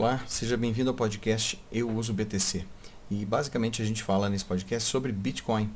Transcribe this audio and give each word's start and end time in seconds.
Olá, 0.00 0.24
seja 0.26 0.56
bem-vindo 0.56 0.88
ao 0.88 0.96
podcast 0.96 1.62
Eu 1.70 1.90
Uso 1.90 2.14
BTC. 2.14 2.64
E 3.10 3.22
basicamente 3.26 3.82
a 3.82 3.84
gente 3.84 4.02
fala 4.02 4.30
nesse 4.30 4.46
podcast 4.46 4.88
sobre 4.88 5.12
Bitcoin. 5.12 5.70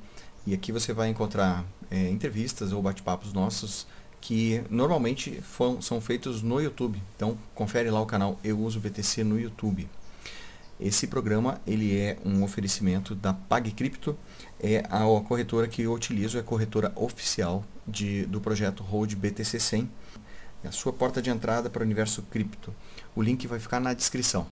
E 0.46 0.54
aqui 0.54 0.72
você 0.72 0.94
vai 0.94 1.10
encontrar 1.10 1.62
é, 1.90 2.08
entrevistas 2.08 2.72
ou 2.72 2.80
bate-papos 2.80 3.34
nossos 3.34 3.86
que 4.22 4.64
normalmente 4.70 5.42
foram, 5.42 5.82
são 5.82 6.00
feitos 6.00 6.40
no 6.40 6.58
YouTube. 6.58 7.02
Então 7.14 7.36
confere 7.54 7.90
lá 7.90 8.00
o 8.00 8.06
canal 8.06 8.40
Eu 8.42 8.58
Uso 8.60 8.80
BTC 8.80 9.22
no 9.24 9.38
YouTube. 9.38 9.86
Esse 10.80 11.06
programa 11.06 11.60
ele 11.66 11.94
é 11.94 12.16
um 12.24 12.42
oferecimento 12.42 13.14
da 13.14 13.34
PagCrypto, 13.34 14.16
é 14.58 14.86
a, 14.88 15.04
a 15.04 15.20
corretora 15.20 15.68
que 15.68 15.82
eu 15.82 15.92
utilizo, 15.92 16.38
é 16.38 16.40
a 16.40 16.44
corretora 16.44 16.90
oficial 16.96 17.62
de, 17.86 18.24
do 18.24 18.40
projeto 18.40 18.82
Hold 18.82 19.16
BTC 19.16 19.60
100 19.60 19.90
é 20.64 20.68
a 20.68 20.72
sua 20.72 20.94
porta 20.94 21.20
de 21.20 21.28
entrada 21.28 21.68
para 21.68 21.82
o 21.82 21.84
universo 21.84 22.22
cripto. 22.22 22.74
O 23.16 23.22
link 23.22 23.46
vai 23.46 23.60
ficar 23.60 23.80
na 23.80 23.94
descrição. 23.94 24.46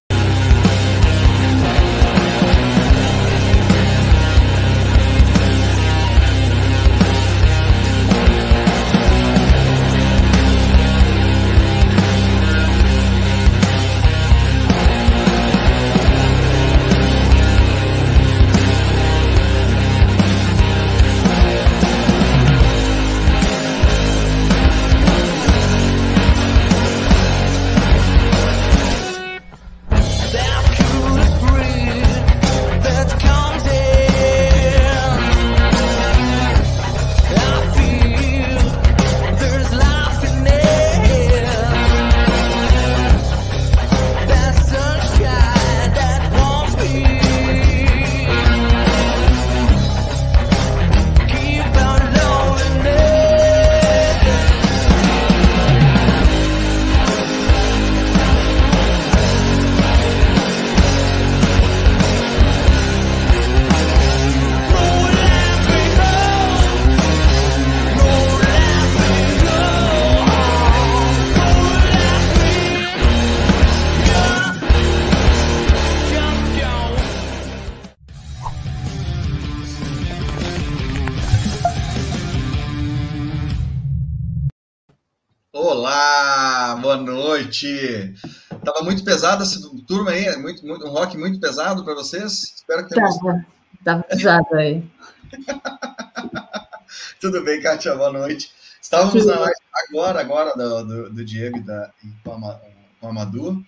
Muito, 90.53 90.67
muito, 90.67 90.87
um 90.87 90.91
rock 90.91 91.17
muito 91.17 91.41
pesado 91.41 91.85
para 91.85 91.95
vocês. 91.95 92.55
Espero 92.57 92.87
que 92.87 92.95
tenha 92.95 93.09
Tava, 93.09 93.47
tava 93.85 94.03
pesado 94.03 94.55
aí. 94.55 94.85
Tudo 97.21 97.43
bem, 97.43 97.61
Kátia? 97.61 97.95
Boa 97.95 98.13
noite. 98.13 98.53
Estávamos 98.81 99.25
na 99.25 99.39
live 99.39 99.57
agora, 99.89 100.21
agora 100.21 100.55
do, 100.55 100.85
do, 100.85 101.11
do 101.11 101.25
Diego 101.25 101.59
e 101.59 101.63
da 101.63 101.91
e 102.05 102.09
com, 102.23 102.33
a, 102.33 102.61
com 103.01 103.09
a 103.09 103.13
Madu. 103.13 103.65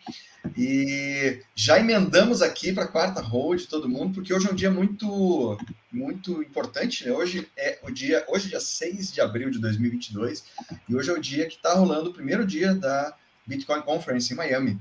E 0.56 1.40
já 1.54 1.78
emendamos 1.78 2.42
aqui 2.42 2.72
para 2.72 2.84
a 2.84 2.88
quarta 2.88 3.22
hold 3.22 3.64
todo 3.64 3.88
mundo, 3.88 4.14
porque 4.14 4.34
hoje 4.34 4.46
é 4.46 4.52
um 4.52 4.54
dia 4.54 4.70
muito 4.70 5.56
muito 5.90 6.42
importante, 6.42 7.06
né? 7.06 7.12
Hoje 7.12 7.48
é 7.56 7.78
o 7.82 7.90
dia, 7.90 8.24
hoje 8.28 8.46
é 8.46 8.50
dia 8.50 8.60
6 8.60 9.12
de 9.12 9.20
abril 9.22 9.50
de 9.50 9.58
2022, 9.58 10.44
e 10.86 10.94
hoje 10.94 11.10
é 11.10 11.14
o 11.14 11.20
dia 11.20 11.46
que 11.46 11.54
está 11.54 11.72
rolando 11.72 12.10
o 12.10 12.12
primeiro 12.12 12.44
dia 12.44 12.74
da 12.74 13.14
Bitcoin 13.46 13.80
Conference 13.80 14.30
em 14.30 14.36
Miami. 14.36 14.78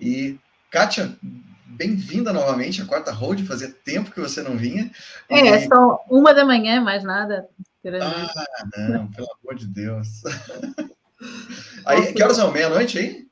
E, 0.00 0.38
Kátia, 0.70 1.18
bem-vinda 1.66 2.32
novamente 2.32 2.80
à 2.80 2.86
quarta 2.86 3.10
hold, 3.10 3.44
fazia 3.44 3.74
tempo 3.84 4.12
que 4.12 4.20
você 4.20 4.40
não 4.40 4.56
vinha. 4.56 4.88
É, 5.28 5.56
e... 5.56 5.66
só 5.66 5.98
uma 6.08 6.32
da 6.32 6.44
manhã, 6.44 6.80
mais 6.80 7.02
nada. 7.02 7.48
Ah, 8.00 8.32
não, 8.88 9.10
pelo 9.10 9.26
amor 9.42 9.56
de 9.56 9.66
Deus. 9.66 10.22
aí, 11.84 12.12
que 12.12 12.22
horas 12.22 12.36
são? 12.36 12.52
Meia-noite 12.52 12.98
aí? 13.00 13.26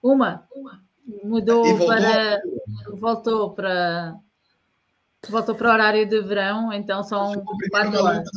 Uma. 0.00 0.46
uma. 0.54 0.80
Mudou 1.24 1.64
voltou? 1.64 1.86
para. 1.88 2.42
Voltou 2.92 3.50
para. 3.50 4.14
Voltou 5.28 5.54
para 5.56 5.68
o 5.68 5.72
horário 5.72 6.08
de 6.08 6.22
verão, 6.22 6.72
então 6.72 7.02
são 7.02 7.44
quatro 7.68 8.00
horas. 8.00 8.28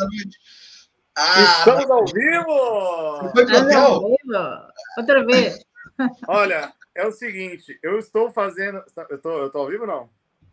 Ah, 1.16 1.42
Estamos 1.60 1.92
ao 1.92 2.06
vivo! 2.06 3.32
Foi 3.32 3.44
Estamos 3.44 3.76
ao 3.76 4.00
vivo! 4.00 4.72
Outra 4.98 5.26
vez. 5.26 5.60
Olha, 6.28 6.74
é 7.00 7.08
o 7.08 7.12
seguinte, 7.12 7.80
eu 7.82 7.98
estou 7.98 8.30
fazendo. 8.30 8.84
Eu 9.10 9.22
tô, 9.22 9.40
eu 9.40 9.50
tô 9.50 9.60
ao 9.60 9.68
vivo 9.68 9.84
ou 9.84 9.88
não? 9.88 10.10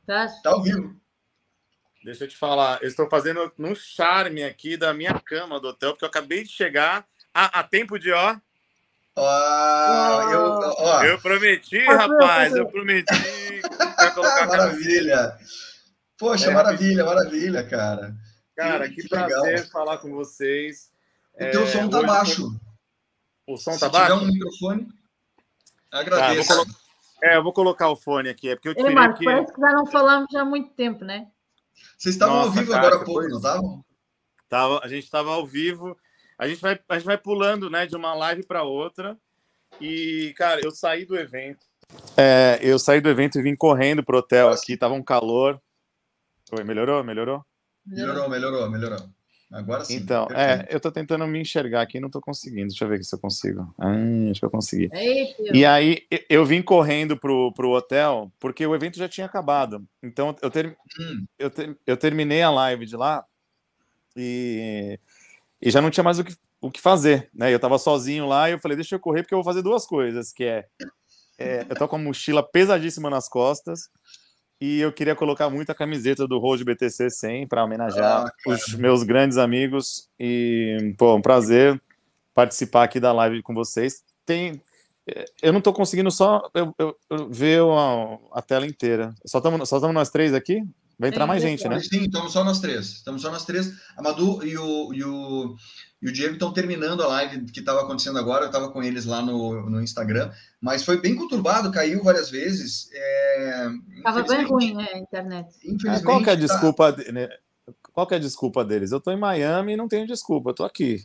Tá. 0.07 0.29
Tá 0.43 0.51
ao 0.51 0.63
vivo. 0.63 0.95
Deixa 2.05 2.23
eu 2.23 2.29
te 2.29 2.37
falar, 2.37 2.81
eu 2.83 2.89
estou 2.89 3.09
fazendo 3.09 3.53
no 3.59 3.75
charme 3.75 4.45
aqui 4.45 4.77
da 4.77 4.95
minha 4.95 5.19
cama 5.19 5.59
do 5.59 5.69
hotel, 5.69 5.91
porque 5.91 6.05
eu 6.05 6.09
acabei 6.09 6.45
de 6.45 6.51
chegar 6.51 7.05
a, 7.35 7.61
a 7.61 7.65
tempo 7.65 7.99
de 7.99 8.13
ó. 8.13 8.37
Oh, 9.17 9.21
eu, 10.31 10.41
ó. 10.79 11.03
eu 11.03 11.19
prometi, 11.21 11.85
rapaz, 11.85 12.55
eu 12.55 12.67
prometi. 12.69 13.13
maravilha. 14.47 15.37
Poxa, 16.17 16.51
é, 16.51 16.55
maravilha, 16.55 17.05
maravilha, 17.05 17.67
cara. 17.67 18.15
Cara, 18.55 18.89
que, 18.89 19.03
que 19.03 19.09
prazer 19.09 19.43
legal. 19.43 19.67
falar 19.67 19.99
com 19.99 20.13
vocês. 20.13 20.93
O 21.35 21.51
teu 21.51 21.65
é, 21.65 21.67
som 21.67 21.89
tá 21.89 22.03
baixo. 22.03 22.61
O 23.47 23.57
som 23.57 23.73
Se 23.73 23.81
tá 23.81 23.89
baixo? 23.89 24.13
Se 24.13 24.21
tiver 24.21 24.31
um 24.31 24.33
microfone, 24.33 24.89
agradeço. 25.91 26.49
Tá, 26.49 26.55
eu 26.55 26.65
colo... 26.65 26.77
É, 27.23 27.37
eu 27.37 27.43
vou 27.43 27.53
colocar 27.53 27.89
o 27.89 27.97
fone 27.97 28.29
aqui. 28.29 28.51
É 28.51 28.57
porque 28.57 28.69
eu 28.69 28.75
tirei 28.75 28.91
Ei, 28.91 28.95
Marcos, 28.95 29.17
aqui... 29.17 29.25
parece 29.25 29.53
que 29.53 29.61
já 29.61 29.73
não 29.73 29.87
falamos 29.87 30.29
já 30.31 30.43
há 30.43 30.45
muito 30.45 30.71
tempo, 30.75 31.05
né? 31.05 31.29
Vocês 31.97 32.15
estavam 32.15 32.37
Nossa, 32.37 32.49
ao 32.49 32.55
vivo 32.55 32.71
cara, 32.71 32.87
agora 32.87 33.03
há 33.03 33.05
pouco, 33.05 33.29
não 33.29 33.37
estavam? 33.37 33.85
Tava, 34.49 34.81
a 34.83 34.89
gente 34.89 35.05
estava 35.05 35.33
ao 35.33 35.47
vivo. 35.47 35.97
A 36.39 36.47
gente, 36.47 36.61
vai, 36.61 36.79
a 36.89 36.95
gente 36.95 37.07
vai 37.07 37.17
pulando 37.17 37.71
né, 37.71 37.87
de 37.87 37.97
uma 37.97 38.15
live 38.15 38.45
para 38.45 38.63
outra. 38.63 39.19
E, 39.81 40.35
cara, 40.37 40.61
eu 40.63 40.71
saí 40.71 41.05
do 41.05 41.17
evento. 41.17 41.65
É, 42.17 42.59
eu 42.63 42.79
saí 42.79 43.01
do 43.01 43.09
evento 43.09 43.39
e 43.39 43.43
vim 43.43 43.57
correndo 43.57 44.05
pro 44.05 44.19
hotel 44.19 44.51
aqui. 44.51 44.77
Tava 44.77 44.95
um 44.95 45.03
calor. 45.03 45.61
Oi, 46.53 46.65
melhorou? 46.65 47.03
Melhorou? 47.03 47.45
Melhorou, 47.85 48.29
melhorou, 48.29 48.71
melhorou. 48.71 49.16
Agora 49.51 49.85
sim. 49.85 49.97
Então, 49.97 50.27
é, 50.33 50.67
eu 50.69 50.81
tô 50.81 50.91
tentando 50.91 51.27
me 51.27 51.41
enxergar 51.41 51.83
aqui, 51.83 52.01
não 52.01 52.11
tô 52.11 52.21
conseguindo. 52.21 52.69
Deixa 52.69 52.85
eu 52.85 52.89
ver 52.89 53.03
se 53.05 53.15
eu 53.15 53.19
consigo. 53.19 53.73
Ah, 53.79 53.93
acho 54.31 54.41
que 54.41 54.47
eu 54.47 54.51
consegui. 54.51 54.89
e 55.53 55.65
aí, 55.65 56.05
eu 56.29 56.45
vim 56.45 56.61
correndo 56.61 57.17
pro, 57.17 57.53
pro 57.53 57.71
hotel, 57.71 58.33
porque 58.41 58.67
o 58.67 58.75
evento 58.75 58.99
já 58.99 59.09
tinha 59.09 59.27
acabado. 59.27 59.87
Então, 60.03 60.35
eu, 60.43 60.51
ter, 60.51 60.77
hum. 60.99 61.25
eu, 61.39 61.51
ter, 61.51 61.79
eu 61.87 61.97
terminei 61.97 62.43
a 62.43 62.51
live 62.51 62.87
de 62.87 62.97
lá 62.97 63.25
e, 64.17 64.99
e 65.63 65.71
já 65.71 65.81
não 65.81 65.91
tinha 65.91 66.05
mais 66.05 66.19
o 66.19 66.25
que, 66.25 66.37
o 66.61 66.71
que 66.71 66.81
fazer, 66.81 67.31
né? 67.33 67.55
Eu 67.55 67.61
tava 67.61 67.79
sozinho 67.79 68.27
lá 68.27 68.49
e 68.49 68.53
eu 68.53 68.59
falei, 68.59 68.77
deixa 68.77 68.97
eu 68.97 69.01
correr, 69.01 69.23
porque 69.23 69.35
eu 69.35 69.39
vou 69.39 69.45
fazer 69.45 69.63
duas 69.63 69.87
coisas, 69.87 70.33
que 70.33 70.43
é, 70.43 70.67
é 71.39 71.67
eu 71.69 71.77
tô 71.77 71.87
com 71.87 71.97
a 71.97 72.01
mochila 72.01 72.43
pesadíssima 72.43 73.09
nas 73.09 73.29
costas 73.29 73.89
e 74.61 74.81
eu 74.81 74.93
queria 74.93 75.15
colocar 75.15 75.51
muito 75.51 75.71
a 75.71 75.75
camiseta 75.75 76.27
do 76.27 76.39
Road 76.39 76.65
BTC 76.65 77.11
100 77.11 77.47
para 77.47 77.65
homenagear 77.65 78.27
ah, 78.27 78.33
os 78.51 78.75
meus 78.75 79.03
grandes 79.03 79.37
amigos. 79.37 80.09
E, 80.19 80.95
pô, 80.97 81.15
um 81.15 81.21
prazer 81.21 81.81
participar 82.35 82.85
aqui 82.85 82.99
da 82.99 83.13
live 83.13 83.43
com 83.43 83.55
vocês. 83.55 84.03
Tem, 84.25 84.61
eu 85.43 85.53
não 85.53 85.59
estou 85.59 85.73
conseguindo 85.73 86.11
só 86.11 86.51
eu, 86.55 86.75
eu, 86.79 86.97
eu 87.11 87.31
ver 87.31 87.61
a, 87.63 88.39
a, 88.39 88.43
tela 88.43 88.67
inteira. 88.67 89.15
Só 89.27 89.39
estamos 89.39 89.69
só 89.69 89.93
nós 89.93 90.11
três 90.11 90.33
aqui? 90.33 90.63
Vai 90.99 91.11
entrar 91.11 91.27
mais 91.27 91.43
gente, 91.43 91.69
né? 91.69 91.79
Sim, 91.81 92.05
estamos 92.05 92.33
só 92.33 92.43
nós 92.43 92.59
três. 92.59 92.87
Estamos 92.87 93.21
só 93.21 93.31
nós 93.31 93.45
três. 93.45 93.75
A 93.97 94.03
Madu 94.03 94.43
e 94.43 94.57
o, 94.57 94.95
e 94.95 95.05
o, 95.05 95.55
e 96.07 96.09
o 96.09 96.13
Diego 96.13 96.35
estão 96.35 96.53
terminando 96.53 97.03
a 97.03 97.09
live 97.09 97.47
que 97.47 97.59
estava 97.59 97.81
acontecendo 97.81 98.17
agora. 98.17 98.45
Eu 98.45 98.47
estava 98.47 98.71
com 98.71 98.81
eles 98.81 99.05
lá 99.05 99.21
no, 99.21 99.69
no 99.69 99.83
Instagram, 99.83 100.31
mas 100.61 100.85
foi 100.85 101.01
bem 101.01 101.17
conturbado, 101.17 101.73
caiu 101.73 102.01
várias 102.05 102.31
vezes. 102.31 102.89
Estava 103.97 104.21
é, 104.21 104.23
bem 104.23 104.45
ruim 104.47 104.75
né, 104.75 104.87
a 104.95 104.99
internet. 104.99 105.53
Infelizmente, 105.65 106.05
qual 106.05 106.23
que 106.23 106.31
é 106.31 106.35
a 106.35 106.37
tá 106.37 106.41
desculpa? 106.41 106.93
Tá... 106.93 107.13
Né? 107.13 107.29
Qual 107.93 108.07
que 108.07 108.15
é 108.15 108.19
a 108.19 108.21
desculpa 108.21 108.65
deles? 108.65 108.93
Eu 108.93 108.99
estou 108.99 109.13
em 109.13 109.19
Miami 109.19 109.73
e 109.73 109.77
não 109.77 109.89
tenho 109.89 110.07
desculpa, 110.07 110.51
eu 110.51 110.53
estou 110.53 110.65
aqui. 110.65 111.05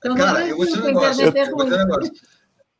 Então, 0.00 0.16
Cara, 0.16 0.44
eu 0.44 0.56
vou 0.56 0.66
dizer 0.66 0.80
um 0.80 0.84
negócio. 0.84 1.22
Eu, 1.22 1.32
eu 1.32 1.50
vou 1.52 1.64
dizer 1.64 1.76
um 1.76 1.86
negócio. 1.86 2.12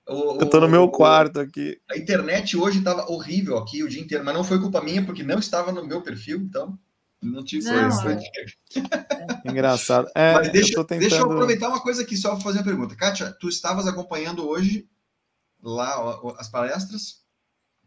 O, 0.08 0.40
eu 0.40 0.50
tô 0.50 0.58
no 0.58 0.68
meu 0.68 0.88
quarto 0.88 1.38
aqui. 1.38 1.80
A 1.88 1.96
internet 1.96 2.56
hoje 2.56 2.78
estava 2.78 3.08
horrível 3.08 3.56
aqui 3.56 3.84
o 3.84 3.88
dia 3.88 4.02
inteiro, 4.02 4.24
mas 4.24 4.34
não 4.34 4.42
foi 4.42 4.58
culpa 4.58 4.82
minha, 4.82 5.06
porque 5.06 5.22
não 5.22 5.38
estava 5.38 5.70
no 5.70 5.86
meu 5.86 6.02
perfil, 6.02 6.38
então 6.38 6.76
não 7.22 7.44
tive 7.44 7.66
não. 7.66 7.90
É. 8.10 8.20
Engraçado. 9.44 10.08
É, 10.14 10.34
mas 10.34 10.52
deixa 10.52 10.78
eu, 10.78 10.84
tentando... 10.84 11.00
deixa 11.00 11.16
eu 11.16 11.30
aproveitar 11.30 11.68
uma 11.68 11.80
coisa 11.80 12.02
aqui 12.02 12.16
só 12.16 12.34
para 12.34 12.40
fazer 12.40 12.58
uma 12.58 12.64
pergunta. 12.64 12.96
Kátia, 12.96 13.30
tu 13.38 13.48
estavas 13.48 13.86
acompanhando 13.86 14.48
hoje 14.48 14.88
lá 15.62 16.18
as 16.38 16.48
palestras? 16.48 17.20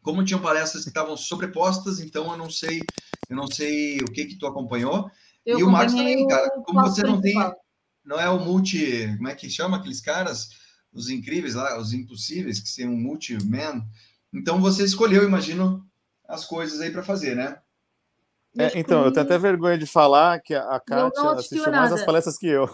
Como 0.02 0.24
tinham 0.24 0.42
palestras 0.42 0.84
que 0.84 0.90
estavam 0.90 1.18
sobrepostas, 1.18 2.00
então 2.00 2.30
eu 2.32 2.38
não 2.38 2.50
sei, 2.50 2.82
eu 3.30 3.36
não 3.36 3.48
sei 3.48 4.00
o 4.02 4.06
que 4.06 4.26
que 4.26 4.36
tu 4.36 4.46
acompanhou. 4.46 5.10
Eu 5.46 5.60
e 5.60 5.64
o 5.64 5.70
Marcos 5.72 5.96
também, 5.96 6.28
cara. 6.28 6.50
Como 6.66 6.82
você 6.82 7.02
não 7.04 7.20
tem, 7.20 7.36
não 8.06 8.20
é 8.20 8.30
o 8.30 8.40
multi, 8.40 9.08
como 9.18 9.30
é 9.30 9.36
que 9.36 9.50
chama 9.50 9.78
aqueles 9.78 10.02
caras? 10.02 10.50
Os 10.92 11.10
incríveis 11.10 11.56
lá, 11.56 11.80
os 11.80 11.92
impossíveis, 11.94 12.60
que 12.60 12.70
são 12.70 12.90
um 12.90 12.98
multi-man. 12.98 13.84
Então 14.32 14.62
você 14.62 14.84
escolheu, 14.84 15.24
imagino, 15.24 15.84
as 16.28 16.46
coisas 16.46 16.82
aí 16.82 16.92
para 16.92 17.02
fazer, 17.02 17.36
né? 17.36 17.58
É, 18.58 18.80
então, 18.80 19.04
eu 19.04 19.12
tenho 19.12 19.26
até 19.26 19.38
vergonha 19.38 19.78
de 19.78 19.86
falar 19.86 20.40
que 20.40 20.54
a 20.54 20.80
Kátia 20.80 21.32
assistiu 21.32 21.72
mais 21.72 21.92
as 21.92 22.04
palestras 22.06 22.38
que 22.38 22.48
eu. 22.48 22.70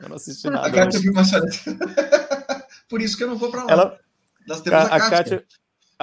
Eu 0.00 0.08
não 0.08 0.16
assisti 0.16 0.50
nada. 0.50 0.66
A 0.66 0.72
Kátia 0.72 1.00
viu 1.00 1.12
mais. 1.12 1.30
Por 2.88 3.00
isso 3.00 3.16
que 3.16 3.24
eu 3.24 3.28
não 3.28 3.36
vou 3.36 3.50
para 3.50 3.64
lá. 3.64 3.72
Ela... 3.72 3.98
Nós 4.46 4.60
temos 4.60 4.80
a, 4.80 4.84
a 4.86 4.98
Kátia. 4.98 5.38
Kátia 5.38 5.46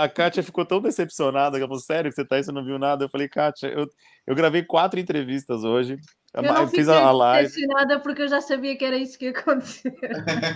a 0.03 0.07
Kátia 0.07 0.41
ficou 0.41 0.65
tão 0.65 0.81
decepcionada, 0.81 1.57
que 1.57 1.61
ela 1.61 1.67
falou, 1.67 1.81
sério 1.81 2.09
que 2.09 2.15
você 2.15 2.25
tá 2.25 2.37
aí, 2.37 2.43
você 2.43 2.51
não 2.51 2.63
viu 2.63 2.79
nada? 2.79 3.05
Eu 3.05 3.09
falei, 3.09 3.27
Kátia, 3.27 3.67
eu, 3.67 3.87
eu 4.25 4.35
gravei 4.35 4.63
quatro 4.63 4.99
entrevistas 4.99 5.63
hoje, 5.63 5.97
eu 6.33 6.67
fiz 6.67 6.87
a 6.87 7.11
live. 7.11 7.47
decepcionada 7.49 7.99
porque 7.99 8.21
eu 8.21 8.27
já 8.27 8.39
sabia 8.39 8.77
que 8.77 8.85
era 8.85 8.97
isso 8.97 9.17
que 9.17 9.25
ia 9.25 9.31
acontecer. 9.31 9.93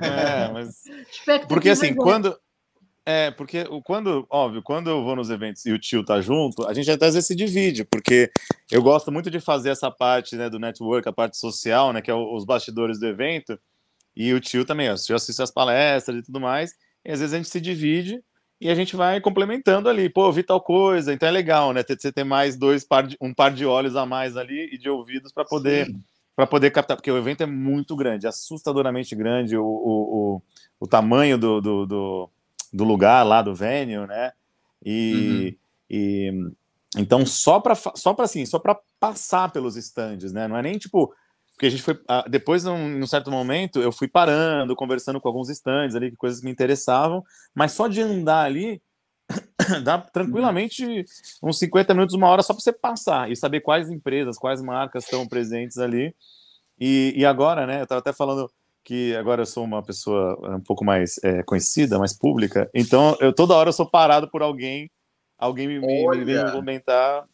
É, 0.04 0.52
mas... 0.52 0.84
porque 1.48 1.70
assim, 1.70 1.94
quando... 1.94 2.38
É, 3.06 3.32
porque 3.32 3.66
quando, 3.84 4.26
óbvio, 4.30 4.62
quando 4.62 4.90
eu 4.90 5.04
vou 5.04 5.16
nos 5.16 5.30
eventos 5.30 5.66
e 5.66 5.72
o 5.72 5.80
tio 5.80 6.06
tá 6.06 6.22
junto, 6.22 6.66
a 6.66 6.74
gente 6.74 6.90
até 6.90 7.08
às 7.08 7.14
vezes 7.16 7.28
se 7.28 7.36
divide, 7.36 7.84
porque 7.84 8.32
eu 8.72 8.82
gosto 8.82 9.12
muito 9.12 9.30
de 9.30 9.42
fazer 9.42 9.72
essa 9.72 9.92
parte 9.92 10.38
né, 10.38 10.50
do 10.50 10.58
network, 10.58 11.08
a 11.08 11.12
parte 11.12 11.38
social, 11.38 11.92
né, 11.92 12.02
que 12.02 12.10
é 12.10 12.14
os 12.14 12.46
bastidores 12.46 13.00
do 13.00 13.06
evento, 13.06 13.60
e 14.16 14.34
o 14.34 14.40
tio 14.40 14.64
também, 14.64 14.90
ó, 14.90 14.94
o 14.94 14.98
tio 14.98 15.16
assiste 15.16 15.42
as 15.42 15.52
palestras 15.52 16.18
e 16.18 16.24
tudo 16.24 16.40
mais, 16.40 16.76
e 17.04 17.12
às 17.12 17.20
vezes 17.20 17.34
a 17.34 17.38
gente 17.38 17.50
se 17.50 17.60
divide, 17.60 18.24
e 18.62 18.70
a 18.70 18.76
gente 18.76 18.96
vai 18.96 19.20
complementando 19.20 19.90
ali, 19.90 20.10
pô, 20.10 20.32
vi 20.32 20.42
tal 20.42 20.62
coisa, 20.62 21.14
então 21.14 21.28
é 21.28 21.32
legal, 21.32 21.74
né? 21.74 21.84
Você 21.86 22.14
ter 22.14 22.24
mais 22.24 22.56
dois 22.56 22.86
par 22.86 23.06
de, 23.06 23.18
um 23.20 23.34
par 23.34 23.52
de 23.52 23.66
olhos 23.66 23.98
a 23.98 24.06
mais 24.06 24.38
ali 24.38 24.70
e 24.72 24.78
de 24.78 24.90
ouvidos 24.90 25.34
para 25.34 25.44
poder 25.44 25.94
para 26.36 26.48
poder 26.48 26.72
captar, 26.72 26.98
porque 26.98 27.12
o 27.12 27.18
evento 27.18 27.44
é 27.44 27.46
muito 27.46 27.96
grande, 27.96 28.26
assustadoramente 28.26 29.16
grande, 29.16 29.56
o, 29.56 29.64
o, 29.64 30.38
o, 30.38 30.42
o 30.80 30.88
tamanho 30.88 31.38
do, 31.38 31.62
do, 31.62 31.86
do, 31.86 32.30
do, 32.74 32.84
lugar 32.84 33.24
lá 33.24 33.42
do 33.42 33.54
venue, 33.54 34.08
né? 34.08 34.32
E, 34.84 35.58
uhum. 35.90 35.96
e 35.98 36.52
então 36.98 37.26
só 37.26 37.60
para 37.60 37.76
só 37.76 38.14
para 38.14 38.26
assim, 38.26 38.46
só 38.46 38.60
para 38.60 38.78
passar 39.00 39.52
pelos 39.52 39.76
estandes, 39.78 40.34
né? 40.34 40.48
Não 40.48 40.58
é 40.58 40.62
nem 40.62 40.78
tipo 40.78 41.14
porque 41.54 41.68
a 41.68 41.70
gente 41.70 41.84
foi. 41.84 42.00
Ah, 42.08 42.26
depois, 42.28 42.64
num, 42.64 42.90
num, 42.98 43.08
certo 43.08 43.30
momento, 43.30 43.80
eu 43.80 43.92
fui 43.92 44.08
parando, 44.08 44.76
conversando 44.76 45.22
com 45.22 45.28
alguns 45.28 45.50
estandes 45.50 45.96
ali, 45.96 46.12
coisas 46.16 46.40
que 46.40 46.46
me 46.46 46.52
interessavam, 46.52 47.24
mas 47.54 47.74
só 47.74 47.88
de 47.88 48.02
andar 48.02 48.44
ali 48.44 48.82
dá 49.84 50.00
tranquilamente 50.00 51.06
uns 51.42 51.60
50 51.60 51.94
minutos, 51.94 52.16
uma 52.16 52.28
hora 52.28 52.42
só 52.42 52.54
para 52.54 52.62
você 52.62 52.74
passar 52.74 53.32
e 53.32 53.36
saber 53.36 53.62
quais 53.62 53.90
empresas, 53.90 54.38
quais 54.38 54.62
marcas 54.62 55.04
estão 55.04 55.28
presentes 55.28 55.78
ali. 55.78 56.16
E, 56.80 57.14
e 57.16 57.26
agora, 57.26 57.68
né? 57.68 57.80
Eu 57.80 57.84
estava 57.84 58.00
até 58.00 58.12
falando 58.12 58.52
que 58.84 59.16
agora 59.16 59.44
eu 59.44 59.46
sou 59.46 59.64
uma 59.64 59.82
pessoa 59.82 60.38
um 60.56 60.60
pouco 60.60 60.84
mais 60.84 61.20
é, 61.24 61.42
conhecida, 61.44 62.00
mais 62.00 62.14
pública, 62.14 62.70
então 62.74 63.18
eu 63.20 63.34
toda 63.34 63.56
hora 63.56 63.70
eu 63.70 63.74
sou 63.74 63.90
parado 63.90 64.30
por 64.30 64.42
alguém, 64.42 64.90
alguém 65.38 65.68
me, 65.68 65.80
me, 65.80 66.26
me 66.26 66.52
comentar 66.52 67.26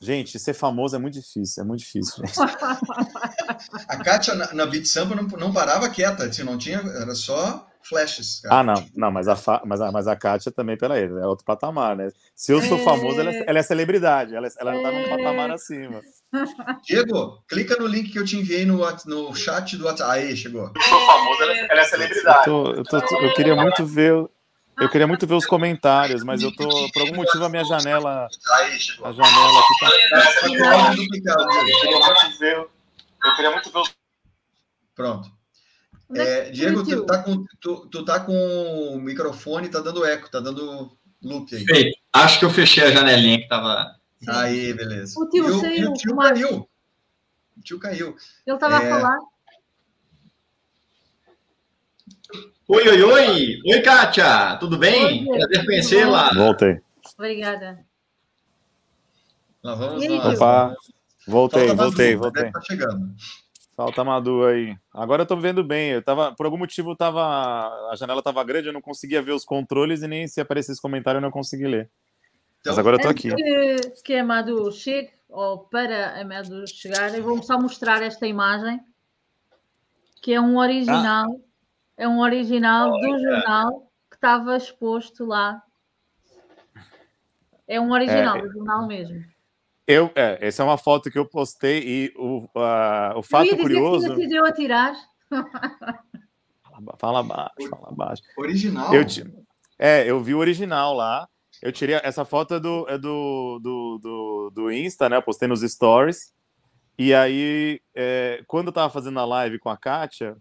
Gente, 0.00 0.38
ser 0.38 0.52
famoso 0.52 0.94
é 0.94 0.98
muito 0.98 1.14
difícil, 1.14 1.62
é 1.62 1.66
muito 1.66 1.80
difícil. 1.80 2.22
a 3.88 3.96
Kátia 3.96 4.34
na, 4.34 4.52
na 4.52 4.66
Beat 4.66 4.84
Samba 4.84 5.14
não, 5.14 5.24
não 5.24 5.52
parava 5.52 5.88
quieta, 5.88 6.24
assim, 6.24 6.42
não 6.42 6.58
tinha, 6.58 6.78
era 6.78 7.14
só 7.14 7.66
flashes. 7.82 8.40
Cara. 8.40 8.58
Ah, 8.58 8.62
não, 8.62 8.86
não, 8.94 9.10
mas 9.10 9.26
a, 9.26 9.36
fa, 9.36 9.62
mas, 9.64 9.80
a, 9.80 9.90
mas 9.90 10.06
a 10.06 10.14
Kátia 10.14 10.52
também, 10.52 10.76
ele, 10.80 11.18
é 11.18 11.26
outro 11.26 11.46
patamar, 11.46 11.96
né? 11.96 12.10
Se 12.34 12.52
eu 12.52 12.60
sou 12.60 12.78
é... 12.78 12.84
famoso, 12.84 13.20
ela 13.20 13.32
é, 13.32 13.44
ela 13.46 13.58
é 13.58 13.62
celebridade, 13.62 14.34
ela, 14.34 14.48
ela 14.58 14.76
é... 14.76 14.82
tá 14.82 14.92
num 14.92 15.08
patamar 15.08 15.50
acima. 15.50 16.02
Diego, 16.84 17.42
clica 17.48 17.76
no 17.76 17.86
link 17.86 18.10
que 18.10 18.18
eu 18.18 18.24
te 18.24 18.36
enviei 18.36 18.64
no, 18.66 18.78
no 19.06 19.34
chat 19.34 19.76
do 19.76 19.84
WhatsApp. 19.84 20.10
Aí, 20.10 20.36
chegou. 20.36 20.70
Eu 20.74 20.82
sou 20.82 21.06
famoso, 21.06 21.42
ela 21.42 21.52
é, 21.52 21.66
ela 21.70 21.80
é 21.80 21.84
celebridade. 21.84 22.38
Eu, 22.38 22.44
tô, 22.44 22.72
eu, 22.72 22.84
tô, 22.84 22.96
eu 23.20 23.34
queria 23.34 23.54
muito 23.54 23.86
ver 23.86 24.28
eu 24.78 24.90
queria 24.90 25.06
muito 25.06 25.26
ver 25.26 25.34
os 25.34 25.46
comentários, 25.46 26.22
mas 26.22 26.42
eu 26.42 26.54
tô, 26.54 26.68
por 26.92 27.00
algum 27.00 27.16
motivo, 27.16 27.44
a 27.44 27.48
minha 27.48 27.64
janela. 27.64 28.28
A 29.02 29.12
janela 29.12 29.60
aqui 29.60 29.74
tá. 29.80 31.36
Eu 33.24 33.34
queria 33.34 33.50
muito 33.50 33.70
ver 33.72 33.78
os. 33.78 33.96
Pronto. 34.94 35.30
É, 36.14 36.50
Diego, 36.50 36.84
tu 36.84 37.06
tá, 37.06 37.22
com, 37.22 37.44
tu, 37.60 37.88
tu 37.90 38.04
tá 38.04 38.20
com 38.20 38.32
o 38.32 39.00
microfone, 39.00 39.68
tá 39.68 39.80
dando 39.80 40.04
eco, 40.04 40.30
tá 40.30 40.40
dando 40.40 40.92
loop 41.22 41.56
aí. 41.56 41.64
Feito. 41.64 41.98
Acho 42.12 42.38
que 42.38 42.44
eu 42.44 42.50
fechei 42.50 42.84
a 42.84 42.90
janelinha 42.90 43.40
que 43.40 43.48
tava. 43.48 43.95
Aí, 44.28 44.72
beleza. 44.72 45.18
O 45.20 45.28
tio, 45.28 45.46
e 45.66 45.84
o, 45.84 45.90
o 45.90 45.94
tio 45.94 46.16
caiu. 46.16 46.68
O 47.56 47.60
tio 47.62 47.78
caiu. 47.78 48.16
Ele 48.46 48.58
tava 48.58 48.82
é... 48.82 48.86
a 48.86 48.90
falar. 48.90 49.18
Oi, 52.68 52.88
oi, 52.88 53.02
oi! 53.02 53.58
Oi, 53.64 53.80
Kátia! 53.80 54.56
Tudo 54.58 54.76
bem? 54.76 55.28
Oi, 55.30 55.38
Prazer 55.38 55.64
conhecê-la. 55.64 56.30
Voltei. 56.34 56.80
Obrigada. 57.16 57.86
Nós 59.62 59.78
vamos 59.78 60.08
lá. 60.08 60.28
Opa, 60.28 60.76
voltei, 61.26 61.68
Falta 61.68 61.82
voltei, 61.82 62.16
Madu, 62.16 62.22
voltei. 62.22 62.50
Tá 62.50 62.60
chegando. 62.62 63.14
Falta 63.76 64.02
Madu 64.02 64.44
aí. 64.44 64.76
Agora 64.92 65.22
eu 65.22 65.26
tô 65.26 65.36
vendo 65.36 65.62
bem. 65.62 65.90
Eu 65.90 66.02
tava, 66.02 66.34
por 66.34 66.46
algum 66.46 66.58
motivo, 66.58 66.96
tava, 66.96 67.22
a 67.90 67.94
janela 67.96 68.22
tava 68.22 68.42
grande, 68.42 68.68
eu 68.68 68.72
não 68.72 68.80
conseguia 68.80 69.22
ver 69.22 69.32
os 69.32 69.44
controles 69.44 70.02
e 70.02 70.08
nem 70.08 70.26
se 70.26 70.40
aparecesse 70.40 70.80
comentário 70.82 71.18
eu 71.18 71.22
não 71.22 71.30
consegui 71.30 71.66
ler. 71.66 71.90
Então, 72.66 72.72
Mas 72.72 72.78
agora 72.78 72.96
eu 72.96 73.00
tô 73.00 73.08
aqui. 73.08 73.34
Que, 73.34 73.76
que 74.04 74.14
a 74.14 74.24
Madu 74.24 74.70
chegue, 74.72 75.10
ou 75.28 75.58
para 75.58 76.20
a 76.20 76.24
Madu 76.24 76.66
chegar, 76.66 77.14
eu 77.14 77.22
vou 77.22 77.42
só 77.42 77.58
mostrar 77.60 78.02
esta 78.02 78.26
imagem, 78.26 78.80
que 80.20 80.32
é 80.32 80.40
um 80.40 80.56
original. 80.58 81.26
Ah 81.30 81.46
é 81.96 82.06
um 82.06 82.20
original 82.20 82.92
Olha. 82.92 83.08
do 83.08 83.18
jornal 83.22 83.90
que 84.10 84.16
estava 84.16 84.56
exposto 84.56 85.24
lá. 85.24 85.62
É 87.66 87.80
um 87.80 87.90
original 87.90 88.36
é, 88.36 88.42
do 88.42 88.52
jornal 88.52 88.86
mesmo. 88.86 89.24
Eu, 89.86 90.10
é, 90.14 90.46
essa 90.46 90.62
é 90.62 90.66
uma 90.66 90.76
foto 90.76 91.10
que 91.10 91.18
eu 91.18 91.26
postei 91.26 91.82
e 91.84 92.12
o, 92.16 92.44
uh, 92.54 93.16
o 93.16 93.22
fato 93.22 93.48
eu 93.48 93.56
curioso. 93.56 94.08
Que 94.08 94.14
decidiu 94.14 94.44
a 94.44 94.52
tirar. 94.52 94.94
Fala 96.98 97.22
baixo, 97.22 97.70
fala 97.70 97.92
baixo. 97.92 98.22
Original? 98.36 98.94
Eu, 98.94 99.02
é, 99.78 100.08
eu 100.08 100.22
vi 100.22 100.34
o 100.34 100.38
original 100.38 100.92
lá. 100.92 101.26
Eu 101.62 101.72
tirei 101.72 101.96
essa 102.02 102.24
foto 102.24 102.54
é 102.54 102.60
do, 102.60 102.86
é 102.88 102.98
do, 102.98 103.58
do, 103.62 103.98
do, 103.98 104.50
do 104.54 104.72
Insta, 104.72 105.08
né? 105.08 105.16
Eu 105.16 105.22
postei 105.22 105.48
nos 105.48 105.60
stories. 105.60 106.34
E 106.98 107.12
aí, 107.12 107.80
é, 107.94 108.42
quando 108.46 108.68
eu 108.68 108.72
tava 108.72 108.92
fazendo 108.92 109.18
a 109.20 109.24
live 109.24 109.58
com 109.58 109.68
a 109.68 109.76
Kátia, 109.76 110.36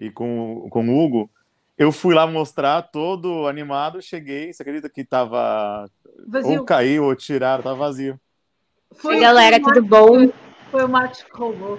e 0.00 0.10
com, 0.10 0.66
com 0.70 0.88
o 0.88 0.98
Hugo, 0.98 1.30
eu 1.76 1.92
fui 1.92 2.14
lá 2.14 2.26
mostrar 2.26 2.82
todo 2.82 3.46
animado, 3.46 4.00
cheguei, 4.00 4.52
você 4.52 4.62
acredita 4.62 4.88
que 4.88 5.04
tava 5.04 5.88
vazio. 6.26 6.60
ou 6.60 6.64
caiu 6.64 7.04
ou 7.04 7.14
tiraram, 7.14 7.62
tava 7.62 7.76
vazio. 7.76 8.18
Foi 8.96 9.16
Oi, 9.16 9.20
galera, 9.20 9.60
tudo 9.62 9.82
bom? 9.82 10.32
Foi 10.70 10.84
o 10.84 10.88
Marcos 10.88 11.22
que 11.22 11.36
roubou. 11.36 11.78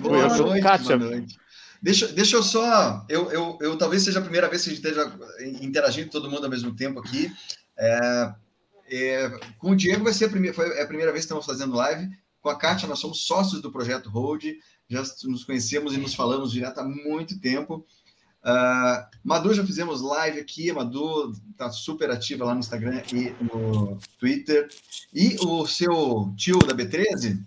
Boa 0.00 0.36
noite, 0.36 0.62
Kátia. 0.62 0.96
boa 0.96 1.10
noite. 1.10 1.38
Deixa, 1.80 2.08
deixa 2.08 2.36
eu 2.36 2.42
só. 2.42 3.04
Eu, 3.08 3.30
eu, 3.30 3.58
eu 3.60 3.78
talvez 3.78 4.02
seja 4.02 4.18
a 4.18 4.22
primeira 4.22 4.48
vez 4.48 4.64
que 4.64 4.70
a 4.70 4.74
gente 4.74 4.84
esteja 4.84 5.12
interagindo 5.62 6.10
todo 6.10 6.28
mundo 6.28 6.44
ao 6.44 6.50
mesmo 6.50 6.74
tempo 6.74 6.98
aqui. 6.98 7.30
É, 7.78 8.34
é, 8.90 9.30
com 9.58 9.70
o 9.70 9.76
Diego 9.76 10.04
vai 10.04 10.12
ser 10.12 10.26
a 10.26 10.30
primeira, 10.30 10.54
foi 10.54 10.80
a 10.80 10.86
primeira 10.86 11.12
vez 11.12 11.24
que 11.24 11.26
estamos 11.26 11.46
fazendo 11.46 11.76
live. 11.76 12.10
Com 12.40 12.48
a 12.48 12.56
Kátia, 12.56 12.88
nós 12.88 12.98
somos 12.98 13.26
sócios 13.26 13.60
do 13.60 13.70
projeto 13.70 14.10
Hold 14.10 14.44
já 14.88 15.02
nos 15.24 15.44
conhecemos 15.44 15.92
e 15.92 15.98
nos 15.98 16.14
falamos 16.14 16.50
direto 16.50 16.78
há 16.78 16.84
muito 16.84 17.38
tempo. 17.38 17.86
Uh, 18.42 19.04
Madu, 19.22 19.52
já 19.52 19.64
fizemos 19.64 20.00
live 20.00 20.40
aqui, 20.40 20.70
a 20.70 20.74
Madu 20.74 21.32
está 21.50 21.70
super 21.70 22.10
ativa 22.10 22.46
lá 22.46 22.54
no 22.54 22.60
Instagram 22.60 23.02
e 23.12 23.34
no 23.42 23.98
Twitter. 24.18 24.68
E 25.12 25.36
o 25.44 25.66
seu 25.66 26.32
tio 26.36 26.58
da 26.60 26.74
B13, 26.74 27.38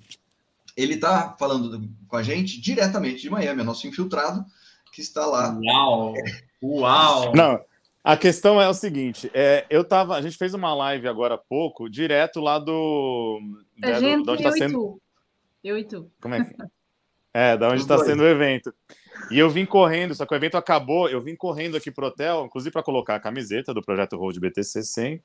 ele 0.78 0.96
está 0.96 1.36
falando 1.40 1.90
com 2.08 2.16
a 2.16 2.22
gente 2.22 2.62
diretamente 2.62 3.22
de 3.22 3.30
Miami, 3.30 3.62
é 3.62 3.64
nosso 3.64 3.88
infiltrado, 3.88 4.46
que 4.94 5.02
está 5.02 5.26
lá. 5.26 5.58
Uau! 5.66 6.14
Uau! 6.62 7.36
Não, 7.36 7.60
a 8.04 8.18
questão 8.18 8.62
é 8.62 8.68
o 8.68 8.74
seguinte, 8.74 9.30
é, 9.34 9.66
eu 9.70 9.84
tava, 9.84 10.16
a 10.16 10.22
gente 10.22 10.38
fez 10.38 10.54
uma 10.54 10.74
live 10.74 11.08
agora 11.08 11.36
há 11.36 11.38
pouco, 11.38 11.90
direto 11.90 12.40
lá 12.40 12.58
do... 12.60 13.40
A 13.84 14.00
né, 14.00 14.18
do, 14.18 14.32
onde 14.32 14.44
tá 14.44 14.50
eu 14.50 14.54
sendo... 14.54 14.70
e 14.70 14.74
tu. 14.74 15.02
Eu 15.64 15.78
e 15.78 15.84
tu. 15.84 16.12
Como 16.22 16.36
é 16.36 16.44
que... 16.44 16.56
É, 17.34 17.56
da 17.56 17.70
onde 17.70 17.82
está 17.82 17.98
sendo 18.00 18.24
o 18.24 18.28
evento. 18.28 18.74
E 19.30 19.40
eu 19.40 19.50
vim 19.50 19.66
correndo, 19.66 20.14
só 20.14 20.26
que 20.26 20.34
o 20.34 20.36
evento 20.36 20.58
acabou, 20.58 21.08
eu 21.10 21.22
vim 21.22 21.36
correndo 21.36 21.78
aqui 21.78 21.90
pro 21.90 22.08
hotel, 22.08 22.46
inclusive 22.46 22.72
para 22.72 22.84
colocar 22.84 23.16
a 23.16 23.20
camiseta 23.20 23.74
do 23.74 23.82
projeto 23.82 24.18
Road 24.18 24.40
BTC 24.40 24.84
100 24.84 25.22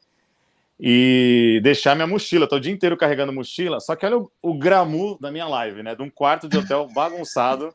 e 0.78 1.60
deixar 1.62 1.94
minha 1.94 2.06
mochila. 2.06 2.46
Tô 2.46 2.56
o 2.56 2.60
dia 2.60 2.72
inteiro 2.72 2.96
carregando 2.96 3.32
mochila, 3.32 3.80
só 3.80 3.96
que 3.96 4.04
olha 4.06 4.18
o, 4.18 4.30
o 4.42 4.54
gramu 4.54 5.18
da 5.20 5.30
minha 5.30 5.48
live, 5.48 5.82
né? 5.82 5.94
De 5.94 6.02
um 6.02 6.10
quarto 6.10 6.48
de 6.48 6.58
hotel 6.58 6.86
bagunçado. 6.94 7.74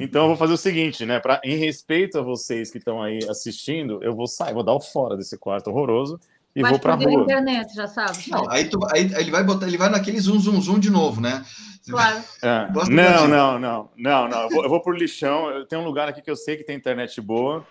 Então 0.00 0.22
eu 0.22 0.28
vou 0.28 0.36
fazer 0.36 0.52
o 0.52 0.58
seguinte, 0.58 1.04
né? 1.04 1.20
Pra, 1.20 1.40
em 1.44 1.56
respeito 1.56 2.18
a 2.18 2.22
vocês 2.22 2.70
que 2.70 2.78
estão 2.78 3.02
aí 3.02 3.20
assistindo, 3.28 4.02
eu 4.02 4.14
vou 4.14 4.26
sair, 4.26 4.54
vou 4.54 4.62
dar 4.62 4.74
o 4.74 4.80
fora 4.80 5.16
desse 5.16 5.38
quarto 5.38 5.68
horroroso 5.68 6.18
e 6.54 6.62
vai 6.62 6.70
vou 6.70 6.80
para 6.80 6.94
rua. 6.94 7.22
internet, 7.22 7.74
já 7.74 7.86
sabe. 7.86 8.18
Não, 8.28 8.48
aí, 8.50 8.64
tu, 8.66 8.78
aí, 8.92 9.10
ele 9.16 9.30
vai 9.30 9.42
botar, 9.42 9.66
ele 9.66 9.76
vai 9.76 9.88
naquele 9.88 10.20
zoom, 10.20 10.38
zoom, 10.38 10.60
zoom 10.60 10.78
de 10.78 10.90
novo, 10.90 11.20
né? 11.20 11.44
Claro. 11.88 12.22
É. 12.42 12.68
Não, 12.90 13.28
não, 13.28 13.58
não, 13.58 13.90
não, 13.96 14.28
não. 14.28 14.42
Eu 14.42 14.50
vou, 14.50 14.64
eu 14.64 14.70
vou 14.70 14.80
por 14.80 14.96
lixão. 14.96 15.50
Eu 15.50 15.66
tenho 15.66 15.82
um 15.82 15.84
lugar 15.84 16.08
aqui 16.08 16.22
que 16.22 16.30
eu 16.30 16.36
sei 16.36 16.56
que 16.56 16.64
tem 16.64 16.76
internet 16.76 17.20
boa. 17.20 17.66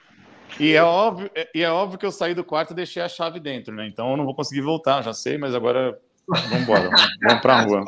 E 0.59 0.73
é 0.73 0.83
óbvio, 0.83 1.31
e 1.53 1.63
é 1.63 1.71
óbvio 1.71 1.97
que 1.97 2.05
eu 2.05 2.11
saí 2.11 2.35
do 2.35 2.43
quarto 2.43 2.71
e 2.71 2.75
deixei 2.75 3.01
a 3.01 3.09
chave 3.09 3.39
dentro, 3.39 3.73
né? 3.73 3.87
Então 3.87 4.11
eu 4.11 4.17
não 4.17 4.25
vou 4.25 4.35
conseguir 4.35 4.61
voltar, 4.61 5.01
já 5.01 5.13
sei, 5.13 5.37
mas 5.37 5.55
agora 5.55 5.97
vamos 6.27 6.51
embora, 6.51 6.89
vamos 7.21 7.41
para 7.41 7.55
a 7.55 7.61
rua. 7.61 7.83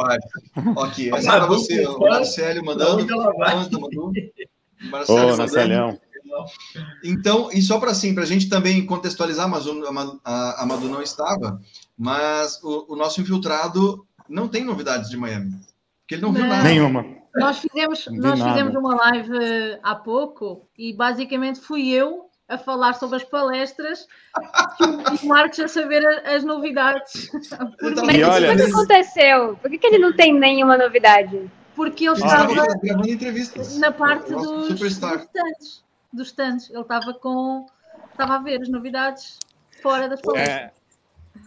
ok, 0.75 1.11
essa 1.15 1.29
é 1.29 1.37
para 1.37 1.45
você, 1.47 1.87
o 1.87 1.99
Marcelo 1.99 2.65
mandando. 2.65 3.05
Marcelo 4.91 5.33
Ô, 5.33 5.37
Marcelão. 5.37 5.99
Então, 7.03 7.49
e 7.51 7.61
só 7.61 7.79
para 7.79 7.91
assim, 7.91 8.13
para 8.13 8.23
a 8.23 8.27
gente 8.27 8.49
também 8.49 8.85
contextualizar, 8.85 9.47
mas 9.49 9.65
a, 10.23 10.65
Madu 10.65 10.89
não 10.89 11.01
estava, 11.01 11.61
mas 11.97 12.61
o, 12.61 12.93
o, 12.93 12.95
nosso 12.95 13.21
infiltrado 13.21 14.05
não 14.27 14.47
tem 14.47 14.65
novidades 14.65 15.09
de 15.09 15.17
Miami, 15.17 15.51
porque 16.01 16.15
ele 16.15 16.21
não, 16.21 16.31
não. 16.31 16.41
viu 16.41 16.47
nada. 16.47 16.63
Nenhuma. 16.63 17.05
Nós 17.35 17.59
fizemos, 17.59 18.05
nós 18.11 18.41
fizemos 18.41 18.75
uma 18.75 18.95
live 18.95 19.79
há 19.83 19.95
pouco 19.95 20.67
e 20.77 20.93
basicamente 20.93 21.59
fui 21.59 21.89
eu 21.89 22.29
a 22.47 22.57
falar 22.57 22.93
sobre 22.93 23.17
as 23.17 23.23
palestras 23.23 24.07
e 24.79 25.25
o 25.25 25.27
Marcos 25.27 25.59
a 25.59 25.67
saber 25.67 26.05
as 26.25 26.43
novidades. 26.43 27.29
Mas 27.81 28.23
olha, 28.23 28.53
o 28.53 28.55
que 28.55 28.61
aconteceu? 28.63 29.57
Por 29.57 29.69
que, 29.71 29.77
que 29.77 29.87
ele 29.87 29.97
não 29.97 30.15
tem 30.15 30.33
nenhuma 30.33 30.77
novidade? 30.77 31.49
Porque 31.75 32.07
ele 32.07 32.15
estava 32.15 32.53
gravando 32.53 33.09
entrevistas. 33.09 33.77
na 33.77 33.91
parte 33.91 34.31
dos, 34.31 34.69
dos 34.69 34.81
stands. 34.81 35.83
Dos 36.13 36.27
stands. 36.27 36.69
Ele 36.69 36.81
estava 36.81 37.13
com. 37.15 37.65
Estava 38.11 38.35
a 38.35 38.39
ver 38.39 38.61
as 38.61 38.69
novidades 38.69 39.39
fora 39.81 40.07
das 40.07 40.21
palestras. 40.21 40.57
É. 40.57 40.71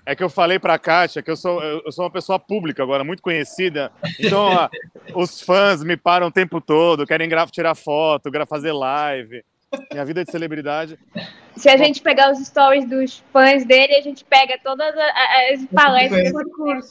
É 0.04 0.14
que 0.14 0.22
eu 0.22 0.28
falei 0.28 0.58
para 0.58 0.74
a 0.74 0.78
Kátia 0.78 1.22
que 1.22 1.30
eu 1.30 1.36
sou, 1.36 1.62
eu 1.62 1.90
sou 1.90 2.04
uma 2.04 2.10
pessoa 2.10 2.38
pública 2.38 2.82
agora, 2.82 3.02
muito 3.02 3.22
conhecida. 3.22 3.90
Então, 4.18 4.40
ó, 4.40 4.68
os 5.14 5.40
fãs 5.40 5.82
me 5.82 5.96
param 5.96 6.26
o 6.26 6.30
tempo 6.30 6.60
todo, 6.60 7.06
querem 7.06 7.28
tirar 7.50 7.74
foto, 7.74 8.30
fazer 8.46 8.72
live. 8.72 9.42
Minha 9.92 10.04
vida 10.04 10.24
de 10.24 10.30
celebridade. 10.30 10.98
Se 11.56 11.68
a 11.68 11.76
gente 11.76 12.00
pegar 12.00 12.32
os 12.32 12.38
stories 12.46 12.88
dos 12.88 13.22
fãs 13.32 13.66
dele, 13.66 13.96
a 13.96 14.00
gente 14.00 14.24
pega 14.24 14.58
todas 14.62 14.94
as 14.96 15.66
palestras 15.66 16.32
do 16.32 16.50
curso. 16.50 16.88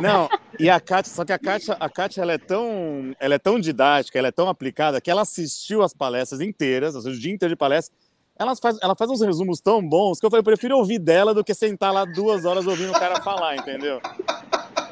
Não, 0.00 0.28
e 0.58 0.68
a 0.68 0.80
Kátia, 0.80 1.12
só 1.12 1.24
que 1.24 1.32
a 1.32 1.38
Kátia, 1.38 1.76
a 1.78 1.88
Kátia 1.88 2.22
ela 2.22 2.32
é 2.32 2.38
tão, 2.38 3.14
ela 3.20 3.34
é 3.34 3.38
tão 3.38 3.60
didática, 3.60 4.18
ela 4.18 4.28
é 4.28 4.32
tão 4.32 4.48
aplicada 4.48 5.00
que 5.00 5.10
ela 5.10 5.22
assistiu 5.22 5.82
as 5.82 5.92
palestras 5.92 6.40
inteiras, 6.40 6.94
o 6.96 7.12
dia 7.12 7.32
inteiro 7.32 7.54
de 7.54 7.58
palestra. 7.58 7.94
Ela 8.38 8.56
faz, 8.56 8.78
ela 8.82 8.96
faz 8.96 9.10
uns 9.10 9.20
resumos 9.20 9.60
tão 9.60 9.86
bons 9.86 10.18
que 10.18 10.26
eu 10.26 10.30
falei, 10.30 10.40
eu 10.40 10.44
prefiro 10.44 10.76
ouvir 10.78 10.98
dela 10.98 11.34
do 11.34 11.44
que 11.44 11.54
sentar 11.54 11.92
lá 11.92 12.04
duas 12.04 12.44
horas 12.44 12.66
ouvindo 12.66 12.90
o 12.90 12.98
cara 12.98 13.22
falar, 13.22 13.56
entendeu? 13.56 14.00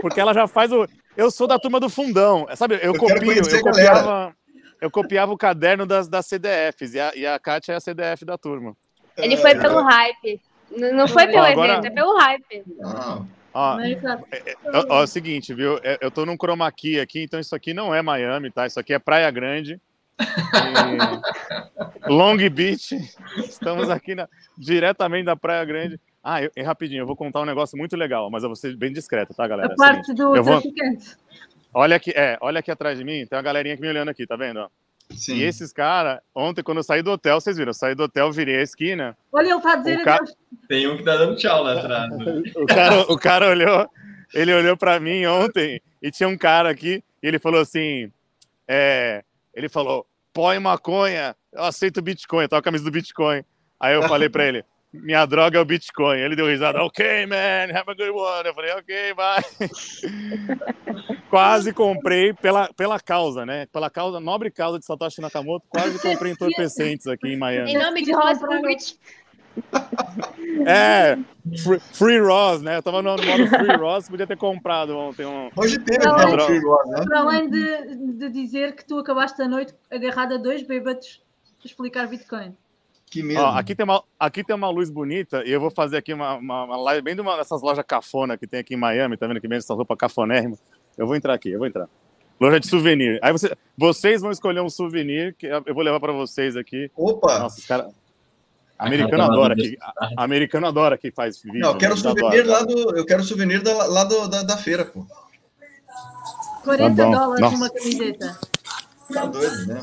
Porque 0.00 0.20
ela 0.20 0.34
já 0.34 0.46
faz 0.46 0.70
o. 0.70 0.86
Eu 1.16 1.30
sou 1.30 1.46
da 1.46 1.58
turma 1.58 1.80
do 1.80 1.88
fundão, 1.88 2.46
sabe? 2.54 2.74
Eu, 2.76 2.92
eu 2.92 2.98
copio, 2.98 3.32
eu 3.32 3.62
copiava 3.62 4.34
eu 4.80 4.90
copiava 4.90 5.32
o 5.32 5.37
caderno 5.37 5.87
das, 5.87 6.08
das 6.08 6.26
CDFs 6.26 6.94
e 6.94 7.00
a, 7.00 7.12
e 7.14 7.26
a 7.26 7.38
Kátia 7.38 7.72
é 7.72 7.76
a 7.76 7.80
CDF 7.80 8.25
da 8.25 8.38
turma. 8.38 8.76
Ele 9.16 9.37
foi 9.37 9.54
pelo 9.54 9.82
hype. 9.82 10.40
Não 10.70 11.08
foi 11.08 11.26
pelo 11.26 11.44
Agora... 11.44 11.72
evento, 11.72 11.87
é 11.87 11.90
pelo 11.90 12.16
hype. 12.16 12.64
Ó, 13.52 13.80
é, 13.80 13.92
é, 13.92 14.56
ó, 14.88 15.00
é 15.00 15.02
o 15.02 15.06
seguinte, 15.06 15.52
viu? 15.52 15.78
É, 15.82 15.99
eu 16.00 16.10
tô 16.10 16.25
num 16.25 16.37
chroma 16.37 16.70
key 16.70 17.00
aqui, 17.00 17.22
então 17.22 17.40
isso 17.40 17.54
aqui 17.54 17.75
não 17.75 17.92
é 17.92 18.00
Miami, 18.00 18.50
tá? 18.50 18.66
Isso 18.66 18.78
aqui 18.78 18.94
é 18.94 18.99
Praia 18.99 19.28
Grande. 19.30 19.80
Long 22.06 22.37
Beach. 22.49 22.96
Estamos 23.38 23.90
aqui 23.90 24.14
na, 24.14 24.28
diretamente 24.56 25.25
da 25.25 25.34
Praia 25.34 25.64
Grande. 25.64 26.00
Ah, 26.22 26.42
eu, 26.42 26.50
rapidinho, 26.64 27.02
eu 27.02 27.06
vou 27.06 27.16
contar 27.16 27.40
um 27.40 27.46
negócio 27.46 27.76
muito 27.76 27.96
legal, 27.96 28.30
mas 28.30 28.42
eu 28.42 28.49
vou 28.49 28.56
ser 28.56 28.76
bem 28.76 28.92
discreto, 28.92 29.34
tá, 29.34 29.49
galera? 29.49 29.72
A 29.72 29.76
parte 29.76 30.12
do 30.14 30.37
eu 30.37 30.44
vou... 30.44 30.62
Olha 31.72 31.96
aqui, 31.96 32.10
é, 32.14 32.36
olha 32.40 32.60
aqui 32.60 32.70
atrás 32.70 32.98
de 32.98 33.04
mim, 33.04 33.26
tem 33.26 33.36
uma 33.36 33.42
galerinha 33.42 33.74
aqui 33.74 33.82
me 33.82 33.88
olhando 33.88 34.08
aqui, 34.08 34.26
tá 34.26 34.36
vendo? 34.36 34.68
Sim. 35.16 35.36
E 35.36 35.42
esses 35.42 35.72
caras, 35.72 36.20
ontem, 36.34 36.62
quando 36.62 36.78
eu 36.78 36.84
saí 36.84 37.02
do 37.02 37.10
hotel, 37.10 37.40
vocês 37.40 37.56
viram, 37.56 37.70
eu 37.70 37.74
saí 37.74 37.94
do 37.94 38.04
hotel, 38.04 38.30
virei 38.30 38.58
a 38.58 38.62
esquina. 38.62 39.16
Olha, 39.32 39.50
ele 39.50 39.60
tá 39.60 39.76
dizendo. 39.76 40.04
Ca... 40.04 40.18
Tem 40.68 40.86
um 40.88 40.96
que 40.96 41.02
tá 41.02 41.16
dando 41.16 41.36
tchau 41.36 41.62
lá 41.62 41.78
atrás. 41.78 42.12
o, 42.54 42.66
cara, 42.66 43.00
o 43.12 43.18
cara 43.18 43.48
olhou, 43.48 43.88
ele 44.32 44.54
olhou 44.54 44.76
para 44.76 45.00
mim 45.00 45.26
ontem 45.26 45.80
e 46.00 46.10
tinha 46.10 46.28
um 46.28 46.38
cara 46.38 46.70
aqui 46.70 47.02
e 47.22 47.26
ele 47.26 47.38
falou 47.38 47.60
assim: 47.60 48.10
é, 48.68 49.24
ele 49.52 49.68
falou, 49.68 50.06
põe 50.32 50.58
maconha, 50.58 51.36
eu 51.52 51.64
aceito 51.64 52.02
Bitcoin, 52.02 52.42
eu 52.42 52.48
tava 52.48 52.62
com 52.62 52.68
a 52.68 52.72
camisa 52.72 52.84
do 52.84 52.90
Bitcoin. 52.90 53.44
Aí 53.78 53.94
eu 53.94 54.02
falei 54.02 54.28
para 54.28 54.46
ele, 54.46 54.64
minha 54.92 55.25
droga 55.26 55.59
é 55.59 55.61
o 55.61 55.64
Bitcoin. 55.64 56.18
Ele 56.18 56.37
deu 56.37 56.47
risada, 56.47 56.82
ok, 56.82 57.26
man, 57.26 57.73
have 57.73 57.88
a 57.88 57.94
good 57.94 58.11
one. 58.11 58.47
Eu 58.47 58.54
falei, 58.54 58.73
ok, 58.73 59.14
vai. 59.14 59.42
quase 61.30 61.73
comprei 61.73 62.32
pela, 62.35 62.68
pela 62.75 62.99
causa, 62.99 63.47
né? 63.47 63.66
Pela 63.73 63.88
causa, 63.88 64.18
nobre 64.18 64.50
causa 64.50 64.78
de 64.78 64.85
Satoshi 64.85 65.20
Nakamoto, 65.20 65.66
quase 65.68 66.00
comprei 66.00 66.32
entorpecentes 66.32 67.06
aqui 67.06 67.28
em 67.28 67.37
Miami. 67.37 67.73
Em 67.73 67.78
nome 67.78 68.02
de 68.02 68.12
Ross 68.12 68.40
Ulrich. 68.42 68.99
É, 70.66 71.18
free, 71.64 71.80
free 71.92 72.20
Ross, 72.20 72.61
né? 72.61 72.76
Eu 72.76 72.82
tava 72.82 73.02
no 73.02 73.11
modo 73.11 73.23
Free 73.23 73.76
Ross, 73.76 74.09
podia 74.09 74.26
ter 74.26 74.37
comprado 74.37 74.97
ontem 74.97 75.25
um. 75.25 75.50
Hoje 75.56 75.78
teve 75.78 76.06
um 76.06 76.38
Free 76.47 76.61
Ross, 76.61 76.90
né? 76.90 77.04
Para 77.04 77.20
além 77.20 77.50
de, 77.50 77.97
de 78.16 78.30
dizer 78.30 78.75
que 78.75 78.85
tu 78.85 78.99
acabaste 78.99 79.40
a 79.42 79.49
noite 79.49 79.75
agarrado 79.90 80.35
a 80.35 80.37
dois 80.37 80.62
bêbados 80.62 81.23
explicar 81.64 82.06
Bitcoin. 82.06 82.54
Que 83.10 83.24
medo. 83.24 83.40
Ó, 83.40 83.48
aqui, 83.48 83.74
tem 83.74 83.82
uma, 83.82 84.04
aqui 84.18 84.44
tem 84.44 84.54
uma 84.54 84.70
luz 84.70 84.88
bonita 84.88 85.42
e 85.44 85.50
eu 85.50 85.60
vou 85.60 85.70
fazer 85.70 85.96
aqui 85.96 86.14
uma, 86.14 86.34
uma, 86.36 86.64
uma 86.64 86.76
live 86.76 87.02
bem 87.02 87.16
de 87.16 87.20
uma 87.20 87.36
dessas 87.36 87.60
lojas 87.60 87.84
cafona 87.84 88.38
que 88.38 88.46
tem 88.46 88.60
aqui 88.60 88.74
em 88.74 88.76
Miami, 88.76 89.16
tá 89.16 89.26
vendo 89.26 89.40
que 89.40 89.48
vem 89.48 89.58
essa 89.58 89.74
roupa 89.74 89.96
cafonérrima? 89.96 90.56
Eu 90.96 91.08
vou 91.08 91.16
entrar 91.16 91.34
aqui, 91.34 91.50
eu 91.50 91.58
vou 91.58 91.66
entrar. 91.66 91.88
Loja 92.40 92.60
de 92.60 92.68
souvenir. 92.68 93.18
Aí 93.20 93.32
você, 93.32 93.54
vocês 93.76 94.22
vão 94.22 94.30
escolher 94.30 94.60
um 94.60 94.70
souvenir 94.70 95.34
que 95.34 95.46
eu 95.46 95.74
vou 95.74 95.82
levar 95.82 95.98
para 95.98 96.12
vocês 96.12 96.56
aqui. 96.56 96.88
Opa! 96.96 97.40
Nossa, 97.40 97.58
os 97.58 97.66
caras. 97.66 97.92
Americano 98.78 99.24
adora 99.24 99.54
que 99.54 99.76
americano 100.16 100.66
adora 100.66 100.96
que 100.96 101.10
faz 101.10 101.42
vídeo. 101.42 101.60
Não, 101.60 101.72
eu 101.72 101.78
quero 101.78 101.96
souvenir 101.98 102.46
lá 102.46 102.62
do, 102.62 102.96
eu 102.96 103.04
quero 103.04 103.22
souvenir 103.24 103.60
da, 103.60 103.86
lá 103.86 104.04
do, 104.04 104.26
da, 104.26 104.42
da 104.42 104.56
feira, 104.56 104.86
pô. 104.86 105.04
40 106.64 106.96
tá 106.96 107.10
dólares 107.10 107.40
Nossa. 107.40 107.56
uma 107.56 107.70
camiseta. 107.70 108.38
Tá 109.12 109.26
doido, 109.26 109.66
né? 109.66 109.82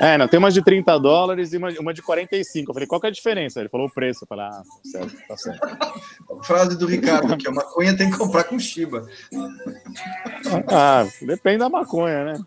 É, 0.00 0.18
não, 0.18 0.28
tem 0.28 0.38
uma 0.38 0.50
de 0.50 0.62
30 0.62 0.98
dólares 0.98 1.52
e 1.52 1.56
uma, 1.56 1.70
uma 1.80 1.94
de 1.94 2.02
45. 2.02 2.70
Eu 2.70 2.74
falei, 2.74 2.86
qual 2.86 3.00
que 3.00 3.06
é 3.06 3.10
a 3.10 3.12
diferença? 3.12 3.60
Ele 3.60 3.68
falou 3.68 3.86
o 3.86 3.90
preço. 3.90 4.24
Eu 4.24 4.28
falei, 4.28 4.44
ah, 4.44 4.62
tá 4.62 4.90
certo, 4.90 5.16
tá 5.28 5.36
certo. 5.36 6.42
Frase 6.42 6.76
do 6.76 6.86
Ricardo 6.86 7.32
aqui, 7.32 7.48
a 7.48 7.52
maconha 7.52 7.96
tem 7.96 8.10
que 8.10 8.18
comprar 8.18 8.44
com 8.44 8.58
Shiba. 8.58 9.06
Ah, 10.68 11.06
depende 11.22 11.58
da 11.58 11.68
maconha, 11.68 12.24
né? 12.24 12.40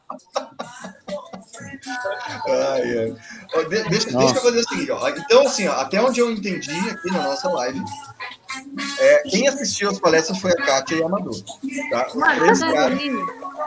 Ai, 2.47 2.97
ai. 2.99 3.65
deixa, 3.69 3.89
deixa 3.89 4.35
eu 4.35 4.41
fazer 4.41 4.59
o 4.59 4.69
seguinte, 4.69 4.91
ó. 4.91 5.09
Então, 5.09 5.41
assim, 5.43 5.67
ó, 5.67 5.73
até 5.73 6.01
onde 6.01 6.19
eu 6.19 6.31
entendi 6.31 6.71
aqui 6.89 7.11
na 7.11 7.23
nossa 7.23 7.49
live, 7.49 7.81
é, 8.99 9.23
quem 9.23 9.47
assistiu 9.47 9.89
as 9.89 9.99
palestras 9.99 10.37
foi 10.39 10.51
a 10.51 10.55
Kátia 10.55 10.95
e 10.95 11.03
a 11.03 11.05
Amador. 11.05 11.35
Tá? 11.89 12.07
Marcos, 12.15 12.59
cara... 12.59 12.95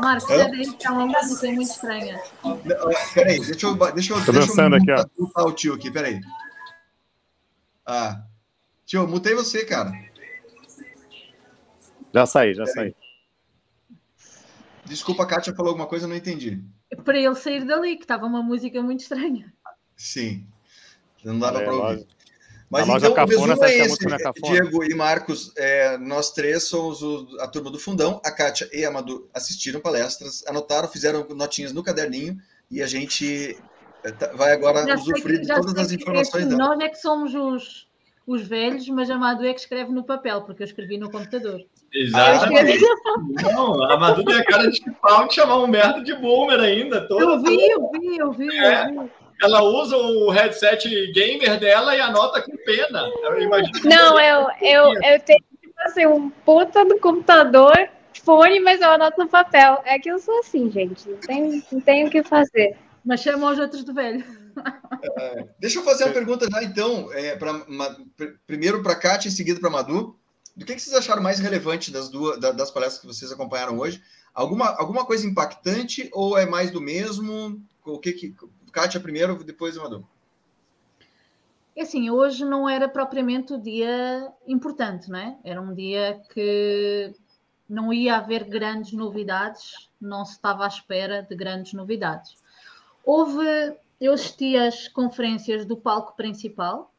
Marcos, 0.00 0.30
é 0.30 0.86
é 0.86 0.90
uma 0.90 1.06
música 1.06 1.46
muito 1.48 1.70
estranha. 1.70 2.20
Peraí, 3.14 3.40
deixa 3.40 3.66
eu, 3.66 3.74
deixa 3.92 4.12
eu, 4.12 4.24
Tô 4.24 4.32
deixa 4.32 4.62
eu 4.62 4.74
aqui, 4.74 4.92
ó. 4.92 5.06
mutar 5.18 5.44
o 5.44 5.52
tio 5.52 5.74
aqui, 5.74 5.90
peraí. 5.90 6.20
Ah, 7.84 8.24
tio, 8.86 9.06
mutei 9.06 9.34
você, 9.34 9.64
cara. 9.64 9.92
Já 12.14 12.26
saí, 12.26 12.54
já 12.54 12.66
saí. 12.66 12.94
Desculpa, 14.84 15.22
a 15.22 15.26
Kátia 15.26 15.54
falou 15.54 15.70
alguma 15.70 15.86
coisa, 15.86 16.04
eu 16.04 16.08
não 16.08 16.16
entendi. 16.16 16.62
Para 17.04 17.18
ele 17.18 17.34
sair 17.34 17.64
dali, 17.64 17.96
que 17.96 18.04
estava 18.04 18.26
uma 18.26 18.42
música 18.42 18.82
muito 18.82 19.00
estranha. 19.00 19.52
Sim, 19.96 20.46
não 21.24 21.38
dava 21.38 21.60
é, 21.60 21.64
para 21.64 21.74
ouvir. 21.74 22.06
Mas 22.72 22.88
a 22.88 22.96
então, 22.96 23.12
cafona, 23.12 23.38
o 23.38 23.46
resumo 23.48 23.64
é 23.66 23.78
esse, 23.80 24.06
Diego 24.42 24.82
e 24.82 24.94
Marcos, 24.94 25.52
é, 25.58 25.98
nós 25.98 26.32
três 26.32 26.62
somos 26.62 27.02
o, 27.02 27.28
a 27.38 27.46
turma 27.46 27.70
do 27.70 27.78
Fundão, 27.78 28.18
a 28.24 28.30
Kátia 28.30 28.66
e 28.72 28.82
a 28.82 28.90
Madu 28.90 29.28
assistiram 29.34 29.78
palestras, 29.78 30.42
anotaram, 30.46 30.88
fizeram 30.88 31.26
notinhas 31.34 31.74
no 31.74 31.82
caderninho 31.82 32.38
e 32.70 32.80
a 32.80 32.86
gente 32.86 33.58
é, 34.02 34.10
tá, 34.10 34.28
vai 34.28 34.52
agora 34.52 34.86
já 34.86 34.94
usufruir 34.94 35.40
que, 35.40 35.46
de 35.46 35.54
todas 35.54 35.76
as 35.76 35.92
informações 35.92 36.46
dela. 36.46 36.56
Nós 36.56 36.80
é 36.80 36.88
que 36.88 36.96
somos 36.96 37.34
os, 37.34 37.86
os 38.26 38.40
velhos, 38.48 38.88
mas 38.88 39.10
a 39.10 39.18
Madu 39.18 39.44
é 39.44 39.52
que 39.52 39.60
escreve 39.60 39.92
no 39.92 40.02
papel, 40.02 40.40
porque 40.40 40.62
eu 40.62 40.66
escrevi 40.66 40.96
no 40.96 41.10
computador. 41.10 41.60
Exatamente. 41.92 42.82
Não, 43.52 43.82
a 43.82 43.98
Madu 43.98 44.24
tem 44.24 44.36
a 44.36 44.44
cara 44.46 44.70
de 44.70 44.80
pau 44.92 45.28
de 45.28 45.34
chamar 45.34 45.58
um 45.58 45.66
merda 45.66 46.02
de 46.02 46.14
boomer 46.14 46.58
ainda. 46.58 47.06
Toda, 47.06 47.22
eu 47.22 47.42
vi, 47.42 47.70
eu 47.70 47.90
vi, 47.90 48.16
eu 48.16 48.32
vi, 48.32 48.56
é. 48.56 48.86
eu 48.86 49.02
vi. 49.02 49.21
Ela 49.42 49.62
usa 49.62 49.96
o 49.96 50.30
headset 50.30 50.88
gamer 51.12 51.58
dela 51.58 51.96
e 51.96 52.00
anota 52.00 52.40
com 52.40 52.56
pena. 52.58 53.10
Eu 53.24 53.42
imagino 53.42 53.80
Não, 53.84 54.20
eu, 54.20 54.48
eu, 54.60 55.02
eu 55.02 55.20
tenho 55.20 55.44
tipo 55.60 55.80
assim, 55.80 56.06
um 56.06 56.30
puta 56.30 56.84
do 56.84 56.98
computador, 57.00 57.88
fone, 58.24 58.60
mas 58.60 58.80
eu 58.80 58.90
anoto 58.90 59.18
no 59.18 59.28
papel. 59.28 59.82
É 59.84 59.98
que 59.98 60.10
eu 60.10 60.18
sou 60.18 60.38
assim, 60.38 60.70
gente. 60.70 61.08
Não 61.08 61.16
tem, 61.16 61.64
não 61.72 61.80
tem 61.80 62.06
o 62.06 62.10
que 62.10 62.22
fazer. 62.22 62.76
Mas 63.04 63.20
chama 63.20 63.50
os 63.50 63.58
outros 63.58 63.82
do 63.82 63.92
velho. 63.92 64.24
É, 65.18 65.46
deixa 65.58 65.80
eu 65.80 65.84
fazer 65.84 66.04
uma 66.04 66.12
pergunta 66.12 66.48
já, 66.48 66.62
então. 66.62 67.12
É, 67.12 67.34
pra, 67.34 67.66
primeiro 68.46 68.82
para 68.82 68.92
a 68.92 68.96
Kátia 68.96 69.28
e 69.28 69.32
em 69.32 69.34
seguida 69.34 69.58
para 69.58 69.68
a 69.68 69.72
Madu. 69.72 70.16
Do 70.54 70.66
que, 70.66 70.74
que, 70.74 70.82
vocês 70.82 70.94
acharam 70.94 71.22
mais 71.22 71.40
relevante 71.40 71.90
das 71.90 72.10
duas 72.10 72.38
das 72.38 72.70
palestras 72.70 73.00
que 73.00 73.06
vocês 73.06 73.32
acompanharam 73.32 73.78
hoje? 73.78 74.02
Alguma, 74.34 74.68
alguma 74.76 75.04
coisa 75.04 75.26
impactante 75.26 76.08
ou 76.12 76.36
é 76.36 76.46
mais 76.46 76.70
do 76.70 76.80
mesmo? 76.80 77.60
O 77.84 77.98
que 77.98 78.12
que 78.12 78.34
Kátia 78.72 78.98
primeiro, 78.98 79.44
depois 79.44 79.76
a 79.76 79.82
Madu? 79.82 80.06
É 81.76 81.82
assim, 81.82 82.10
hoje 82.10 82.44
não 82.44 82.68
era 82.68 82.88
propriamente 82.88 83.52
o 83.52 83.58
dia 83.58 84.30
importante, 84.46 85.10
não 85.10 85.18
é? 85.18 85.36
Era 85.44 85.60
um 85.60 85.74
dia 85.74 86.20
que 86.32 87.14
não 87.68 87.92
ia 87.92 88.16
haver 88.16 88.44
grandes 88.44 88.92
novidades, 88.92 89.90
não 90.00 90.24
se 90.24 90.32
estava 90.32 90.64
à 90.64 90.68
espera 90.68 91.22
de 91.22 91.34
grandes 91.34 91.72
novidades. 91.72 92.36
Houve, 93.04 93.76
eu 94.00 94.12
assisti 94.12 94.56
às 94.56 94.88
conferências 94.88 95.64
do 95.64 95.76
palco 95.76 96.14
principal, 96.14 96.92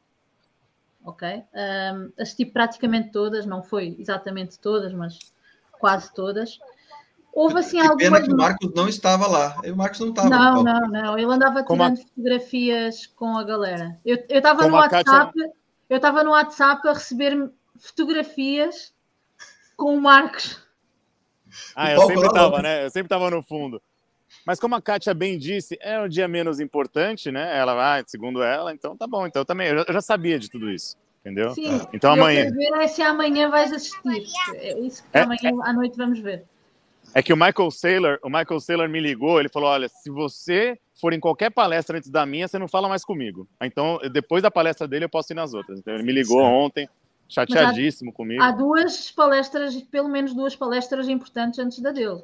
ok? 1.03 1.43
Um, 1.53 2.11
assisti 2.19 2.45
praticamente 2.45 3.11
todas, 3.11 3.45
não 3.45 3.61
foi 3.61 3.95
exatamente 3.99 4.59
todas, 4.59 4.91
mas 4.93 5.19
quase 5.73 6.11
todas. 6.13 6.59
Houve 7.33 7.59
assim 7.59 7.81
que 7.81 7.87
algumas. 7.87 8.09
Pena 8.09 8.21
que 8.21 8.31
o 8.31 8.37
Marcos 8.37 8.71
não 8.75 8.87
estava 8.87 9.27
lá. 9.27 9.59
O 9.65 9.75
Marcos 9.75 9.99
não 9.99 10.09
estava. 10.09 10.29
Não, 10.29 10.63
não, 10.63 10.87
não. 10.87 11.17
Ele 11.17 11.33
andava 11.33 11.63
tirando 11.63 11.93
a... 11.93 11.95
fotografias 11.95 13.07
com 13.07 13.35
a 13.35 13.43
galera. 13.43 13.99
Eu 14.05 14.23
estava 14.29 14.67
no 14.67 14.75
WhatsApp. 14.75 15.05
Cátia... 15.09 15.51
Eu 15.89 15.97
estava 15.97 16.23
no 16.23 16.31
WhatsApp 16.31 16.87
a 16.87 16.93
receber 16.93 17.51
fotografias 17.79 18.93
com 19.75 19.95
o 19.95 20.01
Marcos. 20.01 20.61
Ah, 21.75 21.91
eu 21.91 22.01
sempre 22.01 22.27
estava, 22.27 22.61
né? 22.61 22.85
Eu 22.85 22.89
sempre 22.89 23.07
estava 23.07 23.29
no 23.29 23.41
fundo. 23.41 23.81
Mas 24.45 24.59
como 24.59 24.75
a 24.75 24.81
Kátia 24.81 25.13
bem 25.13 25.37
disse, 25.37 25.77
é 25.81 25.99
um 25.99 26.07
dia 26.07 26.27
menos 26.27 26.59
importante, 26.59 27.31
né? 27.31 27.57
Ela 27.57 27.73
vai, 27.73 28.03
segundo 28.05 28.43
ela, 28.43 28.73
então 28.73 28.97
tá 28.97 29.07
bom. 29.07 29.25
Então 29.25 29.41
eu 29.41 29.45
também, 29.45 29.67
eu 29.69 29.85
já 29.87 30.01
sabia 30.01 30.37
de 30.37 30.49
tudo 30.49 30.69
isso, 30.69 30.97
entendeu? 31.21 31.51
Sim. 31.51 31.81
Então 31.93 32.11
amanhã. 32.11 32.45
Eu 32.45 32.53
quero 32.53 32.73
ver 32.73 32.83
é 32.83 32.87
se 32.87 33.01
amanhã 33.01 33.49
vais 33.49 33.71
assistir. 33.71 34.25
É 34.55 34.79
isso 34.79 35.03
que 35.03 35.17
é, 35.17 35.21
amanhã 35.21 35.39
é... 35.43 35.69
à 35.69 35.73
noite 35.73 35.95
vamos 35.95 36.19
ver. 36.19 36.45
É 37.15 37.21
que 37.21 37.31
o 37.31 37.37
Michael 37.37 37.69
Saylor, 37.69 38.19
o 38.23 38.29
Michael 38.29 38.59
Saylor 38.59 38.89
me 38.89 38.99
ligou, 38.99 39.39
ele 39.39 39.49
falou: 39.49 39.69
olha, 39.69 39.87
se 39.87 40.09
você 40.09 40.77
for 40.99 41.13
em 41.13 41.19
qualquer 41.19 41.51
palestra 41.51 41.97
antes 41.97 42.09
da 42.09 42.25
minha, 42.25 42.47
você 42.47 42.57
não 42.57 42.67
fala 42.67 42.89
mais 42.89 43.05
comigo. 43.05 43.47
Então, 43.61 43.99
depois 44.11 44.41
da 44.41 44.49
palestra 44.49 44.87
dele, 44.87 45.05
eu 45.05 45.09
posso 45.09 45.31
ir 45.31 45.35
nas 45.35 45.53
outras. 45.53 45.79
Então, 45.79 45.93
ele 45.93 46.03
me 46.03 46.11
ligou 46.11 46.39
Sim. 46.39 46.47
ontem, 46.47 46.89
chateadíssimo 47.29 48.11
há, 48.11 48.13
comigo. 48.13 48.41
Há 48.41 48.51
duas 48.51 49.11
palestras, 49.11 49.75
pelo 49.83 50.09
menos 50.09 50.33
duas 50.33 50.55
palestras 50.55 51.07
importantes 51.07 51.59
antes 51.59 51.79
da 51.79 51.91
dele. 51.91 52.23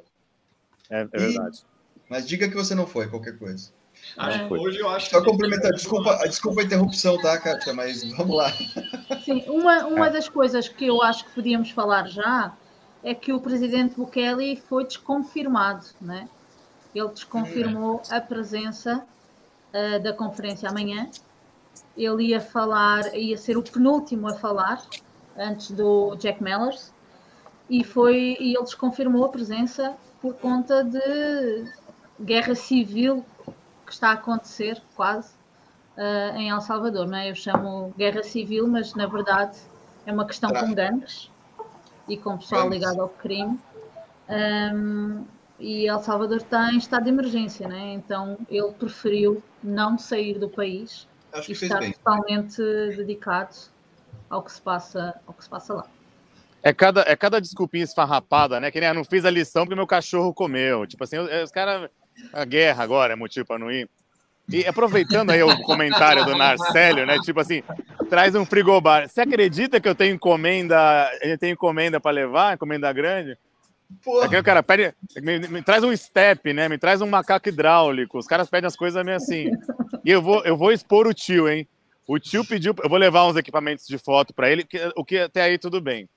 É, 0.88 1.02
é 1.02 1.18
verdade. 1.18 1.62
Mas 2.08 2.26
diga 2.26 2.48
que 2.48 2.54
você 2.54 2.74
não 2.74 2.86
foi, 2.86 3.08
qualquer 3.08 3.38
coisa. 3.38 3.72
Acho, 4.16 4.38
é. 4.38 4.58
Hoje 4.58 4.78
eu 4.78 4.88
acho 4.88 5.10
Só 5.10 5.22
complementar, 5.22 5.70
desculpa, 5.72 6.16
desculpa 6.26 6.62
a 6.62 6.64
interrupção, 6.64 7.20
tá, 7.20 7.38
Kátia? 7.38 7.72
Mas 7.72 8.02
vamos 8.16 8.36
lá. 8.36 8.52
Sim, 9.24 9.44
uma, 9.46 9.86
uma 9.86 10.06
é. 10.06 10.10
das 10.10 10.28
coisas 10.28 10.68
que 10.68 10.86
eu 10.86 11.02
acho 11.02 11.24
que 11.26 11.32
podíamos 11.32 11.70
falar 11.70 12.08
já 12.08 12.56
é 13.02 13.14
que 13.14 13.32
o 13.32 13.40
presidente 13.40 13.94
Bukele 13.96 14.56
foi 14.56 14.84
desconfirmado, 14.84 15.86
né? 16.00 16.28
Ele 16.94 17.08
desconfirmou 17.08 18.02
a 18.10 18.20
presença 18.20 19.04
uh, 19.72 20.02
da 20.02 20.12
conferência 20.12 20.68
amanhã. 20.68 21.08
Ele 21.96 22.24
ia 22.28 22.40
falar, 22.40 23.14
ia 23.14 23.38
ser 23.38 23.56
o 23.56 23.62
penúltimo 23.62 24.28
a 24.28 24.34
falar 24.34 24.84
antes 25.36 25.70
do 25.70 26.16
Jack 26.16 26.42
Mellers 26.42 26.92
e 27.68 27.84
foi 27.84 28.36
e 28.40 28.54
ele 28.54 28.64
desconfirmou 28.64 29.24
a 29.24 29.28
presença 29.28 29.94
por 30.20 30.34
conta 30.34 30.82
de 30.82 31.72
guerra 32.20 32.54
civil 32.54 33.24
que 33.86 33.92
está 33.92 34.10
a 34.10 34.12
acontecer 34.12 34.82
quase 34.94 35.32
uh, 35.96 36.36
em 36.36 36.50
El 36.50 36.60
Salvador, 36.60 37.06
não 37.06 37.16
é? 37.16 37.30
Eu 37.30 37.34
chamo 37.34 37.94
guerra 37.96 38.22
civil, 38.22 38.66
mas 38.66 38.94
na 38.94 39.06
verdade 39.06 39.56
é 40.04 40.12
uma 40.12 40.26
questão 40.26 40.50
com 40.52 40.74
gangues 40.74 41.30
e 42.10 42.16
com 42.16 42.36
pessoal 42.36 42.68
ligado 42.68 43.00
ao 43.00 43.08
crime. 43.08 43.58
Um, 44.28 45.24
e 45.58 45.86
El 45.86 46.00
Salvador 46.00 46.38
está 46.38 46.72
em 46.72 46.78
estado 46.78 47.04
de 47.04 47.10
emergência, 47.10 47.68
né? 47.68 47.92
então 47.92 48.38
ele 48.48 48.72
preferiu 48.72 49.42
não 49.62 49.98
sair 49.98 50.38
do 50.38 50.48
país 50.48 51.06
e 51.46 51.52
estar 51.52 51.80
totalmente 51.92 52.62
dedicado 52.96 53.56
ao 54.28 54.42
que 54.42 54.50
se 54.50 54.60
passa, 54.60 55.14
ao 55.26 55.34
que 55.34 55.44
se 55.44 55.50
passa 55.50 55.74
lá. 55.74 55.86
É 56.62 56.72
cada, 56.72 57.02
é 57.02 57.16
cada 57.16 57.40
desculpinha 57.40 57.84
esfarrapada, 57.84 58.60
né? 58.60 58.70
Que 58.70 58.80
nem, 58.80 58.88
ah, 58.90 58.94
não 58.94 59.04
fiz 59.04 59.24
a 59.24 59.30
lição 59.30 59.64
porque 59.64 59.74
meu 59.74 59.86
cachorro 59.86 60.34
comeu. 60.34 60.86
Tipo 60.86 61.04
assim, 61.04 61.18
os 61.18 61.50
caras. 61.50 61.90
A 62.34 62.44
guerra 62.44 62.84
agora 62.84 63.14
é 63.14 63.16
motivo 63.16 63.46
para 63.46 63.58
não 63.58 63.70
ir. 63.70 63.88
E 64.52 64.66
aproveitando 64.66 65.30
aí 65.30 65.42
o 65.42 65.62
comentário 65.62 66.24
do 66.24 66.36
Narcélio, 66.36 67.06
né? 67.06 67.18
Tipo 67.20 67.40
assim, 67.40 67.62
traz 68.08 68.34
um 68.34 68.44
frigobar. 68.44 69.08
Você 69.08 69.20
acredita 69.20 69.80
que 69.80 69.88
eu 69.88 69.94
tenho 69.94 70.14
encomenda, 70.14 71.10
eu 71.22 71.38
tenho 71.38 71.52
encomenda 71.52 72.00
para 72.00 72.10
levar, 72.10 72.54
encomenda 72.54 72.92
grande? 72.92 73.38
Porra. 74.04 74.26
Aqui 74.26 74.36
o 74.36 74.44
cara 74.44 74.62
pede, 74.62 74.94
me, 75.16 75.38
me, 75.40 75.62
traz 75.62 75.82
um 75.82 75.96
step, 75.96 76.52
né? 76.52 76.68
Me 76.68 76.78
traz 76.78 77.00
um 77.00 77.08
macaco 77.08 77.48
hidráulico. 77.48 78.18
Os 78.18 78.26
caras 78.26 78.48
pedem 78.48 78.66
as 78.66 78.76
coisas 78.76 79.04
meio 79.04 79.16
assim. 79.16 79.50
E 80.04 80.10
eu 80.10 80.22
vou, 80.22 80.44
eu 80.44 80.56
vou 80.56 80.72
expor 80.72 81.06
o 81.06 81.14
tio, 81.14 81.48
hein? 81.48 81.66
O 82.06 82.18
tio 82.18 82.44
pediu, 82.44 82.74
eu 82.82 82.88
vou 82.88 82.98
levar 82.98 83.26
uns 83.26 83.36
equipamentos 83.36 83.86
de 83.86 83.98
foto 83.98 84.34
para 84.34 84.50
ele, 84.50 84.66
o 84.96 85.04
que 85.04 85.18
até 85.18 85.42
aí 85.42 85.58
tudo 85.58 85.80
bem. 85.80 86.08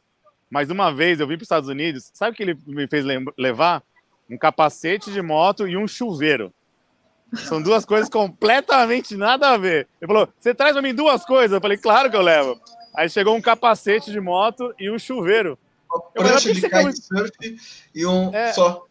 Mas 0.50 0.69
uma 0.69 0.91
vez 0.91 1.19
eu 1.19 1.28
vim 1.28 1.36
para 1.36 1.43
os 1.43 1.46
Estados 1.46 1.69
Unidos, 1.69 2.10
sabe 2.13 2.32
o 2.32 2.36
que 2.36 2.43
ele 2.43 2.58
me 2.65 2.88
fez 2.88 3.06
levar? 3.38 3.84
Um 4.30 4.38
capacete 4.38 5.12
de 5.12 5.22
moto 5.22 5.67
e 5.67 5.76
um 5.78 5.88
chuveiro. 5.88 6.54
São 7.36 7.62
duas 7.62 7.86
coisas 7.86 8.10
completamente 8.10 9.15
nada 9.15 9.50
a 9.50 9.58
ver. 9.58 9.88
Ele 10.02 10.08
falou: 10.08 10.30
Você 10.39 10.54
traz 10.54 10.74
para 10.74 10.82
mim 10.82 10.93
duas 10.93 11.26
coisas? 11.26 11.52
Eu 11.52 11.62
falei: 11.62 11.78
Claro 11.78 12.10
que 12.10 12.15
eu 12.15 12.22
levo. 12.22 12.60
Aí 12.96 13.10
chegou 13.10 13.36
um 13.36 13.41
capacete 13.41 14.12
de 14.12 14.19
moto 14.19 14.74
e 14.80 14.89
um 14.89 15.00
chuveiro. 15.00 15.58
Uma 15.91 16.02
prancha 16.12 16.54
de 16.54 16.62
kitesurf 16.62 17.32
e 17.93 18.06
um 18.06 18.34
é... 18.34 18.54
só. 18.54 18.86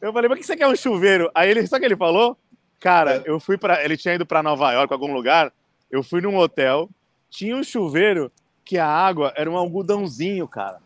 Eu 0.00 0.12
falei: 0.12 0.28
Mas 0.28 0.40
que 0.40 0.46
você 0.46 0.56
quer 0.56 0.66
um 0.66 0.76
chuveiro? 0.76 1.30
Aí 1.34 1.50
ele, 1.50 1.66
sabe 1.66 1.78
o 1.78 1.80
que 1.80 1.86
ele 1.86 1.96
falou? 1.96 2.36
Cara, 2.80 3.16
é. 3.16 3.22
eu 3.26 3.38
fui 3.38 3.56
para. 3.56 3.84
Ele 3.84 3.96
tinha 3.96 4.14
ido 4.14 4.26
para 4.26 4.42
Nova 4.42 4.72
York, 4.72 4.92
algum 4.92 5.12
lugar. 5.12 5.52
Eu 5.90 6.02
fui 6.02 6.20
num 6.20 6.36
hotel, 6.36 6.88
tinha 7.28 7.56
um 7.56 7.62
chuveiro 7.62 8.30
que 8.64 8.78
a 8.78 8.86
água 8.86 9.32
era 9.36 9.50
um 9.50 9.56
algodãozinho, 9.56 10.46
cara. 10.48 10.78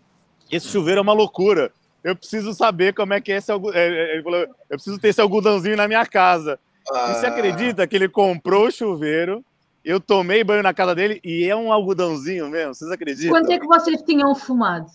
Esse 0.51 0.69
chuveiro 0.69 0.99
é 0.99 1.03
uma 1.03 1.13
loucura. 1.13 1.73
Eu 2.03 2.15
preciso 2.15 2.53
saber 2.53 2.93
como 2.93 3.15
é 3.15 3.21
que 3.21 3.33
é 3.33 3.37
esse 3.37 3.51
algodão. 3.51 3.79
É, 3.79 3.87
é, 3.87 4.15
ele 4.15 4.23
falou: 4.23 4.41
Eu 4.41 4.77
preciso 4.77 4.99
ter 4.99 5.09
esse 5.09 5.21
algodãozinho 5.21 5.77
na 5.77 5.87
minha 5.87 6.05
casa. 6.05 6.59
Ah. 6.93 7.11
E 7.11 7.15
você 7.15 7.27
acredita 7.27 7.87
que 7.87 7.97
ele 7.97 8.09
comprou 8.09 8.67
o 8.67 8.71
chuveiro, 8.71 9.45
eu 9.85 10.01
tomei 10.01 10.43
banho 10.43 10.63
na 10.63 10.73
casa 10.73 10.95
dele 10.95 11.21
e 11.23 11.49
é 11.49 11.55
um 11.55 11.73
algodãozinho 11.73 12.49
mesmo? 12.49 12.75
Vocês 12.75 12.91
acreditam? 12.91 13.31
Quanto 13.31 13.53
é 13.53 13.59
que 13.59 13.67
vocês 13.67 14.03
tinham 14.03 14.35
fumado? 14.35 14.87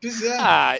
Pois 0.00 0.22
é. 0.22 0.38
Ah, 0.38 0.78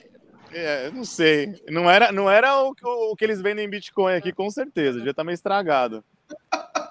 é, 0.52 0.90
não 0.90 1.04
sei. 1.04 1.61
Não 1.68 1.90
era, 1.90 2.12
não 2.12 2.31
era 2.31 2.62
o, 2.62 2.72
o, 3.11 3.16
que 3.16 3.24
eles 3.24 3.40
vendem 3.40 3.66
em 3.66 3.70
Bitcoin 3.70 4.14
aqui, 4.14 4.33
com 4.33 4.48
certeza. 4.50 5.04
Já 5.04 5.12
tá 5.12 5.24
meio 5.24 5.35
estragado. 5.35 6.04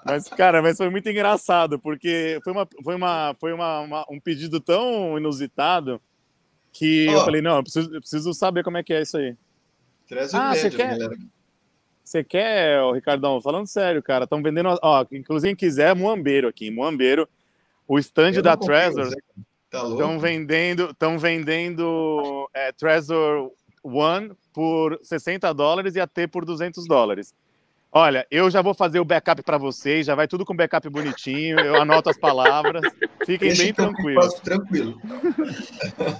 Mas, 0.04 0.28
cara, 0.28 0.62
mas 0.62 0.76
foi 0.76 0.90
muito 0.90 1.08
engraçado, 1.08 1.78
porque 1.78 2.38
foi, 2.42 2.52
uma, 2.52 2.68
foi, 2.82 2.94
uma, 2.94 3.36
foi 3.38 3.52
uma, 3.52 3.80
uma 3.80 4.04
um 4.10 4.20
pedido 4.20 4.60
tão 4.60 5.18
inusitado 5.18 6.00
que 6.72 7.06
oh. 7.08 7.12
eu 7.12 7.24
falei, 7.24 7.42
não, 7.42 7.56
eu 7.56 7.62
preciso, 7.62 7.94
eu 7.94 8.00
preciso 8.00 8.34
saber 8.34 8.62
como 8.62 8.76
é 8.76 8.82
que 8.82 8.92
é 8.92 9.02
isso 9.02 9.16
aí. 9.16 9.36
Traz 10.08 10.34
ah, 10.34 10.54
você 10.54 10.70
quer? 10.70 10.98
Galera. 10.98 11.16
Você 12.08 12.24
quer, 12.24 12.80
oh, 12.80 12.92
Ricardão? 12.92 13.38
Falando 13.38 13.66
sério, 13.66 14.02
cara, 14.02 14.24
estão 14.24 14.42
vendendo. 14.42 14.78
Ó, 14.80 15.04
inclusive, 15.12 15.54
quem 15.54 15.68
quiser, 15.68 15.94
Moambeiro 15.94 16.48
aqui. 16.48 16.70
Moambeiro, 16.70 17.28
o 17.86 17.98
stand 17.98 18.32
da 18.42 18.56
Trezor. 18.56 19.12
Estão 19.70 19.98
tá 19.98 20.16
vendendo, 20.16 20.84
estão 20.90 21.18
vendendo 21.18 22.48
é, 22.54 22.72
Trezor 22.72 23.50
One 23.82 24.32
por 24.54 24.98
60 25.02 25.52
dólares 25.52 25.96
e 25.96 26.00
a 26.00 26.06
T 26.06 26.26
por 26.26 26.46
200 26.46 26.86
dólares. 26.86 27.34
Olha, 27.92 28.26
eu 28.30 28.50
já 28.50 28.62
vou 28.62 28.72
fazer 28.72 29.00
o 29.00 29.04
backup 29.04 29.42
para 29.42 29.58
vocês, 29.58 30.06
já 30.06 30.14
vai 30.14 30.26
tudo 30.26 30.46
com 30.46 30.56
backup 30.56 30.88
bonitinho, 30.88 31.60
eu 31.60 31.76
anoto 31.76 32.08
as 32.08 32.18
palavras, 32.18 32.82
fiquem 33.26 33.48
Deixa 33.48 33.62
bem 33.64 33.74
tranquilos. 33.74 34.34
Tranquilo. 34.40 34.98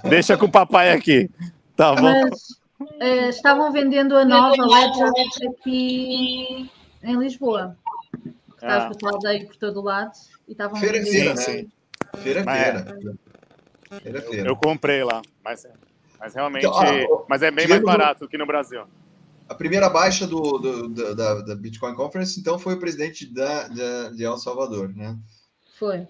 Deixa 0.07 0.37
com 0.37 0.45
o 0.45 0.51
papai 0.51 0.91
aqui, 0.91 1.29
tá 1.75 1.95
bom? 1.95 2.29
Mas 2.29 2.58
uh, 2.79 3.29
estavam 3.29 3.71
vendendo 3.71 4.15
a 4.15 4.25
nova 4.25 4.65
Ledger 4.65 5.11
aqui 5.49 6.69
em 7.03 7.17
Lisboa. 7.17 7.77
Estava 8.55 8.85
ah. 8.85 8.89
pessoal 8.89 9.19
daí 9.19 9.45
por 9.45 9.55
todo 9.55 9.81
lado 9.81 10.11
e 10.47 10.51
estavam 10.51 10.79
feira, 10.79 10.99
vendendo. 10.99 11.37
Feira, 11.37 11.63
né? 11.63 11.67
Feira, 12.17 12.43
feira. 12.43 12.85
feira. 13.89 14.21
feira. 14.21 14.25
Eu, 14.31 14.45
eu 14.45 14.55
comprei 14.55 15.03
lá, 15.03 15.21
mas... 15.43 15.65
Mas 16.19 16.33
realmente, 16.33 16.65
então, 16.65 16.77
ah, 16.77 17.23
mas 17.29 17.41
é 17.41 17.49
bem 17.49 17.65
mais 17.65 17.81
barato 17.81 18.25
do 18.25 18.27
que 18.27 18.37
no 18.37 18.45
Brasil. 18.45 18.83
A 19.47 19.55
primeira 19.55 19.89
baixa 19.89 20.27
do, 20.27 20.41
do, 20.57 20.89
do 20.89 21.15
da, 21.15 21.41
da, 21.41 21.55
Bitcoin 21.55 21.95
Conference, 21.95 22.37
então, 22.39 22.59
foi 22.59 22.75
o 22.75 22.79
presidente 22.79 23.25
da, 23.25 23.67
da, 23.69 24.09
de 24.09 24.23
El 24.23 24.37
Salvador, 24.37 24.93
né? 24.93 25.17
Foi. 25.79 26.05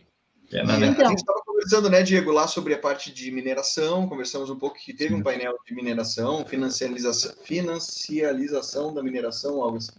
É, 0.52 0.62
então, 0.62 1.06
a 1.06 1.10
gente 1.10 1.20
estava 1.20 1.42
conversando, 1.46 1.90
né, 1.90 2.02
Diego, 2.02 2.32
lá 2.32 2.48
sobre 2.48 2.74
a 2.74 2.78
parte 2.78 3.14
de 3.14 3.32
mineração, 3.32 4.08
conversamos 4.08 4.50
um 4.50 4.56
pouco 4.56 4.78
que 4.80 4.94
teve 4.94 5.14
um 5.14 5.22
painel 5.22 5.56
de 5.66 5.76
mineração, 5.76 6.44
financialização, 6.46 7.34
financialização 7.44 8.94
da 8.94 9.04
mineração, 9.04 9.62
algo 9.62 9.78
assim. 9.78 9.92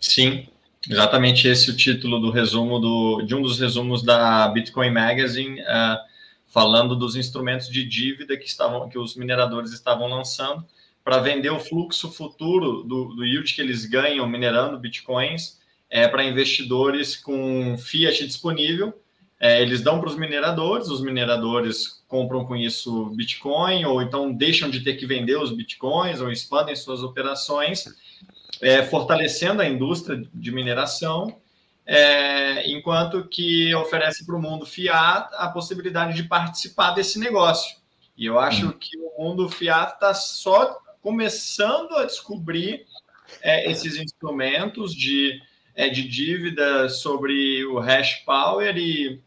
Sim, 0.00 0.48
exatamente 0.88 1.46
esse 1.46 1.68
é 1.68 1.72
o 1.72 1.76
título 1.76 2.18
do 2.18 2.30
resumo 2.30 2.78
do, 2.78 3.22
de 3.22 3.34
um 3.34 3.42
dos 3.42 3.60
resumos 3.60 4.02
da 4.02 4.48
Bitcoin 4.48 4.90
Magazine, 4.90 5.60
uh, 5.60 5.98
falando 6.46 6.96
dos 6.96 7.14
instrumentos 7.14 7.68
de 7.68 7.84
dívida 7.84 8.36
que 8.36 8.46
estavam 8.46 8.88
que 8.88 8.98
os 8.98 9.16
mineradores 9.16 9.72
estavam 9.72 10.08
lançando 10.08 10.64
para 11.04 11.18
vender 11.18 11.50
o 11.50 11.60
fluxo 11.60 12.10
futuro 12.10 12.82
do, 12.82 13.14
do 13.14 13.24
yield 13.24 13.54
que 13.54 13.60
eles 13.60 13.84
ganham 13.84 14.26
minerando 14.26 14.78
bitcoins 14.78 15.58
é, 15.90 16.06
para 16.06 16.24
investidores 16.24 17.16
com 17.16 17.76
fiat 17.78 18.26
disponível. 18.26 18.94
É, 19.40 19.62
eles 19.62 19.82
dão 19.82 20.00
para 20.00 20.08
os 20.08 20.16
mineradores, 20.16 20.88
os 20.88 21.00
mineradores 21.00 22.02
compram 22.08 22.44
com 22.44 22.56
isso 22.56 23.06
Bitcoin, 23.10 23.84
ou 23.84 24.02
então 24.02 24.32
deixam 24.32 24.68
de 24.68 24.80
ter 24.80 24.94
que 24.94 25.06
vender 25.06 25.36
os 25.36 25.52
Bitcoins, 25.52 26.20
ou 26.20 26.32
expandem 26.32 26.74
suas 26.74 27.02
operações, 27.02 27.84
é, 28.60 28.82
fortalecendo 28.82 29.62
a 29.62 29.68
indústria 29.68 30.20
de 30.34 30.50
mineração 30.50 31.36
é, 31.88 32.70
enquanto 32.70 33.26
que 33.26 33.74
oferece 33.74 34.26
para 34.26 34.36
o 34.36 34.42
mundo 34.42 34.66
fiat 34.66 35.30
a 35.32 35.48
possibilidade 35.48 36.14
de 36.14 36.28
participar 36.28 36.90
desse 36.90 37.18
negócio. 37.18 37.78
E 38.14 38.26
eu 38.26 38.38
acho 38.38 38.66
hum. 38.66 38.72
que 38.72 38.98
o 38.98 39.22
mundo 39.22 39.48
fiat 39.48 39.94
está 39.94 40.12
só 40.12 40.78
começando 41.00 41.94
a 41.94 42.04
descobrir 42.04 42.84
é, 43.40 43.70
esses 43.70 43.96
instrumentos 43.96 44.94
de, 44.94 45.40
é, 45.74 45.88
de 45.88 46.06
dívida 46.06 46.90
sobre 46.90 47.64
o 47.64 47.78
hash 47.78 48.16
power 48.26 48.76
e 48.76 49.18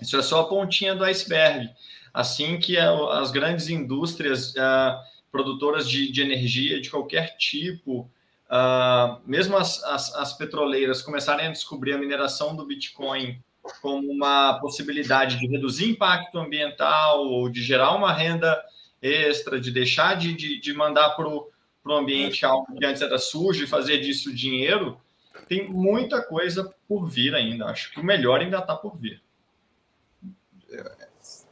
isso 0.00 0.16
é 0.16 0.22
só 0.22 0.40
a 0.40 0.48
pontinha 0.48 0.94
do 0.94 1.04
iceberg. 1.04 1.70
Assim 2.12 2.58
que 2.58 2.78
as 2.78 3.30
grandes 3.30 3.68
indústrias 3.68 4.54
uh, 4.54 4.98
produtoras 5.30 5.88
de, 5.88 6.10
de 6.10 6.22
energia 6.22 6.80
de 6.80 6.90
qualquer 6.90 7.36
tipo 7.36 8.10
Uh, 8.46 9.18
mesmo 9.26 9.56
as, 9.56 9.82
as, 9.82 10.14
as, 10.14 10.32
petroleiras 10.32 11.02
começarem 11.02 11.48
a 11.48 11.50
descobrir 11.50 11.94
a 11.94 11.98
mineração 11.98 12.54
do 12.54 12.64
Bitcoin 12.64 13.42
como 13.82 14.08
uma 14.08 14.60
possibilidade 14.60 15.36
de 15.36 15.48
reduzir 15.48 15.90
impacto 15.90 16.38
ambiental 16.38 17.26
ou 17.26 17.48
de 17.48 17.60
gerar 17.60 17.92
uma 17.96 18.12
renda 18.12 18.56
extra, 19.02 19.60
de 19.60 19.72
deixar 19.72 20.14
de, 20.14 20.32
de, 20.32 20.60
de 20.60 20.72
mandar 20.72 21.10
para 21.10 21.28
o 21.28 21.50
ambiente 21.90 22.46
algo 22.46 22.72
que 22.72 22.86
antes 22.86 23.02
era 23.02 23.18
sujo 23.18 23.64
e 23.64 23.66
fazer 23.66 23.98
disso 23.98 24.32
dinheiro, 24.32 25.00
tem 25.48 25.68
muita 25.68 26.22
coisa 26.22 26.72
por 26.88 27.08
vir 27.08 27.34
ainda. 27.34 27.66
Acho 27.66 27.90
que 27.92 28.00
o 28.00 28.04
melhor 28.04 28.40
ainda 28.40 28.58
está 28.58 28.76
por 28.76 28.96
vir. 28.96 29.20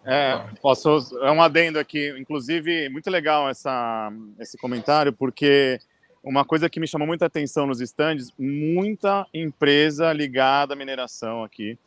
É, 0.05 0.38
posso, 0.61 1.19
é 1.23 1.31
um 1.31 1.40
adendo 1.40 1.79
aqui, 1.79 2.14
inclusive, 2.19 2.88
muito 2.90 3.09
legal 3.09 3.49
essa, 3.49 4.12
esse 4.38 4.59
comentário, 4.59 5.12
porque 5.12 5.81
uma 6.23 6.45
coisa 6.45 6.69
que 6.69 6.81
me 6.81 6.87
chamou 6.87 7.07
muita 7.07 7.27
atenção 7.27 7.67
nos 7.67 7.81
estandes, 7.81 8.33
muita 8.38 9.27
empresa 9.33 10.12
ligada 10.12 10.75
à 10.75 10.77
mineração 10.77 11.45
aqui, 11.45 11.79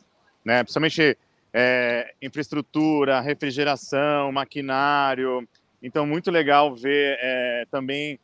né? 0.44 0.64
Principalmente 0.64 1.18
é, 1.54 2.14
infraestrutura, 2.22 3.20
refrigeração, 3.20 4.32
maquinário. 4.32 5.48
Então, 5.82 6.06
muito 6.06 6.30
legal 6.30 6.76
ver 6.76 7.18
é, 7.20 7.66
também 7.72 8.20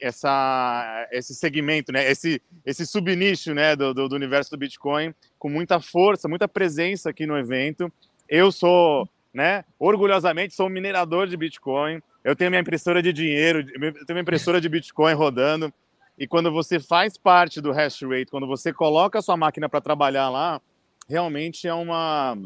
essa, 0.00 1.08
esse 1.10 1.34
segmento, 1.34 1.90
né? 1.90 2.08
esse, 2.08 2.40
esse 2.64 2.86
subnicho 2.86 3.52
né? 3.52 3.74
Do, 3.74 3.92
do, 3.92 4.08
do, 4.08 4.14
universo 4.14 4.50
do 4.52 4.56
Bitcoin, 4.56 5.12
com 5.38 5.48
muita 5.48 5.80
força, 5.80 6.28
muita 6.28 6.46
presença 6.46 7.10
aqui 7.10 7.26
no 7.26 7.36
evento. 7.36 7.92
Eu 8.28 8.52
sou, 8.52 9.08
né, 9.38 9.64
orgulhosamente, 9.78 10.54
sou 10.54 10.66
um 10.66 10.70
minerador 10.70 11.26
de 11.26 11.36
Bitcoin 11.36 12.02
eu 12.28 12.36
tenho 12.36 12.50
minha 12.50 12.60
impressora 12.60 13.02
de 13.02 13.10
dinheiro, 13.10 13.60
eu 13.60 13.92
tenho 14.04 14.04
minha 14.10 14.20
impressora 14.20 14.60
de 14.60 14.68
Bitcoin 14.68 15.14
rodando. 15.14 15.72
E 16.18 16.26
quando 16.26 16.52
você 16.52 16.78
faz 16.78 17.16
parte 17.16 17.58
do 17.58 17.72
hash 17.72 18.02
rate, 18.02 18.30
quando 18.30 18.46
você 18.46 18.70
coloca 18.70 19.18
a 19.18 19.22
sua 19.22 19.34
máquina 19.34 19.66
para 19.66 19.80
trabalhar 19.80 20.28
lá, 20.28 20.60
realmente 21.08 21.66
é 21.66 21.72
uma. 21.72 22.36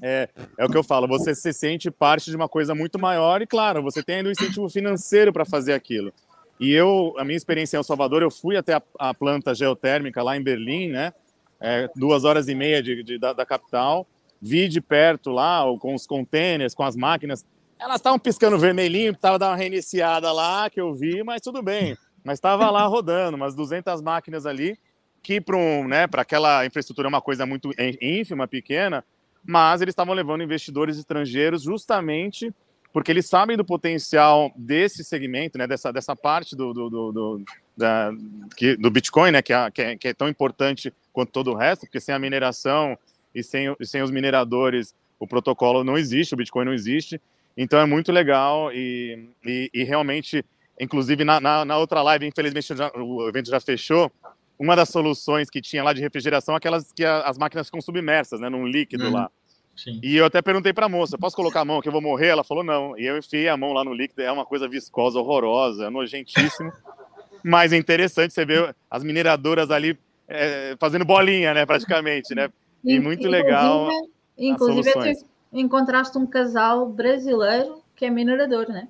É, 0.00 0.28
é 0.56 0.64
o 0.64 0.70
que 0.70 0.76
eu 0.78 0.82
falo, 0.84 1.06
você 1.06 1.34
se 1.34 1.52
sente 1.52 1.90
parte 1.90 2.30
de 2.30 2.36
uma 2.36 2.48
coisa 2.48 2.74
muito 2.74 2.98
maior 2.98 3.42
e, 3.42 3.46
claro, 3.46 3.82
você 3.82 4.02
tem 4.02 4.16
ainda 4.16 4.30
um 4.30 4.32
incentivo 4.32 4.68
financeiro 4.70 5.30
para 5.30 5.44
fazer 5.44 5.74
aquilo. 5.74 6.10
E 6.58 6.72
eu, 6.72 7.14
a 7.18 7.24
minha 7.24 7.36
experiência 7.36 7.76
em 7.76 7.78
El 7.78 7.84
Salvador, 7.84 8.22
eu 8.22 8.30
fui 8.30 8.56
até 8.56 8.74
a, 8.74 8.82
a 8.98 9.12
planta 9.12 9.54
geotérmica 9.54 10.22
lá 10.22 10.38
em 10.38 10.42
Berlim, 10.42 10.88
né? 10.88 11.12
É, 11.60 11.90
duas 11.94 12.24
horas 12.24 12.48
e 12.48 12.54
meia 12.54 12.82
de, 12.82 13.02
de 13.02 13.18
da, 13.18 13.34
da, 13.34 13.44
capital. 13.44 14.06
Vi 14.40 14.68
de 14.68 14.80
perto 14.80 15.30
lá, 15.30 15.62
com 15.80 15.94
os 15.94 16.06
containers, 16.06 16.74
com 16.74 16.82
as 16.82 16.96
máquinas. 16.96 17.44
Elas 17.78 17.96
estavam 17.96 18.18
piscando 18.18 18.58
vermelhinho, 18.58 19.12
estava 19.12 19.38
dando 19.38 19.50
uma 19.50 19.56
reiniciada 19.56 20.32
lá, 20.32 20.68
que 20.68 20.80
eu 20.80 20.92
vi, 20.94 21.22
mas 21.22 21.40
tudo 21.40 21.62
bem. 21.62 21.96
Mas 22.24 22.38
estava 22.38 22.70
lá 22.70 22.84
rodando, 22.86 23.36
umas 23.36 23.54
200 23.54 24.00
máquinas 24.02 24.46
ali, 24.46 24.78
que 25.22 25.40
para 25.40 25.56
um, 25.56 25.86
né, 25.86 26.06
aquela 26.12 26.64
infraestrutura 26.66 27.06
é 27.06 27.10
uma 27.10 27.20
coisa 27.20 27.46
muito 27.46 27.70
ínfima, 28.00 28.48
pequena, 28.48 29.04
mas 29.44 29.80
eles 29.80 29.92
estavam 29.92 30.14
levando 30.14 30.42
investidores 30.42 30.98
estrangeiros 30.98 31.62
justamente 31.62 32.52
porque 32.92 33.12
eles 33.12 33.26
sabem 33.26 33.56
do 33.56 33.64
potencial 33.64 34.50
desse 34.56 35.04
segmento, 35.04 35.58
né, 35.58 35.66
dessa, 35.66 35.92
dessa 35.92 36.16
parte 36.16 36.56
do, 36.56 36.72
do, 36.72 36.88
do, 36.88 37.12
do, 37.12 37.44
da, 37.76 38.10
que, 38.56 38.76
do 38.76 38.90
Bitcoin, 38.90 39.30
né, 39.30 39.42
que 39.42 39.52
é, 39.52 39.70
que, 39.70 39.82
é, 39.82 39.96
que 39.96 40.08
é 40.08 40.14
tão 40.14 40.28
importante 40.28 40.92
quanto 41.12 41.30
todo 41.30 41.52
o 41.52 41.54
resto, 41.54 41.82
porque 41.82 42.00
sem 42.00 42.14
a 42.14 42.18
mineração 42.18 42.98
e 43.34 43.42
sem, 43.42 43.74
e 43.78 43.86
sem 43.86 44.02
os 44.02 44.10
mineradores, 44.10 44.94
o 45.18 45.26
protocolo 45.26 45.84
não 45.84 45.96
existe, 45.96 46.34
o 46.34 46.36
Bitcoin 46.36 46.64
não 46.64 46.72
existe. 46.72 47.20
Então 47.56 47.80
é 47.80 47.86
muito 47.86 48.12
legal 48.12 48.72
e, 48.72 49.28
e, 49.44 49.70
e 49.74 49.84
realmente, 49.84 50.44
inclusive 50.80 51.24
na, 51.24 51.40
na, 51.40 51.64
na, 51.64 51.76
outra 51.76 52.02
live, 52.02 52.26
infelizmente 52.26 52.76
já, 52.76 52.90
o 52.94 53.28
evento 53.28 53.50
já 53.50 53.58
fechou, 53.58 54.12
uma 54.58 54.76
das 54.76 54.88
soluções 54.88 55.50
que 55.50 55.60
tinha 55.60 55.82
lá 55.82 55.92
de 55.92 56.00
refrigeração 56.00 56.54
é 56.54 56.58
aquelas 56.58 56.92
que 56.92 57.04
a, 57.04 57.22
as 57.22 57.36
máquinas 57.36 57.66
ficam 57.66 57.80
submersas, 57.80 58.40
né, 58.40 58.48
num 58.48 58.66
líquido 58.66 59.06
uhum. 59.06 59.12
lá. 59.12 59.30
Sim. 59.76 60.00
E 60.02 60.16
eu 60.16 60.24
até 60.24 60.42
perguntei 60.42 60.72
para 60.72 60.86
a 60.86 60.88
moça, 60.88 61.16
posso 61.16 61.36
colocar 61.36 61.60
a 61.60 61.64
mão 61.64 61.80
que 61.80 61.88
eu 61.88 61.92
vou 61.92 62.00
morrer? 62.00 62.28
Ela 62.28 62.42
falou 62.42 62.64
não. 62.64 62.98
E 62.98 63.06
eu 63.06 63.16
enfiei 63.16 63.48
a 63.48 63.56
mão 63.56 63.72
lá 63.72 63.84
no 63.84 63.94
líquido, 63.94 64.22
é 64.22 64.32
uma 64.32 64.44
coisa 64.44 64.68
viscosa, 64.68 65.20
horrorosa, 65.20 65.86
é 65.86 65.90
nojentíssimo. 65.90 66.72
Mas 67.44 67.72
é 67.72 67.76
interessante 67.76 68.34
você 68.34 68.44
ver 68.44 68.74
as 68.90 69.04
mineradoras 69.04 69.70
ali 69.70 69.96
é, 70.26 70.76
fazendo 70.80 71.04
bolinha, 71.04 71.54
né, 71.54 71.64
praticamente, 71.64 72.34
né? 72.34 72.50
E 72.84 72.98
muito 72.98 73.26
legal. 73.28 73.88
Inclusive, 74.36 75.18
encontraste 75.52 76.16
um 76.16 76.26
casal 76.26 76.88
brasileiro 76.88 77.82
que 77.96 78.04
é 78.04 78.10
minerador, 78.10 78.68
né? 78.68 78.88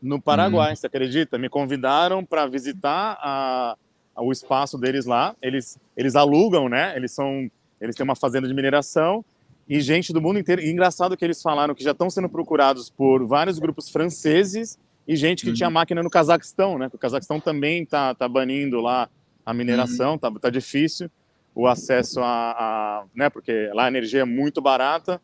No 0.00 0.20
Paraguai, 0.20 0.72
hum. 0.72 0.76
você 0.76 0.86
acredita? 0.86 1.36
Me 1.36 1.48
convidaram 1.48 2.24
para 2.24 2.46
visitar 2.46 3.18
a, 3.20 3.76
a, 4.14 4.22
o 4.22 4.30
espaço 4.30 4.78
deles 4.78 5.06
lá. 5.06 5.34
Eles, 5.42 5.78
eles 5.96 6.14
alugam, 6.14 6.68
né? 6.68 6.94
Eles 6.96 7.10
são, 7.10 7.50
eles 7.80 7.96
têm 7.96 8.04
uma 8.04 8.14
fazenda 8.14 8.46
de 8.46 8.54
mineração 8.54 9.24
e 9.68 9.80
gente 9.80 10.12
do 10.12 10.20
mundo 10.20 10.38
inteiro. 10.38 10.62
E 10.62 10.70
engraçado 10.70 11.16
que 11.16 11.24
eles 11.24 11.42
falaram 11.42 11.74
que 11.74 11.82
já 11.82 11.90
estão 11.90 12.08
sendo 12.08 12.28
procurados 12.28 12.88
por 12.88 13.26
vários 13.26 13.58
grupos 13.58 13.90
franceses 13.90 14.78
e 15.06 15.16
gente 15.16 15.42
que 15.42 15.48
uhum. 15.48 15.54
tinha 15.54 15.70
máquina 15.70 16.02
no 16.02 16.10
Cazaquistão, 16.10 16.78
né? 16.78 16.88
o 16.92 16.98
Cazaquistão 16.98 17.40
também 17.40 17.84
tá, 17.84 18.14
tá 18.14 18.28
banindo 18.28 18.80
lá 18.80 19.08
a 19.44 19.52
mineração, 19.52 20.12
uhum. 20.12 20.18
tá, 20.18 20.30
tá 20.30 20.50
difícil 20.50 21.10
o 21.58 21.66
acesso 21.66 22.20
a, 22.20 22.52
a, 22.52 23.04
né? 23.14 23.28
Porque 23.28 23.68
lá 23.74 23.86
a 23.86 23.88
energia 23.88 24.20
é 24.20 24.24
muito 24.24 24.60
barata 24.60 25.20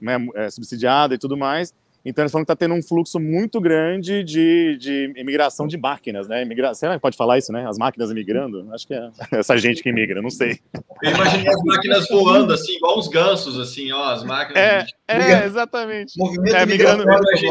né, 0.00 0.16
é, 0.36 0.48
subsidiada 0.48 1.14
e 1.14 1.18
tudo 1.18 1.36
mais. 1.36 1.74
Então 2.04 2.22
eles 2.22 2.32
falam 2.32 2.44
que 2.44 2.52
está 2.52 2.56
tendo 2.56 2.74
um 2.74 2.82
fluxo 2.82 3.20
muito 3.20 3.60
grande 3.60 4.24
de, 4.24 4.76
de 4.76 5.12
imigração 5.16 5.68
de 5.68 5.76
máquinas, 5.76 6.28
né? 6.28 6.42
Imigra... 6.42 6.74
Você 6.74 6.98
pode 6.98 7.16
falar 7.16 7.38
isso, 7.38 7.52
né? 7.52 7.66
As 7.68 7.78
máquinas 7.78 8.10
imigrando? 8.10 8.68
Acho 8.72 8.86
que 8.86 8.94
é 8.94 9.10
essa 9.38 9.56
gente 9.56 9.82
que 9.82 9.88
imigra, 9.88 10.22
não 10.22 10.30
sei. 10.30 10.58
Eu 11.02 11.12
imaginei 11.12 11.48
as 11.48 11.62
máquinas 11.64 12.08
voando, 12.08 12.52
assim, 12.52 12.76
igual 12.76 12.98
os 12.98 13.08
gansos, 13.08 13.58
assim, 13.58 13.92
ó, 13.92 14.04
as 14.04 14.24
máquinas. 14.24 14.62
É, 14.62 14.86
é 15.08 15.44
exatamente. 15.44 16.18
Movimento 16.18 16.56
é, 16.56 16.66
migrando, 16.66 17.04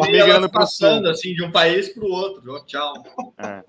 migrando 0.10 0.50
passando, 0.50 1.10
assim, 1.10 1.34
de 1.34 1.44
um 1.44 1.52
país 1.52 1.89
para 1.89 2.04
o 2.04 2.10
outro. 2.10 2.65
Tchau. 2.65 2.94
É. 3.38 3.63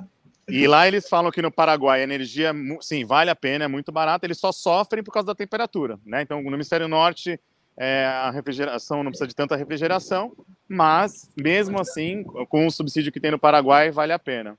E 0.53 0.67
lá 0.67 0.87
eles 0.87 1.09
falam 1.09 1.31
que 1.31 1.41
no 1.41 1.51
Paraguai 1.51 2.01
a 2.01 2.05
energia, 2.05 2.53
sim, 2.81 3.05
vale 3.05 3.31
a 3.31 3.37
pena, 3.37 3.65
é 3.65 3.69
muito 3.69 3.91
barata, 3.91 4.27
eles 4.27 4.39
só 4.39 4.53
sofrem 4.53 5.03
por 5.03 5.13
causa 5.13 5.27
da 5.27 5.35
temperatura, 5.35 5.99
né? 6.05 6.23
Então, 6.23 6.43
no 6.43 6.55
Hemisfério 6.55 6.89
Norte 6.89 7.41
é, 7.77 8.05
a 8.05 8.31
refrigeração 8.31 9.03
não 9.03 9.11
precisa 9.11 9.29
de 9.29 9.35
tanta 9.35 9.57
refrigeração, 9.57 10.33
mas 10.69 11.31
mesmo 11.37 11.81
assim, 11.81 12.23
com 12.49 12.67
o 12.67 12.71
subsídio 12.71 13.11
que 13.11 13.21
tem 13.21 13.31
no 13.31 13.39
Paraguai, 13.39 13.91
vale 13.91 14.13
a 14.13 14.19
pena. 14.19 14.59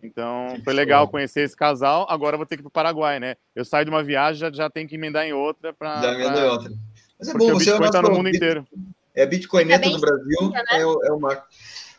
Então, 0.00 0.56
foi 0.62 0.72
legal 0.72 1.08
conhecer 1.08 1.40
esse 1.40 1.56
casal. 1.56 2.06
Agora 2.08 2.36
vou 2.36 2.46
ter 2.46 2.56
que 2.56 2.60
ir 2.60 2.62
para 2.62 2.68
o 2.68 2.72
Paraguai, 2.72 3.18
né? 3.18 3.34
Eu 3.54 3.64
saio 3.64 3.84
de 3.84 3.90
uma 3.90 4.04
viagem, 4.04 4.38
já, 4.38 4.52
já 4.52 4.70
tenho 4.70 4.88
que 4.88 4.94
emendar 4.94 5.26
em 5.26 5.32
outra 5.32 5.72
para. 5.72 6.00
Já 6.00 6.14
emenda 6.14 6.38
em 6.38 6.44
outra. 6.44 6.72
Mas 7.18 7.28
é 7.28 7.32
bom, 7.34 7.52
você 7.54 7.70
é 7.70 7.74
o 7.74 7.90
tá 7.90 8.00
no 8.00 8.12
mundo 8.12 8.28
inteiro. 8.28 8.64
É 9.14 9.26
Bitcoineta 9.26 9.86
é 9.86 9.90
do 9.90 9.98
Brasil, 9.98 10.50
né? 10.50 10.62
é, 10.72 10.86
o, 10.86 11.02
é 11.02 11.10
o 11.10 11.18
Marco. 11.18 11.46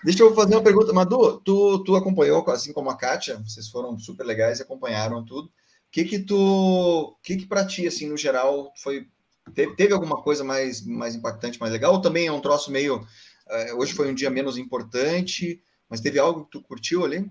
Deixa 0.03 0.23
eu 0.23 0.33
fazer 0.33 0.55
uma 0.55 0.63
pergunta. 0.63 0.93
Madu, 0.93 1.39
tu, 1.41 1.83
tu 1.83 1.95
acompanhou, 1.95 2.47
assim 2.49 2.71
como 2.71 2.89
a 2.89 2.97
Kátia, 2.97 3.37
vocês 3.37 3.69
foram 3.69 3.97
super 3.97 4.25
legais 4.25 4.59
e 4.59 4.63
acompanharam 4.63 5.23
tudo. 5.23 5.47
O 5.47 5.51
que 5.91 6.03
que 6.03 6.19
tu, 6.19 6.35
o 6.37 7.15
que 7.23 7.37
que 7.37 7.45
para 7.45 7.65
ti, 7.65 7.87
assim, 7.87 8.07
no 8.07 8.17
geral, 8.17 8.71
foi 8.77 9.07
teve, 9.53 9.75
teve, 9.75 9.93
alguma 9.93 10.21
coisa 10.21 10.43
mais, 10.43 10.85
mais 10.85 11.15
impactante, 11.15 11.59
mais 11.59 11.71
legal? 11.71 11.93
Ou 11.93 12.01
também 12.01 12.27
é 12.27 12.31
um 12.31 12.41
troço 12.41 12.71
meio, 12.71 12.97
uh, 12.97 13.77
hoje 13.77 13.93
foi 13.93 14.11
um 14.11 14.13
dia 14.13 14.29
menos 14.29 14.57
importante, 14.57 15.61
mas 15.89 16.01
teve 16.01 16.19
algo 16.19 16.45
que 16.45 16.51
tu 16.51 16.61
curtiu 16.61 17.05
ali? 17.05 17.29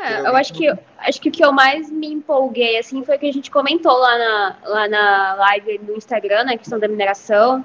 É, 0.00 0.20
eu 0.20 0.34
acho 0.34 0.52
que, 0.52 0.66
acho 0.98 1.20
que 1.20 1.28
o 1.28 1.32
que 1.32 1.44
eu 1.44 1.52
mais 1.52 1.90
me 1.90 2.08
empolguei, 2.08 2.76
assim, 2.76 3.04
foi 3.04 3.18
que 3.18 3.28
a 3.28 3.32
gente 3.32 3.50
comentou 3.50 3.96
lá 3.96 4.18
na, 4.18 4.58
lá 4.64 4.88
na 4.88 5.34
live 5.34 5.78
no 5.78 5.96
Instagram, 5.96 6.44
na 6.44 6.58
questão 6.58 6.78
da 6.78 6.88
mineração, 6.88 7.64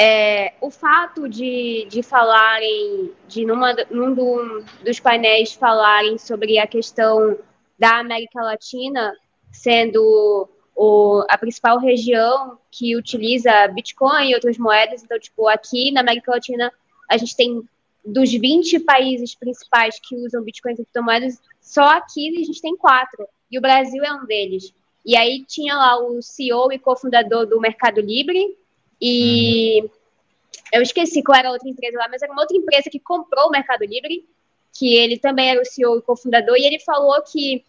é, 0.00 0.54
o 0.60 0.70
fato 0.70 1.28
de, 1.28 1.84
de 1.90 2.04
falarem, 2.04 3.10
de 3.26 3.44
numa, 3.44 3.74
num 3.90 4.14
do, 4.14 4.64
dos 4.84 5.00
painéis 5.00 5.54
falarem 5.54 6.16
sobre 6.16 6.56
a 6.56 6.68
questão 6.68 7.36
da 7.76 7.98
América 7.98 8.40
Latina 8.40 9.12
sendo 9.50 10.48
o, 10.76 11.24
a 11.28 11.36
principal 11.36 11.80
região 11.80 12.56
que 12.70 12.96
utiliza 12.96 13.66
Bitcoin 13.74 14.30
e 14.30 14.34
outras 14.34 14.56
moedas. 14.56 15.02
Então, 15.02 15.18
tipo, 15.18 15.48
aqui 15.48 15.90
na 15.90 16.00
América 16.02 16.30
Latina, 16.30 16.72
a 17.10 17.16
gente 17.16 17.34
tem 17.34 17.68
dos 18.04 18.30
20 18.30 18.78
países 18.80 19.34
principais 19.34 19.98
que 20.00 20.14
usam 20.14 20.44
Bitcoin 20.44 20.74
e 20.74 20.76
criptomoedas, 20.76 21.40
só 21.60 21.82
aqui 21.96 22.40
a 22.40 22.44
gente 22.44 22.62
tem 22.62 22.76
quatro. 22.76 23.26
E 23.50 23.58
o 23.58 23.60
Brasil 23.60 24.04
é 24.04 24.12
um 24.12 24.24
deles. 24.24 24.72
E 25.04 25.16
aí 25.16 25.44
tinha 25.44 25.74
lá 25.74 25.98
o 25.98 26.22
CEO 26.22 26.70
e 26.72 26.78
cofundador 26.78 27.46
do 27.46 27.60
Mercado 27.60 28.00
Livre, 28.00 28.56
e 29.00 29.82
uhum. 29.82 29.88
eu 30.72 30.82
esqueci 30.82 31.22
qual 31.22 31.38
era 31.38 31.48
a 31.48 31.52
outra 31.52 31.68
empresa 31.68 31.98
lá, 31.98 32.08
mas 32.08 32.22
era 32.22 32.32
uma 32.32 32.42
outra 32.42 32.56
empresa 32.56 32.90
que 32.90 32.98
comprou 32.98 33.46
o 33.46 33.50
Mercado 33.50 33.84
Livre, 33.84 34.26
que 34.76 34.94
ele 34.96 35.18
também 35.18 35.50
era 35.50 35.60
o 35.60 35.64
CEO 35.64 35.98
e 35.98 36.02
cofundador, 36.02 36.56
e 36.56 36.66
ele 36.66 36.78
falou 36.80 37.20
que 37.22 37.64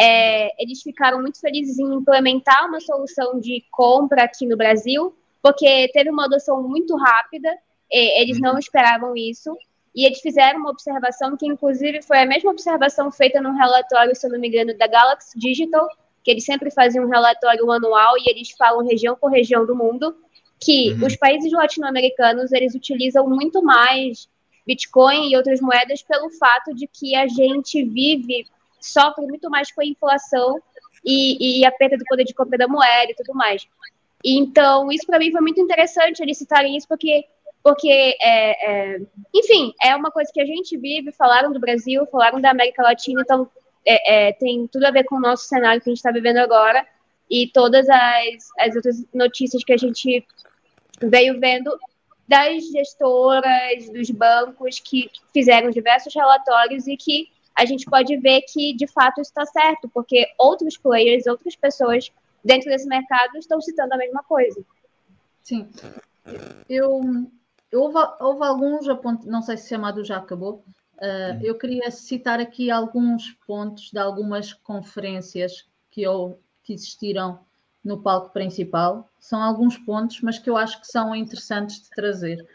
é, 0.00 0.62
eles 0.62 0.82
ficaram 0.82 1.20
muito 1.20 1.40
felizes 1.40 1.78
em 1.78 1.94
implementar 1.94 2.66
uma 2.66 2.80
solução 2.80 3.38
de 3.38 3.64
compra 3.70 4.24
aqui 4.24 4.46
no 4.46 4.56
Brasil, 4.56 5.14
porque 5.42 5.88
teve 5.92 6.10
uma 6.10 6.24
adoção 6.26 6.62
muito 6.62 6.96
rápida, 6.96 7.50
eles 7.90 8.40
não 8.40 8.52
uhum. 8.52 8.58
esperavam 8.58 9.16
isso, 9.16 9.56
e 9.94 10.06
eles 10.06 10.20
fizeram 10.20 10.60
uma 10.60 10.70
observação 10.70 11.36
que, 11.36 11.46
inclusive, 11.46 12.00
foi 12.02 12.18
a 12.18 12.26
mesma 12.26 12.50
observação 12.50 13.10
feita 13.10 13.40
no 13.40 13.52
relatório, 13.52 14.16
se 14.16 14.26
eu 14.26 14.30
não 14.30 14.40
me 14.40 14.48
engano, 14.48 14.76
da 14.76 14.86
Galaxy 14.86 15.38
Digital, 15.38 15.86
que 16.24 16.30
eles 16.30 16.44
sempre 16.44 16.70
fazem 16.70 17.02
um 17.02 17.08
relatório 17.08 17.70
anual 17.70 18.16
e 18.16 18.30
eles 18.30 18.50
falam 18.52 18.86
região 18.86 19.16
por 19.16 19.30
região 19.30 19.66
do 19.66 19.76
mundo, 19.76 20.16
que 20.64 20.92
uhum. 20.92 21.06
os 21.06 21.16
países 21.16 21.52
latino-americanos 21.52 22.52
eles 22.52 22.74
utilizam 22.74 23.28
muito 23.28 23.62
mais 23.62 24.28
Bitcoin 24.66 25.30
e 25.30 25.36
outras 25.36 25.60
moedas 25.60 26.02
pelo 26.02 26.30
fato 26.30 26.74
de 26.74 26.86
que 26.86 27.14
a 27.16 27.26
gente 27.26 27.82
vive, 27.84 28.46
sofre 28.80 29.26
muito 29.26 29.50
mais 29.50 29.72
com 29.72 29.80
a 29.80 29.86
inflação 29.86 30.60
e, 31.04 31.60
e 31.60 31.64
a 31.64 31.72
perda 31.72 31.96
do 31.96 32.04
poder 32.04 32.24
de 32.24 32.34
compra 32.34 32.56
da 32.56 32.68
moeda 32.68 33.10
e 33.10 33.14
tudo 33.14 33.34
mais. 33.34 33.66
Então, 34.24 34.90
isso 34.92 35.04
para 35.04 35.18
mim 35.18 35.32
foi 35.32 35.40
muito 35.40 35.60
interessante 35.60 36.22
eles 36.22 36.38
citarem 36.38 36.76
isso, 36.76 36.86
porque, 36.86 37.24
porque 37.62 38.16
é, 38.20 38.94
é, 38.94 39.00
enfim, 39.34 39.74
é 39.82 39.96
uma 39.96 40.12
coisa 40.12 40.30
que 40.32 40.40
a 40.40 40.46
gente 40.46 40.76
vive, 40.76 41.10
falaram 41.10 41.52
do 41.52 41.58
Brasil, 41.58 42.06
falaram 42.06 42.40
da 42.40 42.50
América 42.50 42.84
Latina, 42.84 43.22
então 43.22 43.50
é, 43.84 44.28
é 44.28 44.32
tem 44.32 44.68
tudo 44.68 44.84
a 44.86 44.92
ver 44.92 45.02
com 45.04 45.16
o 45.16 45.20
nosso 45.20 45.48
cenário 45.48 45.82
que 45.82 45.88
a 45.88 45.92
gente 45.92 45.98
está 45.98 46.12
vivendo 46.12 46.38
agora 46.38 46.86
e 47.28 47.48
todas 47.48 47.88
as, 47.88 48.48
as 48.60 48.76
outras 48.76 49.04
notícias 49.12 49.64
que 49.64 49.72
a 49.72 49.76
gente 49.76 50.24
veio 51.08 51.38
vendo 51.38 51.76
das 52.26 52.64
gestoras, 52.70 53.88
dos 53.92 54.10
bancos 54.10 54.78
que 54.80 55.10
fizeram 55.32 55.70
diversos 55.70 56.14
relatórios 56.14 56.86
e 56.86 56.96
que 56.96 57.28
a 57.54 57.64
gente 57.64 57.84
pode 57.84 58.16
ver 58.16 58.42
que 58.42 58.74
de 58.74 58.86
fato 58.86 59.20
isso 59.20 59.30
está 59.30 59.44
certo, 59.44 59.88
porque 59.88 60.26
outros 60.38 60.76
players, 60.76 61.26
outras 61.26 61.54
pessoas 61.54 62.10
dentro 62.42 62.70
desse 62.70 62.86
mercado 62.86 63.36
estão 63.36 63.60
citando 63.60 63.94
a 63.94 63.98
mesma 63.98 64.22
coisa. 64.22 64.64
Sim. 65.42 65.68
Eu, 66.68 67.00
houve, 67.72 67.98
houve 68.20 68.44
alguns 68.44 68.88
apontos, 68.88 69.26
não 69.26 69.42
sei 69.42 69.56
se 69.56 69.66
o 69.66 69.68
chamado 69.68 70.04
já 70.04 70.16
acabou. 70.16 70.64
Uh, 70.96 71.42
eu 71.42 71.58
queria 71.58 71.90
citar 71.90 72.38
aqui 72.38 72.70
alguns 72.70 73.32
pontos 73.46 73.90
de 73.90 73.98
algumas 73.98 74.52
conferências 74.52 75.66
que, 75.90 76.02
eu, 76.02 76.38
que 76.62 76.72
existiram 76.72 77.40
no 77.84 78.02
palco 78.02 78.32
principal. 78.32 79.08
São 79.18 79.42
alguns 79.42 79.76
pontos, 79.76 80.20
mas 80.20 80.38
que 80.38 80.48
eu 80.48 80.56
acho 80.56 80.80
que 80.80 80.86
são 80.86 81.14
interessantes 81.14 81.82
de 81.82 81.90
trazer. 81.90 82.46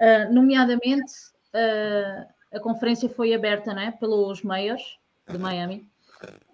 Uh, 0.00 0.32
nomeadamente, 0.32 1.12
uh, 1.54 2.26
a 2.52 2.60
conferência 2.60 3.08
foi 3.08 3.34
aberta 3.34 3.72
né, 3.74 3.92
pelos 3.98 4.42
mayors 4.42 4.98
de 5.28 5.38
Miami 5.38 5.88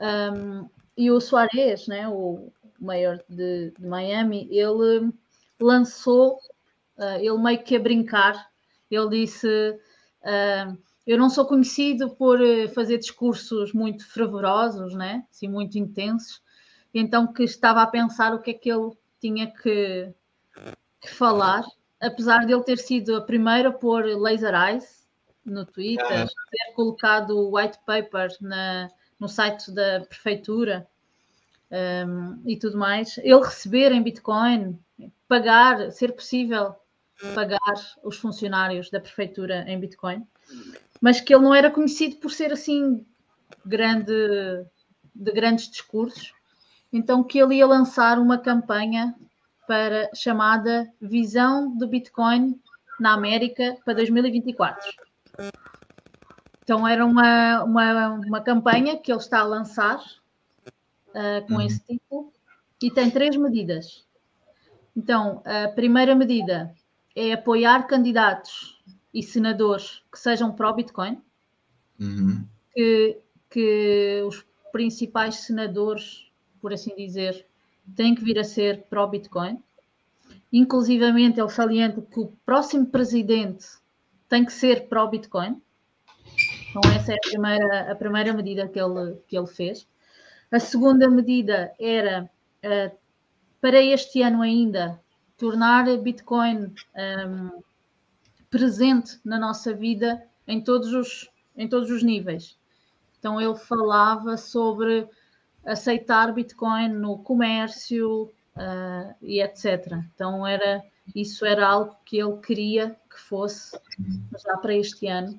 um, 0.01 0.69
e 0.97 1.11
o 1.11 1.21
Soares, 1.21 1.87
né, 1.87 2.09
o 2.09 2.53
mayor 2.81 3.23
de, 3.29 3.73
de 3.79 3.87
Miami, 3.87 4.49
ele 4.51 5.13
lançou, 5.61 6.39
uh, 6.99 7.19
ele 7.19 7.39
meio 7.39 7.63
que 7.63 7.77
a 7.77 7.81
brincar, 7.81 8.51
ele 8.91 9.09
disse. 9.09 9.49
eu 11.07 11.19
não 11.19 11.31
sou 11.31 11.47
conhecido 11.47 12.11
por 12.11 12.39
fazer 12.75 12.99
discursos 12.99 13.73
muito 13.73 14.07
fervorosos, 14.07 14.95
né? 14.95 15.25
assim, 15.31 15.49
muito 15.49 15.79
intensos, 15.79 16.43
então 16.95 17.33
que 17.33 17.43
estava 17.45 17.83
a 17.83 17.87
pensar 17.87 18.35
o 18.35 18.41
que 18.41 18.51
é 18.51 18.55
que 18.55 18.71
ele 18.71 18.91
tinha 19.21 19.47
que, 19.47 20.13
que 21.01 21.11
falar, 21.11 21.65
apesar 22.01 22.45
de 22.45 22.53
ele 22.53 22.63
ter 22.63 22.79
sido 22.79 23.17
a 23.17 23.21
primeira 23.21 23.71
a 23.71 23.73
pôr 23.73 24.05
laser 24.05 24.55
eyes 24.55 25.07
no 25.45 25.65
Twitter, 25.65 26.27
ter 26.27 26.75
colocado 26.75 27.31
o 27.31 27.57
white 27.57 27.79
paper 27.87 28.31
na, 28.41 28.91
no 29.19 29.29
site 29.29 29.71
da 29.73 30.01
prefeitura 30.01 30.87
um, 31.71 32.43
e 32.45 32.57
tudo 32.57 32.77
mais, 32.77 33.17
ele 33.19 33.41
receber 33.41 33.93
em 33.93 34.03
Bitcoin, 34.03 34.79
pagar, 35.27 35.91
ser 35.91 36.13
possível 36.13 36.75
pagar 37.35 37.59
os 38.03 38.17
funcionários 38.17 38.91
da 38.91 39.01
prefeitura 39.01 39.65
em 39.69 39.79
Bitcoin, 39.79 40.27
mas 41.01 41.21
que 41.21 41.35
ele 41.35 41.45
não 41.45 41.55
era 41.55 41.71
conhecido 41.71 42.17
por 42.17 42.31
ser 42.31 42.53
assim 42.53 43.07
grande 43.65 44.13
de 45.15 45.33
grandes 45.33 45.71
discursos 45.71 46.33
então 46.93 47.25
que 47.25 47.39
ele 47.39 47.57
ia 47.57 47.67
lançar 47.67 48.19
uma 48.19 48.39
campanha 48.39 49.15
para 49.67 50.11
chamada 50.15 50.93
Visão 51.01 51.75
do 51.77 51.87
Bitcoin 51.87 52.61
na 53.01 53.15
América 53.15 53.77
para 53.85 53.95
2024. 53.95 54.91
Então 56.63 56.87
era 56.87 57.05
uma, 57.05 57.65
uma, 57.65 58.11
uma 58.11 58.41
campanha 58.41 58.99
que 58.99 59.11
ele 59.11 59.19
está 59.19 59.41
a 59.41 59.45
lançar 59.45 59.99
uh, 61.09 61.47
com 61.47 61.55
uhum. 61.55 61.61
esse 61.63 61.81
título 61.81 62.33
e 62.83 62.91
tem 62.91 63.11
três 63.11 63.37
medidas. 63.37 64.05
Então, 64.95 65.43
a 65.45 65.69
primeira 65.69 66.15
medida 66.15 66.75
é 67.17 67.33
apoiar 67.33 67.87
candidatos 67.87 68.83
e 69.13 69.23
senadores 69.23 70.03
que 70.11 70.19
sejam 70.19 70.53
pró-Bitcoin, 70.53 71.21
uhum. 71.99 72.45
que, 72.75 73.19
que 73.49 74.23
os 74.27 74.45
principais 74.71 75.37
senadores 75.37 76.31
por 76.63 76.73
assim 76.73 76.95
dizer, 76.95 77.45
tem 77.97 78.15
que 78.15 78.25
vir 78.25 78.39
a 78.39 78.45
ser 78.45 78.85
pró-Bitcoin. 78.85 79.61
Inclusivamente, 80.53 81.41
ele 81.41 81.51
salienta 81.51 82.01
que 82.01 82.21
o 82.21 82.33
próximo 82.47 82.87
presidente 82.87 83.67
tem 84.29 84.45
que 84.45 84.53
ser 84.53 84.89
pró-Bitcoin. 84.89 85.61
Então, 86.71 86.91
essa 86.93 87.13
é 87.13 87.17
a 87.17 87.31
primeira, 87.31 87.93
a 87.93 87.95
primeira 87.97 88.33
medida 88.33 88.69
que 88.69 88.81
ele, 88.81 89.17
que 89.27 89.37
ele 89.37 89.47
fez. 89.47 89.87
A 90.51 90.61
segunda 90.61 91.11
medida 91.11 91.75
era, 91.79 92.31
uh, 92.65 92.97
para 93.61 93.83
este 93.83 94.23
ano 94.23 94.41
ainda, 94.41 95.01
tornar 95.37 95.85
Bitcoin 95.99 96.73
um, 97.29 97.63
presente 98.49 99.19
na 99.25 99.39
nossa 99.39 99.75
vida 99.75 100.23
em 100.47 100.61
todos 100.61 100.93
os, 100.93 101.29
em 101.57 101.69
todos 101.69 101.91
os 101.91 102.03
níveis. 102.03 102.57
Então, 103.19 103.41
ele 103.41 103.57
falava 103.57 104.37
sobre 104.37 105.09
aceitar 105.65 106.33
Bitcoin 106.33 106.89
no 106.89 107.19
comércio 107.19 108.31
uh, 108.57 109.15
e 109.21 109.41
etc. 109.41 109.99
Então 110.15 110.47
era 110.47 110.83
isso 111.15 111.45
era 111.45 111.67
algo 111.67 111.97
que 112.05 112.19
ele 112.19 112.37
queria 112.39 112.97
que 113.11 113.21
fosse 113.21 113.79
já 114.45 114.57
para 114.57 114.75
este 114.75 115.07
ano 115.07 115.39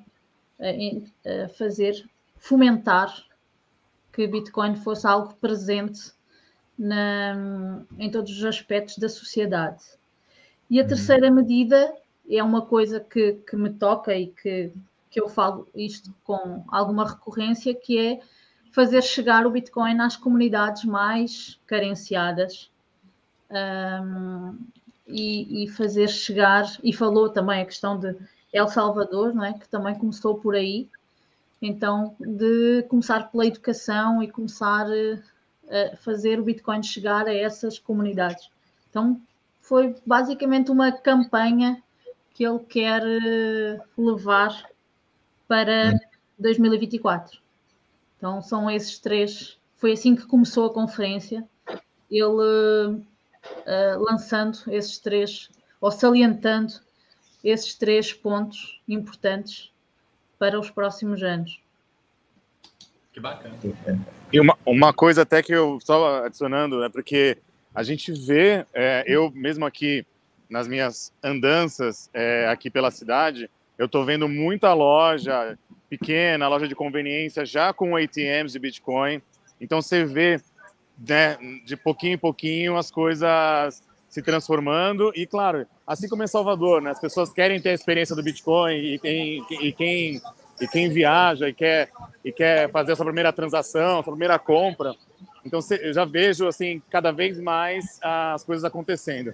uh, 0.59 1.49
fazer 1.57 2.07
fomentar 2.37 3.13
que 4.11 4.27
Bitcoin 4.27 4.75
fosse 4.75 5.07
algo 5.07 5.33
presente 5.35 6.11
na, 6.77 7.83
em 7.97 8.11
todos 8.11 8.31
os 8.37 8.45
aspectos 8.45 8.97
da 8.97 9.09
sociedade. 9.09 9.83
E 10.69 10.79
a 10.79 10.83
uhum. 10.83 10.87
terceira 10.87 11.31
medida 11.31 11.93
é 12.29 12.43
uma 12.43 12.65
coisa 12.65 12.99
que, 12.99 13.33
que 13.33 13.55
me 13.55 13.71
toca 13.71 14.15
e 14.15 14.27
que, 14.27 14.71
que 15.09 15.19
eu 15.19 15.29
falo 15.29 15.67
isto 15.75 16.13
com 16.23 16.63
alguma 16.67 17.09
recorrência, 17.09 17.73
que 17.73 17.97
é 17.97 18.19
fazer 18.73 19.03
chegar 19.03 19.45
o 19.45 19.51
Bitcoin 19.51 20.01
às 20.01 20.17
comunidades 20.17 20.83
mais 20.83 21.59
carenciadas 21.67 22.71
um, 23.51 24.57
e, 25.07 25.63
e, 25.63 25.67
fazer 25.69 26.09
chegar, 26.09 26.65
e 26.83 26.91
falou 26.91 27.29
também 27.29 27.61
a 27.61 27.65
questão 27.65 27.99
de 27.99 28.17
El 28.51 28.67
Salvador, 28.67 29.33
não 29.33 29.45
é? 29.45 29.53
que 29.53 29.69
também 29.69 29.93
começou 29.93 30.35
por 30.35 30.55
aí. 30.55 30.89
Então, 31.61 32.15
de 32.19 32.83
começar 32.89 33.31
pela 33.31 33.45
educação 33.45 34.23
e 34.23 34.29
começar 34.29 34.87
a 34.87 35.95
fazer 35.97 36.39
o 36.39 36.43
Bitcoin 36.43 36.81
chegar 36.81 37.27
a 37.27 37.33
essas 37.33 37.77
comunidades. 37.77 38.49
Então, 38.89 39.21
foi 39.61 39.95
basicamente 40.03 40.71
uma 40.71 40.91
campanha 40.91 41.81
que 42.33 42.43
ele 42.43 42.59
quer 42.59 43.03
levar 43.95 44.67
para 45.47 45.93
2024. 46.39 47.42
Então, 48.23 48.41
são 48.41 48.71
esses 48.71 48.99
três. 48.99 49.57
Foi 49.75 49.91
assim 49.91 50.15
que 50.15 50.25
começou 50.25 50.67
a 50.67 50.73
conferência, 50.73 51.43
ele 52.09 52.23
uh, 52.23 53.05
lançando 53.99 54.59
esses 54.69 54.97
três, 54.97 55.49
ou 55.81 55.91
salientando 55.91 56.71
esses 57.43 57.75
três 57.75 58.13
pontos 58.13 58.79
importantes 58.87 59.73
para 60.39 60.57
os 60.57 60.71
próximos 60.71 61.21
anos. 61.21 61.59
Que 63.11 63.19
bacana. 63.19 63.55
E 64.31 64.39
uma, 64.39 64.57
uma 64.65 64.93
coisa 64.93 65.23
até 65.23 65.43
que 65.43 65.51
eu 65.51 65.77
só 65.81 66.23
adicionando, 66.23 66.81
é 66.81 66.87
porque 66.87 67.37
a 67.75 67.83
gente 67.83 68.13
vê, 68.13 68.65
é, 68.73 69.03
eu 69.05 69.29
mesmo 69.31 69.65
aqui 69.65 70.07
nas 70.49 70.65
minhas 70.65 71.11
andanças 71.21 72.09
é, 72.13 72.47
aqui 72.47 72.69
pela 72.69 72.89
cidade, 72.89 73.49
eu 73.77 73.87
estou 73.87 74.05
vendo 74.05 74.29
muita 74.29 74.73
loja 74.73 75.59
pequena, 75.97 76.47
loja 76.47 76.67
de 76.67 76.73
conveniência 76.73 77.45
já 77.45 77.71
com 77.71 77.95
ATMs 77.95 78.51
de 78.51 78.59
Bitcoin. 78.59 79.21
Então 79.61 79.81
você 79.81 80.03
vê 80.03 80.41
né, 80.97 81.37
de 81.65 81.77
pouquinho 81.77 82.15
em 82.15 82.17
pouquinho 82.17 82.77
as 82.77 82.89
coisas 82.89 83.83
se 84.09 84.21
transformando 84.21 85.11
e 85.15 85.25
claro, 85.25 85.65
assim 85.85 86.07
como 86.07 86.23
em 86.23 86.27
Salvador, 86.27 86.81
né, 86.81 86.91
as 86.91 86.99
pessoas 86.99 87.31
querem 87.31 87.59
ter 87.59 87.69
a 87.69 87.73
experiência 87.73 88.15
do 88.15 88.23
Bitcoin 88.23 88.75
e, 88.75 89.41
e 89.61 89.71
quem 89.71 90.21
e 90.61 90.67
quem 90.67 90.89
viaja 90.89 91.49
e 91.49 91.53
quer 91.53 91.89
e 92.23 92.31
quer 92.31 92.69
fazer 92.71 92.93
essa 92.93 93.03
primeira 93.03 93.33
transação, 93.33 93.99
essa 93.99 94.11
primeira 94.11 94.39
compra. 94.39 94.95
Então 95.45 95.59
eu 95.81 95.93
já 95.93 96.05
vejo 96.05 96.47
assim 96.47 96.81
cada 96.89 97.11
vez 97.11 97.39
mais 97.39 97.99
as 98.01 98.43
coisas 98.43 98.63
acontecendo. 98.63 99.33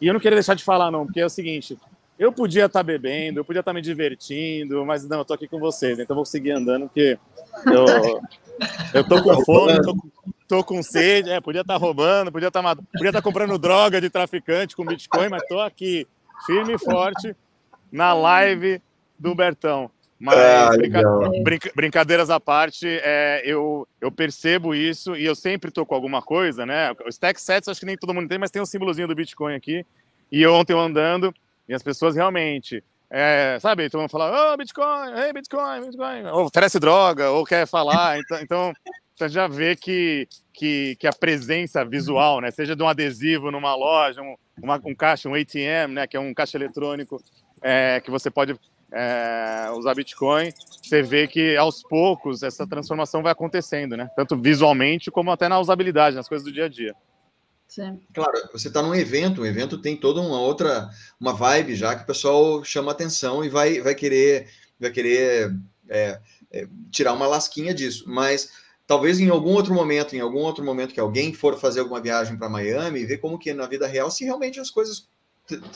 E 0.00 0.06
eu 0.06 0.14
não 0.14 0.20
queria 0.20 0.36
deixar 0.36 0.54
de 0.54 0.64
falar 0.64 0.90
não, 0.90 1.04
porque 1.04 1.20
é 1.20 1.26
o 1.26 1.30
seguinte, 1.30 1.76
eu 2.20 2.30
podia 2.30 2.66
estar 2.66 2.80
tá 2.80 2.82
bebendo, 2.82 3.40
eu 3.40 3.44
podia 3.46 3.60
estar 3.60 3.70
tá 3.70 3.74
me 3.74 3.80
divertindo, 3.80 4.84
mas 4.84 5.08
não, 5.08 5.20
eu 5.20 5.24
tô 5.24 5.32
aqui 5.32 5.48
com 5.48 5.58
vocês, 5.58 5.98
então 5.98 6.14
vou 6.14 6.26
seguir 6.26 6.50
andando, 6.50 6.86
porque 6.86 7.18
eu, 7.64 8.20
eu 8.92 9.08
tô 9.08 9.22
com 9.22 9.42
fome, 9.42 9.80
tô, 9.80 9.96
tô 10.46 10.62
com 10.62 10.82
sede, 10.82 11.30
é, 11.30 11.40
podia 11.40 11.62
estar 11.62 11.72
tá 11.72 11.80
roubando, 11.80 12.30
podia 12.30 12.48
estar 12.48 12.76
podia 12.76 13.08
estar 13.08 13.22
comprando 13.22 13.56
droga 13.56 14.02
de 14.02 14.10
traficante 14.10 14.76
com 14.76 14.84
Bitcoin, 14.84 15.30
mas 15.30 15.42
tô 15.48 15.60
aqui 15.60 16.06
firme 16.44 16.74
e 16.74 16.78
forte 16.78 17.34
na 17.90 18.12
live 18.12 18.82
do 19.18 19.34
Bertão. 19.34 19.90
Mas 20.18 20.38
ah, 20.38 20.76
brinca... 20.76 21.02
Brinca... 21.42 21.72
brincadeiras 21.74 22.28
à 22.28 22.38
parte, 22.38 22.86
é, 22.86 23.40
eu, 23.46 23.88
eu 23.98 24.12
percebo 24.12 24.74
isso 24.74 25.16
e 25.16 25.24
eu 25.24 25.34
sempre 25.34 25.70
tô 25.70 25.86
com 25.86 25.94
alguma 25.94 26.20
coisa, 26.20 26.66
né? 26.66 26.92
O 27.06 27.08
Stack 27.08 27.40
Sets 27.40 27.68
acho 27.68 27.80
que 27.80 27.86
nem 27.86 27.96
todo 27.96 28.12
mundo 28.12 28.28
tem, 28.28 28.36
mas 28.36 28.50
tem 28.50 28.60
um 28.60 28.66
símbolozinho 28.66 29.08
do 29.08 29.14
Bitcoin 29.14 29.54
aqui. 29.54 29.86
E 30.30 30.46
ontem 30.46 30.74
eu 30.74 30.78
andando, 30.78 31.34
e 31.70 31.74
as 31.74 31.84
pessoas 31.84 32.16
realmente, 32.16 32.82
é, 33.08 33.56
sabe, 33.60 33.88
todo 33.88 34.00
mundo 34.00 34.10
fala, 34.10 34.52
oh, 34.52 34.56
Bitcoin, 34.56 35.12
hey, 35.16 35.32
Bitcoin, 35.32 35.82
Bitcoin, 35.82 36.26
ou 36.32 36.46
oferece 36.46 36.80
droga, 36.80 37.30
ou 37.30 37.44
quer 37.46 37.64
falar. 37.64 38.18
Então, 38.20 38.40
então 38.42 38.72
você 39.14 39.28
já 39.28 39.46
vê 39.46 39.76
que, 39.76 40.26
que, 40.52 40.96
que 40.96 41.06
a 41.06 41.12
presença 41.12 41.84
visual, 41.84 42.40
né, 42.40 42.50
seja 42.50 42.74
de 42.74 42.82
um 42.82 42.88
adesivo 42.88 43.52
numa 43.52 43.72
loja, 43.76 44.20
um, 44.20 44.34
uma, 44.60 44.80
um 44.84 44.96
caixa, 44.96 45.28
um 45.28 45.34
ATM, 45.34 45.92
né, 45.92 46.08
que 46.08 46.16
é 46.16 46.20
um 46.20 46.34
caixa 46.34 46.58
eletrônico, 46.58 47.22
é, 47.62 48.00
que 48.00 48.10
você 48.10 48.32
pode 48.32 48.58
é, 48.90 49.70
usar 49.76 49.94
Bitcoin, 49.94 50.50
você 50.82 51.02
vê 51.02 51.28
que 51.28 51.56
aos 51.56 51.84
poucos 51.84 52.42
essa 52.42 52.66
transformação 52.66 53.22
vai 53.22 53.30
acontecendo, 53.30 53.96
né? 53.96 54.10
Tanto 54.16 54.36
visualmente 54.36 55.08
como 55.08 55.30
até 55.30 55.48
na 55.48 55.60
usabilidade, 55.60 56.16
nas 56.16 56.28
coisas 56.28 56.44
do 56.44 56.52
dia 56.52 56.64
a 56.64 56.68
dia. 56.68 56.96
Sim. 57.70 58.00
Claro, 58.12 58.32
você 58.52 58.66
está 58.66 58.82
num 58.82 58.96
evento, 58.96 59.42
o 59.42 59.46
evento 59.46 59.80
tem 59.80 59.96
toda 59.96 60.20
uma 60.20 60.40
outra, 60.40 60.90
uma 61.20 61.32
vibe 61.32 61.76
já 61.76 61.94
que 61.94 62.02
o 62.02 62.06
pessoal 62.06 62.64
chama 62.64 62.90
atenção 62.90 63.44
e 63.44 63.48
vai, 63.48 63.80
vai 63.80 63.94
querer, 63.94 64.48
vai 64.78 64.90
querer 64.90 65.54
é, 65.88 66.20
é, 66.50 66.66
tirar 66.90 67.12
uma 67.12 67.28
lasquinha 67.28 67.72
disso. 67.72 68.06
Mas 68.08 68.50
talvez 68.88 69.20
em 69.20 69.28
algum 69.28 69.52
outro 69.52 69.72
momento, 69.72 70.16
em 70.16 70.20
algum 70.20 70.40
outro 70.40 70.64
momento 70.64 70.92
que 70.92 70.98
alguém 70.98 71.32
for 71.32 71.56
fazer 71.60 71.78
alguma 71.78 72.00
viagem 72.00 72.36
para 72.36 72.48
Miami, 72.48 73.06
ver 73.06 73.18
como 73.18 73.38
que 73.38 73.54
na 73.54 73.68
vida 73.68 73.86
real, 73.86 74.10
se 74.10 74.24
realmente 74.24 74.58
as 74.58 74.68
coisas 74.68 75.08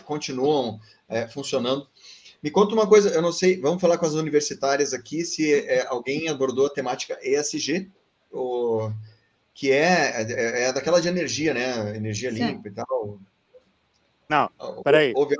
continuam 0.04 0.80
é, 1.08 1.28
funcionando. 1.28 1.86
Me 2.42 2.50
conta 2.50 2.74
uma 2.74 2.88
coisa, 2.88 3.10
eu 3.10 3.22
não 3.22 3.32
sei, 3.32 3.60
vamos 3.60 3.80
falar 3.80 3.98
com 3.98 4.06
as 4.06 4.14
universitárias 4.14 4.92
aqui, 4.92 5.24
se 5.24 5.54
é, 5.54 5.86
alguém 5.86 6.28
abordou 6.28 6.66
a 6.66 6.70
temática 6.70 7.16
ESG, 7.22 7.88
ou 8.32 8.92
que 9.54 9.70
é, 9.70 10.22
é, 10.22 10.64
é, 10.64 10.72
daquela 10.72 11.00
de 11.00 11.08
energia, 11.08 11.54
né? 11.54 11.96
Energia 11.96 12.32
Sim. 12.32 12.44
limpa 12.44 12.68
e 12.68 12.72
tal. 12.72 13.20
Não, 14.28 14.50
peraí. 14.82 15.12
Houve... 15.14 15.36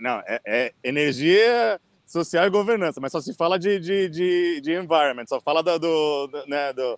Não, 0.00 0.22
é, 0.26 0.40
é, 0.46 0.72
energia 0.84 1.80
social 2.06 2.46
e 2.46 2.50
governança, 2.50 3.00
mas 3.00 3.10
só 3.10 3.20
se 3.20 3.34
fala 3.34 3.58
de, 3.58 3.80
de, 3.80 4.08
de, 4.08 4.60
de 4.60 4.72
environment, 4.72 5.26
só 5.26 5.40
fala 5.40 5.62
do, 5.62 5.78
do, 5.78 6.26
do 6.28 6.46
né, 6.46 6.72
do, 6.72 6.96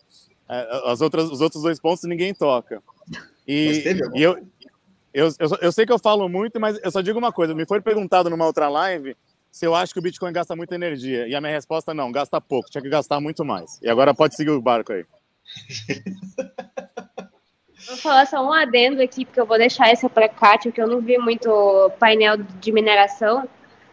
é, 0.49 0.91
as 0.91 1.01
outras, 1.01 1.31
os 1.31 1.41
outros 1.41 1.63
dois 1.63 1.81
pontos 1.81 2.05
ninguém 2.05 2.35
toca. 2.35 2.83
E, 3.49 3.83
e 4.15 4.23
eu, 4.23 4.37
eu, 5.13 5.29
eu, 5.39 5.49
eu 5.63 5.73
sei 5.73 5.87
que 5.87 5.93
eu 5.93 5.99
falo 5.99 6.29
muito, 6.29 6.61
mas 6.61 6.79
eu 6.83 6.91
só 6.91 7.01
digo 7.01 7.19
uma 7.19 7.33
coisa, 7.33 7.55
me 7.55 7.67
foi 7.67 7.81
perguntado 7.81 8.29
numa 8.29 8.47
outra 8.47 8.69
live 8.69 9.17
se 9.51 9.67
eu 9.67 9.75
acho 9.75 9.93
que 9.93 9.99
o 9.99 10.03
Bitcoin 10.03 10.33
gasta 10.33 10.55
muita 10.55 10.77
energia, 10.77 11.27
e 11.27 11.35
a 11.35 11.41
minha 11.41 11.53
resposta 11.53 11.91
é 11.91 11.95
não, 11.95 12.13
gasta 12.13 12.41
pouco, 12.41 12.71
tinha 12.71 12.81
que 12.83 12.89
gastar 12.89 13.21
muito 13.21 13.45
mais. 13.45 13.81
E 13.83 13.89
agora 13.89 14.15
pode 14.15 14.37
seguir 14.37 14.51
o 14.51 14.63
barco 14.63 14.93
aí. 14.93 15.05
Vou 17.87 17.97
falar 17.97 18.27
só 18.27 18.45
um 18.45 18.53
adendo 18.53 19.03
aqui, 19.03 19.25
porque 19.25 19.41
eu 19.41 19.47
vou 19.47 19.59
deixar 19.59 19.89
essa 19.89 20.09
para 20.09 20.29
Kátia, 20.29 20.71
que 20.71 20.81
eu 20.81 20.87
não 20.87 21.01
vi 21.01 21.19
muito 21.19 21.91
painel 21.99 22.37
de 22.37 22.73
mineração, 22.73 23.49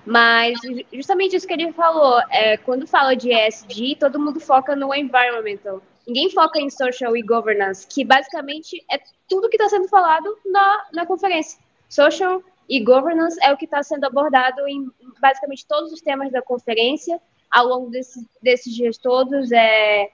mas 0.06 0.60
justamente 0.93 1.36
isso 1.36 1.48
que 1.48 1.54
ele 1.54 1.72
falou, 1.74 2.20
é, 2.30 2.58
quando 2.58 2.86
fala 2.86 3.15
de 3.15 3.34
ESG, 3.34 3.98
todo 4.00 4.20
mundo 4.20 4.39
foca 4.39 4.76
no 4.76 4.93
environmental. 4.93 5.82
Ninguém 6.06 6.30
foca 6.30 6.60
em 6.60 6.70
social 6.70 7.17
e 7.17 7.22
governance, 7.22 7.88
que 7.88 8.06
basicamente 8.06 8.84
é 8.91 9.00
tudo 9.28 9.50
que 9.50 9.58
está 9.58 9.67
sendo 9.67 9.88
falado 9.88 10.38
na, 10.46 10.88
na 10.93 11.06
conferência. 11.06 11.60
Social 11.89 12.41
e 12.70 12.84
governance 12.84 13.38
é 13.41 13.52
o 13.52 13.58
que 13.58 13.65
está 13.65 13.82
sendo 13.82 14.06
abordado 14.06 14.67
em 14.67 14.89
basicamente 15.20 15.65
todos 15.65 15.91
os 15.91 16.02
temas 16.02 16.32
da 16.32 16.41
conferência 16.41 17.20
ao 17.50 17.67
longo 17.67 17.89
desse, 17.89 18.26
desses 18.41 18.74
dias 18.74 18.98
todos. 18.98 19.52
É, 19.52 20.10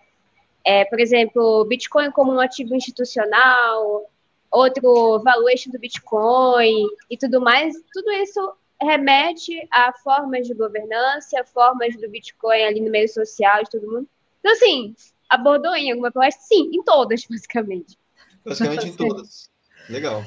é, 0.65 0.86
por 0.86 0.99
exemplo, 0.99 1.65
Bitcoin 1.65 2.12
como 2.12 2.32
um 2.32 2.39
ativo 2.39 2.76
institucional, 2.76 4.10
outro 4.49 5.19
valuation 5.19 5.71
do 5.71 5.80
Bitcoin 5.80 6.88
e 7.10 7.17
tudo 7.17 7.41
mais, 7.41 7.76
tudo 7.91 8.12
isso 8.12 8.56
remete 8.82 9.67
a 9.71 9.91
formas 9.93 10.47
de 10.47 10.54
governança, 10.54 11.43
formas 11.45 11.95
do 11.97 12.10
Bitcoin 12.10 12.63
ali 12.63 12.82
no 12.82 12.91
meio 12.91 13.10
social 13.10 13.63
de 13.63 13.71
todo 13.71 13.89
mundo. 13.89 14.08
Então, 14.39 14.52
assim, 14.52 14.95
abordou 15.30 15.76
em 15.76 15.91
alguma 15.91 16.12
palestra? 16.12 16.43
Sim, 16.43 16.69
em 16.73 16.84
todas, 16.84 17.26
basicamente. 17.30 17.97
Basicamente 18.45 18.88
em 18.88 18.95
todas. 18.95 19.49
Legal. 19.89 20.21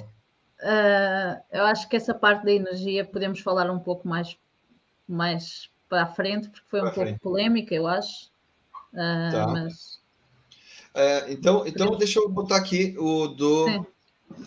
Uh, 0.61 1.43
eu 1.53 1.65
acho 1.65 1.89
que 1.89 1.97
essa 1.97 2.15
parte 2.15 2.45
da 2.45 2.53
energia 2.53 3.05
podemos 3.05 3.41
falar 3.41 3.71
um 3.71 3.79
pouco 3.79 4.09
mais, 4.09 4.39
mais 5.07 5.71
para 5.89 6.03
a 6.03 6.07
frente, 6.07 6.49
porque 6.49 6.67
foi 6.69 6.83
um 6.83 6.91
pouco 6.91 7.19
polêmica, 7.21 7.75
eu 7.75 7.87
acho. 7.87 8.31
Uh, 8.93 9.33
tá. 9.33 9.47
Mas 9.49 9.96
é, 10.97 11.33
então, 11.33 11.67
então, 11.67 11.97
deixa 11.97 12.19
eu 12.19 12.29
botar 12.29 12.57
aqui 12.57 12.97
o 12.99 13.29
do 13.29 13.67
Sim. 13.67 13.87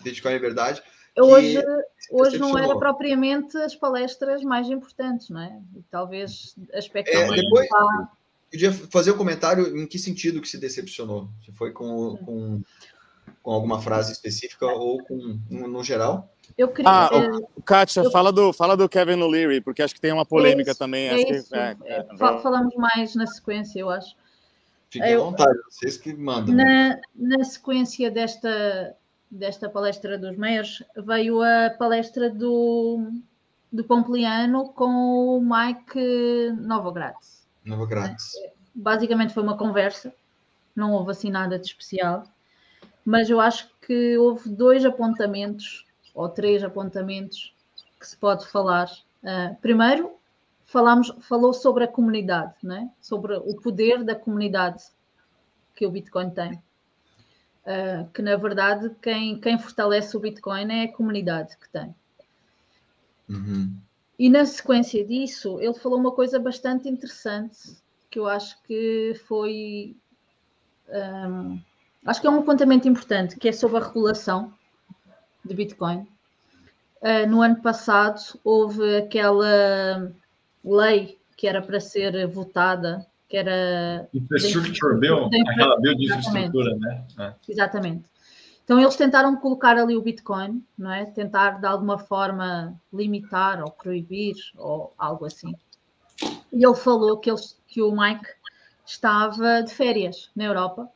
Bitcoin 0.02 0.38
Verdade. 0.38 0.82
Hoje, 1.16 1.62
hoje 2.10 2.38
não 2.38 2.56
era 2.58 2.76
propriamente 2.76 3.56
as 3.56 3.74
palestras 3.74 4.42
mais 4.42 4.68
importantes, 4.68 5.28
não 5.30 5.40
é? 5.40 5.60
E 5.76 5.82
talvez 5.90 6.54
aspecto 6.72 7.10
é, 7.10 7.26
depois 7.28 7.68
podia 8.50 8.72
fazer 8.72 9.12
um 9.12 9.16
comentário 9.16 9.76
em 9.78 9.86
que 9.86 9.98
sentido 9.98 10.40
que 10.40 10.48
se 10.48 10.58
decepcionou? 10.58 11.28
Se 11.44 11.52
foi 11.52 11.72
com, 11.72 12.16
com, 12.18 12.62
com 13.42 13.52
alguma 13.52 13.80
frase 13.80 14.12
específica 14.12 14.66
ou 14.66 15.02
com 15.04 15.38
no 15.50 15.84
geral? 15.84 16.28
Eu 16.58 16.68
queria. 16.68 16.90
Ah, 16.90 17.10
é, 17.12 17.62
Kátia, 17.62 18.00
eu... 18.00 18.10
fala, 18.10 18.32
do, 18.32 18.52
fala 18.52 18.76
do 18.76 18.88
Kevin 18.88 19.22
O'Leary, 19.22 19.60
porque 19.60 19.82
acho 19.82 19.94
que 19.94 20.00
tem 20.00 20.12
uma 20.12 20.26
polêmica 20.26 20.70
é 20.70 20.72
isso, 20.72 20.78
também. 20.78 21.08
É 21.08 21.24
que, 21.24 21.32
é, 21.54 21.76
é, 21.84 22.06
falamos 22.16 22.74
mais 22.74 23.14
na 23.14 23.26
sequência, 23.26 23.78
eu 23.78 23.88
acho. 23.88 24.16
Fiquem 24.90 25.14
à 25.14 25.18
vontade, 25.18 25.56
vocês 25.70 25.96
que 25.96 26.12
mandam. 26.12 26.54
Na, 26.54 26.98
na 27.14 27.44
sequência 27.44 28.10
desta, 28.10 28.96
desta 29.30 29.68
palestra 29.68 30.18
dos 30.18 30.36
meios, 30.36 30.82
veio 30.96 31.40
a 31.42 31.70
palestra 31.70 32.28
do, 32.28 33.08
do 33.72 33.84
Pompliano 33.84 34.70
com 34.70 35.38
o 35.38 35.40
Mike 35.40 36.50
Novogratz. 36.60 37.46
Novogratz. 37.64 38.32
Basicamente 38.74 39.32
foi 39.32 39.44
uma 39.44 39.56
conversa, 39.56 40.12
não 40.74 40.92
houve 40.92 41.12
assim 41.12 41.30
nada 41.30 41.56
de 41.56 41.66
especial, 41.66 42.24
mas 43.04 43.30
eu 43.30 43.40
acho 43.40 43.70
que 43.86 44.18
houve 44.18 44.48
dois 44.48 44.84
apontamentos, 44.84 45.86
ou 46.12 46.28
três 46.28 46.64
apontamentos, 46.64 47.54
que 47.98 48.08
se 48.08 48.16
pode 48.16 48.46
falar. 48.48 48.90
Uh, 49.22 49.54
primeiro, 49.60 50.12
falamos, 50.70 51.12
falou 51.22 51.52
sobre 51.52 51.82
a 51.82 51.88
comunidade, 51.88 52.54
né? 52.62 52.88
sobre 53.00 53.34
o 53.34 53.56
poder 53.56 54.04
da 54.04 54.14
comunidade 54.14 54.84
que 55.74 55.84
o 55.84 55.90
Bitcoin 55.90 56.30
tem. 56.30 56.62
Uh, 57.62 58.08
que 58.14 58.22
na 58.22 58.36
verdade 58.36 58.90
quem, 59.02 59.38
quem 59.38 59.58
fortalece 59.58 60.16
o 60.16 60.20
Bitcoin 60.20 60.70
é 60.72 60.84
a 60.84 60.92
comunidade 60.92 61.56
que 61.58 61.68
tem. 61.68 61.94
Uhum. 63.28 63.76
E 64.16 64.30
na 64.30 64.46
sequência 64.46 65.04
disso, 65.04 65.60
ele 65.60 65.74
falou 65.74 65.98
uma 65.98 66.12
coisa 66.12 66.38
bastante 66.38 66.88
interessante 66.88 67.76
que 68.08 68.18
eu 68.18 68.28
acho 68.28 68.62
que 68.62 69.14
foi. 69.26 69.96
Um, 70.88 71.60
acho 72.06 72.20
que 72.20 72.26
é 72.26 72.30
um 72.30 72.40
apontamento 72.40 72.88
importante, 72.88 73.36
que 73.36 73.48
é 73.48 73.52
sobre 73.52 73.78
a 73.78 73.86
regulação 73.86 74.52
de 75.44 75.54
Bitcoin. 75.54 76.06
Uh, 77.02 77.28
no 77.28 77.42
ano 77.42 77.60
passado 77.60 78.20
houve 78.44 78.96
aquela 78.98 80.12
lei 80.64 81.18
que 81.36 81.46
era 81.46 81.62
para 81.62 81.80
ser 81.80 82.26
votada, 82.26 83.06
que 83.28 83.36
era. 83.36 84.06
Infrastructure 84.12 84.98
Bill, 84.98 85.30
aquela 85.48 85.80
bill 85.80 85.94
de 85.94 86.06
infraestrutura, 86.06 86.76
né? 86.76 87.04
É. 87.18 87.34
Exatamente. 87.48 88.04
Então 88.62 88.78
eles 88.78 88.94
tentaram 88.94 89.34
colocar 89.36 89.76
ali 89.76 89.96
o 89.96 90.02
Bitcoin, 90.02 90.62
não 90.78 90.92
é? 90.92 91.06
Tentar 91.06 91.60
de 91.60 91.66
alguma 91.66 91.98
forma 91.98 92.78
limitar 92.92 93.62
ou 93.64 93.70
proibir 93.70 94.36
ou 94.56 94.92
algo 94.96 95.24
assim. 95.24 95.54
E 96.52 96.64
ele 96.64 96.76
falou 96.76 97.18
que, 97.18 97.30
ele, 97.30 97.40
que 97.66 97.82
o 97.82 97.90
Mike 97.90 98.28
estava 98.86 99.62
de 99.62 99.72
férias 99.74 100.30
na 100.36 100.44
Europa. 100.44 100.88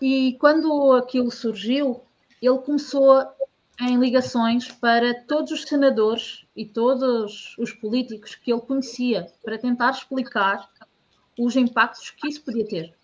E 0.00 0.36
quando 0.40 0.94
aquilo 0.94 1.30
surgiu, 1.30 2.02
ele 2.40 2.58
começou 2.58 3.24
em 3.80 3.98
ligações 3.98 4.70
para 4.70 5.22
todos 5.24 5.50
os 5.50 5.62
senadores 5.62 6.46
e 6.54 6.66
todos 6.66 7.56
os 7.58 7.72
políticos 7.72 8.34
que 8.34 8.52
ele 8.52 8.60
conhecia 8.60 9.26
para 9.42 9.58
tentar 9.58 9.90
explicar 9.90 10.68
os 11.38 11.56
impactos 11.56 12.10
que 12.10 12.28
isso 12.28 12.42
podia 12.42 12.66
ter. 12.66 12.94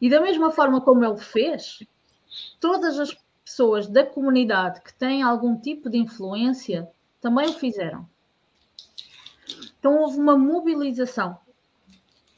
E 0.00 0.08
da 0.08 0.20
mesma 0.20 0.50
forma 0.50 0.80
como 0.80 1.04
ele 1.04 1.18
fez, 1.18 1.82
todas 2.60 2.98
as 2.98 3.16
pessoas 3.44 3.86
da 3.86 4.04
comunidade 4.04 4.80
que 4.82 4.94
têm 4.94 5.22
algum 5.22 5.56
tipo 5.60 5.90
de 5.90 5.98
influência 5.98 6.88
também 7.20 7.48
o 7.48 7.54
fizeram. 7.54 8.08
Então 9.78 9.98
houve 9.98 10.18
uma 10.18 10.36
mobilização 10.36 11.38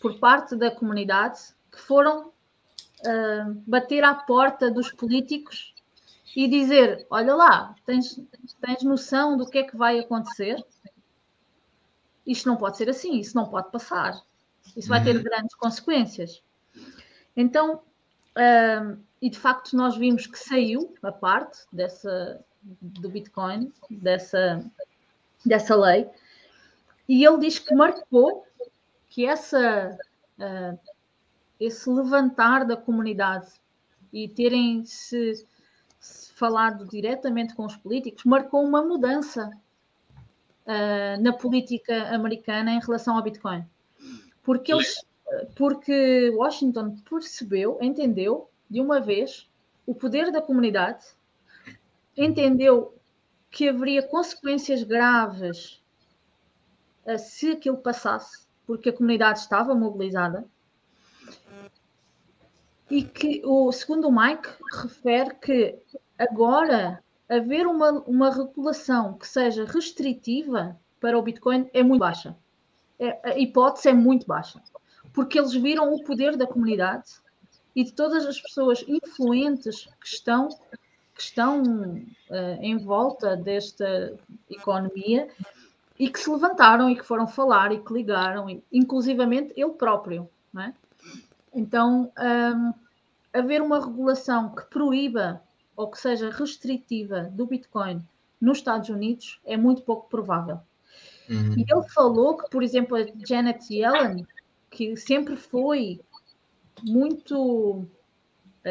por 0.01 0.19
parte 0.19 0.57
da 0.57 0.71
comunidade 0.71 1.41
que 1.71 1.81
foram 1.81 2.29
uh, 2.29 3.63
bater 3.67 4.03
à 4.03 4.15
porta 4.15 4.71
dos 4.71 4.91
políticos 4.93 5.76
e 6.37 6.47
dizer: 6.47 7.07
Olha 7.09 7.35
lá, 7.35 7.75
tens, 7.87 8.21
tens 8.61 8.83
noção 8.83 9.39
do 9.39 9.49
que 9.49 9.59
é 9.59 9.63
que 9.63 9.77
vai 9.77 9.99
acontecer? 9.99 10.63
Isto 12.27 12.49
não 12.49 12.57
pode 12.57 12.77
ser 12.77 12.91
assim, 12.91 13.19
isso 13.19 13.35
não 13.35 13.49
pode 13.49 13.73
passar. 13.73 14.21
Isso 14.77 14.89
vai 14.89 15.03
ter 15.03 15.17
uhum. 15.17 15.23
grandes 15.23 15.55
consequências. 15.55 16.43
Então, 17.35 17.77
uh, 17.77 18.99
e 19.23 19.31
de 19.31 19.39
facto 19.39 19.75
nós 19.75 19.97
vimos 19.97 20.27
que 20.27 20.39
saiu 20.39 20.95
a 21.03 21.11
parte 21.11 21.61
dessa 21.73 22.45
do 22.81 23.09
Bitcoin, 23.09 23.73
dessa, 23.89 24.61
dessa 25.45 25.77
lei, 25.77 26.11
e 27.09 27.25
ele 27.25 27.39
diz 27.39 27.61
que 27.61 27.73
marcou 27.77 28.45
que 29.09 29.25
essa, 29.25 29.97
uh, 30.37 30.79
esse 31.61 31.89
levantar 31.89 32.67
da 32.67 32.77
comunidade 32.77 33.53
e 34.13 34.29
terem 34.29 34.85
se, 34.85 35.35
se, 35.37 35.47
falado 36.35 36.87
diretamente 36.87 37.55
com 37.55 37.65
os 37.65 37.77
políticos 37.77 38.25
marcou 38.25 38.63
uma 38.65 38.83
mudança 38.83 39.51
uh, 40.67 41.23
na 41.23 41.33
política 41.33 42.15
americana 42.15 42.73
em 42.73 42.81
relação 42.81 43.17
ao 43.17 43.23
Bitcoin. 43.23 43.65
Porque 44.43 44.73
eles 44.73 45.05
porque 45.55 46.31
Washington 46.31 46.97
percebeu, 47.09 47.79
entendeu 47.81 48.49
de 48.71 48.81
uma 48.81 49.01
vez 49.01 49.49
o 49.85 49.95
poder 49.95 50.31
da 50.31 50.41
comunidade, 50.41 51.05
entendeu 52.17 52.95
que 53.51 53.69
haveria 53.69 54.03
consequências 54.03 54.83
graves 54.83 55.83
se 57.19 57.53
aquilo 57.53 57.79
passasse, 57.79 58.47
porque 58.67 58.89
a 58.89 58.93
comunidade 58.93 59.39
estava 59.39 59.75
mobilizada. 59.75 60.45
E 62.91 63.03
que, 63.03 63.43
o, 63.45 63.73
segundo 63.73 64.09
o 64.09 64.13
Mike, 64.15 64.49
refere 64.73 65.35
que 65.35 65.79
agora 66.19 67.03
haver 67.29 67.67
uma, 67.67 67.91
uma 68.03 68.31
regulação 68.31 69.15
que 69.15 69.27
seja 69.27 69.65
restritiva 69.65 70.79
para 71.01 71.19
o 71.19 71.23
Bitcoin 71.23 71.69
é 71.75 71.83
muito 71.83 72.01
baixa. 72.01 72.37
É, 72.99 73.31
a 73.31 73.39
hipótese 73.39 73.89
é 73.89 73.93
muito 73.93 74.27
baixa 74.27 74.63
porque 75.17 75.39
eles 75.39 75.55
viram 75.55 75.95
o 75.95 76.05
poder 76.05 76.37
da 76.37 76.47
comunidade 76.47 77.15
e 77.75 77.83
de 77.83 77.91
todas 77.91 78.27
as 78.27 78.39
pessoas 78.39 78.85
influentes 78.87 79.89
que 79.99 80.07
estão, 80.07 80.51
que 81.15 81.23
estão 81.23 81.63
uh, 81.63 82.61
em 82.61 82.77
volta 82.77 83.35
desta 83.35 84.15
economia 84.51 85.27
e 85.99 86.11
que 86.11 86.21
se 86.21 86.29
levantaram 86.29 86.91
e 86.91 86.97
que 86.97 87.03
foram 87.03 87.27
falar 87.27 87.73
e 87.73 87.79
que 87.79 87.95
ligaram, 87.95 88.51
e, 88.51 88.63
inclusivamente 88.71 89.55
ele 89.57 89.73
próprio. 89.73 90.29
Não 90.53 90.65
é? 90.65 90.75
Então, 91.57 92.13
um, 92.19 92.75
haver 93.33 93.63
uma 93.63 93.85
regulação 93.85 94.55
que 94.55 94.65
proíba 94.67 95.43
ou 95.75 95.91
que 95.91 95.99
seja 95.99 96.31
restritiva 96.31 97.23
do 97.33 97.47
Bitcoin 97.47 98.07
nos 98.41 98.59
Estados 98.59 98.91
Unidos 98.91 99.41
é 99.45 99.57
muito 99.57 99.83
pouco 99.83 100.09
provável. 100.09 100.61
Uhum. 101.29 101.55
E 101.57 101.65
ele 101.69 101.89
falou 101.95 102.37
que, 102.37 102.49
por 102.51 102.63
exemplo, 102.63 102.97
a 102.97 103.07
Janet 103.27 103.73
Yellen 103.73 104.27
que 104.71 104.95
sempre 104.97 105.37
foi 105.37 106.01
muito 106.83 107.87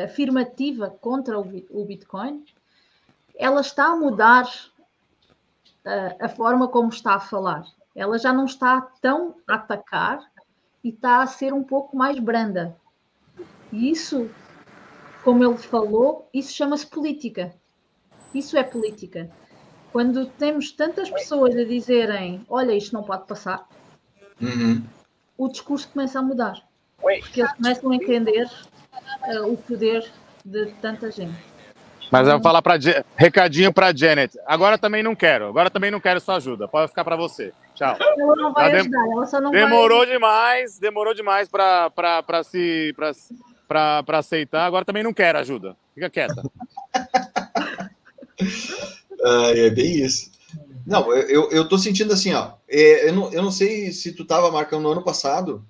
afirmativa 0.03 0.91
contra 1.01 1.39
o 1.39 1.86
Bitcoin, 1.86 2.45
ela 3.36 3.61
está 3.61 3.86
a 3.88 3.95
mudar 3.95 4.47
a, 5.83 6.25
a 6.25 6.29
forma 6.29 6.67
como 6.67 6.89
está 6.89 7.15
a 7.15 7.19
falar. 7.19 7.65
Ela 7.95 8.19
já 8.19 8.31
não 8.31 8.45
está 8.45 8.81
tão 9.01 9.36
a 9.47 9.55
atacar 9.55 10.19
e 10.86 10.89
está 10.89 11.21
a 11.21 11.27
ser 11.27 11.53
um 11.53 11.63
pouco 11.63 11.97
mais 11.97 12.17
branda. 12.17 12.77
E 13.73 13.89
isso, 13.89 14.29
como 15.25 15.43
ele 15.43 15.57
falou, 15.57 16.29
isso 16.33 16.53
chama-se 16.53 16.88
política. 16.88 17.53
Isso 18.33 18.57
é 18.57 18.63
política. 18.63 19.29
Quando 19.91 20.25
temos 20.25 20.71
tantas 20.71 21.09
pessoas 21.09 21.53
a 21.57 21.65
dizerem, 21.65 22.45
olha, 22.47 22.73
isto 22.73 22.93
não 22.93 23.03
pode 23.03 23.27
passar, 23.27 23.67
uhum 24.41 24.81
o 25.38 25.49
discurso 25.49 25.89
começa 25.89 26.19
a 26.19 26.21
mudar. 26.21 26.61
Porque 26.99 27.41
eles 27.41 27.53
começam 27.53 27.91
a 27.91 27.95
entender 27.95 28.49
uh, 29.27 29.51
o 29.51 29.57
poder 29.57 30.09
de 30.43 30.67
tanta 30.81 31.11
gente. 31.11 31.36
Mas 32.11 32.27
eu 32.27 32.33
vou 32.33 32.41
falar 32.41 32.61
para 32.61 32.75
recadinho 33.15 33.73
para 33.73 33.95
Janet. 33.95 34.38
Agora 34.45 34.77
também 34.77 35.03
não 35.03 35.15
quero. 35.15 35.47
Agora 35.47 35.69
também 35.69 35.91
não 35.91 35.99
quero 35.99 36.21
sua 36.21 36.36
ajuda. 36.36 36.67
Pode 36.67 36.89
ficar 36.89 37.03
para 37.03 37.15
você. 37.15 37.51
Tchau. 37.76 37.97
Ela 37.99 38.36
não 38.36 38.53
vai 38.53 38.71
ajudar. 38.71 39.05
Ela 39.11 39.26
só 39.26 39.41
não 39.41 39.51
demorou 39.51 39.99
vai... 39.99 40.07
demais. 40.07 40.80
Demorou 40.80 41.13
demais 41.13 41.49
para 41.49 41.89
para 41.91 42.43
se 42.43 42.95
para 43.67 44.03
aceitar. 44.17 44.65
Agora 44.65 44.86
também 44.86 45.03
não 45.03 45.13
quero 45.13 45.38
ajuda. 45.38 45.76
Fica 45.93 46.09
quieta. 46.09 46.41
ah, 49.23 49.51
é 49.53 49.69
bem 49.69 50.03
isso. 50.03 50.32
Não, 50.86 51.11
eu, 51.13 51.51
eu 51.51 51.67
tô 51.67 51.78
sentindo 51.78 52.13
assim, 52.13 52.34
ó. 52.34 52.53
É, 52.69 53.09
eu, 53.09 53.13
não, 53.13 53.34
eu 53.34 53.41
não 53.41 53.51
sei 53.51 53.91
se 53.91 54.13
tu 54.13 54.23
tava 54.23 54.51
marcando 54.51 54.84
no 54.84 54.91
ano 54.91 55.03
passado, 55.03 55.65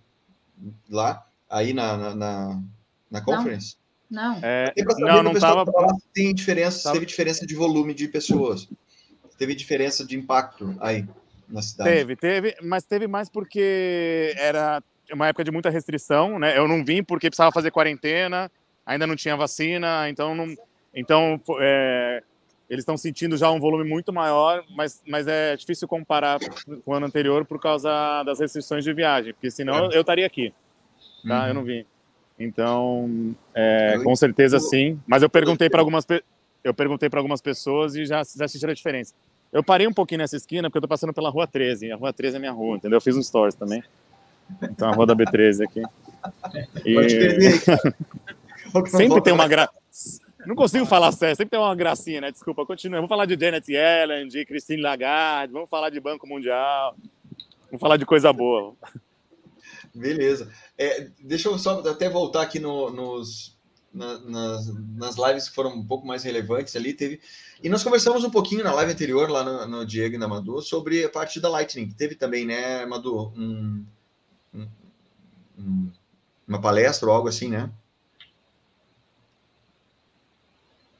lá, 0.90 1.26
aí 1.50 1.74
na, 1.74 1.98
na, 1.98 2.16
na, 2.16 2.62
na 3.10 3.22
conference. 3.22 3.78
Não. 4.10 4.34
Não, 4.36 4.40
é, 4.44 4.74
não, 5.00 5.24
não 5.24 5.34
tava... 5.34 5.66
tem 6.14 6.34
diferença, 6.34 6.84
tava... 6.84 6.94
teve 6.94 7.06
diferença 7.06 7.46
de 7.46 7.56
volume 7.56 7.94
de 7.94 8.08
pessoas. 8.08 8.68
Teve 9.38 9.56
diferença 9.56 10.06
de 10.06 10.18
impacto 10.18 10.76
aí 10.80 11.08
na 11.48 11.62
cidade. 11.62 11.90
Teve, 11.90 12.16
teve, 12.16 12.56
mas 12.62 12.84
teve 12.84 13.08
mais 13.08 13.30
porque 13.30 14.34
era 14.38 14.82
uma 15.12 15.28
época 15.28 15.44
de 15.44 15.52
muita 15.52 15.70
restrição, 15.70 16.40
né? 16.40 16.58
Eu 16.58 16.68
não 16.68 16.84
vim 16.84 17.04
porque 17.04 17.30
precisava 17.30 17.52
fazer 17.52 17.72
quarentena, 17.72 18.52
ainda 18.86 19.06
não 19.06 19.16
tinha 19.16 19.36
vacina, 19.36 20.10
então 20.10 20.34
não. 20.36 20.56
Então, 20.94 21.40
é, 21.60 22.24
eles 22.70 22.82
estão 22.84 22.96
sentindo 22.98 23.38
já 23.38 23.52
um 23.52 23.60
volume 23.60 23.88
muito 23.88 24.14
maior, 24.14 24.64
mas, 24.76 25.04
mas 25.06 25.28
é 25.28 25.56
difícil 25.56 25.88
comparar 25.88 26.40
com 26.84 26.92
o 26.92 26.94
ano 26.94 27.06
anterior 27.06 27.46
por 27.46 27.60
causa 27.60 28.24
das 28.24 28.40
restrições 28.40 28.84
de 28.84 28.94
viagem, 28.94 29.34
porque 29.34 29.52
senão 29.52 29.92
é. 29.92 29.96
eu 29.96 30.02
estaria 30.02 30.26
aqui, 30.26 30.54
tá? 31.28 31.42
Uhum. 31.42 31.48
Eu 31.48 31.54
não 31.54 31.64
vim. 31.64 31.86
Então, 32.40 33.36
é, 33.54 33.98
com 34.04 34.16
certeza 34.16 34.60
sim. 34.60 35.00
Mas 35.08 35.22
eu 35.24 35.30
perguntei 35.30 35.70
para 35.70 35.82
algumas 35.82 36.06
eu 36.64 36.74
perguntei 36.74 37.10
para 37.10 37.20
algumas 37.20 37.42
pessoas 37.42 37.96
e 37.96 38.06
já, 38.06 38.24
já 38.24 38.48
sentiram 38.48 38.72
a 38.72 38.76
diferença. 38.76 39.14
Eu 39.56 39.64
parei 39.64 39.88
um 39.88 39.94
pouquinho 39.94 40.18
nessa 40.18 40.36
esquina 40.36 40.70
porque 40.70 40.80
eu 40.80 40.82
tô 40.82 40.88
passando 40.90 41.14
pela 41.14 41.30
Rua 41.30 41.48
13. 41.48 41.90
A 41.90 41.96
Rua 41.96 42.12
13 42.12 42.36
é 42.36 42.40
minha 42.40 42.52
rua, 42.52 42.76
entendeu? 42.76 42.98
Eu 42.98 43.02
fiz 43.02 43.16
um 43.16 43.24
stories 43.24 43.56
também. 43.56 43.82
Então, 44.62 44.90
a 44.90 44.92
Rua 44.92 45.06
da 45.06 45.16
B13 45.16 45.64
aqui. 45.64 45.82
E... 46.86 47.52
Sempre 48.92 49.22
tem 49.22 49.32
uma 49.32 49.48
gra... 49.48 49.70
Não 50.46 50.56
consigo 50.56 50.86
falar 50.86 51.14
sério, 51.14 51.38
sempre 51.38 51.52
tem 51.52 51.60
uma 51.60 51.74
gracinha, 51.74 52.20
né? 52.20 52.32
Desculpa, 52.32 52.66
continua. 52.66 52.98
Vamos 52.98 53.08
falar 53.08 53.26
de 53.26 53.40
Janet 53.40 53.72
Yellen, 53.72 54.28
de 54.28 54.46
Christine 54.46 54.82
Lagarde, 54.82 55.54
vamos 55.54 55.70
falar 55.70 55.90
de 55.90 56.02
Banco 56.02 56.28
Mundial, 56.28 56.94
vamos 57.68 57.80
falar 57.80 57.96
de 57.96 58.06
coisa 58.06 58.34
boa. 58.34 58.74
Beleza. 59.96 60.52
É, 60.78 61.08
deixa 61.24 61.48
eu 61.48 61.58
só 61.58 61.80
até 61.80 62.10
voltar 62.10 62.42
aqui 62.42 62.60
no, 62.60 62.92
nos, 62.92 63.55
na, 63.96 64.20
nas, 64.20 64.74
nas 64.96 65.16
lives 65.16 65.48
que 65.48 65.56
foram 65.56 65.72
um 65.72 65.86
pouco 65.86 66.06
mais 66.06 66.24
relevantes 66.24 66.76
ali. 66.76 66.94
Teve, 66.94 67.20
e 67.64 67.70
nós 67.70 67.84
conversamos 67.84 68.24
um 68.24 68.30
pouquinho 68.30 68.64
na 68.64 68.74
live 68.74 68.92
anterior, 68.92 69.30
lá 69.30 69.44
no, 69.44 69.66
no 69.68 69.86
Diego 69.86 70.16
e 70.16 70.18
na 70.18 70.28
Madu, 70.28 70.62
sobre 70.62 71.06
a 71.06 71.10
parte 71.10 71.40
da 71.40 71.50
Lightning. 71.50 71.90
Teve 71.92 72.16
também, 72.16 72.46
né, 72.46 72.86
Madu, 72.86 73.32
um, 73.36 73.86
um, 74.54 74.68
um, 75.58 75.92
uma 76.48 76.60
palestra 76.60 77.08
ou 77.08 77.16
algo 77.16 77.30
assim, 77.30 77.50
né? 77.50 77.72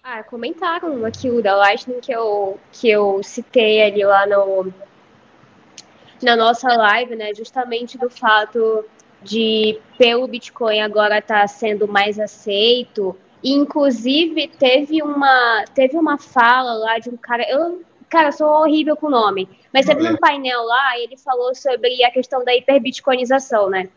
Ah, 0.02 0.24
comentaram 0.24 1.04
aquilo 1.04 1.42
da 1.42 1.56
Lightning 1.56 2.00
que 2.00 2.12
eu, 2.12 2.60
que 2.72 2.88
eu 2.90 3.22
citei 3.24 3.82
ali 3.82 4.04
lá 4.06 4.26
no, 4.28 4.72
na 6.22 6.36
nossa 6.36 6.68
live, 6.68 7.16
né? 7.16 7.34
Justamente 7.34 7.98
do 7.98 8.10
fato 8.10 8.86
de 9.26 9.80
pelo 9.98 10.28
Bitcoin 10.28 10.80
agora 10.80 11.18
estar 11.18 11.42
tá 11.42 11.48
sendo 11.48 11.88
mais 11.88 12.20
aceito. 12.20 13.18
inclusive, 13.44 14.48
teve 14.48 15.02
uma, 15.04 15.66
teve 15.74 15.98
uma 15.98 16.18
fala 16.18 16.74
lá 16.74 17.00
de 17.00 17.10
um 17.10 17.18
cara. 17.18 17.44
Eu, 17.50 17.84
cara, 18.10 18.32
sou 18.32 18.48
horrível 18.48 18.96
com 18.96 19.08
o 19.08 19.12
nome, 19.12 19.50
mas 19.74 19.86
teve 19.86 20.08
um 20.08 20.18
painel 20.18 20.64
lá 20.64 20.98
e 20.98 21.04
ele 21.04 21.18
falou 21.18 21.54
sobre 21.54 22.04
a 22.04 22.12
questão 22.12 22.44
da 22.44 22.56
hiperbitcoinização, 22.56 23.70
né? 23.70 23.90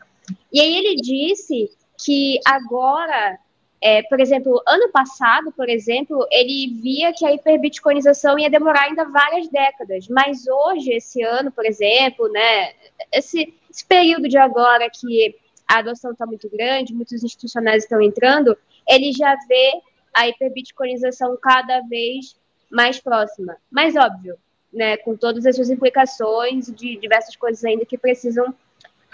E 0.53 0.61
aí 0.61 0.77
ele 0.77 0.97
disse 0.97 1.71
que 1.97 2.39
agora 2.47 3.39
é, 3.81 4.03
por 4.03 4.21
exemplo, 4.21 4.61
ano 4.67 4.91
passado, 4.91 5.53
por 5.53 5.69
exemplo, 5.69 6.27
ele 6.33 6.81
via 6.83 7.13
que 7.13 7.25
a 7.25 7.33
hiperbitcoinização 7.33 8.39
ia 8.39 8.51
demorar 8.51 8.85
ainda 8.85 9.05
várias 9.05 9.49
décadas, 9.49 10.09
mas 10.09 10.47
hoje, 10.49 10.93
esse 10.93 11.23
ano, 11.23 11.53
por 11.53 11.65
exemplo, 11.65 12.29
né, 12.29 12.73
esse, 13.13 13.55
esse 13.79 13.87
período 13.87 14.29
de 14.29 14.37
agora 14.37 14.91
que 14.91 15.37
a 15.67 15.79
adoção 15.79 16.11
está 16.11 16.27
muito 16.27 16.51
grande, 16.51 16.95
muitos 16.95 17.23
institucionais 17.23 17.85
estão 17.85 18.03
entrando, 18.03 18.57
ele 18.89 19.13
já 19.13 19.37
vê 19.47 19.81
a 20.15 20.27
hiperbitcoinização 20.27 21.39
cada 21.41 21.81
vez 21.83 22.37
mais 22.71 22.99
próxima. 22.99 23.57
Mas 23.71 23.95
óbvio, 23.95 24.37
né, 24.73 24.97
com 24.97 25.17
todas 25.17 25.47
as 25.47 25.55
suas 25.55 25.71
implicações 25.71 26.67
de 26.67 26.97
diversas 26.97 27.37
coisas 27.37 27.65
ainda 27.65 27.87
que 27.87 27.97
precisam 27.97 28.53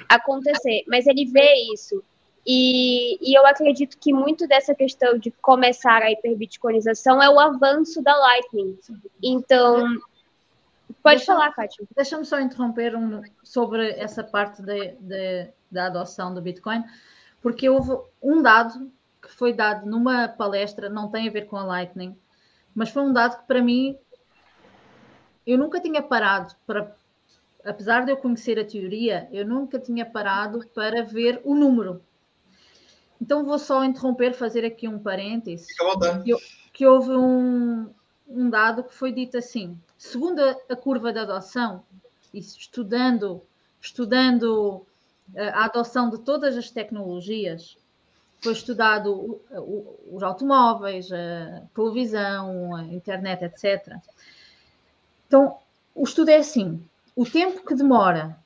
acontecer. 0.08 0.82
Mas 0.86 1.06
ele 1.06 1.26
vê 1.26 1.54
isso. 1.74 2.02
E, 2.46 3.18
e, 3.20 3.36
eu 3.36 3.46
acredito 3.46 3.98
que 3.98 4.12
muito 4.12 4.46
dessa 4.46 4.74
questão 4.74 5.18
de 5.18 5.30
começar 5.30 6.02
a 6.02 6.10
hiperbitcoinização 6.10 7.22
é 7.22 7.28
o 7.28 7.40
avanço 7.40 8.02
da 8.02 8.14
Lightning. 8.14 8.78
Então, 9.22 9.98
pode 11.05 11.18
deixa, 11.18 11.32
falar, 11.32 11.52
Kátia. 11.52 11.86
Deixa-me 11.94 12.24
só 12.24 12.40
interromper 12.40 12.96
um, 12.96 13.22
sobre 13.44 13.90
essa 13.90 14.24
parte 14.24 14.61
de, 14.61 14.96
de, 14.98 15.52
da 15.70 15.86
adoção 15.86 16.34
do 16.34 16.42
Bitcoin, 16.42 16.82
porque 17.40 17.68
houve 17.68 17.96
um 18.20 18.42
dado 18.42 18.90
que 19.22 19.30
foi 19.30 19.52
dado 19.52 19.86
numa 19.86 20.26
palestra, 20.26 20.88
não 20.88 21.09
tem 21.09 21.28
a 21.28 21.30
ver 21.30 21.46
com 21.46 21.57
a 21.57 21.64
Lightning, 21.64 22.18
mas 22.74 22.90
foi 22.90 23.02
um 23.02 23.12
dado 23.12 23.38
que 23.38 23.46
para 23.46 23.62
mim 23.62 23.96
eu 25.46 25.57
nunca 25.57 25.80
tinha 25.80 26.02
parado 26.02 26.55
para 26.66 26.92
apesar 27.64 28.05
de 28.05 28.11
eu 28.11 28.16
conhecer 28.16 28.59
a 28.59 28.64
teoria, 28.64 29.28
eu 29.32 29.46
nunca 29.46 29.78
tinha 29.78 30.05
parado 30.05 30.66
para 30.74 31.02
ver 31.02 31.40
o 31.44 31.55
número 31.55 32.02
então 33.24 33.44
vou 33.44 33.59
só 33.59 33.84
interromper, 33.84 34.34
fazer 34.34 34.64
aqui 34.66 34.86
um 34.86 34.98
parênteses. 34.98 35.66
Que, 36.22 36.34
que 36.72 36.86
houve 36.86 37.12
um, 37.12 37.90
um 38.28 38.50
dado 38.50 38.84
que 38.84 38.94
foi 38.94 39.12
dito 39.12 39.38
assim: 39.38 39.78
segundo 39.99 40.40
a, 40.40 40.57
a 40.70 40.76
curva 40.76 41.12
de 41.12 41.18
adoção, 41.18 41.84
estudando, 42.32 43.42
estudando 43.80 44.84
eh, 45.34 45.49
a 45.49 45.64
adoção 45.64 46.11
de 46.11 46.18
todas 46.18 46.57
as 46.57 46.70
tecnologias, 46.70 47.76
foi 48.40 48.53
estudado 48.53 49.40
os 50.12 50.22
automóveis, 50.22 51.11
a 51.11 51.62
televisão, 51.74 52.74
a 52.76 52.82
internet, 52.84 53.45
etc. 53.45 53.97
Então, 55.26 55.57
o 55.95 56.05
estudo 56.05 56.28
é 56.30 56.36
assim: 56.36 56.82
o 57.16 57.24
tempo 57.24 57.64
que 57.64 57.74
demora 57.74 58.38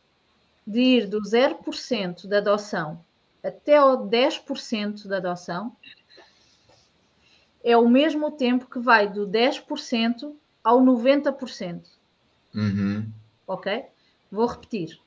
de 0.67 0.81
ir 0.81 1.07
do 1.07 1.21
0% 1.21 2.29
da 2.29 2.39
adoção 2.39 3.01
até 3.43 3.77
ao 3.77 4.07
10% 4.07 5.07
da 5.07 5.19
adoção, 5.19 5.75
é 7.63 7.77
o 7.77 7.89
mesmo 7.89 8.31
tempo 8.31 8.67
que 8.67 8.79
vai 8.79 9.09
do 9.09 9.27
10% 9.27 10.33
ao 10.63 10.81
90%. 10.81 11.83
Uhum. 12.55 13.11
Ok? 13.47 13.85
Vou 14.31 14.47
repetir. 14.47 15.01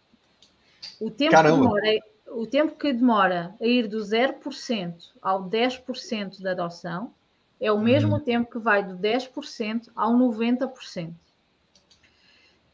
O 1.00 1.12
tempo, 1.12 1.36
que 1.36 1.44
demora, 1.44 2.00
o 2.28 2.48
tempo 2.48 2.76
que 2.76 2.94
demora 2.94 3.56
a 3.60 3.66
ir 3.66 3.88
do 3.88 3.98
0% 3.98 5.12
ao 5.22 5.44
10% 5.44 6.42
da 6.42 6.52
adoção 6.52 7.14
é 7.60 7.72
o 7.72 7.80
mesmo 7.80 8.16
uhum. 8.16 8.20
tempo 8.20 8.52
que 8.52 8.58
vai 8.58 8.84
do 8.84 8.98
10% 8.98 9.90
ao 9.96 10.14
90%. 10.14 11.14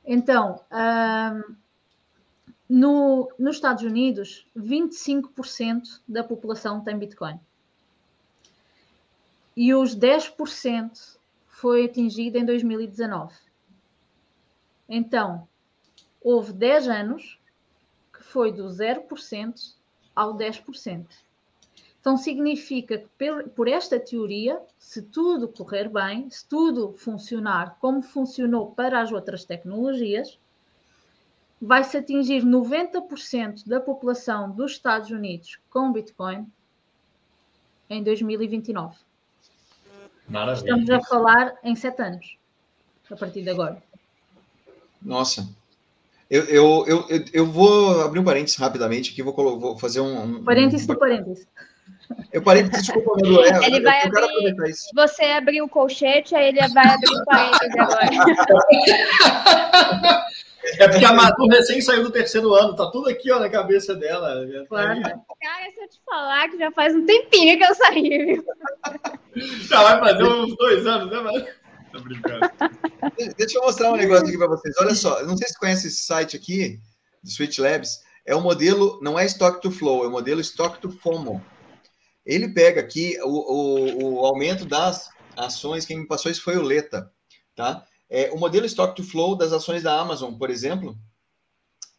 Então, 0.05 0.61
hum, 0.71 1.55
no, 2.69 3.31
nos 3.37 3.57
Estados 3.57 3.83
Unidos, 3.83 4.47
25% 4.57 6.01
da 6.07 6.23
população 6.23 6.79
tem 6.81 6.97
Bitcoin. 6.97 7.37
E 9.55 9.73
os 9.73 9.93
10% 9.93 11.16
foi 11.57 11.85
atingido 11.85 12.37
em 12.37 12.45
2019. 12.45 13.33
Então, 14.87 15.47
houve 16.21 16.53
10 16.53 16.87
anos 16.87 17.39
que 18.13 18.21
foi 18.21 18.51
do 18.51 18.65
0% 18.65 19.73
ao 20.15 20.37
10%. 20.37 21.07
Então, 21.99 22.15
significa 22.15 22.99
que, 22.99 23.43
por 23.55 23.67
esta 23.67 23.99
teoria, 23.99 24.61
se 24.77 25.01
tudo 25.01 25.47
correr 25.47 25.89
bem, 25.89 26.29
se 26.29 26.47
tudo 26.47 26.93
funcionar 26.93 27.79
como 27.81 28.03
funcionou 28.03 28.69
para 28.71 29.01
as 29.01 29.11
outras 29.11 29.43
tecnologias, 29.43 30.39
vai-se 31.59 31.97
atingir 31.97 32.43
90% 32.43 33.67
da 33.67 33.81
população 33.81 34.51
dos 34.51 34.73
Estados 34.73 35.09
Unidos 35.09 35.59
com 35.71 35.91
Bitcoin 35.91 36.45
em 37.89 38.03
2029. 38.03 39.06
Maravilha. 40.27 40.75
Estamos 40.75 40.89
a 40.89 41.01
falar 41.01 41.53
em 41.63 41.75
sete 41.75 42.01
anos, 42.01 42.37
a 43.09 43.15
partir 43.15 43.41
de 43.41 43.49
agora. 43.49 43.81
Nossa. 45.01 45.47
Eu, 46.29 46.43
eu, 46.43 46.85
eu, 46.87 47.25
eu, 47.31 47.45
vou 47.45 48.01
abrir 48.01 48.19
um 48.19 48.23
parênteses 48.23 48.57
rapidamente 48.57 49.13
aqui, 49.13 49.23
vou, 49.23 49.33
vou 49.59 49.77
fazer 49.77 50.01
um. 50.01 50.23
um 50.23 50.43
parênteses 50.43 50.85
do 50.85 50.97
parênteses. 50.97 51.47
Eu 52.31 52.41
parei, 52.41 52.63
desculpa, 52.63 53.11
meu 53.21 53.43
é, 53.43 53.65
Ele 53.65 53.81
vai 53.81 54.01
abrir. 54.03 54.73
Você 54.93 55.23
abriu 55.23 55.65
o 55.65 55.69
colchete, 55.69 56.35
aí 56.35 56.49
ele 56.49 56.67
vai 56.69 56.85
abrir 56.85 57.09
o 57.09 57.25
parênteses 57.25 57.75
agora. 57.77 58.09
É 60.79 60.87
porque 60.87 61.05
a 61.05 61.13
Madu 61.13 61.47
recém 61.47 61.81
saiu 61.81 62.03
do 62.03 62.11
terceiro 62.11 62.53
ano, 62.53 62.75
tá 62.75 62.89
tudo 62.91 63.09
aqui 63.09 63.31
ó, 63.31 63.39
na 63.39 63.49
cabeça 63.49 63.95
dela. 63.95 64.45
Claro. 64.67 65.01
Cara, 65.01 65.71
se 65.73 65.81
eu 65.81 65.89
te 65.89 66.01
falar 66.05 66.49
que 66.49 66.57
já 66.57 66.71
faz 66.71 66.93
um 66.95 67.05
tempinho 67.05 67.57
que 67.57 67.63
eu 67.63 67.75
saí, 67.75 68.25
viu? 68.25 68.45
Já 69.67 69.83
vai 69.83 69.99
fazer 69.99 70.23
uns 70.23 70.55
dois 70.57 70.85
anos, 70.85 71.11
né, 71.11 71.19
mano? 71.19 71.45
Tô 71.91 72.01
brincando. 72.01 72.39
Deixa 73.37 73.57
eu 73.57 73.63
mostrar 73.63 73.91
um 73.91 73.95
negócio 73.95 74.27
aqui 74.27 74.37
para 74.37 74.47
vocês. 74.47 74.75
Olha 74.79 74.95
só, 74.95 75.23
não 75.23 75.37
sei 75.37 75.47
se 75.47 75.59
conhece 75.59 75.87
esse 75.87 76.03
site 76.03 76.35
aqui, 76.35 76.79
do 77.23 77.29
Switch 77.29 77.57
Labs. 77.59 78.01
É 78.25 78.35
o 78.35 78.41
modelo, 78.41 78.99
não 79.01 79.17
é 79.17 79.25
Stock 79.25 79.61
to 79.61 79.71
Flow, 79.71 80.03
é 80.03 80.07
o 80.07 80.11
modelo 80.11 80.41
Stock 80.41 80.79
to 80.81 80.91
FOMO. 80.91 81.41
Ele 82.25 82.49
pega 82.49 82.81
aqui 82.81 83.17
o, 83.23 83.29
o, 83.29 84.19
o 84.19 84.25
aumento 84.25 84.65
das 84.65 85.09
ações, 85.37 85.85
quem 85.85 85.99
me 85.99 86.07
passou 86.07 86.29
isso 86.29 86.43
foi 86.43 86.57
o 86.57 86.61
Leta, 86.61 87.09
tá? 87.55 87.85
É, 88.09 88.31
o 88.31 88.37
modelo 88.37 88.65
Stock 88.65 88.95
to 88.95 89.03
Flow 89.03 89.35
das 89.35 89.51
ações 89.51 89.83
da 89.83 89.99
Amazon, 89.99 90.33
por 90.35 90.49
exemplo, 90.49 90.97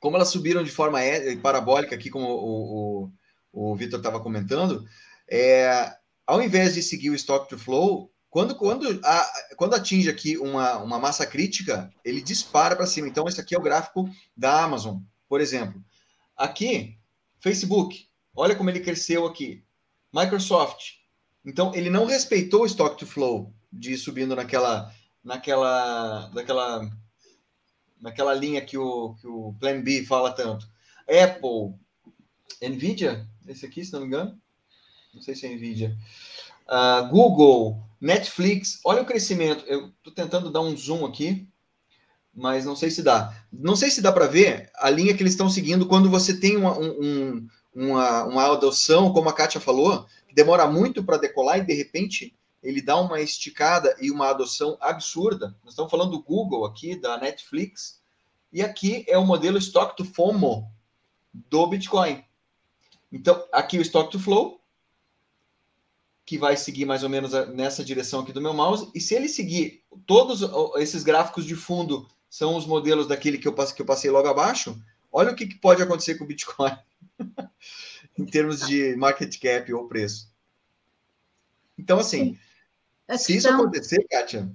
como 0.01 0.17
elas 0.17 0.29
subiram 0.29 0.63
de 0.63 0.71
forma 0.71 1.03
é, 1.03 1.37
parabólica, 1.37 1.95
aqui 1.95 2.09
como 2.11 2.27
o, 2.27 3.11
o, 3.53 3.71
o 3.73 3.77
Vitor 3.77 3.99
estava 3.99 4.21
comentando, 4.21 4.85
é, 5.31 5.93
ao 6.27 6.43
invés 6.43 6.75
de 6.75 6.83
seguir 6.83 7.11
o 7.11 7.15
Stock 7.15 7.49
to 7.49 7.59
Flow, 7.59 8.11
quando, 8.31 8.55
quando, 8.55 9.01
a, 9.05 9.33
quando 9.57 9.75
atinge 9.75 10.09
aqui 10.09 10.37
uma, 10.37 10.79
uma 10.79 10.99
massa 10.99 11.27
crítica, 11.27 11.91
ele 12.05 12.21
dispara 12.21 12.77
para 12.77 12.87
cima. 12.87 13.09
Então, 13.09 13.27
esse 13.27 13.41
aqui 13.41 13.55
é 13.55 13.59
o 13.59 13.63
gráfico 13.63 14.09
da 14.37 14.63
Amazon, 14.63 14.99
por 15.29 15.41
exemplo. 15.41 15.83
Aqui, 16.37 16.99
Facebook, 17.41 18.07
olha 18.37 18.55
como 18.55 18.69
ele 18.69 18.81
cresceu 18.81 19.27
aqui. 19.27 19.65
Microsoft. 20.13 20.99
Então, 21.45 21.75
ele 21.75 21.89
não 21.89 22.05
respeitou 22.05 22.63
o 22.63 22.67
Stock 22.67 22.99
to 22.99 23.07
Flow 23.07 23.53
de 23.73 23.97
subindo 23.97 24.37
naquela 24.37 24.93
naquela, 25.23 26.31
naquela, 26.35 26.91
naquela 28.01 28.35
linha 28.35 28.65
que 28.65 28.77
o, 28.79 29.15
que 29.15 29.27
o 29.27 29.55
Plan 29.59 29.81
B 29.81 30.05
fala 30.05 30.33
tanto. 30.33 30.69
Apple, 31.09 31.75
Nvidia, 32.63 33.27
esse 33.47 33.65
aqui, 33.65 33.85
se 33.85 33.93
não 33.93 34.01
me 34.01 34.07
engano, 34.07 34.39
não 35.15 35.23
sei 35.23 35.35
se 35.35 35.47
é 35.47 35.55
Nvidia. 35.55 35.97
Uh, 36.67 37.09
Google, 37.09 37.83
Netflix, 38.01 38.81
olha 38.85 39.03
o 39.03 39.07
crescimento. 39.07 39.65
Eu 39.67 39.89
estou 39.89 40.13
tentando 40.13 40.51
dar 40.51 40.61
um 40.61 40.77
zoom 40.77 41.05
aqui, 41.05 41.49
mas 42.35 42.65
não 42.65 42.77
sei 42.77 42.91
se 42.91 43.03
dá. 43.03 43.35
Não 43.53 43.75
sei 43.75 43.91
se 43.91 44.03
dá 44.03 44.13
para 44.13 44.27
ver 44.27 44.71
a 44.77 44.91
linha 44.91 45.15
que 45.15 45.23
eles 45.23 45.33
estão 45.33 45.49
seguindo 45.49 45.87
quando 45.87 46.11
você 46.11 46.39
tem 46.39 46.57
uma, 46.57 46.79
um, 46.79 47.49
uma, 47.75 48.25
uma 48.25 48.53
adoção, 48.53 49.13
como 49.13 49.29
a 49.29 49.33
Kátia 49.33 49.61
falou, 49.61 50.07
que 50.29 50.35
demora 50.35 50.67
muito 50.67 51.03
para 51.03 51.17
decolar 51.17 51.59
e 51.59 51.65
de 51.65 51.75
repente 51.75 52.38
ele 52.63 52.83
dá 52.83 52.99
uma 52.99 53.21
esticada 53.21 53.97
e 54.01 54.11
uma 54.11 54.29
adoção 54.29 54.77
absurda. 54.81 55.57
Nós 55.63 55.73
estamos 55.73 55.91
falando 55.91 56.13
do 56.13 56.23
Google 56.23 56.65
aqui, 56.65 56.97
da 56.97 57.17
Netflix, 57.19 58.01
e 58.53 58.63
aqui 58.63 59.05
é 59.07 59.17
o 59.17 59.25
modelo 59.25 59.59
Stock 59.59 59.97
to 59.97 60.05
FOMO 60.05 60.71
do 61.33 61.67
Bitcoin. 61.67 62.25
Então, 63.13 63.43
aqui 63.53 63.79
o 63.79 63.83
Stock 63.83 64.11
to 64.11 64.19
Flow, 64.19 64.61
que 66.25 66.37
vai 66.37 66.57
seguir 66.57 66.85
mais 66.85 67.03
ou 67.03 67.09
menos 67.09 67.33
nessa 67.55 67.85
direção 67.85 68.21
aqui 68.21 68.33
do 68.33 68.41
meu 68.41 68.53
mouse, 68.53 68.91
e 68.95 69.01
se 69.01 69.15
ele 69.15 69.29
seguir 69.29 69.83
todos 70.07 70.43
esses 70.77 71.03
gráficos 71.03 71.45
de 71.47 71.55
fundo 71.55 72.07
são 72.29 72.57
os 72.57 72.67
modelos 72.67 73.07
daquele 73.07 73.39
que 73.39 73.49
eu 73.49 73.55
passei, 73.55 74.11
logo 74.11 74.29
abaixo, 74.29 74.79
olha 75.11 75.33
o 75.33 75.35
que, 75.35 75.47
que 75.47 75.55
pode 75.55 75.83
acontecer 75.83 76.17
com 76.17 76.25
o 76.25 76.27
Bitcoin 76.27 76.77
em 78.19 78.27
termos 78.27 78.67
de 78.67 78.95
market 78.97 79.39
cap 79.41 79.73
ou 79.73 79.89
preço. 79.89 80.31
Então, 81.79 81.99
assim, 81.99 82.35
Sim. 82.35 82.39
É 83.09 83.17
Se 83.17 83.37
isso 83.37 83.49
acontecer, 83.49 84.07
Kátia, 84.11 84.51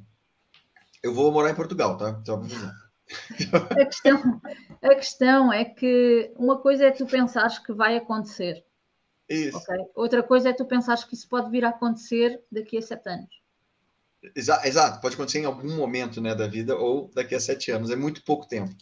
eu 1.01 1.14
vou 1.14 1.32
morar 1.32 1.49
em 1.49 1.56
Portugal, 1.56 1.97
tá? 1.97 2.22
Só 2.26 2.38
dizer. 2.38 2.72
A 3.51 3.86
questão, 3.86 4.41
a 4.82 4.95
questão 4.95 5.54
é 5.54 5.66
que 5.66 6.32
uma 6.38 6.58
coisa 6.60 6.86
é 6.86 6.91
tu 6.91 7.06
pensares 7.06 7.60
que 7.60 7.74
vai 7.74 7.97
acontecer. 7.97 8.64
Isso. 9.28 9.58
Okay? 9.58 9.78
Outra 9.95 10.24
coisa 10.24 10.49
é 10.49 10.54
tu 10.54 10.66
pensares 10.66 11.04
que 11.04 11.16
isso 11.16 11.28
pode 11.28 11.49
vir 11.49 11.66
a 11.66 11.70
acontecer 11.70 12.41
daqui 12.51 12.78
a 12.78 12.82
sete 12.82 13.10
anos. 13.10 13.43
Exato, 14.36 14.66
exato, 14.66 15.01
pode 15.01 15.16
acontecer 15.16 15.39
em 15.39 15.45
algum 15.45 15.76
momento 15.76 16.22
né, 16.22 16.34
da 16.34 16.47
vida 16.47 16.78
ou 16.78 17.12
daqui 17.14 17.36
a 17.36 17.39
sete 17.39 17.72
anos. 17.72 17.89
É 17.89 17.95
muito 17.95 18.24
pouco 18.24 18.47
tempo. 18.47 18.74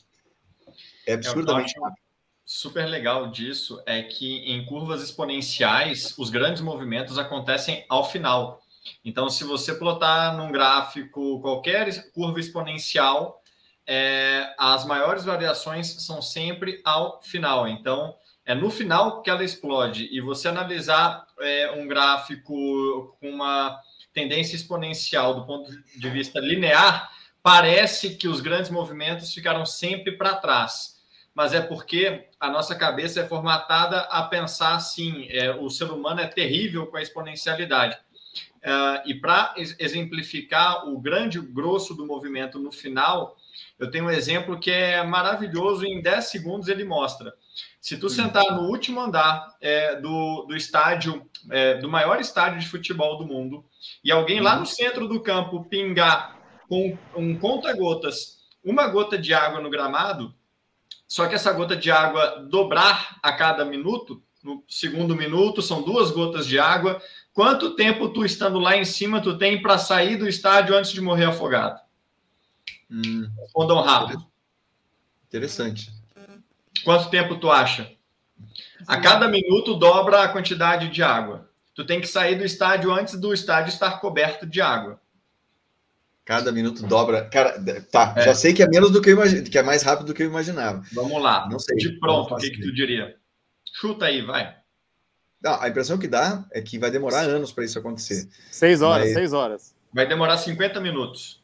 É 1.07 1.13
absurdamente 1.13 1.73
é 1.77 2.01
Super 2.45 2.85
legal 2.85 3.31
disso 3.31 3.81
é 3.85 4.03
que 4.03 4.39
em 4.39 4.65
curvas 4.65 5.01
exponenciais 5.01 6.13
os 6.17 6.29
grandes 6.29 6.61
movimentos 6.61 7.17
acontecem 7.17 7.85
ao 7.87 8.09
final. 8.09 8.61
Então, 9.03 9.29
se 9.29 9.43
você 9.43 9.73
plotar 9.75 10.35
num 10.35 10.51
gráfico 10.51 11.39
qualquer 11.41 12.11
curva 12.11 12.39
exponencial, 12.39 13.41
é, 13.85 14.53
as 14.57 14.85
maiores 14.85 15.25
variações 15.25 15.87
são 16.05 16.21
sempre 16.21 16.81
ao 16.83 17.21
final. 17.21 17.67
Então, 17.67 18.15
é 18.45 18.55
no 18.55 18.69
final 18.69 19.21
que 19.21 19.29
ela 19.29 19.43
explode. 19.43 20.07
E 20.11 20.19
você 20.21 20.47
analisar 20.47 21.25
é, 21.39 21.71
um 21.71 21.87
gráfico 21.87 23.17
com 23.19 23.29
uma 23.29 23.79
tendência 24.13 24.55
exponencial 24.55 25.33
do 25.33 25.45
ponto 25.45 25.71
de 25.71 26.09
vista 26.09 26.39
linear, 26.39 27.09
parece 27.41 28.15
que 28.15 28.27
os 28.27 28.41
grandes 28.41 28.69
movimentos 28.69 29.33
ficaram 29.33 29.65
sempre 29.65 30.13
para 30.13 30.35
trás. 30.35 30.99
Mas 31.33 31.53
é 31.53 31.61
porque 31.61 32.27
a 32.39 32.49
nossa 32.49 32.75
cabeça 32.75 33.21
é 33.21 33.27
formatada 33.27 34.01
a 34.01 34.23
pensar 34.23 34.75
assim: 34.75 35.27
é, 35.29 35.51
o 35.55 35.69
ser 35.69 35.85
humano 35.85 36.19
é 36.19 36.27
terrível 36.27 36.87
com 36.87 36.97
a 36.97 37.01
exponencialidade. 37.01 37.97
Uh, 38.63 39.09
e 39.09 39.15
para 39.15 39.55
exemplificar 39.79 40.87
o 40.87 40.99
grande 40.99 41.39
grosso 41.39 41.95
do 41.95 42.05
movimento 42.05 42.59
no 42.59 42.71
final, 42.71 43.35
eu 43.79 43.89
tenho 43.89 44.05
um 44.05 44.11
exemplo 44.11 44.59
que 44.59 44.69
é 44.69 45.03
maravilhoso, 45.03 45.85
em 45.85 46.01
10 46.01 46.25
segundos 46.25 46.67
ele 46.67 46.83
mostra. 46.83 47.33
Se 47.79 47.97
tu 47.97 48.09
sentar 48.09 48.45
no 48.55 48.69
último 48.69 49.01
andar 49.01 49.55
é, 49.59 49.95
do, 49.95 50.45
do 50.47 50.55
estádio, 50.55 51.27
é, 51.49 51.75
do 51.75 51.89
maior 51.89 52.21
estádio 52.21 52.59
de 52.59 52.67
futebol 52.67 53.17
do 53.17 53.25
mundo, 53.25 53.65
e 54.03 54.11
alguém 54.11 54.39
lá 54.39 54.55
no 54.55 54.65
centro 54.67 55.07
do 55.07 55.19
campo 55.19 55.65
pingar 55.65 56.37
com 56.69 56.95
um 57.15 57.35
conta-gotas 57.37 58.39
uma 58.63 58.87
gota 58.87 59.17
de 59.17 59.33
água 59.33 59.59
no 59.59 59.69
gramado, 59.69 60.33
só 61.07 61.27
que 61.27 61.35
essa 61.35 61.51
gota 61.51 61.75
de 61.75 61.91
água 61.91 62.45
dobrar 62.49 63.17
a 63.21 63.33
cada 63.33 63.65
minuto, 63.65 64.21
no 64.43 64.63
segundo 64.67 65.15
minuto 65.15 65.61
são 65.61 65.81
duas 65.81 66.11
gotas 66.11 66.47
de 66.47 66.59
água, 66.59 67.01
Quanto 67.33 67.75
tempo 67.75 68.09
tu 68.09 68.25
estando 68.25 68.59
lá 68.59 68.75
em 68.75 68.83
cima 68.83 69.21
tu 69.21 69.37
tem 69.37 69.61
para 69.61 69.77
sair 69.77 70.17
do 70.17 70.27
estádio 70.27 70.75
antes 70.75 70.91
de 70.91 71.01
morrer 71.01 71.25
afogado? 71.25 71.79
Hum. 72.89 73.29
Respondam 73.39 73.81
rápido. 73.81 74.25
Interessante. 75.27 75.91
Quanto 76.83 77.09
tempo 77.09 77.37
tu 77.37 77.49
acha? 77.49 77.91
A 78.87 78.99
cada 78.99 79.27
minuto 79.27 79.75
dobra 79.75 80.23
a 80.23 80.29
quantidade 80.29 80.89
de 80.89 81.01
água. 81.01 81.49
Tu 81.73 81.85
tem 81.85 82.01
que 82.01 82.07
sair 82.07 82.35
do 82.35 82.43
estádio 82.43 82.91
antes 82.91 83.17
do 83.17 83.33
estádio 83.33 83.69
estar 83.69 84.01
coberto 84.01 84.45
de 84.45 84.59
água. 84.59 84.99
Cada 86.25 86.51
minuto 86.51 86.85
dobra. 86.85 87.25
Cara, 87.29 87.61
tá. 87.91 88.13
É. 88.17 88.25
Já 88.25 88.35
sei 88.35 88.53
que 88.53 88.61
é 88.61 88.67
menos 88.67 88.91
do 88.91 89.01
que 89.01 89.09
eu 89.09 89.13
imagino, 89.13 89.49
que 89.49 89.57
é 89.57 89.63
mais 89.63 89.83
rápido 89.83 90.07
do 90.07 90.13
que 90.13 90.23
eu 90.23 90.27
imaginava. 90.27 90.83
Vamos 90.93 91.21
lá. 91.21 91.47
Não 91.49 91.59
sei. 91.59 91.77
De 91.77 91.99
pronto, 91.99 92.33
o 92.33 92.37
que, 92.37 92.49
que 92.49 92.61
tu 92.61 92.73
diria? 92.73 93.15
Chuta 93.73 94.05
aí, 94.05 94.21
vai. 94.21 94.60
Não, 95.41 95.59
a 95.59 95.67
impressão 95.67 95.97
que 95.97 96.07
dá 96.07 96.45
é 96.51 96.61
que 96.61 96.77
vai 96.77 96.91
demorar 96.91 97.21
anos 97.21 97.51
para 97.51 97.63
isso 97.63 97.79
acontecer. 97.79 98.27
Seis 98.51 98.81
horas, 98.81 99.05
Mas... 99.05 99.13
seis 99.13 99.33
horas. 99.33 99.75
Vai 99.93 100.07
demorar 100.07 100.37
50 100.37 100.79
minutos. 100.79 101.41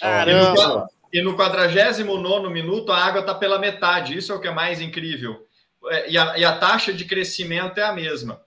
Caramba! 0.00 0.88
E 1.12 1.22
no, 1.22 1.34
49 1.36 2.50
minuto 2.50 2.92
a 2.92 2.98
água 2.98 3.20
está 3.20 3.34
pela 3.34 3.58
metade. 3.58 4.16
Isso 4.16 4.32
é 4.32 4.34
o 4.34 4.40
que 4.40 4.48
é 4.48 4.52
mais 4.52 4.80
incrível. 4.80 5.46
É, 5.86 6.10
e 6.10 6.18
a, 6.18 6.38
e 6.38 6.44
a 6.44 6.56
taxa 6.58 6.92
de 6.92 7.04
crescimento 7.04 7.78
é 7.78 7.84
a 7.84 7.92
mesma. 7.92 8.42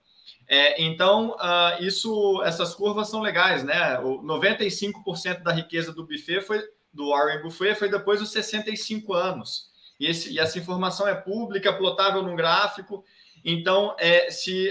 É, 0.48 0.82
então, 0.82 1.30
uh, 1.30 1.82
isso, 1.82 2.42
essas 2.44 2.74
curvas 2.74 3.08
são 3.08 3.20
legais, 3.20 3.64
né? 3.64 3.98
O 4.00 4.22
95% 4.22 5.42
da 5.42 5.52
riqueza 5.52 5.92
do 5.92 6.06
buffet 6.06 6.42
foi 6.42 6.62
do 6.92 7.08
Warren 7.08 7.40
Buffet 7.42 7.74
foi 7.74 7.88
depois 7.88 8.20
dos 8.20 8.30
65 8.30 9.14
anos. 9.14 9.70
E, 9.98 10.06
esse, 10.06 10.32
e 10.32 10.38
essa 10.38 10.58
informação 10.58 11.08
é 11.08 11.14
pública, 11.14 11.72
plotável 11.72 12.22
no 12.22 12.36
gráfico. 12.36 13.04
Então, 13.44 13.96
é, 13.98 14.30
se 14.30 14.70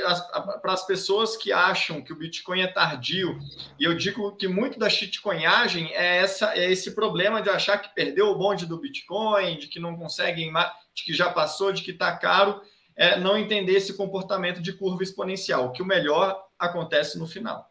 para 0.61 0.74
as 0.74 0.86
pessoas 0.86 1.36
que 1.36 1.51
acham 1.51 2.01
que 2.01 2.13
o 2.13 2.15
Bitcoin 2.15 2.61
é 2.61 2.67
tardio, 2.67 3.38
e 3.78 3.84
eu 3.84 3.95
digo 3.95 4.36
que 4.36 4.47
muito 4.47 4.80
da 4.80 4.89
shitcoinhagem 4.89 5.93
é, 5.93 6.17
essa, 6.17 6.55
é 6.57 6.72
esse 6.72 6.91
problema 6.95 7.41
de 7.41 7.49
achar 7.49 7.78
que 7.78 7.93
perdeu 7.93 8.28
o 8.28 8.38
bonde 8.38 8.65
do 8.65 8.80
Bitcoin, 8.80 9.57
de 9.57 9.67
que 9.67 9.80
não 9.80 9.97
conseguem, 9.97 10.51
de 10.93 11.03
que 11.03 11.13
já 11.13 11.30
passou, 11.30 11.74
de 11.74 11.82
que 11.82 11.91
está 11.91 12.15
caro, 12.15 12.61
é 12.95 13.19
não 13.19 13.38
entender 13.38 13.74
esse 13.74 13.93
comportamento 13.93 14.61
de 14.61 14.72
curva 14.74 15.03
exponencial, 15.03 15.72
que 15.74 15.82
o 15.82 15.86
melhor 15.86 16.41
acontece 16.57 17.17
no 17.19 17.28
final. 17.28 17.69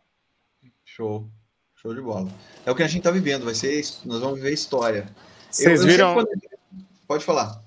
Show, 0.84 1.30
show 1.76 1.94
de 1.94 2.00
bola. 2.02 2.28
É 2.66 2.70
o 2.70 2.74
que 2.74 2.82
a 2.82 2.86
gente 2.86 2.98
está 2.98 3.10
vivendo, 3.10 3.44
vai 3.44 3.54
ser, 3.54 3.82
nós 4.04 4.20
vamos 4.20 4.36
viver 4.36 4.52
história. 4.52 5.08
Vocês 5.50 5.80
eu, 5.80 5.86
eu 5.86 5.92
viram? 5.92 6.26
Pode 7.06 7.24
falar. 7.24 7.62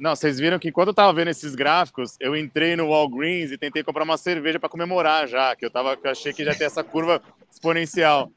Não, 0.00 0.16
vocês 0.16 0.40
viram 0.40 0.58
que 0.58 0.70
enquanto 0.70 0.88
eu 0.88 0.94
tava 0.94 1.12
vendo 1.12 1.28
esses 1.28 1.54
gráficos, 1.54 2.16
eu 2.18 2.34
entrei 2.34 2.74
no 2.74 2.88
Walgreens 2.88 3.52
e 3.52 3.58
tentei 3.58 3.84
comprar 3.84 4.02
uma 4.02 4.16
cerveja 4.16 4.58
para 4.58 4.68
comemorar 4.68 5.28
já, 5.28 5.54
que 5.54 5.66
eu 5.66 5.70
tava, 5.70 5.94
que 5.94 6.06
eu 6.06 6.10
achei 6.10 6.32
que 6.32 6.42
já 6.42 6.54
tem 6.54 6.66
essa 6.66 6.82
curva 6.82 7.20
exponencial. 7.52 8.32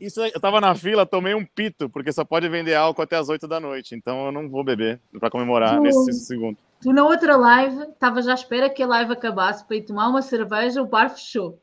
Isso, 0.00 0.20
eu 0.20 0.40
tava 0.40 0.60
na 0.60 0.74
fila, 0.74 1.06
tomei 1.06 1.32
um 1.32 1.46
pito, 1.46 1.88
porque 1.88 2.10
só 2.10 2.24
pode 2.24 2.48
vender 2.48 2.74
álcool 2.74 3.02
até 3.02 3.14
as 3.16 3.28
8 3.28 3.46
da 3.46 3.60
noite, 3.60 3.94
então 3.94 4.26
eu 4.26 4.32
não 4.32 4.48
vou 4.48 4.64
beber 4.64 5.00
para 5.20 5.30
comemorar 5.30 5.76
tu, 5.76 5.82
nesse 5.82 6.14
segundo. 6.14 6.58
Tu 6.82 6.92
na 6.92 7.04
outra 7.04 7.36
live, 7.36 7.86
tava 8.00 8.20
já 8.20 8.32
à 8.32 8.34
espera 8.34 8.68
que 8.68 8.82
a 8.82 8.86
live 8.86 9.12
acabasse 9.12 9.64
para 9.64 9.76
ir 9.76 9.82
tomar 9.82 10.08
uma 10.08 10.20
cerveja, 10.20 10.82
o 10.82 10.86
bar 10.86 11.10
fechou. 11.10 11.62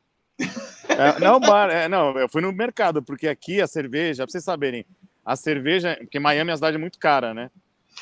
É, 0.87 1.19
não, 1.19 1.41
bar, 1.41 1.69
é, 1.69 1.89
não, 1.89 2.17
eu 2.17 2.29
fui 2.29 2.41
no 2.41 2.53
mercado, 2.53 3.03
porque 3.03 3.27
aqui 3.27 3.61
a 3.61 3.67
cerveja, 3.67 4.23
para 4.23 4.31
vocês 4.31 4.45
saberem, 4.45 4.85
a 5.25 5.35
cerveja, 5.35 5.97
porque 5.99 6.19
Miami 6.19 6.51
é 6.51 6.53
uma 6.53 6.57
cidade 6.57 6.77
muito 6.77 6.97
cara, 6.97 7.33
né? 7.33 7.51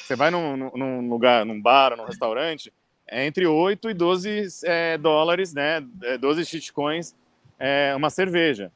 Você 0.04 0.16
vai 0.16 0.32
num, 0.32 0.58
num 0.58 1.10
lugar, 1.10 1.46
num 1.46 1.62
bar, 1.62 1.96
num 1.96 2.06
restaurante, 2.06 2.74
é 3.08 3.26
entre 3.26 3.46
8 3.46 3.90
e 3.90 3.94
12 3.94 4.48
é, 4.64 4.98
dólares, 4.98 5.54
né? 5.54 5.82
12 6.20 6.42
é, 6.42 6.46
shitcoins, 6.46 7.16
é, 7.58 7.94
uma 7.96 8.10
cerveja. 8.10 8.72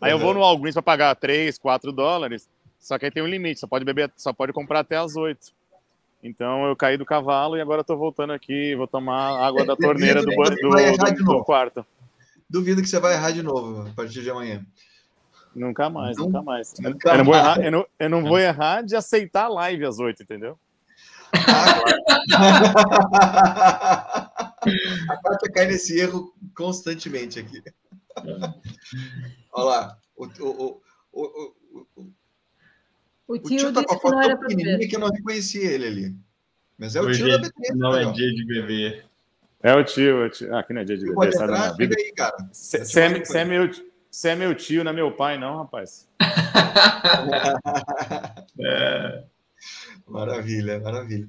Aí 0.00 0.12
uhum. 0.12 0.18
eu 0.18 0.24
vou 0.24 0.34
no 0.34 0.40
Walgreens 0.40 0.74
para 0.74 0.82
pagar 0.82 1.14
3, 1.16 1.58
4 1.58 1.92
dólares, 1.92 2.48
só 2.78 2.98
que 2.98 3.04
aí 3.04 3.10
tem 3.10 3.22
um 3.22 3.26
limite, 3.26 3.60
só 3.60 3.66
pode 3.66 3.84
beber, 3.84 4.10
só 4.16 4.32
pode 4.32 4.52
comprar 4.52 4.80
até 4.80 4.96
as 4.96 5.16
8. 5.16 5.52
Então 6.22 6.66
eu 6.66 6.74
caí 6.74 6.96
do 6.96 7.04
cavalo 7.04 7.56
e 7.56 7.60
agora 7.60 7.82
estou 7.82 7.96
voltando 7.96 8.32
aqui, 8.32 8.74
vou 8.74 8.86
tomar 8.86 9.38
água 9.44 9.64
da 9.64 9.76
torneira 9.76 10.20
do, 10.20 10.30
do, 10.30 11.14
do, 11.16 11.24
do 11.24 11.44
quarto. 11.44 11.84
Duvido 12.48 12.80
que 12.80 12.88
você 12.88 12.98
vai 12.98 13.14
errar 13.14 13.30
de 13.30 13.42
novo 13.42 13.88
a 13.88 13.94
partir 13.94 14.22
de 14.22 14.30
amanhã. 14.30 14.64
Nunca 15.58 15.90
mais, 15.90 16.16
não, 16.16 16.26
nunca 16.26 16.42
mais. 16.42 16.74
Nunca 16.78 17.10
eu, 17.10 17.18
não 17.18 17.24
vou 17.24 17.34
errar, 17.34 17.60
eu, 17.60 17.72
não, 17.72 17.86
eu 17.98 18.10
não 18.10 18.22
vou 18.22 18.38
errar 18.38 18.82
de 18.82 18.94
aceitar 18.94 19.44
a 19.44 19.48
live 19.48 19.84
às 19.84 19.98
oito, 19.98 20.22
entendeu? 20.22 20.58
a 25.08 25.16
Kátia 25.22 25.52
cai 25.52 25.66
nesse 25.66 25.98
erro 25.98 26.32
constantemente 26.54 27.38
aqui. 27.38 27.62
Olha 29.52 29.64
lá. 29.64 29.98
O, 30.16 30.24
o, 30.24 30.80
o, 31.12 31.54
o, 31.96 32.12
o 33.28 33.38
tio, 33.38 33.56
o 33.56 33.58
tio 33.58 33.72
tá 33.72 33.84
com 33.84 33.94
a 33.94 33.98
foto 34.00 34.20
tão 34.20 34.38
pequenininha 34.38 34.88
que 34.88 34.96
eu 34.96 35.00
não 35.00 35.10
reconheci 35.10 35.58
ele 35.58 35.86
ali. 35.86 36.16
Mas 36.78 36.96
é 36.96 37.00
o 37.00 37.04
Hoje 37.04 37.22
tio 37.22 37.30
da 37.30 37.38
BT. 37.38 37.74
Não 37.74 37.96
é 37.96 38.10
dia 38.12 38.32
de 38.32 38.46
beber. 38.46 39.04
É 39.62 39.74
o 39.74 39.84
tio, 39.84 40.22
é 40.22 40.26
o 40.26 40.30
tio. 40.30 40.54
Ah, 40.54 40.60
aqui 40.60 40.72
não 40.72 40.80
é 40.80 40.84
dia 40.84 40.96
de 40.96 41.02
beber. 41.02 41.14
Pode 41.14 41.34
entrar, 41.34 41.74
aí, 41.78 42.12
cara. 42.16 42.36
Você 42.52 43.00
é, 43.00 43.40
é 43.40 43.44
meu 43.44 43.70
tio. 43.70 43.87
Você 44.10 44.30
é 44.30 44.34
meu 44.34 44.54
tio, 44.54 44.82
não 44.82 44.90
é 44.90 44.94
meu 44.94 45.12
pai, 45.12 45.38
não, 45.38 45.58
rapaz. 45.58 46.08
é. 48.60 49.22
Maravilha, 50.06 50.80
maravilha. 50.80 51.28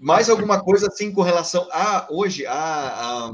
Mais 0.00 0.28
alguma 0.28 0.60
coisa 0.62 0.88
assim 0.88 1.12
com 1.12 1.22
relação 1.22 1.66
a 1.72 2.06
hoje 2.10 2.44
a, 2.46 2.54
a 2.54 3.32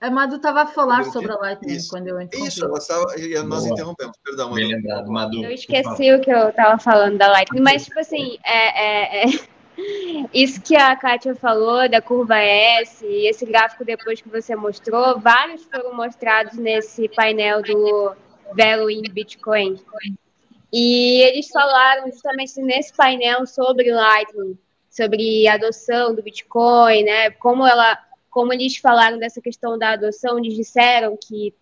a 0.00 0.10
Madu 0.10 0.36
estava 0.36 0.62
a 0.62 0.66
falar 0.66 1.04
sobre 1.04 1.30
a 1.30 1.36
Lightning 1.36 1.74
isso, 1.74 1.90
quando 1.90 2.08
eu 2.08 2.18
interrompi. 2.18 2.48
Isso, 2.48 2.64
ela 2.64 2.78
estava, 2.78 3.04
nós 3.44 3.62
Boa. 3.62 3.74
interrompemos, 3.74 4.16
perdão. 4.24 4.48
Madu. 4.48 4.56
Bem 4.56 4.74
lembrado, 4.74 5.12
Madu. 5.12 5.44
Eu 5.44 5.50
esqueci 5.50 6.14
o 6.14 6.20
que 6.20 6.30
eu 6.30 6.48
estava 6.48 6.78
falando 6.78 7.18
da 7.18 7.28
Lightning, 7.28 7.60
mas, 7.60 7.84
tipo 7.84 8.00
assim, 8.00 8.38
é, 8.42 8.84
é, 8.84 9.24
é, 9.24 9.26
isso 10.32 10.60
que 10.62 10.76
a 10.76 10.96
Kátia 10.96 11.34
falou 11.34 11.88
da 11.88 12.00
curva 12.00 12.38
S, 12.38 13.04
e 13.04 13.28
esse 13.28 13.44
gráfico 13.44 13.84
depois 13.84 14.20
que 14.20 14.28
você 14.28 14.56
mostrou, 14.56 15.18
vários 15.18 15.64
foram 15.64 15.94
mostrados 15.94 16.54
nesse 16.54 17.08
painel 17.08 17.62
do 17.62 18.14
Velo 18.54 18.90
in 18.90 19.02
Bitcoin. 19.02 19.78
E 20.72 21.22
eles 21.22 21.48
falaram 21.48 22.10
justamente 22.10 22.60
nesse 22.60 22.92
painel 22.94 23.46
sobre 23.46 23.92
Lightning, 23.92 24.58
sobre 24.90 25.46
a 25.46 25.54
adoção 25.54 26.14
do 26.14 26.22
Bitcoin, 26.22 27.04
né? 27.04 27.30
Como 27.30 27.66
ela 27.66 27.98
como 28.30 28.52
eles 28.52 28.76
falaram 28.76 29.18
dessa 29.18 29.40
questão 29.40 29.78
da 29.78 29.92
adoção, 29.92 30.38
eles 30.38 30.54
disseram 30.54 31.16
que 31.16 31.54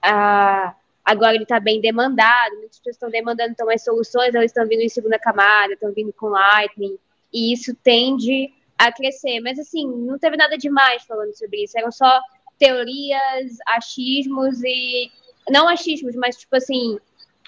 ah, 0.00 0.72
agora 1.04 1.34
ele 1.34 1.42
está 1.42 1.58
bem 1.58 1.80
demandado, 1.80 2.54
muitas 2.58 2.78
pessoas 2.78 2.94
estão 2.94 3.10
demandando 3.10 3.50
então 3.50 3.68
as 3.68 3.82
soluções, 3.82 4.32
elas 4.32 4.52
estão 4.52 4.64
vindo 4.68 4.82
em 4.82 4.88
segunda 4.88 5.18
camada, 5.18 5.72
estão 5.72 5.92
vindo 5.92 6.12
com 6.12 6.28
Lightning, 6.28 6.96
e 7.32 7.52
isso 7.52 7.74
tende 7.82 8.52
a 8.76 8.92
crescer. 8.92 9.40
Mas 9.40 9.58
assim, 9.58 9.86
não 9.86 10.18
teve 10.18 10.36
nada 10.36 10.56
demais 10.56 11.04
falando 11.04 11.36
sobre 11.36 11.64
isso, 11.64 11.78
eram 11.78 11.90
só 11.90 12.20
teorias, 12.58 13.56
achismos 13.66 14.62
e. 14.64 15.10
Não 15.50 15.66
achismos, 15.66 16.14
mas 16.14 16.36
tipo 16.36 16.54
assim, 16.56 16.98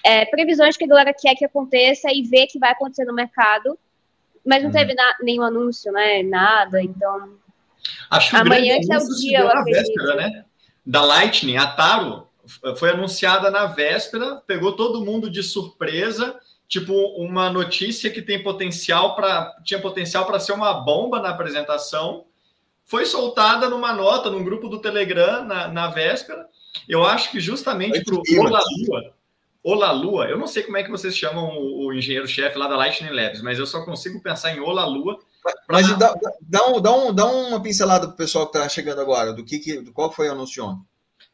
é, 0.03 0.25
previsões 0.25 0.75
que 0.75 0.85
a 0.85 0.87
galera 0.87 1.13
quer 1.13 1.35
que 1.35 1.45
aconteça 1.45 2.11
e 2.11 2.23
vê 2.23 2.47
que 2.47 2.57
vai 2.57 2.71
acontecer 2.71 3.05
no 3.05 3.13
mercado. 3.13 3.77
Mas 4.43 4.63
não 4.63 4.69
uhum. 4.69 4.75
teve 4.75 4.95
nenhum 5.21 5.43
anúncio, 5.43 5.91
né? 5.91 6.23
Nada, 6.23 6.81
então 6.81 7.37
Acho 8.09 8.31
que 8.31 8.35
Amanhã 8.35 8.75
é 8.75 8.97
o 8.97 9.07
dia, 9.15 9.39
eu 9.39 9.47
na 9.47 9.63
véspera, 9.63 10.15
né? 10.15 10.45
Da 10.85 11.03
Lightning, 11.03 11.57
a 11.57 11.67
Taro 11.67 12.27
foi 12.77 12.89
anunciada 12.89 13.49
na 13.49 13.67
véspera, 13.67 14.41
pegou 14.47 14.75
todo 14.75 15.05
mundo 15.05 15.29
de 15.29 15.43
surpresa, 15.43 16.37
tipo 16.71 16.93
uma 17.21 17.49
notícia 17.49 18.09
que 18.09 18.21
tem 18.21 18.41
potencial 18.41 19.13
para 19.13 19.53
tinha 19.61 19.81
potencial 19.81 20.25
para 20.25 20.39
ser 20.39 20.53
uma 20.53 20.73
bomba 20.73 21.19
na 21.19 21.27
apresentação, 21.29 22.23
foi 22.85 23.05
soltada 23.05 23.69
numa 23.69 23.91
nota 23.91 24.29
num 24.29 24.41
grupo 24.41 24.69
do 24.69 24.79
Telegram 24.79 25.43
na, 25.43 25.67
na 25.67 25.87
véspera. 25.89 26.47
Eu 26.87 27.03
acho 27.03 27.29
que 27.29 27.41
justamente 27.41 28.01
para 28.05 28.15
o 28.15 28.21
Olá 28.39 28.63
Lua, 28.79 29.13
Olá 29.61 29.91
Lua, 29.91 30.25
eu 30.27 30.37
não 30.39 30.47
sei 30.47 30.63
como 30.63 30.77
é 30.77 30.83
que 30.83 30.89
vocês 30.89 31.15
chamam 31.15 31.57
o, 31.57 31.87
o 31.87 31.93
engenheiro-chefe 31.93 32.57
lá 32.57 32.69
da 32.69 32.77
Lightning 32.77 33.11
Labs, 33.11 33.41
mas 33.41 33.59
eu 33.59 33.65
só 33.65 33.83
consigo 33.83 34.23
pensar 34.23 34.55
em 34.55 34.61
Olá 34.61 34.85
Lua 34.85 35.19
mas 35.67 35.97
dá, 35.97 36.13
dá, 36.41 36.67
um, 36.67 36.81
dá, 36.81 36.93
um, 36.93 37.13
dá 37.13 37.25
uma 37.25 37.61
pincelada 37.61 38.05
para 38.07 38.13
o 38.13 38.17
pessoal 38.17 38.47
que 38.47 38.57
está 38.57 38.69
chegando 38.69 39.01
agora, 39.01 39.33
do 39.33 39.43
que, 39.43 39.59
que 39.59 39.81
do 39.81 39.91
qual 39.91 40.11
foi 40.11 40.29
o 40.29 40.31
anúncio 40.31 40.63
ontem. 40.63 40.85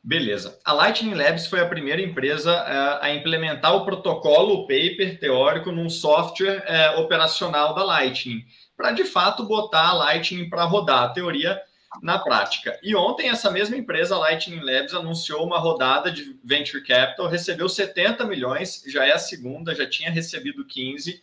Beleza. 0.07 0.57
A 0.63 0.71
Lightning 0.71 1.15
Labs 1.15 1.47
foi 1.47 1.59
a 1.59 1.67
primeira 1.67 2.01
empresa 2.01 2.53
uh, 2.53 3.03
a 3.03 3.13
implementar 3.13 3.75
o 3.75 3.83
protocolo 3.83 4.61
paper 4.61 5.19
teórico 5.19 5.69
num 5.69 5.89
software 5.89 6.63
uh, 6.65 7.01
operacional 7.01 7.75
da 7.75 7.83
Lightning, 7.83 8.41
para 8.77 8.93
de 8.93 9.03
fato 9.03 9.43
botar 9.43 9.89
a 9.89 9.93
Lightning 9.93 10.49
para 10.49 10.63
rodar 10.63 11.03
a 11.03 11.09
teoria 11.09 11.61
na 12.01 12.17
prática. 12.17 12.79
E 12.81 12.95
ontem 12.95 13.27
essa 13.27 13.51
mesma 13.51 13.75
empresa, 13.75 14.15
a 14.15 14.19
Lightning 14.19 14.61
Labs, 14.61 14.93
anunciou 14.93 15.45
uma 15.45 15.59
rodada 15.59 16.09
de 16.09 16.39
venture 16.41 16.81
capital, 16.85 17.27
recebeu 17.27 17.67
70 17.67 18.23
milhões, 18.23 18.81
já 18.87 19.05
é 19.05 19.11
a 19.11 19.19
segunda, 19.19 19.75
já 19.75 19.85
tinha 19.85 20.09
recebido 20.09 20.63
15. 20.63 21.21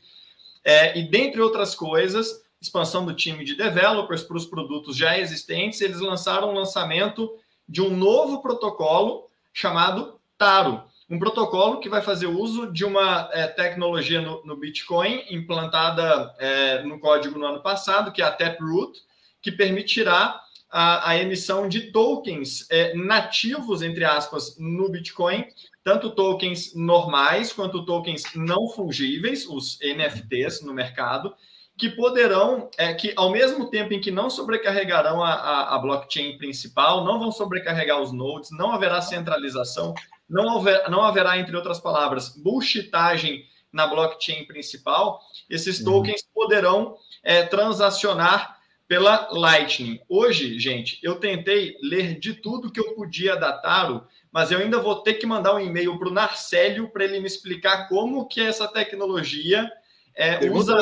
É, 0.62 0.98
e 0.98 1.08
dentre 1.08 1.40
outras 1.40 1.74
coisas, 1.74 2.44
expansão 2.60 3.06
do 3.06 3.14
time 3.14 3.46
de 3.46 3.54
developers 3.54 4.22
para 4.22 4.36
os 4.36 4.44
produtos 4.44 4.94
já 4.94 5.18
existentes, 5.18 5.80
eles 5.80 6.00
lançaram 6.00 6.50
o 6.50 6.54
lançamento 6.54 7.34
de 7.68 7.82
um 7.82 7.96
novo 7.96 8.42
protocolo 8.42 9.28
chamado 9.52 10.20
Taro. 10.36 10.82
Um 11.08 11.18
protocolo 11.18 11.80
que 11.80 11.88
vai 11.88 12.00
fazer 12.00 12.26
uso 12.26 12.72
de 12.72 12.84
uma 12.84 13.28
é, 13.32 13.46
tecnologia 13.46 14.20
no, 14.20 14.44
no, 14.44 14.56
Bitcoin 14.56 15.22
implantada 15.30 16.34
é, 16.38 16.82
no 16.82 16.98
código 16.98 17.38
no 17.38 17.46
ano 17.46 17.62
passado, 17.62 18.10
que 18.10 18.22
é 18.22 18.24
a 18.24 18.32
Taproot, 18.32 19.00
que 19.42 19.52
permitirá 19.52 20.40
a, 20.70 21.10
a 21.10 21.18
emissão 21.18 21.68
de 21.68 21.92
tokens 21.92 22.66
é, 22.70 22.94
nativos, 22.94 23.82
entre 23.82 24.04
aspas, 24.04 24.56
no 24.58 24.88
Bitcoin, 24.88 25.46
tanto 25.84 26.10
tokens 26.10 26.74
normais 26.74 27.52
quanto 27.52 27.84
tokens 27.84 28.24
não 28.34 28.68
fungíveis, 28.68 29.46
os 29.46 29.78
NFTs 29.80 30.62
no 30.62 30.72
mercado, 30.72 31.34
que 31.76 31.88
poderão, 31.88 32.70
é, 32.78 32.94
que 32.94 33.12
ao 33.16 33.30
mesmo 33.30 33.68
tempo 33.68 33.92
em 33.92 34.00
que 34.00 34.10
não 34.10 34.30
sobrecarregarão 34.30 35.22
a, 35.22 35.32
a, 35.32 35.74
a, 35.74 35.78
blockchain 35.78 36.38
principal, 36.38 37.04
não 37.04 37.18
vão 37.18 37.32
sobrecarregar 37.32 38.00
os 38.00 38.12
nodes, 38.12 38.50
não 38.52 38.70
haverá 38.72 39.02
centralização, 39.02 39.92
não, 40.28 40.58
haver, 40.58 40.88
não 40.88 41.02
haverá, 41.02 41.36
entre 41.36 41.56
outras 41.56 41.80
palavras, 41.80 42.28
bullshitagem 42.36 43.44
na 43.72 43.88
blockchain 43.88 44.44
principal, 44.46 45.20
esses 45.50 45.80
uhum. 45.80 45.84
tokens 45.86 46.22
poderão 46.32 46.96
é, 47.24 47.42
transacionar 47.42 48.56
pela 48.86 49.28
Lightning. 49.32 49.98
Hoje, 50.08 50.58
gente, 50.60 51.00
eu 51.02 51.16
tentei 51.16 51.76
ler 51.82 52.18
de 52.20 52.34
tudo 52.34 52.70
que 52.70 52.78
eu 52.78 52.94
podia 52.94 53.34
da 53.34 53.52
Taro, 53.52 54.06
mas 54.30 54.52
eu 54.52 54.58
ainda 54.58 54.78
vou 54.78 54.96
ter 55.02 55.14
que 55.14 55.26
mandar 55.26 55.54
um 55.54 55.60
e-mail 55.60 55.98
para 55.98 56.08
o 56.08 56.12
Narcélio 56.12 56.88
para 56.90 57.04
ele 57.04 57.18
me 57.18 57.26
explicar 57.26 57.88
como 57.88 58.28
que 58.28 58.40
essa 58.40 58.68
tecnologia 58.68 59.68
é, 60.14 60.48
usa 60.50 60.78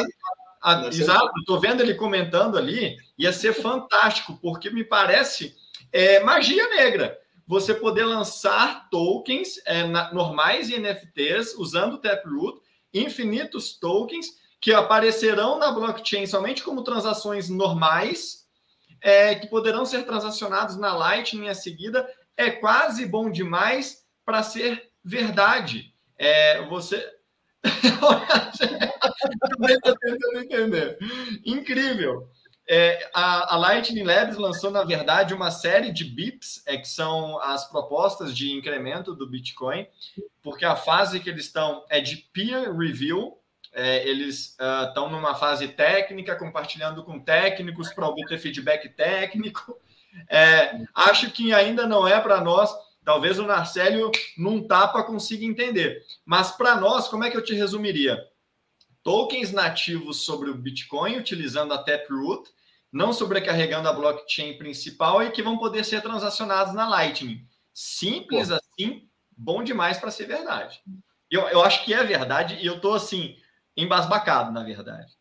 a, 0.62 0.86
exato, 0.86 1.32
estou 1.40 1.58
vendo 1.58 1.80
ele 1.80 1.94
comentando 1.94 2.56
ali, 2.56 2.96
ia 3.18 3.32
ser 3.32 3.52
fantástico, 3.52 4.38
porque 4.40 4.70
me 4.70 4.84
parece 4.84 5.56
é, 5.90 6.20
magia 6.20 6.68
negra. 6.68 7.18
Você 7.46 7.74
poder 7.74 8.04
lançar 8.04 8.88
tokens 8.88 9.60
é, 9.66 9.84
na, 9.84 10.12
normais 10.14 10.70
e 10.70 10.78
NFTs 10.78 11.54
usando 11.56 11.94
o 11.94 11.98
Taproot, 11.98 12.60
infinitos 12.94 13.76
tokens 13.78 14.40
que 14.60 14.72
aparecerão 14.72 15.58
na 15.58 15.72
blockchain 15.72 16.24
somente 16.26 16.62
como 16.62 16.84
transações 16.84 17.48
normais, 17.48 18.46
é, 19.00 19.34
que 19.34 19.48
poderão 19.48 19.84
ser 19.84 20.04
transacionados 20.04 20.76
na 20.76 20.94
Lightning 20.94 21.48
a 21.48 21.54
seguida. 21.54 22.08
É 22.36 22.50
quase 22.50 23.04
bom 23.04 23.28
demais 23.28 24.04
para 24.24 24.44
ser 24.44 24.90
verdade. 25.04 25.92
É, 26.16 26.64
você 26.68 27.04
também 29.50 29.80
tentando 29.80 30.38
entender. 30.38 30.98
Incrível. 31.44 32.28
É, 32.66 33.10
a, 33.12 33.54
a, 33.54 33.58
Lightning 33.58 34.04
Labs 34.04 34.36
lançou, 34.36 34.70
na 34.70 34.84
verdade, 34.84 35.34
uma 35.34 35.50
série 35.50 35.92
de 35.92 36.04
BIPs, 36.04 36.62
é, 36.66 36.76
que 36.76 36.88
são 36.88 37.40
as 37.40 37.68
propostas 37.68 38.34
de 38.36 38.52
incremento 38.52 39.14
do 39.14 39.28
Bitcoin, 39.28 39.86
porque 40.42 40.64
a 40.64 40.76
fase 40.76 41.18
que 41.20 41.28
eles 41.28 41.46
estão 41.46 41.84
é 41.90 42.00
de 42.00 42.16
peer 42.32 42.72
review, 42.76 43.36
é, 43.72 44.06
eles 44.06 44.56
estão 44.88 45.06
uh, 45.06 45.10
numa 45.10 45.34
fase 45.34 45.66
técnica, 45.68 46.36
compartilhando 46.36 47.02
com 47.02 47.18
técnicos 47.18 47.92
para 47.92 48.06
obter 48.06 48.38
feedback 48.38 48.88
técnico. 48.90 49.76
É, 50.28 50.78
acho 50.94 51.30
que 51.30 51.54
ainda 51.54 51.86
não 51.86 52.06
é 52.06 52.20
para 52.20 52.40
nós 52.42 52.70
Talvez 53.04 53.38
o 53.38 53.46
Narcélio, 53.46 54.10
num 54.38 54.66
tapa, 54.66 55.02
consiga 55.02 55.44
entender. 55.44 56.04
Mas 56.24 56.52
para 56.52 56.76
nós, 56.76 57.08
como 57.08 57.24
é 57.24 57.30
que 57.30 57.36
eu 57.36 57.42
te 57.42 57.54
resumiria? 57.54 58.22
Tokens 59.02 59.50
nativos 59.50 60.24
sobre 60.24 60.50
o 60.50 60.54
Bitcoin, 60.54 61.18
utilizando 61.18 61.74
a 61.74 61.82
Taproot, 61.82 62.48
não 62.92 63.12
sobrecarregando 63.12 63.88
a 63.88 63.92
blockchain 63.92 64.56
principal 64.56 65.22
e 65.22 65.30
que 65.30 65.42
vão 65.42 65.58
poder 65.58 65.84
ser 65.84 66.00
transacionados 66.00 66.74
na 66.74 66.88
Lightning. 66.88 67.44
Simples 67.74 68.48
Pô. 68.48 68.54
assim, 68.54 69.08
bom 69.36 69.64
demais 69.64 69.98
para 69.98 70.10
ser 70.10 70.26
verdade. 70.26 70.80
Eu, 71.30 71.42
eu 71.48 71.62
acho 71.62 71.84
que 71.84 71.94
é 71.94 72.04
verdade 72.04 72.58
e 72.62 72.66
eu 72.66 72.76
estou 72.76 72.94
assim, 72.94 73.34
embasbacado, 73.76 74.52
na 74.52 74.62
verdade. 74.62 75.12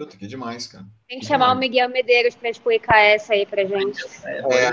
Puta, 0.00 0.16
que 0.16 0.26
demais, 0.26 0.66
cara. 0.66 0.86
Tem 1.06 1.18
que, 1.18 1.26
que 1.26 1.30
chamar 1.30 1.48
demais. 1.48 1.58
o 1.58 1.60
Miguel 1.60 1.88
Medeiros 1.90 2.34
para 2.34 2.48
explicar 2.48 2.98
essa 3.00 3.34
aí 3.34 3.44
pra 3.44 3.66
gente. 3.66 4.02
É, 4.24 4.38
é. 4.38 4.68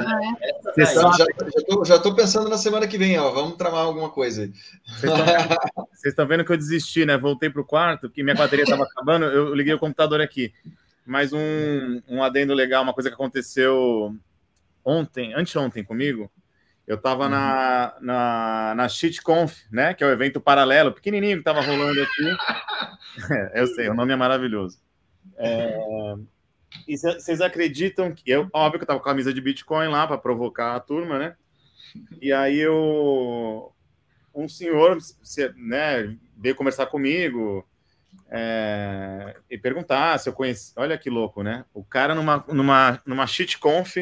é. 0.78 0.86
Já, 0.86 1.12
já, 1.12 1.26
tô, 1.68 1.84
já 1.84 2.00
tô 2.00 2.16
pensando 2.16 2.50
na 2.50 2.58
semana 2.58 2.88
que 2.88 2.98
vem, 2.98 3.20
ó. 3.20 3.30
Vamos 3.32 3.58
tramar 3.58 3.82
alguma 3.82 4.10
coisa 4.10 4.44
aí. 4.44 4.54
Vocês 5.92 6.14
estão 6.14 6.26
vendo 6.26 6.46
que 6.46 6.52
eu 6.54 6.56
desisti, 6.56 7.06
né? 7.06 7.18
Voltei 7.18 7.50
pro 7.50 7.66
quarto, 7.66 8.10
que 8.10 8.24
minha 8.24 8.38
bateria 8.38 8.64
estava 8.64 8.86
acabando, 8.86 9.26
eu 9.26 9.54
liguei 9.54 9.74
o 9.74 9.80
computador 9.80 10.22
aqui. 10.22 10.54
Mais 11.06 11.34
um, 11.34 12.02
um 12.08 12.24
adendo 12.24 12.54
legal, 12.54 12.82
uma 12.82 12.94
coisa 12.94 13.10
que 13.10 13.16
aconteceu 13.16 14.16
ontem, 14.82 15.34
anteontem 15.34 15.84
comigo. 15.84 16.32
Eu 16.88 16.96
estava 16.96 17.26
uhum. 17.26 17.32
na, 17.32 17.96
na, 18.00 18.76
na 18.78 18.88
SheetConf, 18.88 19.58
né? 19.70 19.94
Que 19.94 20.06
é 20.06 20.08
o 20.08 20.12
evento 20.12 20.40
paralelo, 20.40 20.94
pequenininho 20.94 21.36
que 21.36 21.42
estava 21.42 21.60
rolando 21.60 22.02
aqui. 22.02 22.38
É, 23.30 23.60
eu 23.62 23.68
sei, 23.68 23.90
o 23.90 23.94
nome 23.94 24.14
é 24.14 24.16
maravilhoso. 24.16 24.87
É, 25.36 26.16
e 26.88 26.98
vocês 26.98 27.42
acreditam 27.42 28.14
que 28.14 28.30
eu, 28.30 28.48
óbvio 28.54 28.80
que 28.80 28.84
eu 28.84 28.88
tava 28.88 29.00
com 29.00 29.08
a 29.08 29.12
camisa 29.12 29.34
de 29.34 29.42
Bitcoin 29.42 29.88
lá 29.88 30.06
para 30.08 30.18
provocar 30.18 30.76
a 30.76 30.80
turma, 30.80 31.18
né? 31.18 31.36
E 32.22 32.32
aí 32.32 32.60
eu 32.60 33.74
um 34.34 34.48
senhor 34.48 34.98
né, 35.56 36.16
veio 36.38 36.56
conversar 36.56 36.86
comigo 36.86 37.68
é, 38.30 39.36
e 39.50 39.58
perguntar 39.58 40.20
se 40.20 40.30
eu 40.30 40.34
conheci. 40.34 40.74
Olha 40.76 40.98
que 40.98 41.10
louco, 41.10 41.42
né? 41.42 41.66
O 41.74 41.84
cara 41.84 42.14
numa, 42.14 42.46
numa, 42.48 43.02
numa 43.06 43.26
shitconf 43.26 43.98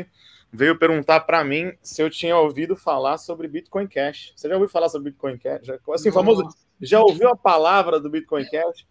veio 0.52 0.78
perguntar 0.78 1.22
para 1.22 1.44
mim 1.44 1.74
se 1.82 2.02
eu 2.02 2.10
tinha 2.10 2.36
ouvido 2.38 2.76
falar 2.76 3.18
sobre 3.18 3.48
Bitcoin 3.48 3.88
Cash. 3.88 4.34
Você 4.36 4.50
já 4.50 4.56
ouviu 4.56 4.70
falar 4.70 4.90
sobre 4.90 5.12
Bitcoin 5.12 5.38
Cash? 5.38 5.70
Assim, 5.94 6.12
famoso, 6.12 6.48
já 6.82 7.00
ouviu 7.00 7.30
a 7.30 7.36
palavra 7.36 8.00
do 8.00 8.10
Bitcoin 8.10 8.46
Cash? 8.50 8.86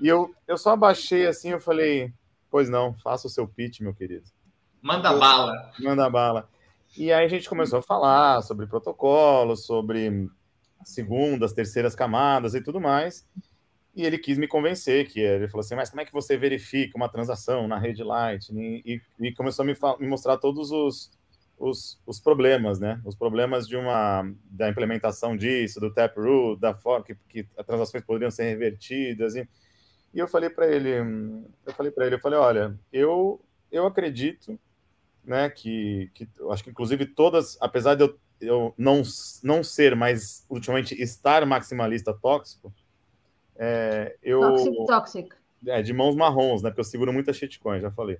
E 0.00 0.08
eu, 0.08 0.34
eu 0.46 0.58
só 0.58 0.72
abaixei 0.72 1.26
assim, 1.26 1.50
eu 1.50 1.60
falei, 1.60 2.12
pois 2.50 2.68
não, 2.68 2.94
faça 2.94 3.26
o 3.26 3.30
seu 3.30 3.46
pitch, 3.46 3.80
meu 3.80 3.94
querido. 3.94 4.24
Manda 4.80 5.10
eu, 5.10 5.18
bala. 5.18 5.72
Manda 5.80 6.10
bala. 6.10 6.48
E 6.96 7.12
aí 7.12 7.24
a 7.24 7.28
gente 7.28 7.48
começou 7.48 7.80
a 7.80 7.82
falar 7.82 8.42
sobre 8.42 8.66
protocolos, 8.66 9.66
sobre 9.66 10.28
segundas, 10.84 11.52
terceiras 11.52 11.94
camadas 11.94 12.54
e 12.54 12.60
tudo 12.60 12.80
mais. 12.80 13.26
E 13.96 14.04
ele 14.04 14.18
quis 14.18 14.36
me 14.36 14.48
convencer 14.48 15.08
que 15.08 15.20
ele 15.20 15.48
falou 15.48 15.60
assim, 15.60 15.76
mas 15.76 15.88
como 15.88 16.00
é 16.00 16.04
que 16.04 16.12
você 16.12 16.36
verifica 16.36 16.96
uma 16.96 17.08
transação 17.08 17.68
na 17.68 17.78
rede 17.78 18.02
Lightning? 18.02 18.82
E, 18.84 19.00
e 19.20 19.32
começou 19.32 19.62
a 19.62 19.66
me, 19.66 19.74
me, 20.00 20.08
mostrar 20.08 20.36
todos 20.36 20.72
os, 20.72 21.12
os, 21.58 22.00
os, 22.04 22.20
problemas, 22.20 22.80
né? 22.80 23.00
Os 23.04 23.14
problemas 23.14 23.68
de 23.68 23.76
uma 23.76 24.28
da 24.44 24.68
implementação 24.68 25.36
disso, 25.36 25.80
do 25.80 25.92
Taproot, 25.92 26.60
da 26.60 26.74
forma 26.74 27.04
que, 27.04 27.14
que 27.28 27.48
as 27.56 27.64
transações 27.64 28.04
poderiam 28.04 28.30
ser 28.30 28.44
revertidas. 28.44 29.36
E, 29.36 29.48
e 30.14 30.18
eu 30.18 30.28
falei 30.28 30.48
para 30.48 30.66
ele, 30.66 30.90
eu 31.66 31.72
falei 31.74 31.90
para 31.92 32.06
ele, 32.06 32.14
eu 32.14 32.20
falei, 32.20 32.38
olha, 32.38 32.78
eu 32.92 33.40
eu 33.70 33.86
acredito, 33.86 34.58
né, 35.24 35.50
que, 35.50 36.10
que 36.14 36.28
acho 36.50 36.62
que 36.62 36.70
inclusive 36.70 37.06
todas, 37.06 37.58
apesar 37.60 37.96
de 37.96 38.04
eu, 38.04 38.18
eu 38.40 38.74
não 38.78 39.02
não 39.42 39.64
ser, 39.64 39.96
mas 39.96 40.46
ultimamente 40.48 40.94
estar 41.02 41.44
maximalista 41.44 42.14
tóxico, 42.14 42.72
é, 43.56 44.16
eu, 44.22 44.40
toxic, 44.40 44.86
toxic. 44.86 45.28
É, 45.66 45.82
de 45.82 45.92
mãos 45.92 46.14
marrons, 46.14 46.62
né? 46.62 46.70
Porque 46.70 46.80
eu 46.80 46.84
seguro 46.84 47.12
muita 47.12 47.32
shitcoin, 47.32 47.80
já 47.80 47.90
falei. 47.90 48.18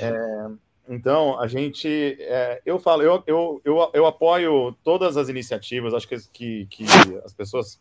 É, 0.00 0.50
então, 0.88 1.38
a 1.40 1.46
gente. 1.46 2.16
É, 2.20 2.60
eu 2.64 2.78
falo, 2.78 3.02
eu, 3.02 3.22
eu, 3.26 3.60
eu, 3.64 3.90
eu, 3.94 4.06
apoio 4.06 4.76
todas 4.84 5.16
as 5.16 5.28
iniciativas, 5.28 5.94
acho 5.94 6.08
que, 6.08 6.16
que, 6.32 6.66
que 6.66 6.84
as 7.24 7.32
pessoas 7.32 7.80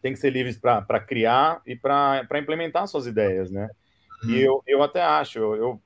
têm 0.00 0.12
que 0.12 0.18
ser 0.18 0.30
livres 0.30 0.58
para 0.58 1.00
criar 1.00 1.60
e 1.66 1.76
para 1.76 2.38
implementar 2.38 2.86
suas 2.86 3.06
ideias, 3.06 3.50
né? 3.50 3.68
E 4.26 4.40
eu, 4.40 4.62
eu 4.66 4.82
até 4.82 5.02
acho, 5.02 5.38
eu 5.38 5.80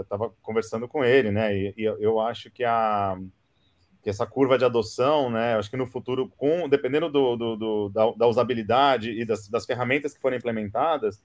estava 0.00 0.26
é, 0.26 0.30
conversando 0.42 0.86
com 0.86 1.04
ele, 1.04 1.30
né? 1.30 1.56
E, 1.56 1.74
e 1.76 1.84
eu 1.84 2.20
acho 2.20 2.50
que 2.50 2.64
a 2.64 3.16
que 4.02 4.10
essa 4.10 4.26
curva 4.26 4.58
de 4.58 4.66
adoção, 4.66 5.30
né, 5.30 5.54
acho 5.54 5.70
que 5.70 5.78
no 5.78 5.86
futuro, 5.86 6.28
com 6.36 6.68
dependendo 6.68 7.08
do, 7.08 7.36
do, 7.36 7.56
do 7.56 7.88
da, 7.88 8.12
da, 8.12 8.26
usabilidade 8.26 9.10
e 9.10 9.24
das, 9.24 9.48
das, 9.48 9.64
ferramentas 9.64 10.12
que 10.12 10.20
forem 10.20 10.36
implementadas, 10.36 11.22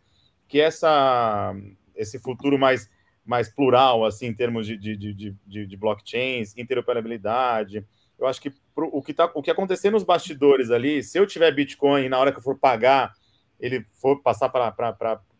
que 0.47 0.61
essa, 0.61 1.53
esse 1.93 2.17
futuro 2.19 2.57
mais, 2.57 2.89
mais 3.25 3.53
plural, 3.53 4.05
assim, 4.05 4.27
em 4.27 4.33
termos 4.33 4.65
de, 4.65 4.77
de, 4.77 4.95
de, 4.95 5.35
de, 5.45 5.65
de 5.67 5.77
blockchains, 5.77 6.55
interoperabilidade, 6.55 7.85
eu 8.19 8.27
acho 8.27 8.41
que 8.41 8.53
pro, 8.75 8.89
o, 8.91 9.01
que 9.01 9.13
tá, 9.13 9.31
o 9.33 9.41
que 9.41 9.49
acontecer 9.49 9.89
nos 9.89 10.03
bastidores 10.03 10.69
ali, 10.69 11.01
se 11.01 11.17
eu 11.17 11.25
tiver 11.25 11.51
Bitcoin 11.53 12.03
e 12.03 12.09
na 12.09 12.19
hora 12.19 12.31
que 12.31 12.39
eu 12.39 12.43
for 12.43 12.57
pagar, 12.57 13.13
ele 13.59 13.85
for 13.93 14.21
passar 14.21 14.49
para 14.49 14.71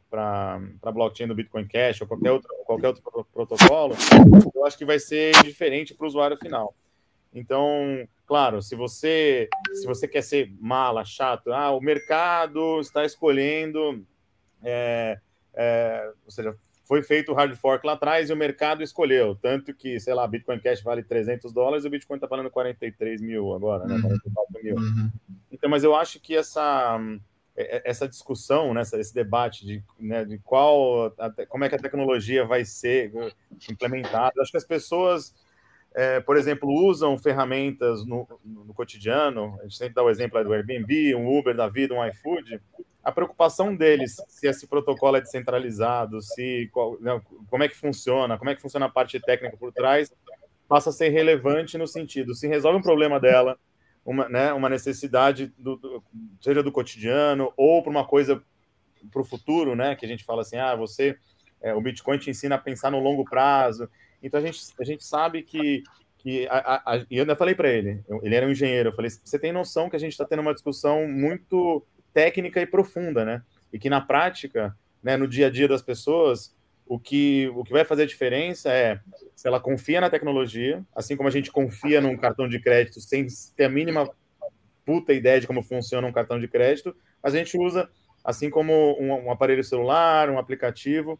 para 0.09 0.91
blockchain 0.91 1.27
do 1.27 1.35
Bitcoin 1.35 1.67
Cash 1.67 2.01
ou 2.01 2.07
qualquer 2.07 2.31
outro, 2.31 2.49
qualquer 2.65 2.87
outro 2.87 3.03
protocolo, 3.31 3.93
eu 4.55 4.65
acho 4.65 4.77
que 4.77 4.85
vai 4.85 4.97
ser 4.97 5.31
diferente 5.43 5.93
para 5.93 6.05
o 6.05 6.07
usuário 6.07 6.35
final. 6.35 6.73
Então, 7.31 8.07
claro, 8.25 8.61
se 8.61 8.75
você 8.75 9.47
se 9.73 9.85
você 9.85 10.07
quer 10.07 10.23
ser 10.23 10.51
mala, 10.59 11.05
chato, 11.05 11.53
ah, 11.53 11.71
o 11.71 11.79
mercado 11.79 12.79
está 12.79 13.05
escolhendo, 13.05 14.03
é, 14.63 15.19
é, 15.53 16.11
ou 16.25 16.31
seja, 16.31 16.57
foi 16.89 17.03
feito 17.03 17.31
o 17.31 17.35
hard 17.35 17.55
fork 17.55 17.85
lá 17.85 17.93
atrás 17.93 18.31
e 18.31 18.33
o 18.33 18.35
mercado 18.35 18.81
escolheu, 18.81 19.35
tanto 19.35 19.75
que, 19.75 19.99
sei 19.99 20.11
lá, 20.11 20.27
Bitcoin 20.27 20.59
Cash 20.59 20.81
vale 20.81 21.03
300 21.03 21.53
dólares 21.53 21.85
e 21.85 21.87
o 21.87 21.91
Bitcoin 21.91 22.17
está 22.17 22.25
valendo 22.25 22.49
43 22.49 23.21
mil 23.21 23.53
agora, 23.53 23.85
né? 23.85 24.01
44 24.01 24.33
uhum. 24.33 24.63
mil. 24.63 24.75
Uhum. 24.75 25.11
Então, 25.51 25.69
mas 25.69 25.83
eu 25.83 25.93
acho 25.95 26.19
que 26.19 26.35
essa 26.35 26.99
é, 27.55 27.77
é, 27.77 27.81
essa 27.85 28.07
discussão, 28.07 28.73
né, 28.73 28.81
esse 28.81 29.13
debate 29.13 29.67
de, 29.67 29.83
né, 29.99 30.25
de 30.25 30.39
qual, 30.39 31.15
como 31.47 31.63
é 31.63 31.69
que 31.69 31.75
a 31.75 31.79
tecnologia 31.79 32.43
vai 32.43 32.65
ser 32.65 33.11
implementada, 33.69 34.41
acho 34.41 34.49
que 34.49 34.57
as 34.57 34.65
pessoas 34.65 35.35
é, 35.95 36.19
por 36.19 36.37
exemplo, 36.37 36.69
usam 36.69 37.17
ferramentas 37.17 38.05
no, 38.05 38.27
no, 38.45 38.73
cotidiano, 38.73 39.57
a 39.59 39.63
gente 39.63 39.75
sempre 39.75 39.95
dá 39.95 40.03
o 40.03 40.09
exemplo 40.09 40.43
do 40.43 40.53
Airbnb, 40.53 41.15
um 41.15 41.37
Uber 41.37 41.55
da 41.55 41.67
vida, 41.67 41.93
um 41.93 42.05
iFood, 42.05 42.61
a 43.03 43.11
preocupação 43.11 43.75
deles, 43.75 44.17
se 44.27 44.47
esse 44.47 44.67
protocolo 44.67 45.17
é 45.17 45.21
descentralizado, 45.21 46.21
se 46.21 46.69
qual, 46.71 46.99
né, 46.99 47.19
como 47.49 47.63
é 47.63 47.67
que 47.67 47.75
funciona, 47.75 48.37
como 48.37 48.49
é 48.49 48.55
que 48.55 48.61
funciona 48.61 48.85
a 48.85 48.89
parte 48.89 49.19
técnica 49.19 49.57
por 49.57 49.71
trás, 49.71 50.13
passa 50.67 50.91
a 50.91 50.93
ser 50.93 51.09
relevante 51.09 51.77
no 51.77 51.87
sentido, 51.87 52.35
se 52.35 52.47
resolve 52.47 52.77
um 52.77 52.83
problema 52.83 53.19
dela, 53.19 53.57
uma, 54.05 54.29
né, 54.29 54.53
uma 54.53 54.69
necessidade, 54.69 55.51
do, 55.57 55.75
do, 55.75 56.03
seja 56.39 56.61
do 56.61 56.71
cotidiano 56.71 57.51
ou 57.57 57.81
para 57.81 57.91
uma 57.91 58.05
coisa 58.05 58.41
para 59.11 59.21
o 59.21 59.25
futuro, 59.25 59.75
né, 59.75 59.95
que 59.95 60.05
a 60.05 60.09
gente 60.09 60.23
fala 60.23 60.41
assim, 60.41 60.57
ah, 60.57 60.75
você, 60.75 61.17
é, 61.61 61.73
o 61.73 61.81
Bitcoin 61.81 62.17
te 62.19 62.29
ensina 62.29 62.55
a 62.55 62.59
pensar 62.59 62.91
no 62.91 62.99
longo 62.99 63.23
prazo, 63.23 63.89
então 64.21 64.39
a 64.39 64.43
gente, 64.43 64.59
a 64.79 64.83
gente 64.83 65.03
sabe 65.03 65.43
que. 65.43 65.83
que 66.17 66.47
a, 66.47 66.81
a, 66.85 67.05
e 67.09 67.17
eu 67.17 67.21
ainda 67.21 67.35
falei 67.35 67.55
para 67.55 67.69
ele, 67.69 68.03
ele 68.21 68.35
era 68.35 68.45
um 68.45 68.51
engenheiro, 68.51 68.89
eu 68.89 68.93
falei: 68.93 69.09
você 69.09 69.39
tem 69.39 69.51
noção 69.51 69.89
que 69.89 69.95
a 69.95 69.99
gente 69.99 70.11
está 70.11 70.25
tendo 70.25 70.41
uma 70.41 70.53
discussão 70.53 71.07
muito 71.07 71.85
técnica 72.13 72.61
e 72.61 72.65
profunda, 72.65 73.23
né? 73.23 73.41
E 73.71 73.79
que 73.79 73.89
na 73.89 74.01
prática, 74.01 74.75
né, 75.01 75.15
no 75.15 75.27
dia 75.27 75.47
a 75.47 75.49
dia 75.49 75.67
das 75.67 75.81
pessoas, 75.81 76.55
o 76.89 76.99
que, 76.99 77.47
o 77.55 77.63
que 77.63 77.71
vai 77.71 77.85
fazer 77.85 78.03
a 78.03 78.07
diferença 78.07 78.71
é 78.71 78.99
se 79.35 79.47
ela 79.47 79.59
confia 79.59 80.01
na 80.01 80.09
tecnologia, 80.09 80.83
assim 80.95 81.15
como 81.15 81.29
a 81.29 81.31
gente 81.31 81.51
confia 81.51 82.01
num 82.01 82.17
cartão 82.17 82.49
de 82.49 82.59
crédito 82.59 82.99
sem 82.99 83.27
ter 83.55 83.65
a 83.65 83.69
mínima 83.69 84.09
puta 84.83 85.13
ideia 85.13 85.39
de 85.39 85.45
como 85.45 85.61
funciona 85.61 86.07
um 86.07 86.11
cartão 86.11 86.39
de 86.39 86.47
crédito, 86.47 86.95
a 87.21 87.29
gente 87.29 87.55
usa 87.57 87.87
assim 88.23 88.49
como 88.49 88.99
um, 88.99 89.27
um 89.27 89.31
aparelho 89.31 89.63
celular, 89.63 90.31
um 90.31 90.39
aplicativo. 90.39 91.19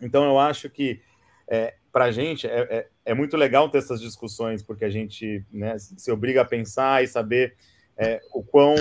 Então 0.00 0.24
eu 0.24 0.38
acho 0.38 0.70
que 0.70 1.02
é, 1.46 1.74
para 1.92 2.06
a 2.06 2.10
gente 2.10 2.46
é, 2.46 2.60
é, 2.70 2.88
é, 3.04 3.14
muito 3.14 3.36
legal 3.36 3.68
ter 3.68 3.78
essas 3.78 4.00
discussões, 4.00 4.62
porque 4.62 4.84
a 4.84 4.90
gente 4.90 5.44
né, 5.52 5.78
se 5.78 6.10
obriga 6.10 6.40
a 6.40 6.44
pensar 6.44 7.04
e 7.04 7.06
saber 7.06 7.54
é, 7.96 8.20
o 8.32 8.42
quão 8.42 8.74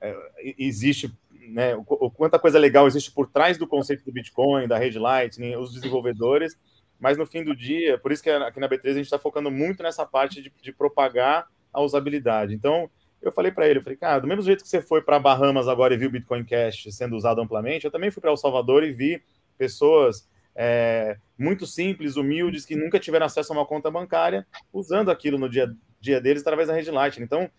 é, 0.00 0.16
existe, 0.58 1.12
né, 1.48 1.76
o, 1.76 1.84
o, 1.86 2.10
quanta 2.10 2.38
coisa 2.38 2.58
legal 2.58 2.86
existe 2.86 3.12
por 3.12 3.28
trás 3.28 3.58
do 3.58 3.66
conceito 3.66 4.04
do 4.04 4.12
Bitcoin, 4.12 4.66
da 4.66 4.78
rede 4.78 4.98
Lightning, 4.98 5.54
os 5.56 5.74
desenvolvedores, 5.74 6.58
mas 6.98 7.18
no 7.18 7.26
fim 7.26 7.44
do 7.44 7.54
dia, 7.54 7.98
por 7.98 8.10
isso 8.10 8.22
que 8.22 8.30
aqui 8.30 8.58
na 8.58 8.68
B3 8.68 8.90
a 8.90 8.94
gente 8.94 9.04
está 9.04 9.18
focando 9.18 9.50
muito 9.50 9.82
nessa 9.82 10.06
parte 10.06 10.40
de, 10.40 10.52
de 10.62 10.72
propagar 10.72 11.46
a 11.72 11.80
usabilidade. 11.82 12.54
Então, 12.54 12.90
eu 13.20 13.30
falei 13.30 13.52
para 13.52 13.68
ele, 13.68 13.80
eu 13.80 13.82
falei, 13.82 13.98
cara, 13.98 14.18
do 14.18 14.26
mesmo 14.26 14.42
jeito 14.42 14.62
que 14.62 14.68
você 14.68 14.80
foi 14.80 15.02
para 15.02 15.18
Bahamas 15.18 15.68
agora 15.68 15.92
e 15.92 15.96
viu 15.96 16.10
Bitcoin 16.10 16.44
Cash 16.44 16.86
sendo 16.90 17.16
usado 17.16 17.40
amplamente, 17.40 17.84
eu 17.84 17.90
também 17.90 18.10
fui 18.10 18.20
para 18.20 18.30
El 18.30 18.36
Salvador 18.36 18.82
e 18.82 18.92
vi 18.92 19.22
pessoas 19.58 20.26
é, 20.54 21.16
muito 21.38 21.66
simples, 21.66 22.16
humildes, 22.16 22.64
que 22.64 22.76
nunca 22.76 22.98
tiveram 22.98 23.26
acesso 23.26 23.52
a 23.52 23.56
uma 23.56 23.66
conta 23.66 23.90
bancária, 23.90 24.46
usando 24.72 25.10
aquilo 25.10 25.38
no 25.38 25.48
dia, 25.48 25.72
dia 26.00 26.20
deles 26.20 26.42
através 26.42 26.68
da 26.68 26.74
rede 26.74 26.90
Lightning. 26.90 27.24
Então, 27.24 27.50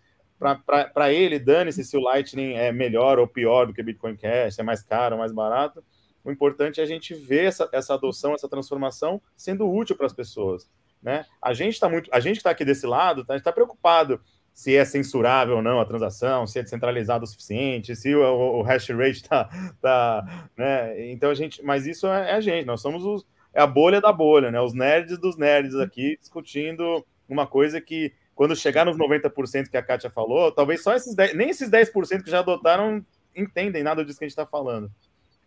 para 0.94 1.12
ele, 1.12 1.38
dane-se 1.38 1.84
se 1.84 1.96
o 1.96 2.00
Lightning 2.00 2.54
é 2.54 2.72
melhor 2.72 3.18
ou 3.18 3.28
pior 3.28 3.66
do 3.66 3.72
que 3.72 3.82
Bitcoin 3.82 4.16
Cash, 4.16 4.58
é 4.58 4.62
mais 4.62 4.82
caro 4.82 5.14
ou 5.14 5.20
mais 5.20 5.32
barato. 5.32 5.84
O 6.24 6.30
importante 6.30 6.80
é 6.80 6.82
a 6.82 6.86
gente 6.86 7.14
ver 7.14 7.44
essa, 7.44 7.68
essa 7.72 7.94
adoção, 7.94 8.34
essa 8.34 8.48
transformação 8.48 9.20
sendo 9.36 9.70
útil 9.70 9.96
para 9.96 10.06
as 10.06 10.12
pessoas. 10.12 10.68
Né? 11.02 11.24
A 11.40 11.52
gente 11.52 11.74
está 11.74 11.88
muito, 11.88 12.08
a 12.12 12.20
gente 12.20 12.34
que 12.34 12.40
está 12.40 12.50
aqui 12.50 12.64
desse 12.64 12.86
lado, 12.86 13.24
tá, 13.24 13.34
a 13.34 13.36
gente 13.36 13.42
está 13.42 13.52
preocupado 13.52 14.20
se 14.52 14.76
é 14.76 14.84
censurável 14.84 15.56
ou 15.56 15.62
não 15.62 15.80
a 15.80 15.84
transação, 15.84 16.46
se 16.46 16.58
é 16.58 16.62
descentralizado 16.62 17.24
o 17.24 17.26
suficiente, 17.26 17.96
se 17.96 18.14
o, 18.14 18.58
o 18.58 18.62
hash 18.62 18.90
rate 18.90 19.22
está. 19.22 19.44
Tá, 19.80 20.48
né? 20.56 21.10
Então 21.10 21.30
a 21.30 21.34
gente. 21.34 21.62
Mas 21.62 21.86
isso 21.86 22.06
é, 22.06 22.30
é, 22.30 22.34
a 22.34 22.40
gente, 22.40 22.66
nós 22.66 22.80
somos 22.80 23.04
os, 23.04 23.26
é 23.54 23.60
a 23.60 23.66
bolha 23.66 24.00
da 24.00 24.12
bolha, 24.12 24.50
né? 24.50 24.60
Os 24.60 24.74
nerds 24.74 25.18
dos 25.18 25.36
nerds 25.36 25.74
aqui 25.76 26.16
discutindo 26.20 27.04
uma 27.28 27.46
coisa 27.46 27.80
que, 27.80 28.12
quando 28.34 28.54
chegar 28.54 28.84
nos 28.84 28.96
90% 28.96 29.68
que 29.68 29.76
a 29.76 29.82
Kátia 29.82 30.10
falou, 30.10 30.52
talvez 30.52 30.82
só 30.82 30.94
esses 30.94 31.14
10, 31.14 31.34
nem 31.34 31.50
esses 31.50 31.70
10% 31.70 32.22
que 32.22 32.30
já 32.30 32.40
adotaram 32.40 33.04
entendem 33.34 33.82
nada 33.82 34.04
disso 34.04 34.18
que 34.18 34.24
a 34.24 34.28
gente 34.28 34.32
está 34.32 34.46
falando. 34.46 34.90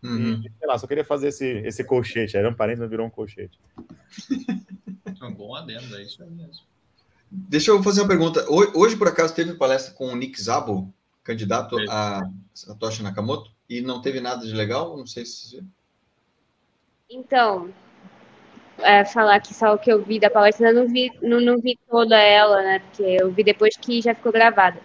Uhum. 0.03 0.41
E, 0.45 0.51
sei 0.57 0.67
lá, 0.67 0.77
só 0.77 0.87
queria 0.87 1.05
fazer 1.05 1.29
esse, 1.29 1.45
esse 1.59 1.83
colchete. 1.83 2.37
Era 2.37 2.49
um 2.49 2.53
parênteses, 2.53 2.81
mas 2.81 2.89
virou 2.89 3.05
um 3.05 3.09
colchete. 3.09 3.59
É 5.21 5.23
um 5.23 5.33
bom 5.33 5.55
adendo, 5.55 5.95
é 5.95 6.03
isso 6.03 6.21
aí 6.21 6.29
mesmo. 6.29 6.65
Deixa 7.37 7.71
eu 7.71 7.83
fazer 7.83 8.01
uma 8.01 8.07
pergunta. 8.07 8.45
Hoje, 8.49 8.95
por 8.95 9.07
acaso, 9.07 9.35
teve 9.35 9.53
palestra 9.55 9.93
com 9.93 10.07
o 10.07 10.15
Nick 10.15 10.41
Zabo, 10.41 10.93
candidato 11.23 11.75
a 11.89 12.21
Satoshi 12.53 13.03
Nakamoto, 13.03 13.51
e 13.69 13.81
não 13.81 14.01
teve 14.01 14.21
nada 14.21 14.45
de 14.45 14.53
legal? 14.53 14.95
Não 14.95 15.05
sei 15.05 15.25
se. 15.25 15.61
Então, 17.09 17.69
é, 18.79 19.03
falar 19.03 19.39
que 19.41 19.53
só 19.53 19.73
o 19.73 19.77
que 19.77 19.91
eu 19.91 20.01
vi 20.01 20.19
da 20.19 20.29
palestra, 20.29 20.69
eu 20.69 20.73
não 20.73 20.87
vi, 20.87 21.11
não, 21.21 21.41
não 21.41 21.57
vi 21.59 21.77
toda 21.89 22.17
ela, 22.17 22.61
né? 22.61 22.79
Porque 22.79 23.03
eu 23.03 23.31
vi 23.31 23.43
depois 23.43 23.75
que 23.75 24.01
já 24.01 24.15
ficou 24.15 24.31
gravada. 24.31 24.79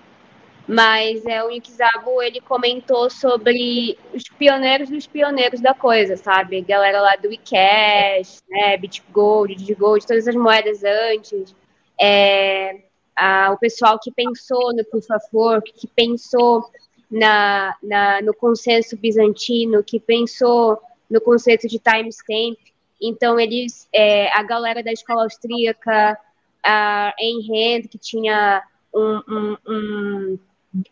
mas 0.67 1.25
é, 1.27 1.43
o 1.43 1.49
Nick 1.49 1.71
Zabo, 1.73 2.23
ele 2.23 2.41
comentou 2.41 3.11
sobre 3.11 3.99
os 4.15 4.23
pioneiros 4.39 4.89
dos 4.89 5.07
pioneiros 5.07 5.61
da 5.61 5.75
coisa, 5.75 6.17
sabe? 6.17 6.63
Galera 6.63 7.01
lá 7.01 7.17
do 7.17 7.33
eCash, 7.33 8.41
né, 8.49 8.77
BitGold, 8.77 9.55
DigiGold, 9.57 10.07
todas 10.07 10.29
as 10.29 10.37
moedas 10.37 10.83
antes, 10.85 11.55
é, 12.01 12.85
a, 13.17 13.53
o 13.53 13.59
pessoal 13.59 13.99
que 13.99 14.11
pensou 14.11 14.75
no 14.75 14.85
Proof 14.85 15.11
of 15.11 15.27
Work, 15.33 15.73
que 15.73 15.87
pensou 15.87 16.65
na, 17.11 17.77
na, 17.83 18.23
no 18.23 18.35
consenso 18.35 18.97
bizantino, 18.97 19.83
que 19.83 20.01
pensou 20.01 20.79
no 21.09 21.21
conceito 21.21 21.69
de 21.69 21.79
timestamp. 21.79 22.59
Então, 23.03 23.39
eles, 23.39 23.89
é, 23.93 24.29
a 24.37 24.43
galera 24.43 24.83
da 24.83 24.93
escola 24.93 25.25
austríaca, 25.25 26.19
a 26.65 27.15
Ayn 27.19 27.41
Rand, 27.49 27.89
que 27.89 27.99
tinha 27.99 28.63
um, 28.95 29.23
um, 29.29 29.57
um 29.67 30.39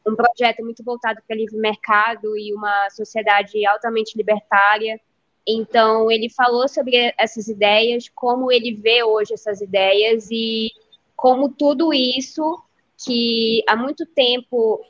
um 0.07 0.17
projeto 0.17 0.63
muito 0.63 0.83
voltado 0.83 1.21
para 1.27 1.37
livre 1.37 1.57
mercado 1.57 2.37
e 2.37 2.53
uma 2.53 2.91
sociedade 2.91 3.65
altamente 3.67 4.17
libertária. 4.17 5.01
Então, 5.47 6.11
ele 6.11 6.29
falou 6.29 6.69
sobre 6.69 7.15
essas 7.17 7.49
ideias, 7.49 8.11
como 8.15 8.51
ele 8.53 8.75
vê 8.75 9.03
hoje 9.03 9.35
essas 9.35 9.61
ideias 9.61 10.29
e 10.31 10.71
como 11.19 11.49
tudo 11.49 11.93
isso 11.93 12.63
que 13.05 13.61
há 13.69 13.75
muito 13.75 14.07
tempo 14.07 14.81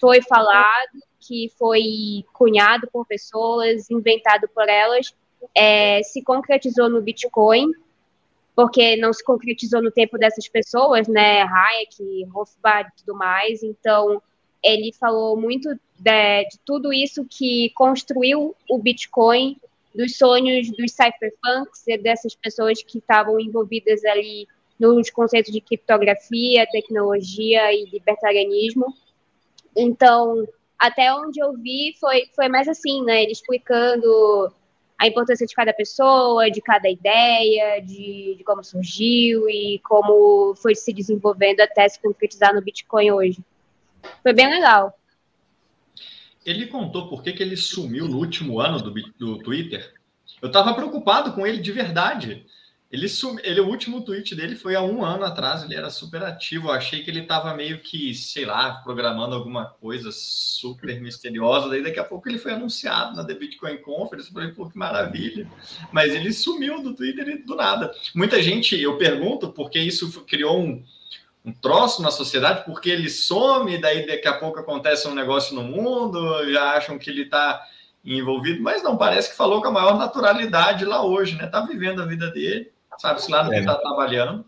foi 0.00 0.22
falado, 0.22 1.02
que 1.20 1.52
foi 1.58 2.24
cunhado 2.32 2.88
por 2.92 3.04
pessoas, 3.04 3.90
inventado 3.90 4.48
por 4.54 4.68
elas, 4.68 5.12
é, 5.52 6.00
se 6.04 6.22
concretizou 6.22 6.88
no 6.88 7.02
Bitcoin 7.02 7.72
porque 8.54 8.96
não 8.96 9.12
se 9.12 9.22
concretizou 9.22 9.82
no 9.82 9.90
tempo 9.90 10.16
dessas 10.16 10.48
pessoas, 10.48 11.08
né, 11.08 11.42
Hayek, 11.42 12.24
Rothbard 12.32 12.90
e 12.90 13.00
tudo 13.00 13.18
mais, 13.18 13.62
então 13.64 14.22
ele 14.62 14.92
falou 14.94 15.36
muito 15.36 15.68
de, 15.98 16.44
de, 16.44 16.58
tudo 16.64 16.92
isso 16.92 17.26
que 17.28 17.70
construiu 17.74 18.54
o 18.70 18.78
Bitcoin, 18.78 19.58
dos 19.94 20.16
sonhos 20.16 20.70
dos 20.70 20.92
cypherpunks, 20.92 21.84
dessas 22.02 22.34
pessoas 22.34 22.82
que 22.82 22.98
estavam 22.98 23.40
envolvidas 23.40 24.04
ali 24.04 24.46
nos 24.78 25.10
conceitos 25.10 25.52
de 25.52 25.60
criptografia, 25.60 26.66
tecnologia 26.70 27.72
e 27.72 27.86
libertarianismo. 27.90 28.86
Então, 29.74 30.46
até 30.78 31.12
onde 31.14 31.40
eu 31.40 31.54
vi 31.54 31.94
foi, 31.98 32.28
foi 32.34 32.48
mais 32.48 32.68
assim, 32.68 33.04
né, 33.04 33.22
ele 33.22 33.32
explicando 33.32 34.52
a 34.98 35.06
importância 35.06 35.46
de 35.46 35.54
cada 35.54 35.72
pessoa, 35.74 36.50
de 36.50 36.60
cada 36.60 36.88
ideia, 36.88 37.80
de, 37.80 38.36
de, 38.36 38.44
como 38.44 38.64
surgiu 38.64 39.48
e 39.48 39.78
como 39.80 40.54
foi 40.56 40.74
se 40.74 40.92
desenvolvendo 40.92 41.60
até 41.60 41.86
se 41.88 42.00
concretizar 42.00 42.54
no 42.54 42.62
Bitcoin 42.62 43.10
hoje. 43.10 43.38
Foi 44.22 44.32
bem 44.32 44.48
legal. 44.48 44.98
Ele 46.44 46.66
contou 46.66 47.08
por 47.08 47.22
que, 47.22 47.32
que 47.32 47.42
ele 47.42 47.56
sumiu 47.56 48.08
no 48.08 48.18
último 48.18 48.60
ano 48.60 48.80
do, 48.80 48.92
do 49.18 49.38
Twitter. 49.38 49.92
Eu 50.40 50.46
estava 50.46 50.74
preocupado 50.74 51.32
com 51.32 51.46
ele 51.46 51.58
de 51.58 51.72
verdade. 51.72 52.46
Ele, 52.90 53.08
sum... 53.08 53.36
ele, 53.42 53.60
o 53.60 53.66
último 53.66 54.02
tweet 54.02 54.34
dele 54.34 54.54
foi 54.54 54.76
há 54.76 54.80
um 54.80 55.04
ano 55.04 55.24
atrás, 55.24 55.64
ele 55.64 55.74
era 55.74 55.90
super 55.90 56.22
ativo. 56.22 56.68
Eu 56.68 56.72
achei 56.72 57.02
que 57.02 57.10
ele 57.10 57.20
estava 57.20 57.52
meio 57.52 57.80
que, 57.80 58.14
sei 58.14 58.44
lá, 58.44 58.74
programando 58.84 59.34
alguma 59.34 59.66
coisa 59.66 60.10
super 60.12 61.00
misteriosa. 61.00 61.68
Daí 61.68 61.82
daqui 61.82 61.98
a 61.98 62.04
pouco 62.04 62.28
ele 62.28 62.38
foi 62.38 62.52
anunciado 62.52 63.16
na 63.16 63.24
The 63.24 63.34
Bitcoin 63.34 63.78
Conference. 63.78 64.28
Eu 64.28 64.34
falei, 64.34 64.52
pô, 64.52 64.68
que 64.68 64.78
maravilha. 64.78 65.50
Mas 65.90 66.14
ele 66.14 66.32
sumiu 66.32 66.80
do 66.80 66.94
Twitter 66.94 67.44
do 67.44 67.56
nada. 67.56 67.92
Muita 68.14 68.40
gente, 68.40 68.80
eu 68.80 68.96
pergunto, 68.96 69.50
porque 69.50 69.80
isso 69.80 70.24
criou 70.24 70.56
um, 70.56 70.84
um 71.44 71.52
troço 71.52 72.00
na 72.02 72.12
sociedade, 72.12 72.64
porque 72.64 72.88
ele 72.88 73.10
some, 73.10 73.78
daí 73.78 74.06
daqui 74.06 74.28
a 74.28 74.38
pouco 74.38 74.60
acontece 74.60 75.08
um 75.08 75.14
negócio 75.14 75.56
no 75.56 75.64
mundo, 75.64 76.52
já 76.52 76.76
acham 76.76 76.98
que 76.98 77.10
ele 77.10 77.22
está 77.22 77.66
envolvido, 78.04 78.62
mas 78.62 78.84
não, 78.84 78.96
parece 78.96 79.30
que 79.30 79.36
falou 79.36 79.60
com 79.60 79.66
a 79.66 79.72
maior 79.72 79.98
naturalidade 79.98 80.84
lá 80.84 81.04
hoje, 81.04 81.34
né? 81.34 81.48
Tá 81.48 81.62
vivendo 81.62 82.00
a 82.00 82.06
vida 82.06 82.30
dele 82.30 82.75
sabe-se 82.98 83.30
lá 83.30 83.44
no 83.44 83.50
que 83.50 83.56
está 83.56 83.72
é. 83.72 83.80
trabalhando. 83.80 84.44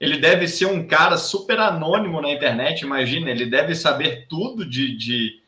Ele 0.00 0.18
deve 0.18 0.48
ser 0.48 0.66
um 0.66 0.86
cara 0.86 1.16
super 1.16 1.58
anônimo 1.60 2.20
na 2.20 2.30
internet, 2.30 2.82
imagina, 2.82 3.30
ele 3.30 3.46
deve 3.46 3.74
saber 3.74 4.26
tudo 4.28 4.68
de, 4.68 4.96
de, 4.96 5.40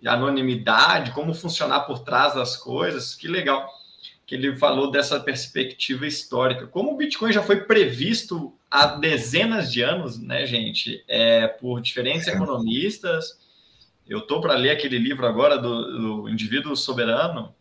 de 0.00 0.08
anonimidade, 0.08 1.12
como 1.12 1.34
funcionar 1.34 1.80
por 1.80 2.00
trás 2.00 2.34
das 2.34 2.56
coisas, 2.56 3.14
que 3.14 3.28
legal 3.28 3.68
que 4.26 4.34
ele 4.34 4.56
falou 4.56 4.90
dessa 4.90 5.20
perspectiva 5.20 6.06
histórica. 6.06 6.66
Como 6.66 6.92
o 6.92 6.96
Bitcoin 6.96 7.32
já 7.32 7.42
foi 7.42 7.60
previsto 7.64 8.54
há 8.70 8.86
dezenas 8.86 9.70
de 9.70 9.82
anos, 9.82 10.18
né, 10.18 10.46
gente, 10.46 11.04
é, 11.06 11.46
por 11.46 11.80
diferentes 11.80 12.26
economistas. 12.26 13.38
Eu 14.08 14.20
estou 14.20 14.40
para 14.40 14.54
ler 14.54 14.70
aquele 14.70 14.98
livro 14.98 15.26
agora 15.26 15.58
do, 15.58 16.22
do 16.22 16.28
Indivíduo 16.28 16.74
Soberano, 16.74 17.54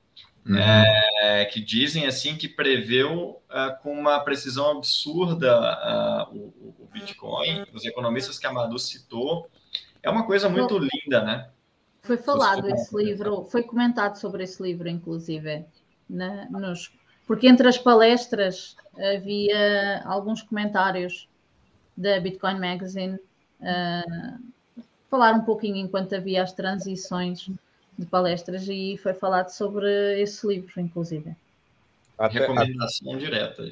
Uhum. 0.46 0.58
É, 0.58 1.46
que 1.46 1.62
dizem 1.62 2.06
assim 2.06 2.36
que 2.36 2.50
preveu 2.50 3.42
uh, 3.50 3.82
com 3.82 3.98
uma 3.98 4.20
precisão 4.20 4.72
absurda 4.78 6.28
uh, 6.30 6.36
o, 6.36 6.76
o, 6.80 6.90
Bitcoin, 6.92 7.66
os 7.74 7.86
economistas 7.86 8.38
que 8.38 8.46
a 8.46 8.52
Madu 8.52 8.78
citou. 8.78 9.50
É 10.02 10.10
uma 10.10 10.26
coisa 10.26 10.50
muito 10.50 10.78
linda, 10.78 11.24
né? 11.24 11.50
Foi 12.02 12.18
falado 12.18 12.70
esse 12.70 12.94
livro, 12.96 13.46
foi 13.46 13.64
comentado 13.64 14.18
sobre 14.18 14.44
esse 14.44 14.62
livro, 14.62 14.90
inclusive, 14.90 15.66
né, 16.10 16.46
nos, 16.52 16.92
porque 17.26 17.48
entre 17.48 17.66
as 17.66 17.78
palestras 17.78 18.76
havia 18.98 20.02
alguns 20.04 20.42
comentários 20.42 21.30
da 21.96 22.20
Bitcoin 22.20 22.60
Magazine 22.60 23.16
uh, 23.16 24.84
falar 25.10 25.34
um 25.34 25.46
pouquinho 25.46 25.78
enquanto 25.78 26.14
havia 26.14 26.44
as 26.44 26.52
transições 26.52 27.50
de 27.98 28.06
palestras 28.06 28.68
e 28.68 29.00
foi 29.02 29.14
falado 29.14 29.50
sobre 29.50 30.22
esse 30.22 30.46
livro, 30.48 30.80
inclusive. 30.80 31.36
Até, 32.18 32.40
Recomendação 32.40 33.18
direta. 33.18 33.64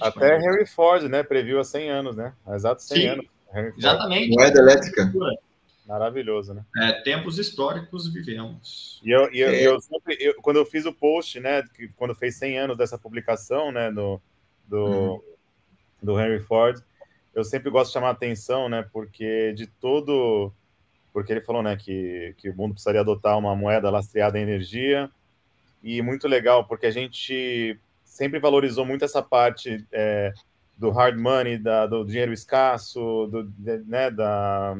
até 0.00 0.38
Henry 0.38 0.66
Ford, 0.66 1.02
né? 1.04 1.22
Previu 1.22 1.60
há 1.60 1.64
100 1.64 1.90
anos, 1.90 2.16
né? 2.16 2.32
Há 2.46 2.54
exatos 2.54 2.84
100 2.86 2.96
Sim, 2.96 3.06
anos. 3.08 3.26
Exatamente. 3.76 4.30
Moeda 4.30 4.60
elétrica. 4.60 5.12
Maravilhoso, 5.86 6.54
né? 6.54 6.64
É, 6.78 6.92
tempos 7.02 7.38
históricos 7.38 8.08
vivemos. 8.12 9.00
E 9.04 9.10
eu, 9.10 9.32
e 9.32 9.40
eu, 9.40 9.48
é. 9.48 9.66
eu, 9.66 9.80
sempre, 9.80 10.16
eu, 10.20 10.34
quando 10.36 10.56
eu 10.56 10.64
fiz 10.64 10.86
o 10.86 10.92
post, 10.92 11.40
né, 11.40 11.62
que, 11.74 11.88
quando 11.96 12.14
fez 12.14 12.36
100 12.36 12.58
anos 12.58 12.76
dessa 12.78 12.96
publicação, 12.96 13.72
né, 13.72 13.90
do, 13.90 14.20
do, 14.68 14.84
uhum. 14.84 15.22
do 16.00 16.20
Henry 16.20 16.40
Ford, 16.40 16.80
eu 17.34 17.42
sempre 17.42 17.68
gosto 17.68 17.88
de 17.88 17.94
chamar 17.94 18.08
a 18.08 18.12
atenção, 18.12 18.68
né, 18.68 18.88
porque 18.92 19.52
de 19.54 19.66
todo 19.66 20.52
porque 21.12 21.32
ele 21.32 21.40
falou 21.40 21.62
né, 21.62 21.76
que, 21.76 22.34
que 22.38 22.50
o 22.50 22.56
mundo 22.56 22.72
precisaria 22.72 23.00
adotar 23.00 23.38
uma 23.38 23.54
moeda 23.54 23.90
lastreada 23.90 24.38
em 24.38 24.42
energia, 24.42 25.10
e 25.82 26.00
muito 26.00 26.28
legal, 26.28 26.64
porque 26.66 26.86
a 26.86 26.90
gente 26.90 27.78
sempre 28.04 28.38
valorizou 28.38 28.84
muito 28.84 29.04
essa 29.04 29.20
parte 29.20 29.84
é, 29.90 30.32
do 30.78 30.90
hard 30.90 31.18
money, 31.18 31.58
da, 31.58 31.86
do 31.86 32.04
dinheiro 32.04 32.32
escasso, 32.32 33.26
do, 33.30 33.44
de, 33.44 33.78
né, 33.78 34.10
da, 34.10 34.74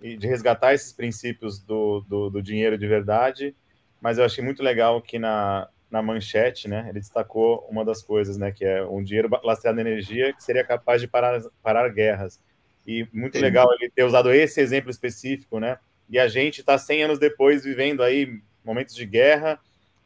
de 0.00 0.26
resgatar 0.26 0.74
esses 0.74 0.92
princípios 0.92 1.60
do, 1.60 2.00
do, 2.08 2.30
do, 2.30 2.42
dinheiro 2.42 2.76
de 2.76 2.86
verdade, 2.86 3.54
mas 4.00 4.18
eu 4.18 4.24
achei 4.24 4.42
muito 4.42 4.62
legal 4.62 5.00
que 5.00 5.18
na, 5.18 5.68
na 5.90 6.02
manchete, 6.02 6.68
né, 6.68 6.86
ele 6.88 7.00
destacou 7.00 7.66
uma 7.70 7.84
das 7.84 8.02
coisas, 8.02 8.36
né, 8.36 8.50
que 8.50 8.64
é 8.64 8.84
um 8.84 9.02
dinheiro 9.02 9.28
lastreado 9.44 9.78
em 9.78 9.82
energia 9.82 10.32
que 10.32 10.42
seria 10.42 10.64
capaz 10.64 11.00
de 11.00 11.06
parar, 11.06 11.40
parar 11.62 11.88
guerras. 11.88 12.40
E 12.86 13.06
muito 13.12 13.38
legal 13.38 13.68
ele 13.74 13.90
ter 13.90 14.04
usado 14.04 14.32
esse 14.32 14.60
exemplo 14.60 14.90
específico, 14.90 15.58
né? 15.58 15.78
E 16.08 16.18
a 16.18 16.28
gente 16.28 16.60
está 16.60 16.78
100 16.78 17.04
anos 17.04 17.18
depois 17.18 17.64
vivendo 17.64 18.02
aí 18.02 18.40
momentos 18.64 18.94
de 18.94 19.04
guerra 19.04 19.58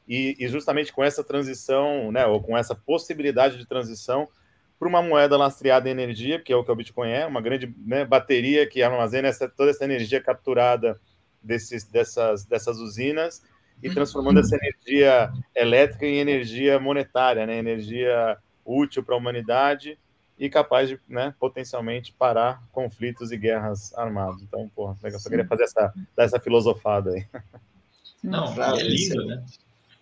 e, 0.09 0.35
e, 0.39 0.49
justamente 0.49 0.93
com 0.93 1.05
essa 1.05 1.22
transição, 1.22 2.11
né, 2.11 2.26
ou 2.26 2.43
com 2.43 2.57
essa 2.57 2.74
possibilidade 2.74 3.57
de 3.57 3.66
transição 3.66 4.28
para 4.78 4.89
uma 4.89 5.03
moeda 5.03 5.37
lastreada 5.37 5.89
em 5.89 5.93
energia, 5.93 6.41
que 6.41 6.53
é 6.53 6.57
o 6.57 6.64
que 6.64 6.72
o 6.72 6.74
Bitcoin 6.74 7.11
é, 7.11 7.26
uma 7.26 7.41
grande 7.41 7.72
né, 7.87 8.05
bateria 8.05 8.66
que 8.66 8.83
armazena 8.83 9.28
essa, 9.28 9.49
toda 9.49 9.70
essa 9.70 9.85
energia 9.85 10.20
capturada 10.20 10.99
desses, 11.43 11.85
dessas, 11.85 12.45
dessas 12.45 12.78
usinas 12.78 13.43
e 13.83 13.89
transformando 13.91 14.41
essa 14.41 14.57
energia 14.57 15.31
elétrica 15.55 16.07
em 16.07 16.18
energia 16.18 16.81
monetária, 16.81 17.47
né, 17.47 17.59
energia 17.59 18.37
útil 18.64 19.03
para 19.03 19.14
a 19.14 19.18
humanidade 19.18 19.99
e 20.41 20.49
capaz 20.49 20.88
de, 20.88 20.99
né, 21.07 21.34
potencialmente 21.38 22.14
parar 22.18 22.62
conflitos 22.72 23.30
e 23.30 23.36
guerras 23.36 23.93
armadas. 23.93 24.41
Então, 24.41 24.70
porra, 24.74 24.97
legal. 25.03 25.20
Só 25.20 25.28
queria 25.28 25.47
fazer 25.47 25.64
essa, 25.64 25.93
dar 26.16 26.24
essa 26.24 26.41
filosofada 26.41 27.11
aí. 27.11 27.26
Não, 28.24 28.47
é 28.61 28.82
lindo, 28.82 29.26
né? 29.26 29.45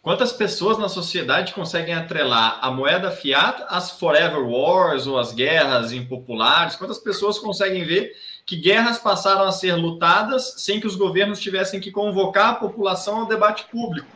Quantas 0.01 0.33
pessoas 0.33 0.79
na 0.79 0.89
sociedade 0.89 1.53
conseguem 1.53 1.93
atrelar 1.93 2.61
a 2.63 2.71
moeda 2.71 3.11
fiat 3.11 3.65
às 3.69 3.91
forever 3.91 4.41
wars 4.41 5.09
ou 5.09 5.19
às 5.19 5.33
guerras 5.33 5.93
impopulares? 5.93 6.77
Quantas 6.77 6.99
pessoas 6.99 7.39
conseguem 7.39 7.85
ver 7.85 8.13
que 8.47 8.57
guerras 8.57 8.99
passaram 8.99 9.43
a 9.43 9.53
ser 9.53 9.75
lutadas 9.75 10.55
sem 10.59 10.81
que 10.81 10.87
os 10.87 10.95
governos 10.95 11.41
tivessem 11.41 11.81
que 11.81 11.91
convocar 11.91 12.51
a 12.51 12.55
população 12.55 13.21
ao 13.21 13.27
debate 13.27 13.65
público? 13.65 14.07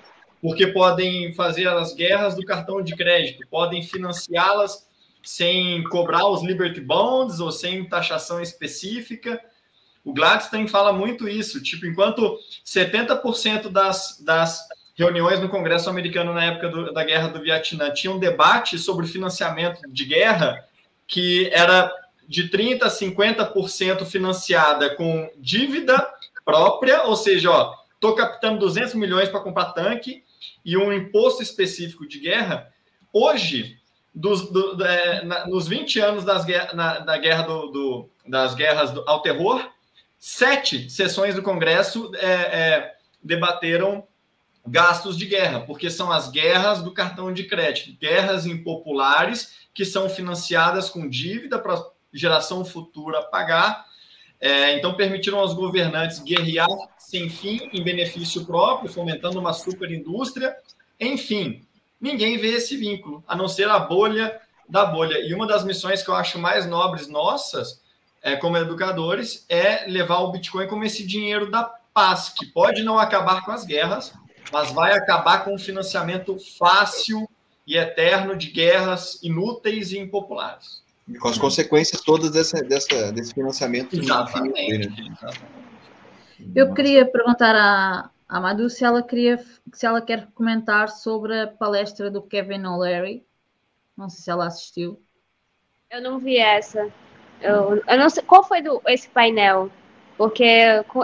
Porque 0.41 0.69
podem 0.69 1.35
fazer 1.35 1.67
as 1.69 1.95
guerras 1.95 2.37
do 2.37 2.45
cartão 2.45 2.81
de 2.81 2.95
crédito, 2.95 3.47
podem 3.51 3.83
financiá-las 3.83 4.87
sem 5.23 5.83
cobrar 5.85 6.27
os 6.27 6.43
Liberty 6.43 6.81
Bonds 6.81 7.41
ou 7.41 7.53
sem 7.53 7.89
taxação 7.89 8.41
específica. 8.41 9.41
O 10.05 10.13
Gladstein 10.13 10.67
fala 10.67 10.93
muito 10.93 11.29
isso, 11.29 11.63
tipo, 11.63 11.87
enquanto 11.87 12.39
70% 12.65 13.69
das, 13.69 14.21
das 14.25 14.67
reuniões 14.95 15.41
no 15.41 15.49
Congresso 15.49 15.89
americano 15.89 16.35
na 16.35 16.45
época 16.45 16.69
do, 16.69 16.93
da 16.93 17.05
Guerra 17.05 17.29
do 17.29 17.41
Vietnã 17.41 17.91
tinham 17.91 18.19
debate 18.19 18.79
sobre 18.79 19.07
financiamento 19.07 19.81
de 19.89 20.05
guerra, 20.05 20.65
que 21.07 21.49
era 21.53 21.93
de 22.29 22.49
30% 22.49 22.83
a 22.83 22.89
50% 22.89 24.05
financiada 24.05 24.95
com 24.97 25.31
dívida 25.39 26.09
própria, 26.45 27.05
ou 27.05 27.15
seja, 27.15 27.51
ó, 27.51 27.75
estou 27.95 28.15
captando 28.15 28.59
200 28.59 28.95
milhões 28.95 29.29
para 29.29 29.41
comprar 29.41 29.73
tanque 29.73 30.25
e 30.65 30.77
um 30.77 30.93
imposto 30.93 31.43
específico 31.43 32.07
de 32.07 32.19
guerra. 32.19 32.73
Hoje, 33.13 33.79
dos, 34.15 34.51
do, 34.51 34.85
é, 34.85 35.25
na, 35.25 35.47
nos 35.47 35.67
20 35.67 36.01
anos 36.01 36.25
das, 36.25 36.45
na, 36.75 36.99
da 36.99 37.17
guerra 37.17 37.43
do, 37.43 37.67
do, 37.69 38.11
das 38.27 38.55
guerras 38.55 38.91
do, 38.91 39.03
ao 39.09 39.23
terror, 39.23 39.71
sete 40.19 40.91
sessões 40.91 41.35
do 41.35 41.43
Congresso 41.43 42.11
é, 42.17 42.27
é, 42.27 42.95
debateram 43.23 44.07
gastos 44.67 45.17
de 45.17 45.27
guerra, 45.27 45.61
porque 45.61 45.91
são 45.91 46.13
as 46.13 46.31
guerras 46.31 46.83
do 46.83 46.93
cartão 46.93 47.33
de 47.33 47.45
crédito, 47.45 47.99
guerras 47.99 48.47
impopulares 48.47 49.63
que 49.75 49.85
são 49.85 50.09
financiadas 50.09 50.89
com 50.89 51.09
dívida 51.09 51.59
para 51.59 51.83
geração 52.13 52.65
futura 52.65 53.23
pagar. 53.23 53.87
É, 54.41 54.77
então, 54.77 54.95
permitiram 54.95 55.39
aos 55.39 55.55
governantes 55.55 56.19
guerrear 56.19 56.69
sem 56.99 57.31
fim 57.31 57.71
em 57.73 57.83
benefício 57.83 58.45
próprio, 58.45 58.93
fomentando 58.93 59.39
uma 59.39 59.53
superindústria. 59.53 60.55
Enfim, 61.01 61.65
ninguém 62.03 62.37
vê 62.37 62.49
esse 62.49 62.77
vínculo, 62.77 63.23
a 63.27 63.37
não 63.37 63.49
ser 63.49 63.69
a 63.69 63.79
bolha 63.79 64.41
da 64.69 64.85
bolha. 64.85 65.19
E 65.21 65.33
uma 65.33 65.47
das 65.47 65.65
missões 65.65 66.03
que 66.03 66.11
eu 66.11 66.15
acho 66.15 66.39
mais 66.39 66.67
nobres 66.67 67.07
nossas, 67.07 67.81
é, 68.21 68.37
como 68.37 68.57
educadores, 68.57 69.47
é 69.49 69.87
levar 69.87 70.19
o 70.19 70.33
Bitcoin 70.33 70.67
como 70.67 70.85
esse 70.85 71.07
dinheiro 71.07 71.51
da 71.51 71.63
paz, 71.95 72.31
que 72.31 72.47
pode 72.47 72.83
não 72.83 72.99
acabar 72.99 73.45
com 73.45 73.53
as 73.53 73.65
guerras, 73.65 74.13
mas 74.53 74.73
vai 74.73 74.93
acabar 74.93 75.45
com 75.45 75.55
o 75.55 75.59
financiamento 75.59 76.37
fácil 76.59 77.29
e 77.67 77.77
eterno 77.77 78.37
de 78.37 78.51
guerras 78.51 79.23
inúteis 79.23 79.93
e 79.93 79.99
impopulares. 79.99 80.83
E 81.09 81.19
com 81.19 81.29
as 81.29 81.39
consequências 81.39 82.01
todas 82.01 82.31
dessa, 82.31 82.63
dessa, 82.63 83.13
desse 83.13 83.35
financiamento. 83.35 83.99
Exatamente. 83.99 84.89
Né? 84.89 85.33
Eu 86.55 86.73
queria 86.75 87.05
perguntar 87.07 87.55
à, 87.55 88.11
à 88.33 88.41
Madu 88.41 88.71
se 88.71 88.83
ela, 88.83 89.03
queria, 89.03 89.39
se 89.75 89.85
ela 89.85 90.01
quer 90.01 90.27
comentar 90.35 90.89
sobre 90.89 91.39
a 91.39 91.47
palestra 91.47 92.11
do 92.11 92.23
Kevin 92.23 92.65
O'Leary. 92.65 93.23
Não 93.95 94.09
sei 94.09 94.25
se 94.25 94.31
ela 94.31 94.47
assistiu. 94.47 94.99
Eu 95.91 96.01
não 96.01 96.19
vi 96.19 96.39
essa. 96.39 96.91
Eu, 97.43 97.83
eu 97.87 97.99
não 97.99 98.09
sei 98.09 98.23
qual 98.23 98.43
foi 98.43 98.63
do, 98.63 98.81
esse 98.87 99.07
painel, 99.11 99.71
porque 100.17 100.45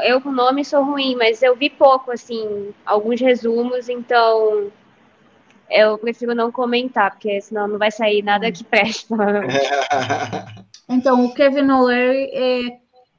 eu 0.05 0.23
com 0.23 0.33
nome 0.33 0.65
sou 0.65 0.83
ruim, 0.83 1.17
mas 1.17 1.43
eu 1.43 1.55
vi 1.55 1.69
pouco, 1.69 2.11
assim, 2.11 2.73
alguns 2.87 3.21
resumos, 3.21 3.91
então 3.91 4.73
eu 5.69 5.99
prefiro 5.99 6.35
não 6.35 6.51
comentar, 6.51 7.11
porque 7.11 7.43
senão 7.43 7.69
não 7.69 7.79
vai 7.79 7.91
sair 7.91 8.23
nada 8.23 8.51
que 8.51 8.65
preste. 8.65 9.07
então, 10.89 11.27
o 11.27 11.35
Kevin 11.35 11.71
O'Leary 11.71 12.31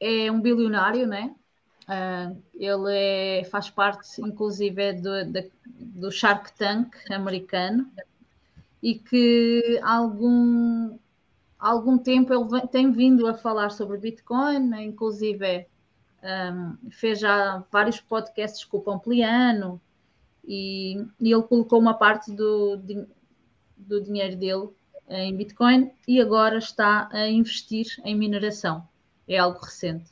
é, 0.02 0.26
é 0.26 0.32
um 0.32 0.42
bilionário, 0.42 1.06
né? 1.06 1.30
Uh, 1.90 2.40
ele 2.54 3.40
é, 3.40 3.44
faz 3.46 3.68
parte, 3.72 4.22
inclusive, 4.22 4.94
do, 4.94 5.26
do, 5.26 5.52
do 5.66 6.12
Shark 6.12 6.54
Tank 6.54 6.96
americano 7.10 7.92
e 8.82 8.94
que 8.94 9.80
há 9.82 9.96
algum, 9.96 11.00
algum 11.58 11.98
tempo 11.98 12.32
ele 12.32 12.68
tem 12.68 12.92
vindo 12.92 13.26
a 13.26 13.34
falar 13.34 13.72
sobre 13.72 13.98
Bitcoin, 13.98 14.60
né? 14.60 14.84
inclusive 14.84 15.66
um, 16.24 16.92
fez 16.92 17.20
já 17.20 17.64
vários 17.72 18.00
podcasts 18.00 18.64
com 18.64 18.78
o 18.78 18.82
Pompliano 18.82 19.82
e, 20.46 21.04
e 21.20 21.34
ele 21.34 21.42
colocou 21.42 21.80
uma 21.80 21.96
parte 21.96 22.32
do, 22.32 22.78
do 23.76 24.00
dinheiro 24.00 24.36
dele 24.36 24.70
em 25.10 25.36
Bitcoin 25.36 25.92
e 26.08 26.22
agora 26.22 26.60
está 26.60 27.10
a 27.12 27.28
investir 27.28 28.00
em 28.06 28.16
mineração. 28.16 28.88
É 29.28 29.40
algo 29.40 29.60
recente. 29.60 30.12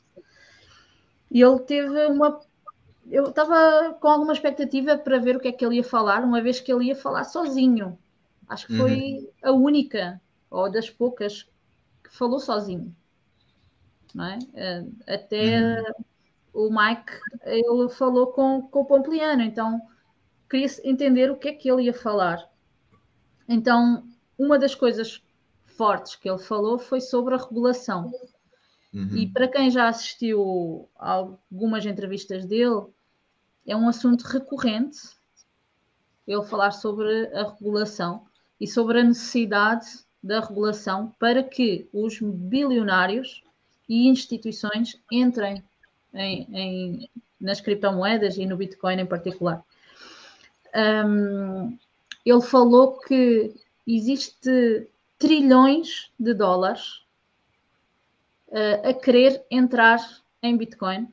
E 1.30 1.42
ele 1.42 1.58
teve 1.60 2.06
uma. 2.06 2.40
Eu 3.10 3.28
estava 3.28 3.94
com 3.94 4.08
alguma 4.08 4.32
expectativa 4.32 4.96
para 4.96 5.18
ver 5.18 5.36
o 5.36 5.40
que 5.40 5.48
é 5.48 5.52
que 5.52 5.64
ele 5.64 5.76
ia 5.76 5.84
falar, 5.84 6.24
uma 6.24 6.42
vez 6.42 6.60
que 6.60 6.72
ele 6.72 6.86
ia 6.86 6.96
falar 6.96 7.24
sozinho. 7.24 7.98
Acho 8.48 8.66
que 8.66 8.76
foi 8.76 8.94
uhum. 8.94 9.28
a 9.42 9.52
única, 9.52 10.20
ou 10.50 10.70
das 10.70 10.88
poucas, 10.88 11.46
que 12.02 12.14
falou 12.14 12.38
sozinho. 12.38 12.94
Não 14.14 14.24
é? 14.24 14.38
Eh, 14.54 14.84
até 15.06 15.60
uhum. 15.60 16.66
o 16.66 16.70
Mike 16.70 17.12
ele 17.44 17.88
falou 17.90 18.28
com, 18.28 18.62
com 18.62 18.80
o 18.80 18.84
Pompliano, 18.84 19.42
então 19.42 19.80
queria 20.48 20.66
entender 20.82 21.30
o 21.30 21.36
que 21.36 21.48
é 21.48 21.52
que 21.52 21.70
ele 21.70 21.84
ia 21.84 21.94
falar. 21.94 22.50
Então, 23.46 24.04
uma 24.38 24.58
das 24.58 24.74
coisas 24.74 25.22
fortes 25.66 26.16
que 26.16 26.28
ele 26.28 26.38
falou 26.38 26.78
foi 26.78 27.00
sobre 27.00 27.34
a 27.34 27.38
regulação. 27.38 28.10
Uhum. 28.92 29.16
E 29.16 29.26
para 29.26 29.48
quem 29.48 29.70
já 29.70 29.88
assistiu 29.88 30.88
a 30.98 31.12
algumas 31.12 31.84
entrevistas 31.84 32.46
dele, 32.46 32.86
é 33.66 33.76
um 33.76 33.88
assunto 33.88 34.22
recorrente 34.22 34.98
ele 36.26 36.42
falar 36.42 36.72
sobre 36.72 37.26
a 37.34 37.50
regulação 37.50 38.26
e 38.60 38.66
sobre 38.66 39.00
a 39.00 39.04
necessidade 39.04 39.86
da 40.22 40.40
regulação 40.40 41.14
para 41.18 41.42
que 41.42 41.88
os 41.92 42.18
bilionários 42.20 43.42
e 43.88 44.08
instituições 44.08 45.00
entrem 45.10 45.62
em, 46.12 46.46
em, 46.52 47.10
nas 47.40 47.60
criptomoedas 47.60 48.36
e 48.36 48.44
no 48.44 48.56
Bitcoin 48.56 49.00
em 49.00 49.06
particular. 49.06 49.64
Um, 50.74 51.78
ele 52.24 52.42
falou 52.42 52.98
que 52.98 53.54
existe 53.86 54.86
trilhões 55.18 56.10
de 56.18 56.34
dólares 56.34 57.02
uh, 58.48 58.88
a 58.88 58.94
querer 58.94 59.44
entrar 59.50 59.98
em 60.42 60.56
Bitcoin. 60.56 61.08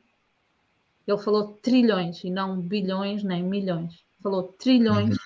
Ele 1.08 1.18
falou 1.18 1.54
trilhões 1.62 2.24
e 2.24 2.30
não 2.30 2.60
bilhões 2.60 3.24
nem 3.24 3.44
milhões. 3.44 4.04
Falou 4.22 4.44
trilhões 4.44 5.16
uhum. 5.16 5.18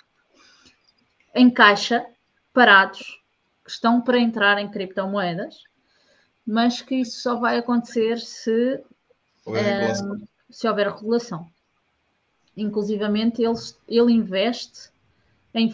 em 1.36 1.50
caixa, 1.50 2.06
parados, 2.54 3.22
que 3.64 3.72
estão 3.72 4.02
para 4.02 4.20
entrar 4.20 4.60
em 4.60 4.70
criptomoedas, 4.70 5.64
mas 6.46 6.82
que 6.82 6.96
isso 6.96 7.22
só 7.22 7.36
vai 7.36 7.58
acontecer 7.58 8.20
se, 8.20 8.84
um, 9.46 10.28
se 10.50 10.68
houver 10.68 10.92
regulação. 10.92 11.50
Inclusivamente, 12.58 13.42
ele, 13.42 13.56
ele 13.88 14.12
investe 14.12 14.90
em, 15.54 15.74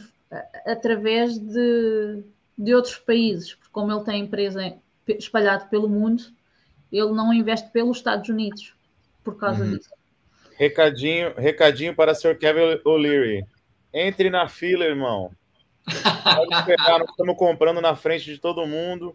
através 0.65 1.39
de, 1.39 2.23
de 2.57 2.75
outros 2.75 2.97
países, 2.97 3.55
porque 3.55 3.71
como 3.71 3.91
ele 3.91 4.03
tem 4.03 4.23
empresa 4.23 4.77
espalhado 5.07 5.69
pelo 5.69 5.89
mundo, 5.89 6.23
ele 6.91 7.11
não 7.11 7.33
investe 7.33 7.69
pelos 7.71 7.97
Estados 7.97 8.29
Unidos 8.29 8.73
por 9.23 9.37
causa 9.37 9.63
uhum. 9.63 9.77
disso. 9.77 9.89
Recadinho, 10.57 11.33
recadinho 11.35 11.95
para 11.95 12.13
o 12.13 12.15
Sr. 12.15 12.37
Kevin 12.37 12.79
O'Leary. 12.85 13.45
Entre 13.93 14.29
na 14.29 14.47
fila, 14.47 14.85
irmão. 14.85 15.31
Pode 15.85 16.55
esperar, 16.55 16.99
nós 16.99 17.09
estamos 17.09 17.37
comprando 17.37 17.81
na 17.81 17.95
frente 17.95 18.25
de 18.25 18.37
todo 18.37 18.65
mundo. 18.65 19.11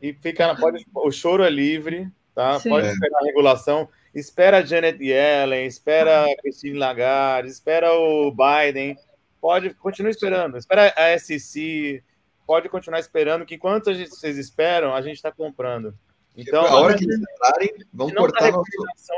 E 0.00 0.12
fica, 0.12 0.54
pode, 0.56 0.84
o 0.94 1.10
choro 1.12 1.44
é 1.44 1.50
livre, 1.50 2.10
tá? 2.34 2.58
Sim. 2.58 2.70
Pode 2.70 2.88
esperar 2.88 3.20
a 3.20 3.24
regulação. 3.24 3.88
Espera 4.14 4.58
a 4.58 4.62
Janet 4.62 5.02
Yellen, 5.02 5.66
espera 5.66 6.24
a 6.24 6.36
Christine 6.42 6.76
Lagarde, 6.76 7.48
espera 7.48 7.92
o 7.94 8.32
Biden. 8.32 8.96
Pode, 9.40 9.74
continue 9.74 10.10
esperando. 10.10 10.58
Espera 10.58 10.92
a 10.96 11.18
SEC, 11.18 12.02
pode 12.46 12.68
continuar 12.68 13.00
esperando, 13.00 13.46
que 13.46 13.54
enquanto 13.54 13.90
a 13.90 13.94
gente, 13.94 14.10
vocês 14.10 14.38
esperam, 14.38 14.94
a 14.94 15.00
gente 15.00 15.16
está 15.16 15.30
comprando. 15.30 15.94
Então, 16.36 16.64
a 16.64 16.80
hora 16.80 16.96
que 16.96 17.04
eles 17.04 17.20
entrarem, 17.20 17.74
vão 17.92 18.10
cortar 18.10 18.50
nosso... 18.50 18.70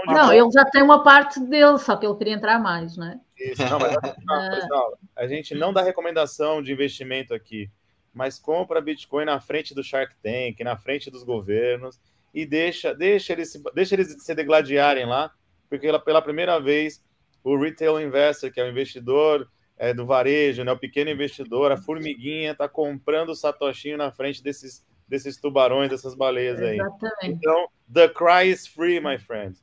Não, 0.07 0.33
ele 0.33 0.51
já 0.51 0.65
tem 0.65 0.83
uma 0.83 1.05
parte 1.05 1.39
dele, 1.41 1.79
só 1.79 1.97
que 1.97 2.05
ele 2.05 2.17
queria 2.17 2.35
entrar 2.35 2.59
mais, 2.59 2.97
né? 2.97 3.21
Isso, 3.39 3.63
não, 3.65 3.79
mas 3.79 3.97
pessoal, 4.01 4.99
a 5.15 5.27
gente 5.27 5.55
não 5.55 5.73
dá 5.73 5.83
recomendação 5.83 6.61
de 6.61 6.73
investimento 6.73 7.33
aqui, 7.33 7.71
mas 8.13 8.39
compra 8.39 8.81
Bitcoin 8.81 9.27
na 9.27 9.41
frente 9.41 9.75
do 9.75 9.83
Shark 9.83 10.15
Tank, 10.23 10.61
na 10.65 10.77
frente 10.77 11.11
dos 11.11 11.23
governos 11.23 12.01
e 12.33 12.45
deixa, 12.45 12.93
deixa 12.93 13.33
eles, 13.33 13.63
deixa 13.75 13.95
eles 13.95 14.17
se 14.19 14.35
degladiarem 14.35 15.07
lá, 15.07 15.31
porque 15.69 15.87
pela 16.01 16.21
primeira 16.21 16.59
vez 16.61 17.03
o 17.45 17.57
retail 17.57 18.01
investor, 18.01 18.51
que 18.51 18.61
é 18.61 18.65
o 18.65 18.69
investidor 18.69 19.49
é, 19.77 19.93
do 19.93 20.07
varejo, 20.07 20.65
né, 20.65 20.73
o 20.73 20.79
pequeno 20.79 21.11
investidor, 21.11 21.73
a 21.73 21.77
formiguinha, 21.77 22.53
está 22.53 22.69
comprando 22.69 23.31
o 23.31 23.35
satoshinho 23.35 23.99
na 23.99 24.13
frente 24.13 24.43
desses, 24.43 24.85
desses 25.09 25.37
tubarões, 25.37 25.91
dessas 25.91 26.15
baleias 26.15 26.61
aí. 26.61 26.79
Exatamente. 26.79 27.39
Então, 27.39 27.69
the 27.93 28.09
cry 28.09 28.51
is 28.51 28.67
free, 28.67 29.01
my 29.01 29.19
friend. 29.19 29.59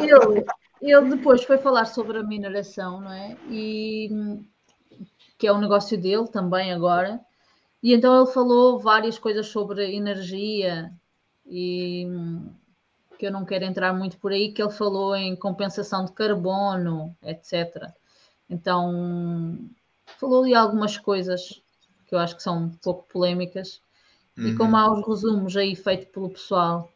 ele, 0.00 0.44
ele 0.80 1.16
depois 1.16 1.44
foi 1.44 1.58
falar 1.58 1.84
sobre 1.84 2.18
a 2.18 2.22
mineração, 2.22 3.00
não 3.00 3.12
é? 3.12 3.36
E 3.50 4.08
que 5.40 5.46
é 5.46 5.52
um 5.52 5.58
negócio 5.58 5.98
dele 5.98 6.28
também 6.28 6.70
agora. 6.70 7.18
E 7.82 7.94
então 7.94 8.22
ele 8.22 8.30
falou 8.30 8.78
várias 8.78 9.18
coisas 9.18 9.46
sobre 9.46 9.96
energia 9.96 10.92
e 11.46 12.06
que 13.20 13.26
eu 13.26 13.30
não 13.30 13.44
quero 13.44 13.66
entrar 13.66 13.92
muito 13.92 14.16
por 14.16 14.32
aí, 14.32 14.50
que 14.50 14.62
ele 14.62 14.70
falou 14.70 15.14
em 15.14 15.36
compensação 15.36 16.06
de 16.06 16.12
carbono, 16.12 17.14
etc. 17.22 17.92
Então, 18.48 19.58
falou 20.18 20.42
ali 20.42 20.54
algumas 20.54 20.96
coisas 20.96 21.60
que 22.06 22.14
eu 22.14 22.18
acho 22.18 22.34
que 22.34 22.42
são 22.42 22.64
um 22.64 22.70
pouco 22.70 23.06
polémicas. 23.12 23.82
Uhum. 24.38 24.48
E 24.48 24.56
como 24.56 24.74
há 24.74 24.90
os 24.90 25.06
resumos 25.06 25.54
aí 25.54 25.76
feitos 25.76 26.06
pelo 26.06 26.30
pessoal, 26.30 26.90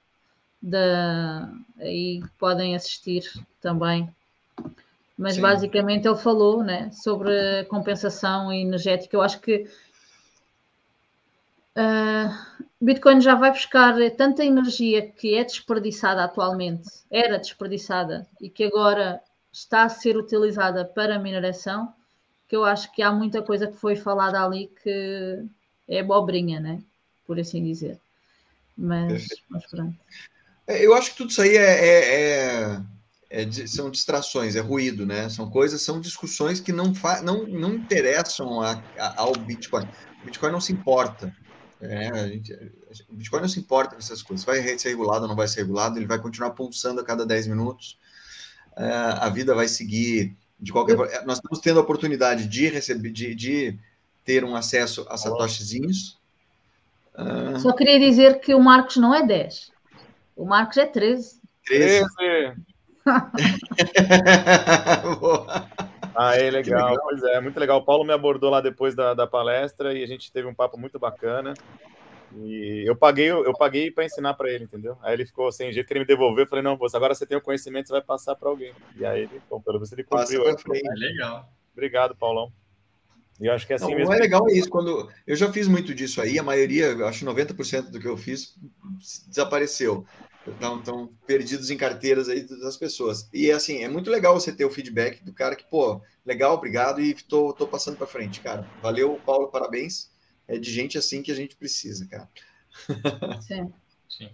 da, 0.63 1.47
aí 1.79 2.23
podem 2.39 2.75
assistir 2.75 3.31
também. 3.61 4.09
Mas 5.19 5.35
Sim. 5.35 5.43
basicamente 5.43 6.09
ele 6.09 6.17
falou 6.17 6.65
né, 6.65 6.91
sobre 6.91 7.65
compensação 7.65 8.51
energética. 8.51 9.15
Eu 9.15 9.21
acho 9.21 9.41
que 9.41 9.67
uh, 11.77 12.65
Bitcoin 12.81 13.21
já 13.21 13.35
vai 13.35 13.51
buscar 13.51 13.95
tanta 14.17 14.45
energia 14.45 15.03
que 15.03 15.35
é 15.35 15.45
desperdiçada 15.45 16.25
atualmente, 16.25 16.89
era 17.11 17.39
desperdiçada 17.39 18.27
e 18.41 18.51
que 18.51 18.65
agora 18.65 19.21
está 19.53 19.85
a 19.85 19.89
ser 19.89 20.17
utilizada 20.17 20.85
para 20.85 21.19
mineração, 21.19 21.93
que 22.49 22.57
eu 22.57 22.65
acho 22.65 22.93
que 22.93 23.03
há 23.03 23.13
muita 23.13 23.41
coisa 23.41 23.67
que 23.69 23.77
foi 23.77 23.97
falada 23.97 24.43
ali 24.43 24.71
que 24.83 25.45
é 25.89 26.03
bobrinha, 26.03 26.61
né? 26.61 26.83
Por 27.27 27.39
assim 27.39 27.63
dizer. 27.63 27.99
Mas, 28.77 29.27
mas 29.49 29.65
pronto. 29.67 29.97
É, 30.67 30.85
eu 30.85 30.95
acho 30.95 31.13
que 31.13 31.17
tudo 31.17 31.31
isso 31.31 31.43
aí 31.43 31.57
é, 31.57 31.87
é, 31.87 32.81
é, 33.31 33.43
é 33.43 33.67
são 33.67 33.91
distrações, 33.91 34.57
é 34.57 34.61
ruído, 34.61 35.07
né? 35.07 35.29
São 35.29 35.49
coisas, 35.49 35.83
são 35.83 36.01
discussões 36.01 36.61
que 36.61 36.73
não, 36.73 36.93
não, 37.23 37.47
não 37.47 37.75
interessam 37.75 38.61
a, 38.61 38.83
a, 38.99 39.23
ao 39.23 39.33
Bitcoin. 39.33 39.89
O 40.23 40.27
Bitcoin 40.27 40.53
não 40.53 40.61
se 40.61 40.73
importa. 40.73 41.35
É, 41.85 42.29
gente, 42.29 42.53
o 43.09 43.15
Bitcoin 43.15 43.41
não 43.41 43.49
se 43.49 43.61
importa 43.61 43.95
com 43.95 44.01
essas 44.01 44.23
coisas. 44.23 44.45
Vai 44.45 44.61
ser 44.79 44.89
regulado 44.89 45.23
ou 45.23 45.29
não 45.29 45.37
vai 45.37 45.49
ser 45.49 45.61
regulado, 45.61 45.99
ele 45.99 46.07
vai 46.07 46.19
continuar 46.19 46.51
pulsando 46.51 47.01
a 47.01 47.05
cada 47.05 47.27
10 47.27 47.49
minutos. 47.49 47.99
É, 48.77 48.91
a 49.21 49.29
vida 49.29 49.55
vai 49.55 49.69
seguir 49.69 50.35
de 50.59 50.73
qualquer 50.73 50.97
forma. 50.97 51.13
Nós 51.25 51.39
estamos 51.39 51.61
tendo 51.61 51.79
a 51.79 51.83
oportunidade 51.83 52.47
de 52.47 52.69
receber, 52.69 53.11
de, 53.11 53.35
de 53.35 53.79
ter 54.25 54.45
um 54.45 54.57
acesso 54.57 55.07
a 55.09 55.17
satoshizinhos. 55.17 56.19
Só 57.61 57.73
queria 57.73 58.01
dizer 58.01 58.41
que 58.41 58.55
o 58.55 58.61
Marcos 58.61 58.97
não 58.97 59.15
é 59.15 59.25
10. 59.25 59.71
O 60.35 60.45
Marcos 60.45 60.77
é 60.77 60.87
13. 60.87 61.41
13. 61.65 62.05
ah, 66.15 66.37
é 66.37 66.51
legal. 66.51 66.91
legal. 66.91 67.05
Pois 67.05 67.23
é, 67.25 67.41
muito 67.41 67.59
legal. 67.59 67.79
O 67.79 67.85
Paulo 67.85 68.05
me 68.05 68.13
abordou 68.13 68.51
lá 68.51 68.61
depois 68.61 68.95
da, 68.95 69.15
da 69.15 69.27
palestra 69.27 69.93
e 69.93 70.03
a 70.03 70.07
gente 70.07 70.33
teve 70.33 70.47
um 70.47 70.55
papo 70.55 70.79
muito 70.79 70.99
bacana. 70.99 71.55
E 72.37 72.85
eu 72.87 72.97
paguei, 72.97 73.31
eu 73.31 73.53
paguei 73.53 73.91
para 73.91 74.05
ensinar 74.05 74.35
para 74.35 74.51
ele, 74.51 74.65
entendeu? 74.65 74.99
Aí 75.03 75.15
ele 75.15 75.27
ficou 75.27 75.53
sem 75.53 75.73
jeito, 75.73 75.87
queria 75.87 76.03
me 76.03 76.07
devolver. 76.07 76.45
Eu 76.45 76.49
falei, 76.49 76.65
não, 76.65 76.77
você 76.77 76.97
agora 76.97 77.15
você 77.15 77.25
tem 77.25 77.39
o 77.39 77.41
conhecimento, 77.41 77.87
você 77.87 77.93
vai 77.93 78.03
passar 78.03 78.35
para 78.35 78.49
alguém. 78.49 78.73
E 78.97 79.05
aí 79.07 79.23
ele, 79.23 79.41
bom, 79.49 79.61
pelo 79.61 79.77
menos 79.77 79.93
ele 79.93 80.03
cumpriu. 80.03 80.45
É 80.47 80.95
legal. 80.97 81.49
Obrigado, 81.73 82.17
Paulão. 82.17 82.53
E 83.41 83.47
eu 83.47 83.53
acho 83.53 83.67
que 83.67 83.73
é 83.73 83.77
assim 83.77 83.91
não, 83.91 83.99
mesmo. 83.99 84.13
O 84.13 84.15
é 84.15 84.19
legal 84.19 84.49
é 84.49 84.53
isso. 84.53 84.69
Quando 84.69 85.11
eu 85.27 85.37
já 85.37 85.53
fiz 85.53 85.67
muito 85.67 85.95
disso 85.95 86.21
aí, 86.21 86.39
a 86.39 86.43
maioria, 86.43 86.95
acho 87.07 87.25
90% 87.25 87.91
do 87.91 88.01
que 88.01 88.07
eu 88.07 88.17
fiz 88.17 88.55
desapareceu. 89.27 90.07
Estão, 90.47 90.79
estão 90.79 91.11
perdidos 91.27 91.71
em 91.71 91.77
carteiras 91.77 92.29
aí 92.29 92.43
das 92.43 92.77
pessoas. 92.77 93.29
E 93.33 93.51
assim, 93.51 93.83
é 93.83 93.89
muito 93.89 94.11
legal 94.11 94.39
você 94.39 94.53
ter 94.53 94.65
o 94.65 94.71
feedback 94.71 95.25
do 95.25 95.33
cara 95.33 95.57
que, 95.57 95.65
pô, 95.65 96.01
legal, 96.25 96.55
obrigado, 96.55 97.01
e 97.01 97.15
tô, 97.15 97.53
tô 97.53 97.67
passando 97.67 97.97
para 97.97 98.07
frente, 98.07 98.41
cara. 98.41 98.69
Valeu, 98.83 99.21
Paulo, 99.25 99.49
parabéns. 99.49 100.11
É 100.47 100.59
de 100.59 100.71
gente 100.71 100.99
assim 100.99 101.23
que 101.23 101.33
a 101.33 101.35
gente 101.35 101.57
precisa, 101.57 102.07
cara. 102.07 102.29
Sim. 103.41 103.73
Sim. 104.09 104.29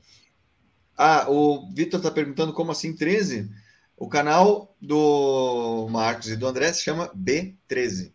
Ah, 0.97 1.27
o 1.31 1.71
Vitor 1.73 1.99
está 1.99 2.11
perguntando 2.11 2.53
como 2.53 2.73
assim 2.73 2.95
13? 2.95 3.49
O 3.97 4.09
canal 4.09 4.77
do 4.81 5.87
Marcos 5.91 6.29
e 6.29 6.37
do 6.37 6.47
André 6.47 6.73
se 6.73 6.83
chama 6.83 7.09
B13. 7.15 8.13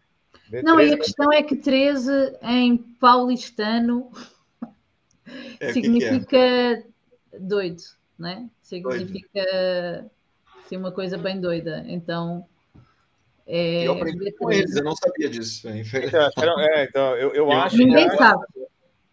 B13. 0.51 0.63
Não, 0.63 0.79
e 0.79 0.93
a 0.93 0.97
questão 0.97 1.31
é 1.31 1.41
que 1.41 1.55
13 1.55 2.11
em 2.41 2.77
paulistano 2.77 4.11
é, 5.59 5.73
significa 5.73 6.25
que 6.25 6.35
é? 6.35 6.83
Doido, 7.39 7.83
né? 8.17 8.49
Significa 8.61 10.09
assim, 10.63 10.77
uma 10.77 10.91
coisa 10.91 11.17
bem 11.17 11.39
doida. 11.39 11.83
Então. 11.87 12.45
É, 13.47 13.87
eu 13.87 13.93
aprendi 13.93 14.31
com 14.31 14.51
eles, 14.51 14.75
eu 14.75 14.83
não 14.83 14.95
sabia 14.95 15.29
disso. 15.29 15.67
Então, 15.69 16.59
é, 16.59 16.83
então 16.85 17.15
eu, 17.15 17.33
eu 17.33 17.51
acho 17.51 17.77
Ninguém 17.77 18.09
que... 18.09 18.17
sabe. 18.17 18.45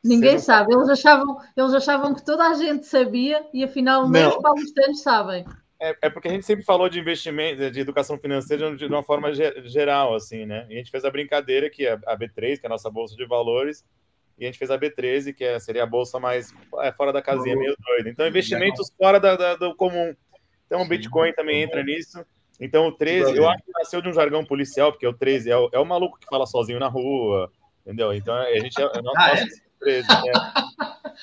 Ninguém 0.03 0.39
sabe. 0.39 0.75
Eles 0.75 0.89
achavam, 0.89 1.39
eles 1.57 1.75
achavam 1.75 2.15
que 2.15 2.25
toda 2.25 2.49
a 2.49 2.55
gente 2.55 2.87
sabia 2.87 3.47
e 3.55 3.63
afinal 3.63 4.09
nem 4.09 4.27
os 4.27 4.37
paulistanos 4.39 5.01
sabem. 5.01 5.45
É, 5.81 5.97
é, 6.03 6.11
porque 6.11 6.29
a 6.29 6.31
gente 6.31 6.47
sempre 6.47 6.65
falou 6.65 6.89
de 6.89 6.99
investimento, 6.99 7.71
de 7.71 7.81
educação 7.81 8.17
financeira 8.17 8.75
de, 8.77 8.87
uma 8.87 9.03
forma 9.03 9.33
geral, 9.33 10.15
assim, 10.15 10.47
né? 10.47 10.67
E 10.69 10.75
a 10.75 10.77
gente 10.77 10.91
fez 10.91 11.05
a 11.05 11.11
brincadeira 11.11 11.69
que 11.69 11.87
a 11.87 12.17
B3, 12.17 12.59
que 12.59 12.65
é 12.65 12.67
a 12.67 12.69
nossa 12.69 12.89
bolsa 12.89 13.17
de 13.17 13.27
valores, 13.27 13.85
e 14.39 14.45
a 14.45 14.47
gente 14.47 14.59
fez 14.59 14.71
a 14.71 14.79
B13, 14.79 15.35
que 15.35 15.45
é, 15.45 15.59
seria 15.59 15.83
a 15.83 15.87
bolsa 15.87 16.19
mais 16.19 16.53
é, 16.81 16.93
fora 16.93 17.13
da 17.13 17.23
casinha, 17.23 17.57
meio 17.57 17.77
doida. 17.79 18.11
Então, 18.11 18.27
investimentos 18.27 18.93
fora 18.97 19.21
da, 19.21 19.37
da, 19.37 19.57
do 19.57 19.75
comum. 19.77 20.15
Então, 20.67 20.83
o 20.83 20.89
Bitcoin 20.89 21.33
também 21.33 21.63
entra 21.63 21.83
nisso. 21.83 22.25
Então, 22.61 22.87
o 22.87 22.93
13, 22.93 23.37
eu 23.37 23.49
acho 23.49 23.63
que 23.63 23.73
nasceu 23.73 24.01
de 24.01 24.09
um 24.09 24.13
jargão 24.13 24.45
policial, 24.45 24.93
porque 24.93 25.07
o 25.07 25.13
13 25.13 25.51
é 25.51 25.57
o, 25.57 25.69
é 25.73 25.79
o 25.79 25.85
maluco 25.85 26.19
que 26.19 26.27
fala 26.27 26.47
sozinho 26.47 26.79
na 26.79 26.89
rua, 26.89 27.51
entendeu? 27.85 28.13
Então, 28.13 28.35
a 28.35 28.59
gente 28.59 28.81
é, 28.81 28.85
é 28.85 28.87
nosso, 29.03 29.19
ah, 29.19 29.35
é? 29.35 29.45
13. 29.81 30.09
Né? 30.09 30.33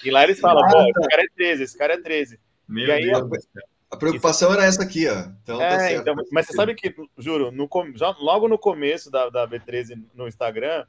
E 0.03 0.11
lá 0.11 0.23
eles 0.23 0.39
falam, 0.39 0.67
pô, 0.67 0.81
esse 0.81 1.09
cara 1.09 1.23
é 1.23 1.27
13, 1.35 1.63
esse 1.63 1.77
cara 1.77 1.93
é 1.93 2.01
13. 2.01 2.39
Meu 2.67 2.87
e 2.87 2.91
aí, 2.91 3.05
Deus. 3.05 3.47
A 3.89 3.97
preocupação 3.97 4.53
era 4.53 4.65
essa 4.65 4.83
aqui, 4.83 5.07
ó. 5.07 5.25
Então, 5.41 5.57
tá 5.57 5.63
é, 5.65 5.95
tá 5.95 6.01
então, 6.01 6.15
mas 6.31 6.45
você 6.45 6.53
sabe 6.53 6.75
que, 6.75 6.93
juro, 7.17 7.51
no, 7.51 7.67
já, 7.95 8.15
logo 8.19 8.47
no 8.47 8.57
começo 8.57 9.09
da, 9.09 9.29
da 9.29 9.47
B13 9.47 9.99
no 10.13 10.27
Instagram, 10.27 10.85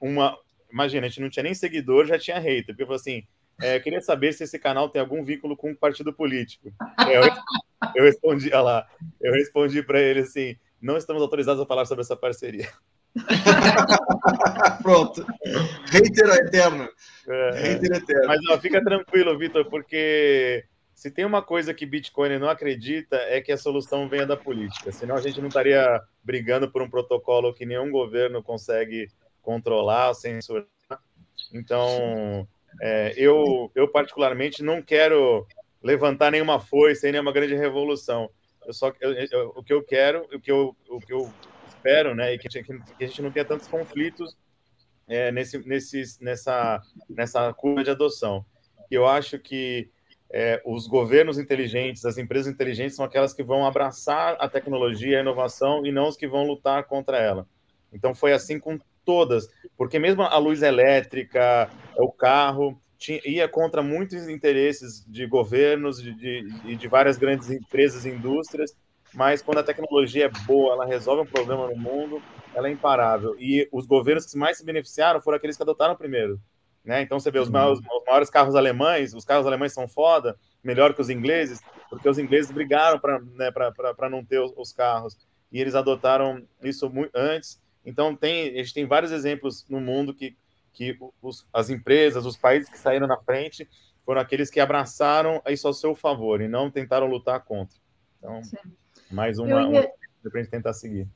uma, 0.00 0.38
imagina, 0.70 1.06
a 1.06 1.08
gente 1.08 1.20
não 1.20 1.30
tinha 1.30 1.42
nem 1.42 1.54
seguidor, 1.54 2.06
já 2.06 2.18
tinha 2.18 2.38
hater. 2.38 2.66
Porque 2.66 2.82
eu 2.82 2.86
falei 2.86 3.00
assim, 3.00 3.26
é, 3.60 3.76
eu 3.76 3.82
queria 3.82 4.00
saber 4.00 4.32
se 4.32 4.44
esse 4.44 4.58
canal 4.58 4.88
tem 4.88 5.00
algum 5.00 5.22
vínculo 5.24 5.56
com 5.56 5.70
um 5.70 5.74
partido 5.74 6.12
político. 6.12 6.72
É, 7.06 7.16
eu, 7.16 7.22
eu 7.96 8.04
respondi, 8.04 8.48
olha 8.48 8.60
lá, 8.60 8.86
eu 9.20 9.32
respondi 9.32 9.82
para 9.82 10.00
ele 10.00 10.20
assim, 10.20 10.56
não 10.80 10.96
estamos 10.96 11.22
autorizados 11.22 11.62
a 11.62 11.66
falar 11.66 11.84
sobre 11.84 12.02
essa 12.02 12.16
parceria. 12.16 12.68
Pronto. 14.82 15.26
Hater 15.86 16.28
eterno. 16.44 16.88
É, 17.28 17.50
Hater 17.50 17.96
eterno. 17.96 18.26
Mas 18.26 18.40
ó, 18.48 18.58
fica 18.58 18.82
tranquilo, 18.82 19.36
Vitor, 19.36 19.64
porque 19.68 20.64
se 20.94 21.10
tem 21.10 21.24
uma 21.24 21.42
coisa 21.42 21.74
que 21.74 21.86
Bitcoin 21.86 22.38
não 22.38 22.48
acredita 22.48 23.16
é 23.16 23.40
que 23.40 23.52
a 23.52 23.56
solução 23.56 24.08
venha 24.08 24.26
da 24.26 24.36
política. 24.36 24.92
Senão 24.92 25.16
a 25.16 25.20
gente 25.20 25.40
não 25.40 25.48
estaria 25.48 26.00
brigando 26.22 26.70
por 26.70 26.82
um 26.82 26.90
protocolo 26.90 27.54
que 27.54 27.66
nenhum 27.66 27.90
governo 27.90 28.42
consegue 28.42 29.08
controlar, 29.48 30.12
censurar. 30.12 30.66
Então, 31.54 32.46
é, 32.82 33.14
eu, 33.16 33.72
eu 33.74 33.88
particularmente 33.88 34.62
não 34.62 34.82
quero 34.82 35.46
levantar 35.82 36.30
nenhuma 36.30 36.60
foice, 36.60 37.10
nenhuma 37.10 37.32
grande 37.32 37.54
revolução. 37.54 38.28
Eu 38.66 38.74
só 38.74 38.92
eu, 39.00 39.12
eu, 39.14 39.52
o 39.56 39.62
que 39.62 39.72
eu 39.72 39.82
quero, 39.82 40.28
o 40.34 40.38
que 40.38 40.52
eu, 40.52 40.76
o 40.90 41.00
que 41.00 41.14
eu 41.14 41.32
espero, 41.66 42.14
né, 42.14 42.34
e 42.34 42.38
que, 42.38 42.46
que 42.46 43.04
a 43.04 43.06
gente 43.06 43.22
não 43.22 43.30
tenha 43.30 43.46
tantos 43.46 43.66
conflitos 43.66 44.36
é, 45.08 45.32
nesse, 45.32 45.66
nesse, 45.66 46.22
nessa, 46.22 46.82
nessa 47.08 47.50
curva 47.54 47.82
de 47.82 47.90
adoção. 47.90 48.44
Eu 48.90 49.06
acho 49.06 49.38
que 49.38 49.88
é, 50.30 50.60
os 50.62 50.86
governos 50.86 51.38
inteligentes, 51.38 52.04
as 52.04 52.18
empresas 52.18 52.52
inteligentes 52.52 52.96
são 52.96 53.04
aquelas 53.06 53.32
que 53.32 53.42
vão 53.42 53.64
abraçar 53.64 54.36
a 54.38 54.46
tecnologia, 54.46 55.16
a 55.16 55.22
inovação 55.22 55.86
e 55.86 55.90
não 55.90 56.06
os 56.06 56.18
que 56.18 56.28
vão 56.28 56.46
lutar 56.46 56.84
contra 56.84 57.16
ela. 57.16 57.48
Então 57.90 58.14
foi 58.14 58.34
assim 58.34 58.60
com 58.60 58.78
todas, 59.08 59.48
porque 59.74 59.98
mesmo 59.98 60.20
a 60.22 60.36
luz 60.36 60.60
elétrica, 60.60 61.70
o 61.96 62.12
carro, 62.12 62.78
tinha, 62.98 63.18
ia 63.24 63.48
contra 63.48 63.82
muitos 63.82 64.28
interesses 64.28 65.02
de 65.08 65.24
governos 65.24 65.98
e 65.98 66.12
de, 66.12 66.42
de, 66.42 66.76
de, 66.76 66.88
várias 66.88 67.16
grandes 67.16 67.48
empresas 67.50 68.04
e 68.04 68.10
indústrias, 68.10 68.76
mas 69.14 69.40
quando 69.40 69.60
a 69.60 69.62
tecnologia 69.62 70.26
é 70.26 70.46
boa, 70.46 70.74
ela 70.74 70.84
resolve 70.84 71.22
um 71.22 71.32
problema 71.32 71.68
no 71.68 71.76
mundo, 71.76 72.20
ela 72.54 72.68
é 72.68 72.70
imparável. 72.70 73.34
E 73.40 73.66
os 73.72 73.86
governos 73.86 74.26
que 74.26 74.36
mais 74.36 74.58
se 74.58 74.64
beneficiaram 74.64 75.22
foram 75.22 75.38
aqueles 75.38 75.56
que 75.56 75.62
adotaram 75.62 75.96
primeiro. 75.96 76.38
Né? 76.84 77.00
Então 77.00 77.18
você 77.18 77.30
vê 77.30 77.38
os 77.38 77.48
maiores, 77.48 77.78
os 77.78 78.04
maiores 78.06 78.28
carros 78.28 78.54
alemães, 78.54 79.14
os 79.14 79.24
carros 79.24 79.46
alemães 79.46 79.72
são 79.72 79.88
foda, 79.88 80.36
melhor 80.62 80.92
que 80.92 81.00
os 81.00 81.08
ingleses, 81.08 81.60
porque 81.88 82.10
os 82.10 82.18
ingleses 82.18 82.50
brigaram 82.50 82.98
para 82.98 83.18
né, 83.20 83.50
não 84.10 84.22
ter 84.22 84.38
os, 84.38 84.52
os 84.54 84.70
carros. 84.70 85.16
E 85.50 85.58
eles 85.58 85.74
adotaram 85.74 86.46
isso 86.62 86.90
muito 86.90 87.10
antes 87.14 87.58
então, 87.88 88.14
tem, 88.14 88.50
a 88.50 88.62
gente 88.62 88.74
tem 88.74 88.86
vários 88.86 89.10
exemplos 89.10 89.64
no 89.66 89.80
mundo 89.80 90.12
que, 90.12 90.36
que 90.74 90.98
os, 91.22 91.46
as 91.52 91.70
empresas, 91.70 92.26
os 92.26 92.36
países 92.36 92.68
que 92.68 92.78
saíram 92.78 93.06
na 93.06 93.16
frente, 93.16 93.66
foram 94.04 94.20
aqueles 94.20 94.50
que 94.50 94.60
abraçaram 94.60 95.42
isso 95.48 95.66
ao 95.66 95.72
seu 95.72 95.94
favor 95.94 96.42
e 96.42 96.48
não 96.48 96.70
tentaram 96.70 97.06
lutar 97.06 97.42
contra. 97.44 97.78
Então, 98.18 98.44
Sim. 98.44 98.58
mais 99.10 99.38
uma, 99.38 99.48
ia, 99.48 99.66
uma 99.66 99.82
para 100.30 100.40
a 100.40 100.42
gente 100.42 100.50
tentar 100.50 100.74
seguir. 100.74 101.08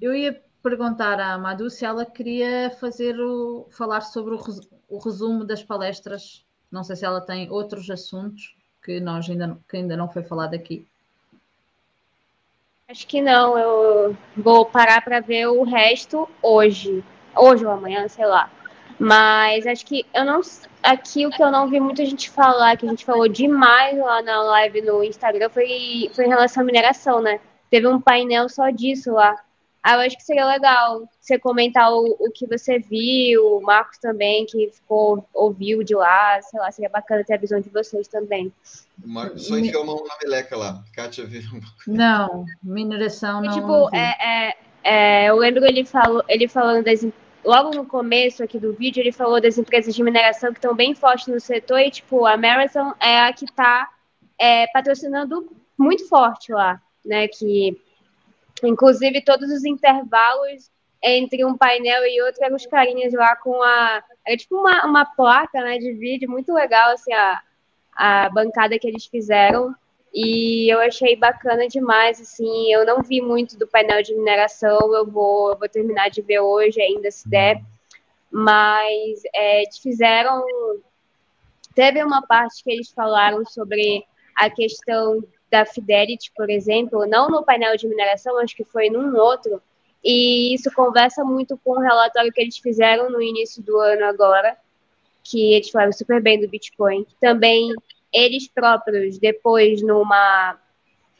Eu 0.00 0.14
ia 0.14 0.40
perguntar 0.62 1.18
à 1.18 1.36
Madu 1.36 1.68
se 1.68 1.84
ela 1.84 2.06
queria 2.06 2.70
fazer 2.70 3.18
o, 3.18 3.66
falar 3.72 4.02
sobre 4.02 4.36
o, 4.36 4.40
o 4.88 4.98
resumo 4.98 5.44
das 5.44 5.64
palestras 5.64 6.46
Não 6.70 6.84
sei 6.84 6.94
se 6.94 7.04
ela 7.04 7.20
tem 7.20 7.50
outros 7.50 7.90
assuntos 7.90 8.56
que 8.80 9.00
nós 9.00 9.28
ainda, 9.28 9.58
que 9.68 9.76
ainda 9.76 9.96
não 9.96 10.08
foi 10.08 10.22
falado 10.22 10.54
aqui. 10.54 10.86
Acho 12.92 13.06
que 13.06 13.22
não. 13.22 13.56
Eu 13.56 14.16
vou 14.36 14.66
parar 14.66 15.02
para 15.02 15.18
ver 15.18 15.46
o 15.46 15.62
resto 15.62 16.28
hoje. 16.42 17.02
Hoje 17.34 17.64
ou 17.64 17.72
amanhã, 17.72 18.06
sei 18.06 18.26
lá. 18.26 18.50
Mas 18.98 19.66
acho 19.66 19.86
que 19.86 20.04
eu 20.12 20.26
não. 20.26 20.42
Aqui 20.82 21.26
o 21.26 21.30
que 21.30 21.42
eu 21.42 21.50
não 21.50 21.70
vi 21.70 21.80
muita 21.80 22.04
gente 22.04 22.28
falar, 22.28 22.76
que 22.76 22.84
a 22.84 22.90
gente 22.90 23.06
falou 23.06 23.26
demais 23.28 23.96
lá 23.96 24.20
na 24.20 24.42
live 24.42 24.82
no 24.82 25.02
Instagram, 25.02 25.48
foi, 25.48 26.10
foi 26.14 26.26
em 26.26 26.28
relação 26.28 26.62
à 26.62 26.66
mineração, 26.66 27.22
né? 27.22 27.40
Teve 27.70 27.86
um 27.86 27.98
painel 27.98 28.46
só 28.50 28.68
disso 28.68 29.12
lá. 29.12 29.42
Ah, 29.82 29.94
eu 29.94 30.00
acho 30.00 30.16
que 30.16 30.22
seria 30.22 30.46
legal 30.46 31.08
você 31.20 31.36
comentar 31.36 31.92
o, 31.92 32.16
o 32.20 32.30
que 32.30 32.46
você 32.46 32.78
viu, 32.78 33.56
o 33.56 33.60
Marcos 33.60 33.98
também, 33.98 34.46
que 34.46 34.70
ficou, 34.70 35.28
ouviu 35.34 35.82
de 35.82 35.92
lá, 35.92 36.40
sei 36.40 36.60
lá, 36.60 36.70
seria 36.70 36.88
bacana 36.88 37.24
ter 37.24 37.34
a 37.34 37.38
visão 37.38 37.60
de 37.60 37.68
vocês 37.68 38.06
também. 38.06 38.52
O 39.04 39.08
Marcos 39.08 39.46
só 39.48 39.58
enfiou 39.58 39.82
a 39.82 39.86
mão 39.86 40.04
na 40.06 40.16
meleca 40.22 40.56
lá. 40.56 40.84
Kátia 40.94 41.26
viu. 41.26 41.42
Não, 41.84 42.44
mineração 42.62 43.42
não. 43.42 43.50
E, 43.50 43.54
tipo, 43.54 43.88
é, 43.92 44.14
é, 44.20 44.56
é, 44.84 45.30
eu 45.30 45.36
lembro 45.36 45.64
ele, 45.64 45.84
falou, 45.84 46.22
ele 46.28 46.46
falando 46.46 46.84
das. 46.84 47.04
Logo 47.44 47.70
no 47.74 47.84
começo 47.84 48.44
aqui 48.44 48.60
do 48.60 48.72
vídeo, 48.72 49.00
ele 49.00 49.10
falou 49.10 49.40
das 49.40 49.58
empresas 49.58 49.92
de 49.96 50.02
mineração 50.04 50.52
que 50.52 50.58
estão 50.58 50.76
bem 50.76 50.94
fortes 50.94 51.26
no 51.26 51.40
setor 51.40 51.80
e, 51.80 51.90
tipo, 51.90 52.24
a 52.24 52.36
Marathon 52.36 52.92
é 53.00 53.18
a 53.18 53.32
que 53.32 53.46
está 53.46 53.90
é, 54.38 54.68
patrocinando 54.68 55.50
muito 55.76 56.08
forte 56.08 56.52
lá, 56.52 56.80
né? 57.04 57.26
Que 57.26 57.76
Inclusive, 58.62 59.24
todos 59.24 59.50
os 59.50 59.64
intervalos 59.64 60.70
entre 61.02 61.44
um 61.44 61.56
painel 61.56 62.06
e 62.06 62.22
outro 62.22 62.44
eram 62.44 62.56
os 62.56 62.66
carinhas 62.66 63.12
lá 63.12 63.34
com 63.36 63.62
a. 63.62 64.02
É 64.24 64.36
tipo 64.36 64.56
uma, 64.56 64.86
uma 64.86 65.04
placa 65.04 65.60
né, 65.60 65.78
de 65.78 65.92
vídeo, 65.92 66.30
muito 66.30 66.52
legal, 66.52 66.92
assim, 66.92 67.12
a, 67.12 67.42
a 67.94 68.28
bancada 68.28 68.78
que 68.78 68.86
eles 68.86 69.06
fizeram. 69.06 69.74
E 70.14 70.72
eu 70.72 70.78
achei 70.80 71.16
bacana 71.16 71.66
demais, 71.66 72.20
assim, 72.20 72.70
eu 72.70 72.84
não 72.84 73.02
vi 73.02 73.20
muito 73.22 73.58
do 73.58 73.66
painel 73.66 74.02
de 74.02 74.14
mineração, 74.14 74.94
eu 74.94 75.06
vou, 75.06 75.52
eu 75.52 75.58
vou 75.58 75.68
terminar 75.68 76.10
de 76.10 76.20
ver 76.20 76.40
hoje 76.40 76.80
ainda, 76.80 77.10
se 77.10 77.28
der. 77.28 77.62
Mas 78.30 79.22
é, 79.34 79.64
fizeram. 79.82 80.44
Teve 81.74 82.04
uma 82.04 82.22
parte 82.26 82.62
que 82.62 82.70
eles 82.70 82.90
falaram 82.90 83.44
sobre 83.46 84.04
a 84.36 84.50
questão 84.50 85.22
da 85.52 85.66
Fidelity, 85.66 86.32
por 86.34 86.48
exemplo, 86.48 87.06
não 87.06 87.28
no 87.28 87.44
painel 87.44 87.76
de 87.76 87.86
mineração, 87.86 88.38
acho 88.38 88.56
que 88.56 88.64
foi 88.64 88.88
num 88.88 89.14
outro, 89.14 89.60
e 90.02 90.54
isso 90.54 90.72
conversa 90.72 91.22
muito 91.22 91.60
com 91.62 91.72
o 91.72 91.80
relatório 91.80 92.32
que 92.32 92.40
eles 92.40 92.56
fizeram 92.56 93.10
no 93.10 93.20
início 93.20 93.62
do 93.62 93.78
ano 93.78 94.06
agora, 94.06 94.56
que 95.22 95.52
eles 95.52 95.68
falaram 95.68 95.92
super 95.92 96.22
bem 96.22 96.40
do 96.40 96.48
Bitcoin. 96.48 97.06
Também 97.20 97.70
eles 98.10 98.48
próprios, 98.48 99.18
depois 99.18 99.82
numa, 99.82 100.58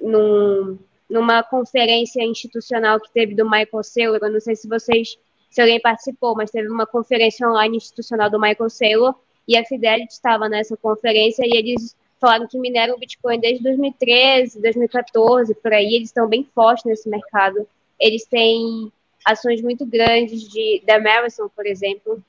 num, 0.01 0.79
numa 1.09 1.43
conferência 1.43 2.25
institucional 2.25 2.99
que 2.99 3.13
teve 3.13 3.35
do 3.35 3.45
Michael 3.45 3.83
Saylor, 3.83 4.19
eu 4.23 4.33
não 4.33 4.41
sei 4.41 4.57
se 4.57 4.67
vocês, 4.67 5.19
se 5.51 5.61
alguém 5.61 5.79
participou, 5.79 6.35
mas 6.35 6.51
teve 6.51 6.69
uma 6.69 6.87
conferência 6.87 7.47
online 7.47 7.77
institucional 7.77 8.31
do 8.31 8.41
Michael 8.41 8.71
Saylor, 8.71 9.15
e 9.47 9.59
a 9.59 9.65
Fidelity 9.65 10.15
estava 10.15 10.49
nessa 10.49 10.75
conferência, 10.77 11.45
e 11.47 11.55
eles 11.55 11.95
falaram 12.23 12.47
que 12.47 12.57
mineram 12.57 12.95
o 12.95 12.99
Bitcoin 12.99 13.41
desde 13.41 13.65
2013, 13.65 14.63
2014, 14.63 15.57
por 15.57 15.73
aí, 15.73 15.97
eles 15.97 16.11
estão 16.11 16.29
bem 16.29 16.49
fortes 16.55 16.85
nesse 16.85 17.09
mercado. 17.09 17.67
Eles 17.99 18.25
têm 18.25 18.93
ações 19.25 19.61
muito 19.61 19.85
grandes 19.85 20.49
de, 20.49 20.81
da 20.87 21.01
Marathon, 21.01 21.49
por 21.49 21.67
exemplo. 21.67 22.23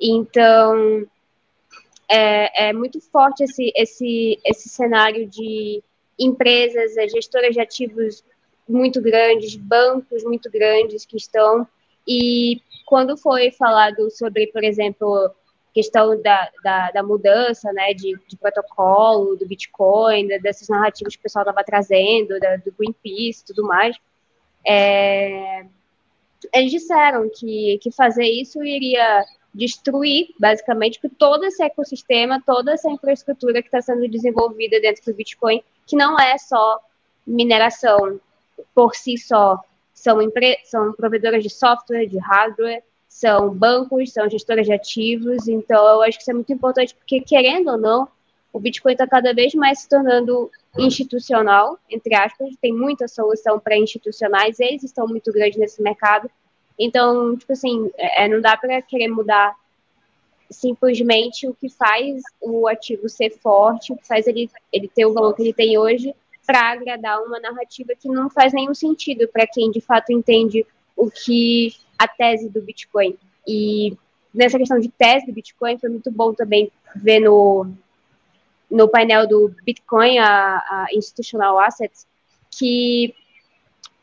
Então, 0.00 1.06
é, 2.08 2.70
é 2.70 2.72
muito 2.72 3.00
forte 3.00 3.44
esse, 3.44 3.72
esse, 3.76 4.38
esse 4.44 4.68
cenário 4.68 5.28
de 5.28 5.80
empresas, 6.18 6.96
é, 6.96 7.08
gestoras 7.08 7.54
de 7.54 7.60
ativos 7.60 8.24
muito 8.68 9.00
grandes, 9.00 9.54
bancos 9.54 10.24
muito 10.24 10.50
grandes 10.50 11.06
que 11.06 11.16
estão. 11.16 11.66
E 12.06 12.60
quando 12.84 13.16
foi 13.16 13.52
falado 13.52 14.10
sobre, 14.10 14.48
por 14.48 14.64
exemplo, 14.64 15.30
questão 15.76 16.18
da, 16.22 16.50
da, 16.64 16.90
da 16.90 17.02
mudança 17.02 17.70
né, 17.70 17.92
de, 17.92 18.18
de, 18.26 18.36
protocolo, 18.38 19.36
do 19.36 19.46
Bitcoin, 19.46 20.26
dessas 20.40 20.70
narrativas 20.70 21.14
que 21.14 21.20
o 21.20 21.22
pessoal 21.22 21.42
estava 21.42 21.62
trazendo, 21.62 22.40
da, 22.40 22.56
do 22.56 22.72
Greenpeace 22.72 23.42
e 23.42 23.46
tudo 23.48 23.62
mais, 23.62 23.94
é, 24.66 25.66
eles 26.54 26.70
disseram 26.70 27.28
que, 27.28 27.78
que 27.82 27.92
fazer 27.92 28.24
isso 28.24 28.64
iria 28.64 29.22
destruir, 29.52 30.28
basicamente, 30.40 30.98
todo 31.18 31.44
esse 31.44 31.62
ecossistema, 31.62 32.42
toda 32.46 32.72
essa 32.72 32.90
infraestrutura 32.90 33.60
que 33.60 33.68
está 33.68 33.82
sendo 33.82 34.08
desenvolvida 34.08 34.80
dentro 34.80 35.04
do 35.04 35.14
Bitcoin, 35.14 35.62
que 35.86 35.94
não 35.94 36.18
é 36.18 36.38
só 36.38 36.80
mineração 37.26 38.18
por 38.74 38.94
si 38.94 39.18
só, 39.18 39.60
são, 39.92 40.16
são 40.64 40.94
provedoras 40.94 41.42
de 41.42 41.50
software, 41.50 42.06
de 42.06 42.16
hardware, 42.16 42.82
são 43.16 43.48
bancos, 43.48 44.12
são 44.12 44.28
gestoras 44.28 44.66
de 44.66 44.74
ativos, 44.74 45.48
então 45.48 45.82
eu 45.88 46.02
acho 46.02 46.18
que 46.18 46.22
isso 46.22 46.30
é 46.30 46.34
muito 46.34 46.52
importante, 46.52 46.94
porque 46.94 47.18
querendo 47.22 47.70
ou 47.70 47.78
não, 47.78 48.06
o 48.52 48.60
Bitcoin 48.60 48.92
está 48.92 49.06
cada 49.06 49.32
vez 49.32 49.54
mais 49.54 49.78
se 49.78 49.88
tornando 49.88 50.50
institucional, 50.76 51.78
entre 51.88 52.14
aspas, 52.14 52.54
tem 52.60 52.74
muita 52.74 53.08
solução 53.08 53.58
para 53.58 53.78
institucionais, 53.78 54.60
eles 54.60 54.84
estão 54.84 55.08
muito 55.08 55.32
grandes 55.32 55.58
nesse 55.58 55.80
mercado, 55.80 56.30
então, 56.78 57.34
tipo 57.38 57.54
assim, 57.54 57.90
é, 57.96 58.24
é 58.24 58.28
não 58.28 58.38
dá 58.38 58.54
para 58.54 58.82
querer 58.82 59.08
mudar 59.08 59.56
simplesmente 60.50 61.48
o 61.48 61.54
que 61.54 61.70
faz 61.70 62.20
o 62.38 62.68
ativo 62.68 63.08
ser 63.08 63.30
forte, 63.30 63.94
o 63.94 63.96
que 63.96 64.06
faz 64.06 64.26
ele, 64.26 64.50
ele 64.70 64.88
ter 64.88 65.06
o 65.06 65.14
valor 65.14 65.34
que 65.34 65.40
ele 65.40 65.54
tem 65.54 65.78
hoje, 65.78 66.14
para 66.46 66.72
agradar 66.72 67.22
uma 67.22 67.40
narrativa 67.40 67.94
que 67.98 68.10
não 68.10 68.28
faz 68.28 68.52
nenhum 68.52 68.74
sentido 68.74 69.26
para 69.26 69.46
quem 69.46 69.70
de 69.70 69.80
fato 69.80 70.12
entende 70.12 70.66
o 70.94 71.10
que 71.10 71.74
a 71.98 72.08
tese 72.08 72.48
do 72.48 72.62
Bitcoin. 72.62 73.16
E 73.46 73.96
nessa 74.32 74.58
questão 74.58 74.78
de 74.78 74.88
tese 74.88 75.26
do 75.26 75.32
Bitcoin, 75.32 75.78
foi 75.78 75.88
muito 75.88 76.10
bom 76.10 76.34
também 76.34 76.70
ver 76.94 77.20
no, 77.20 77.66
no 78.70 78.88
painel 78.88 79.26
do 79.26 79.54
Bitcoin, 79.64 80.18
a, 80.18 80.56
a 80.58 80.86
Institutional 80.92 81.58
Assets, 81.58 82.06
que 82.50 83.14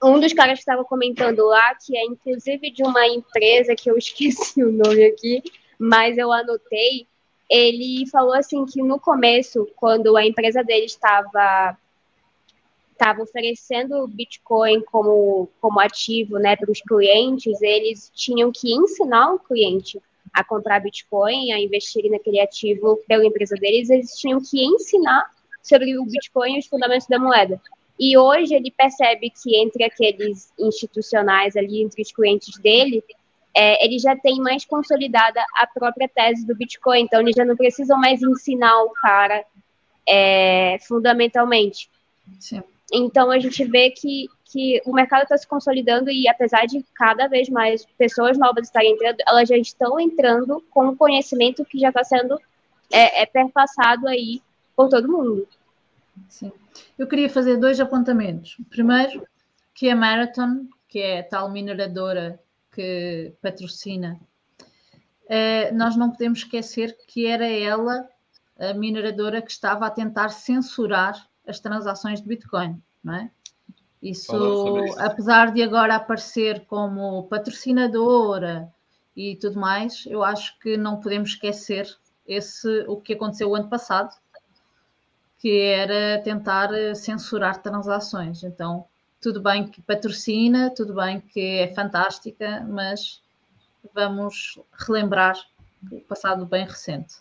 um 0.03 0.19
dos 0.19 0.33
caras 0.33 0.59
estava 0.59 0.83
comentando 0.83 1.45
lá, 1.45 1.75
que 1.75 1.95
é 1.97 2.03
inclusive 2.03 2.71
de 2.71 2.83
uma 2.83 3.07
empresa 3.07 3.75
que 3.75 3.89
eu 3.89 3.95
esqueci 3.97 4.63
o 4.63 4.71
nome 4.71 5.05
aqui, 5.05 5.41
mas 5.79 6.17
eu 6.17 6.31
anotei, 6.31 7.07
ele 7.49 8.05
falou 8.09 8.33
assim 8.33 8.65
que 8.65 8.81
no 8.81 8.99
começo, 8.99 9.67
quando 9.75 10.15
a 10.17 10.25
empresa 10.25 10.63
dele 10.63 10.85
estava 10.85 11.77
estava 13.03 13.21
oferecendo 13.21 14.07
Bitcoin 14.07 14.81
como, 14.85 15.49
como 15.59 15.79
ativo 15.81 16.39
né, 16.39 16.55
para 16.55 16.71
os 16.71 16.81
clientes, 16.81 17.61
eles 17.61 18.09
tinham 18.15 18.49
que 18.49 18.73
ensinar 18.73 19.33
o 19.33 19.39
cliente 19.39 20.01
a 20.33 20.41
comprar 20.41 20.79
Bitcoin, 20.79 21.51
a 21.51 21.59
investir 21.59 22.09
naquele 22.09 22.39
ativo 22.39 22.97
pela 23.05 23.25
empresa 23.25 23.55
deles, 23.55 23.89
eles 23.89 24.17
tinham 24.17 24.39
que 24.41 24.63
ensinar 24.63 25.29
sobre 25.61 25.99
o 25.99 26.05
Bitcoin 26.05 26.55
e 26.55 26.59
os 26.59 26.65
fundamentos 26.65 27.07
da 27.07 27.19
moeda. 27.19 27.61
E 27.99 28.17
hoje 28.17 28.55
ele 28.55 28.71
percebe 28.71 29.29
que 29.29 29.55
entre 29.57 29.83
aqueles 29.83 30.51
institucionais 30.57 31.57
ali, 31.57 31.83
entre 31.83 32.01
os 32.01 32.11
clientes 32.11 32.57
dele, 32.57 33.03
é, 33.53 33.85
ele 33.85 33.99
já 33.99 34.15
tem 34.15 34.39
mais 34.39 34.65
consolidada 34.65 35.45
a 35.55 35.67
própria 35.67 36.07
tese 36.07 36.47
do 36.47 36.55
Bitcoin, 36.55 37.01
então 37.01 37.19
eles 37.19 37.35
já 37.35 37.45
não 37.45 37.55
precisam 37.55 37.99
mais 37.99 38.23
ensinar 38.23 38.81
o 38.81 38.89
cara 38.91 39.45
é, 40.07 40.77
fundamentalmente. 40.87 41.89
Sim. 42.39 42.63
Então 42.95 43.31
a 43.31 43.39
gente 43.39 43.65
vê 43.65 43.89
que, 43.89 44.27
que 44.45 44.79
o 44.85 44.93
mercado 44.93 45.23
está 45.23 45.35
se 45.35 45.47
consolidando 45.47 46.11
e 46.11 46.27
apesar 46.27 46.67
de 46.67 46.85
cada 46.93 47.27
vez 47.27 47.49
mais 47.49 47.83
pessoas 47.97 48.37
novas 48.37 48.67
estarem 48.67 48.93
entrando, 48.93 49.17
elas 49.27 49.49
já 49.49 49.57
estão 49.57 49.99
entrando 49.99 50.63
com 50.69 50.89
o 50.89 50.95
conhecimento 50.95 51.65
que 51.65 51.79
já 51.79 51.89
está 51.89 52.03
sendo 52.03 52.39
é, 52.91 53.23
é 53.23 53.25
perpassado 53.25 54.07
aí 54.07 54.43
por 54.75 54.89
todo 54.89 55.11
mundo. 55.11 55.47
Sim. 56.29 56.51
Eu 56.97 57.07
queria 57.07 57.27
fazer 57.27 57.57
dois 57.57 57.79
apontamentos. 57.79 58.57
Primeiro, 58.69 59.25
que 59.73 59.89
a 59.89 59.95
Marathon, 59.95 60.67
que 60.87 60.99
é 60.99 61.21
a 61.21 61.23
tal 61.23 61.49
mineradora 61.49 62.39
que 62.71 63.33
patrocina, 63.41 64.19
é, 65.27 65.71
nós 65.71 65.95
não 65.95 66.11
podemos 66.11 66.39
esquecer 66.39 66.95
que 67.07 67.25
era 67.25 67.47
ela 67.47 68.07
a 68.59 68.71
mineradora 68.75 69.41
que 69.41 69.49
estava 69.49 69.87
a 69.87 69.89
tentar 69.89 70.29
censurar 70.29 71.27
as 71.47 71.59
transações 71.59 72.21
de 72.21 72.27
Bitcoin, 72.27 72.81
não 73.03 73.15
é? 73.15 73.31
Isso, 74.01 74.83
isso, 74.85 74.99
apesar 74.99 75.53
de 75.53 75.63
agora 75.63 75.95
aparecer 75.95 76.65
como 76.65 77.23
patrocinadora 77.23 78.69
e 79.15 79.37
tudo 79.37 79.59
mais, 79.59 80.05
eu 80.07 80.21
acho 80.23 80.59
que 80.59 80.75
não 80.75 80.99
podemos 80.99 81.29
esquecer 81.29 81.87
esse 82.27 82.85
o 82.87 82.97
que 82.97 83.13
aconteceu 83.13 83.49
o 83.49 83.55
ano 83.55 83.69
passado, 83.69 84.13
que 85.39 85.57
era 85.57 86.21
tentar 86.21 86.69
censurar 86.95 87.61
transações. 87.61 88.43
Então, 88.43 88.85
tudo 89.21 89.41
bem 89.41 89.67
que 89.67 89.81
patrocina, 89.81 90.69
tudo 90.69 90.93
bem 90.93 91.21
que 91.21 91.59
é 91.59 91.73
fantástica, 91.73 92.65
mas 92.67 93.21
vamos 93.93 94.59
relembrar 94.85 95.37
o 95.89 96.01
passado 96.01 96.45
bem 96.45 96.65
recente. 96.65 97.15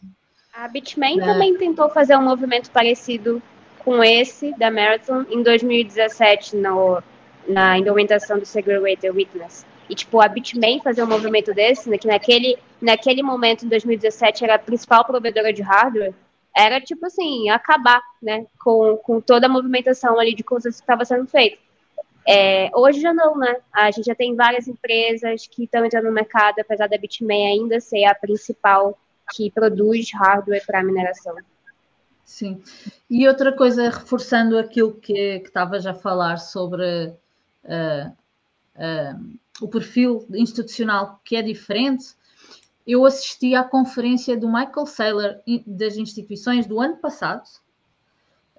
A 0.52 0.66
Bitmain 0.66 1.20
é. 1.20 1.24
também 1.24 1.56
tentou 1.56 1.88
fazer 1.88 2.16
um 2.16 2.22
movimento 2.22 2.70
parecido 2.72 3.40
com 3.84 4.02
esse 4.02 4.56
da 4.58 4.70
Marathon 4.70 5.24
em 5.30 5.42
2017 5.42 6.56
no, 6.56 7.02
na 7.48 7.78
implementação 7.78 8.38
do 8.38 8.46
Segregated 8.46 9.10
Witness. 9.10 9.66
E, 9.88 9.94
tipo, 9.94 10.20
a 10.20 10.28
Bitmain 10.28 10.80
fazer 10.80 11.02
um 11.02 11.06
movimento 11.08 11.52
desse, 11.52 11.90
né, 11.90 11.98
que 11.98 12.06
naquele, 12.06 12.56
naquele 12.80 13.22
momento, 13.22 13.66
em 13.66 13.68
2017, 13.68 14.44
era 14.44 14.54
a 14.54 14.58
principal 14.58 15.04
provedora 15.04 15.52
de 15.52 15.60
hardware, 15.60 16.14
era, 16.56 16.80
tipo 16.80 17.06
assim, 17.06 17.50
acabar, 17.50 18.00
né, 18.22 18.46
com, 18.62 18.96
com 18.98 19.20
toda 19.20 19.46
a 19.46 19.50
movimentação 19.50 20.18
ali 20.18 20.34
de 20.34 20.44
coisas 20.44 20.76
que 20.76 20.82
estava 20.82 21.04
sendo 21.04 21.26
feita. 21.26 21.58
É, 22.26 22.70
hoje 22.74 23.00
já 23.00 23.12
não, 23.12 23.36
né? 23.36 23.56
A 23.72 23.90
gente 23.90 24.06
já 24.06 24.14
tem 24.14 24.36
várias 24.36 24.68
empresas 24.68 25.46
que 25.48 25.64
estão 25.64 25.84
entrando 25.84 26.04
no 26.04 26.12
mercado, 26.12 26.60
apesar 26.60 26.86
da 26.86 26.96
Bitmain 26.96 27.46
ainda 27.46 27.80
ser 27.80 28.04
a 28.04 28.14
principal 28.14 28.96
que 29.34 29.50
produz 29.50 30.12
hardware 30.14 30.64
para 30.64 30.84
mineração. 30.84 31.34
Sim. 32.24 32.62
E 33.10 33.26
outra 33.28 33.52
coisa, 33.52 33.90
reforçando 33.90 34.58
aquilo 34.58 34.94
que 34.94 35.12
estavas 35.44 35.86
a 35.86 35.94
falar 35.94 36.38
sobre 36.38 37.08
uh, 37.64 38.08
uh, 38.76 39.38
o 39.60 39.68
perfil 39.68 40.26
institucional 40.32 41.20
que 41.24 41.36
é 41.36 41.42
diferente, 41.42 42.14
eu 42.86 43.04
assisti 43.04 43.54
à 43.54 43.62
conferência 43.62 44.36
do 44.36 44.48
Michael 44.48 44.86
Saylor 44.86 45.36
das 45.66 45.96
instituições 45.96 46.66
do 46.66 46.80
ano 46.80 46.96
passado, 46.96 47.44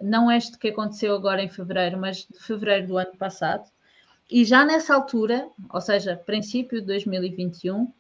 não 0.02 0.32
este 0.32 0.58
que 0.58 0.70
aconteceu 0.70 1.16
agora 1.16 1.42
em 1.42 1.50
fevereiro, 1.50 1.98
mas 1.98 2.28
de 2.32 2.40
fevereiro 2.40 2.88
do 2.88 2.98
ano 2.98 3.16
passado, 3.18 3.70
e 4.30 4.46
já 4.46 4.66
nessa 4.66 4.96
altura, 4.96 5.48
ou 5.70 5.82
seja, 5.82 6.16
princípio 6.26 6.80
de 6.80 6.88
2021, 6.88 7.84
uh, 7.84 7.92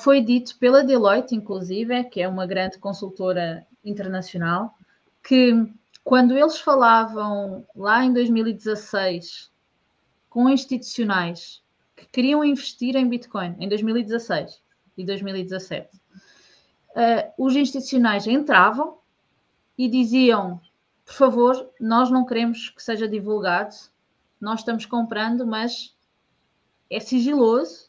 foi 0.00 0.20
dito 0.20 0.56
pela 0.58 0.84
Deloitte, 0.84 1.34
inclusive, 1.34 2.04
que 2.04 2.20
é 2.22 2.28
uma 2.28 2.46
grande 2.46 2.78
consultora 2.78 3.66
internacional, 3.88 4.76
que 5.22 5.52
quando 6.04 6.36
eles 6.36 6.58
falavam 6.58 7.66
lá 7.74 8.04
em 8.04 8.12
2016 8.12 9.50
com 10.30 10.48
institucionais 10.48 11.62
que 11.96 12.06
queriam 12.06 12.44
investir 12.44 12.96
em 12.96 13.08
Bitcoin 13.08 13.56
em 13.58 13.68
2016 13.68 14.62
e 14.96 15.04
2017, 15.04 15.96
uh, 15.96 16.00
ah, 16.94 17.32
os 17.36 17.54
institucionais 17.56 18.26
entravam 18.26 18.98
e 19.76 19.88
diziam: 19.88 20.60
por 21.04 21.14
favor, 21.14 21.70
nós 21.80 22.10
não 22.10 22.26
queremos 22.26 22.68
que 22.68 22.82
seja 22.82 23.08
divulgado, 23.08 23.74
nós 24.40 24.60
estamos 24.60 24.84
comprando, 24.84 25.46
mas 25.46 25.96
é 26.90 27.00
sigiloso, 27.00 27.88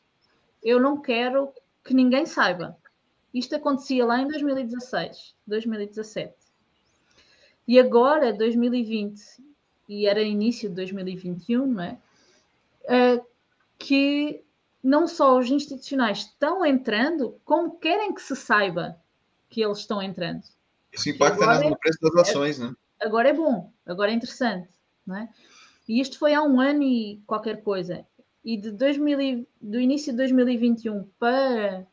eu 0.63 0.79
não 0.79 1.01
quero 1.01 1.51
que 1.83 1.93
ninguém 1.93 2.25
saiba. 2.25 2.77
Isto 3.33 3.55
acontecia 3.55 4.05
lá 4.05 4.19
em 4.19 4.27
2016, 4.27 5.35
2017. 5.45 6.33
E 7.67 7.79
agora, 7.79 8.33
2020, 8.33 9.21
e 9.87 10.07
era 10.07 10.21
início 10.21 10.69
de 10.69 10.75
2021, 10.75 11.65
não 11.67 11.83
é? 11.83 11.97
Uh, 12.85 13.25
que 13.77 14.43
não 14.83 15.07
só 15.07 15.37
os 15.37 15.49
institucionais 15.51 16.19
estão 16.19 16.65
entrando, 16.65 17.39
como 17.45 17.77
querem 17.77 18.13
que 18.13 18.21
se 18.21 18.35
saiba 18.35 18.99
que 19.49 19.61
eles 19.61 19.79
estão 19.79 20.01
entrando. 20.01 20.43
Isso 20.91 21.09
impacta 21.09 21.45
no 21.45 21.73
é, 21.73 21.75
preço 21.75 21.99
das 22.01 22.15
ações, 22.29 22.59
é, 22.59 22.63
né? 22.63 22.75
Agora 22.99 23.29
é 23.29 23.33
bom, 23.33 23.71
agora 23.85 24.11
é 24.11 24.15
interessante, 24.15 24.69
não 25.05 25.15
é? 25.15 25.29
E 25.87 25.99
isto 25.99 26.17
foi 26.17 26.33
há 26.33 26.41
um 26.41 26.59
ano 26.59 26.83
e 26.83 27.21
qualquer 27.25 27.63
coisa. 27.63 28.05
E 28.43 28.57
de 28.57 28.71
2000, 28.71 29.47
do 29.61 29.79
início 29.79 30.11
de 30.11 30.17
2021 30.17 31.03
para 31.19 31.85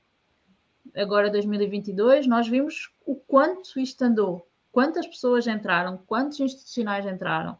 agora 0.96 1.30
2022, 1.30 2.26
nós 2.26 2.48
vimos 2.48 2.90
o 3.04 3.14
quanto 3.14 3.78
isto 3.78 4.02
andou, 4.02 4.48
quantas 4.72 5.06
pessoas 5.06 5.46
entraram, 5.46 5.98
quantos 6.06 6.40
institucionais 6.40 7.06
entraram, 7.06 7.56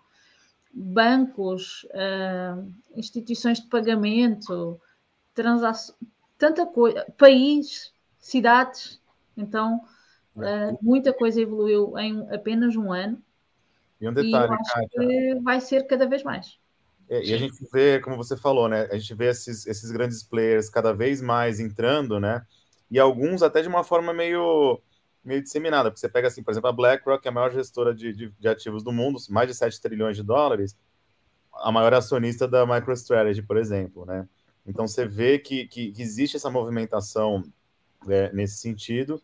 bancos, 0.72 1.84
uh, 1.84 2.70
instituições 2.94 3.60
de 3.60 3.66
pagamento, 3.68 4.80
transações, 5.34 5.96
tanta 6.38 6.66
coisa, 6.66 7.06
país, 7.16 7.92
cidades. 8.18 9.00
Então, 9.36 9.82
uh, 10.36 10.78
muita 10.82 11.12
coisa 11.12 11.40
evoluiu 11.40 11.96
em 11.98 12.26
apenas 12.34 12.76
um 12.76 12.92
ano. 12.92 13.22
E 14.00 14.08
um 14.08 14.12
detalhe, 14.12 14.52
e 14.52 14.54
acho 14.54 14.88
que 14.90 15.40
vai 15.40 15.60
ser 15.60 15.86
cada 15.86 16.06
vez 16.06 16.22
mais. 16.22 16.58
É, 17.08 17.24
e 17.24 17.32
a 17.32 17.38
gente 17.38 17.56
vê, 17.72 18.00
como 18.00 18.16
você 18.16 18.36
falou, 18.36 18.68
né? 18.68 18.88
A 18.90 18.98
gente 18.98 19.14
vê 19.14 19.28
esses, 19.28 19.66
esses 19.66 19.90
grandes 19.90 20.22
players 20.22 20.68
cada 20.68 20.92
vez 20.92 21.22
mais 21.22 21.60
entrando, 21.60 22.18
né? 22.18 22.44
E 22.90 22.98
alguns 22.98 23.42
até 23.42 23.62
de 23.62 23.68
uma 23.68 23.82
forma 23.82 24.12
meio, 24.12 24.80
meio 25.24 25.42
disseminada. 25.42 25.90
Porque 25.90 26.00
você 26.00 26.08
pega, 26.08 26.28
assim, 26.28 26.42
por 26.42 26.52
exemplo, 26.52 26.68
a 26.68 26.72
BlackRock, 26.72 27.22
que 27.22 27.28
é 27.28 27.30
a 27.30 27.34
maior 27.34 27.52
gestora 27.52 27.94
de, 27.94 28.12
de, 28.12 28.30
de 28.38 28.48
ativos 28.48 28.82
do 28.82 28.92
mundo, 28.92 29.18
mais 29.28 29.48
de 29.48 29.54
7 29.54 29.80
trilhões 29.80 30.16
de 30.16 30.22
dólares, 30.22 30.76
a 31.52 31.72
maior 31.72 31.94
acionista 31.94 32.46
da 32.46 32.66
MicroStrategy, 32.66 33.42
por 33.42 33.56
exemplo, 33.56 34.04
né? 34.04 34.28
Então 34.66 34.86
você 34.86 35.06
vê 35.06 35.38
que, 35.38 35.66
que, 35.66 35.92
que 35.92 36.02
existe 36.02 36.36
essa 36.36 36.50
movimentação 36.50 37.42
é, 38.08 38.32
nesse 38.32 38.56
sentido. 38.56 39.22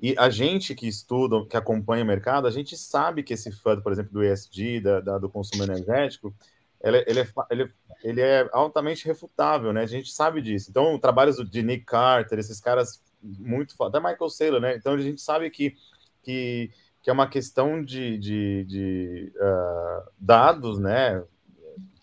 E 0.00 0.14
a 0.16 0.30
gente 0.30 0.74
que 0.74 0.86
estuda, 0.86 1.44
que 1.46 1.56
acompanha 1.56 2.04
o 2.04 2.06
mercado, 2.06 2.46
a 2.46 2.50
gente 2.50 2.76
sabe 2.76 3.22
que 3.22 3.34
esse 3.34 3.50
FUD, 3.50 3.82
por 3.82 3.92
exemplo, 3.92 4.12
do 4.12 4.22
ESG, 4.22 4.80
da, 4.80 5.00
da 5.00 5.18
do 5.18 5.28
consumo 5.28 5.64
energético, 5.64 6.32
ele, 6.80 7.04
ele, 7.06 7.20
é, 7.20 7.28
ele, 7.50 7.72
ele, 8.02 8.20
é 8.20 8.48
altamente 8.52 9.06
refutável, 9.06 9.72
né? 9.72 9.82
A 9.82 9.86
gente 9.86 10.12
sabe 10.12 10.40
disso. 10.40 10.70
Então, 10.70 10.98
trabalhos 10.98 11.36
de 11.50 11.62
Nick 11.62 11.84
Carter, 11.84 12.38
esses 12.38 12.60
caras 12.60 13.02
muito 13.22 13.74
até 13.82 13.98
Michael 13.98 14.30
Saylor, 14.30 14.60
né? 14.60 14.76
Então 14.76 14.94
a 14.94 14.98
gente 14.98 15.20
sabe 15.20 15.50
que, 15.50 15.74
que, 16.22 16.70
que 17.02 17.10
é 17.10 17.12
uma 17.12 17.28
questão 17.28 17.82
de, 17.82 18.18
de, 18.18 18.64
de 18.64 19.32
uh, 19.36 20.10
dados, 20.18 20.78
né? 20.78 21.22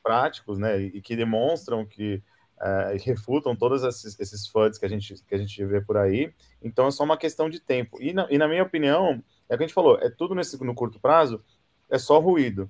Práticos, 0.03 0.59
né? 0.59 0.79
E, 0.79 1.01
que 1.01 1.15
demonstram 1.15 1.85
que 1.85 2.21
uh, 2.57 3.03
refutam 3.03 3.55
todos 3.55 3.83
esses, 3.83 4.19
esses 4.19 4.47
FUDs 4.47 4.77
que 4.77 4.85
a, 4.85 4.89
gente, 4.89 5.15
que 5.23 5.35
a 5.35 5.37
gente 5.37 5.65
vê 5.65 5.81
por 5.81 5.97
aí. 5.97 6.33
Então 6.61 6.87
é 6.87 6.91
só 6.91 7.03
uma 7.03 7.17
questão 7.17 7.49
de 7.49 7.59
tempo. 7.59 8.01
E 8.01 8.13
na, 8.13 8.27
e 8.29 8.37
na 8.37 8.47
minha 8.47 8.63
opinião, 8.63 9.23
é 9.49 9.55
o 9.55 9.57
que 9.57 9.63
a 9.63 9.67
gente 9.67 9.73
falou, 9.73 9.97
é 9.99 10.09
tudo 10.09 10.35
nesse, 10.35 10.61
no 10.63 10.75
curto 10.75 10.99
prazo, 10.99 11.43
é 11.89 11.97
só 11.97 12.19
ruído. 12.19 12.69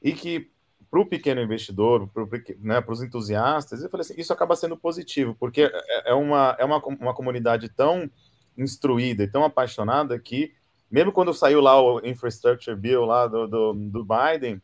E 0.00 0.12
que 0.12 0.50
para 0.92 1.00
o 1.00 1.06
pequeno 1.06 1.40
investidor, 1.40 2.06
para 2.08 2.22
né, 2.60 2.84
os 2.86 3.02
entusiastas, 3.02 3.82
eu 3.82 3.88
falei 3.88 4.02
assim, 4.02 4.12
isso 4.18 4.30
acaba 4.30 4.54
sendo 4.54 4.76
positivo, 4.76 5.34
porque 5.40 5.62
é, 5.62 6.10
é 6.10 6.12
uma, 6.12 6.54
é 6.58 6.64
uma, 6.66 6.76
uma 6.84 7.14
comunidade 7.14 7.70
tão 7.70 8.10
instruída 8.58 9.22
e 9.22 9.26
tão 9.26 9.42
apaixonada 9.42 10.18
que, 10.18 10.52
mesmo 10.90 11.10
quando 11.10 11.32
saiu 11.32 11.62
lá 11.62 11.80
o 11.80 12.06
Infrastructure 12.06 12.76
Bill 12.76 13.06
lá 13.06 13.26
do, 13.26 13.46
do, 13.46 13.72
do 13.72 14.04
Biden, 14.04 14.60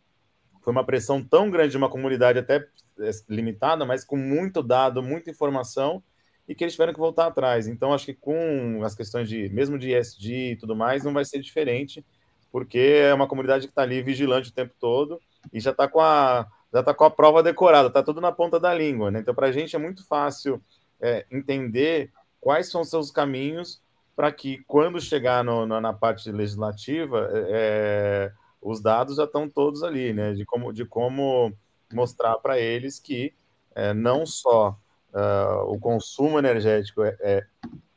foi 0.61 0.71
uma 0.71 0.85
pressão 0.85 1.25
tão 1.25 1.51
grande 1.51 1.71
de 1.71 1.79
uma 1.79 1.89
comunidade 1.89 2.39
até 2.39 2.57
é, 3.01 3.11
limitada, 3.27 3.87
mas 3.87 4.05
com 4.05 4.19
muito 4.19 4.63
dado, 4.63 5.03
muita 5.03 5.31
informação, 5.31 6.03
e 6.47 6.55
que 6.55 6.63
eles 6.63 6.75
tiveram 6.75 6.93
que 6.93 7.01
voltar 7.01 7.29
atrás. 7.29 7.67
Então, 7.67 7.95
acho 7.95 8.05
que 8.05 8.13
com 8.13 8.83
as 8.85 8.95
questões 8.95 9.31
de, 9.31 9.49
mesmo 9.49 9.79
de 9.79 9.95
ESG 9.97 10.53
e 10.53 10.57
tudo 10.57 10.77
mais, 10.77 11.03
não 11.03 11.15
vai 11.15 11.25
ser 11.25 11.41
diferente, 11.41 12.05
porque 12.53 12.79
é 12.79 13.15
uma 13.15 13.27
comunidade 13.27 13.67
que 13.67 13.71
está 13.71 13.81
ali 13.81 14.03
vigilante 14.03 14.51
o 14.51 14.55
tempo 14.55 14.75
todo, 14.79 15.19
e 15.53 15.61
já 15.61 15.71
está 15.71 15.89
com 15.89 16.01
a 16.01 16.47
já 16.73 16.81
está 16.81 16.93
com 16.93 17.05
a 17.05 17.11
prova 17.11 17.43
decorada, 17.43 17.89
está 17.89 18.03
tudo 18.03 18.21
na 18.21 18.31
ponta 18.31 18.61
da 18.61 18.75
língua, 18.75 19.11
né? 19.11 19.21
Então, 19.21 19.35
para 19.35 19.47
a 19.47 19.53
gente 19.53 19.75
é 19.75 19.79
muito 19.79 20.07
fácil 20.07 20.63
é, 21.01 21.25
entender 21.31 22.13
quais 22.41 22.71
são 22.71 22.85
seus 22.85 23.11
caminhos 23.11 23.81
para 24.15 24.31
que, 24.31 24.63
quando 24.67 25.01
chegar 25.01 25.43
no, 25.43 25.65
na, 25.65 25.81
na, 25.81 25.93
parte 25.95 26.31
legislativa, 26.31 27.31
é, 27.33 27.47
é, 27.49 28.33
os 28.61 28.81
dados 28.83 29.17
já 29.17 29.25
estão 29.25 29.49
todos 29.49 29.83
ali, 29.83 30.13
né? 30.13 30.35
De 30.35 30.45
como, 30.45 30.73
de 30.73 30.85
como 30.85 31.53
mostrar 31.93 32.37
para 32.39 32.59
eles 32.59 32.99
que 32.99 33.33
é, 33.75 33.95
não 33.95 34.27
só 34.27 34.79
uh, 35.15 35.73
o 35.73 35.79
consumo 35.79 36.39
energético 36.39 37.03
é, 37.03 37.17
é 37.21 37.47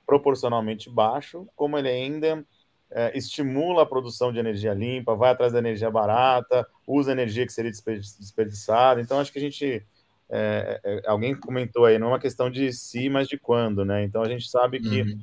proporcionalmente 0.06 0.90
baixo, 0.90 1.48
como 1.56 1.78
ele 1.78 1.90
ainda 1.90 2.46
é, 2.92 3.18
estimula 3.18 3.84
a 3.84 3.86
produção 3.86 4.32
de 4.32 4.40
energia 4.40 4.74
limpa, 4.74 5.16
vai 5.16 5.32
atrás 5.32 5.54
da 5.54 5.60
energia 5.60 5.90
barata, 5.90 6.68
usa 6.86 7.12
energia 7.12 7.46
que 7.46 7.54
seria 7.54 7.72
desperdiçada. 7.72 9.02
Então, 9.02 9.20
acho 9.20 9.32
que 9.32 9.40
a 9.40 9.42
gente. 9.42 9.86
É, 10.34 10.80
é, 10.84 11.02
alguém 11.08 11.36
comentou 11.36 11.86
aí, 11.86 11.98
não 11.98 12.08
é 12.08 12.12
uma 12.12 12.20
questão 12.20 12.50
de 12.50 12.72
se, 12.72 13.10
mas 13.10 13.28
de 13.28 13.38
quando, 13.38 13.84
né? 13.84 14.04
Então, 14.04 14.22
a 14.22 14.30
gente 14.30 14.50
sabe 14.50 14.80
que 14.80 15.02
uhum. 15.02 15.20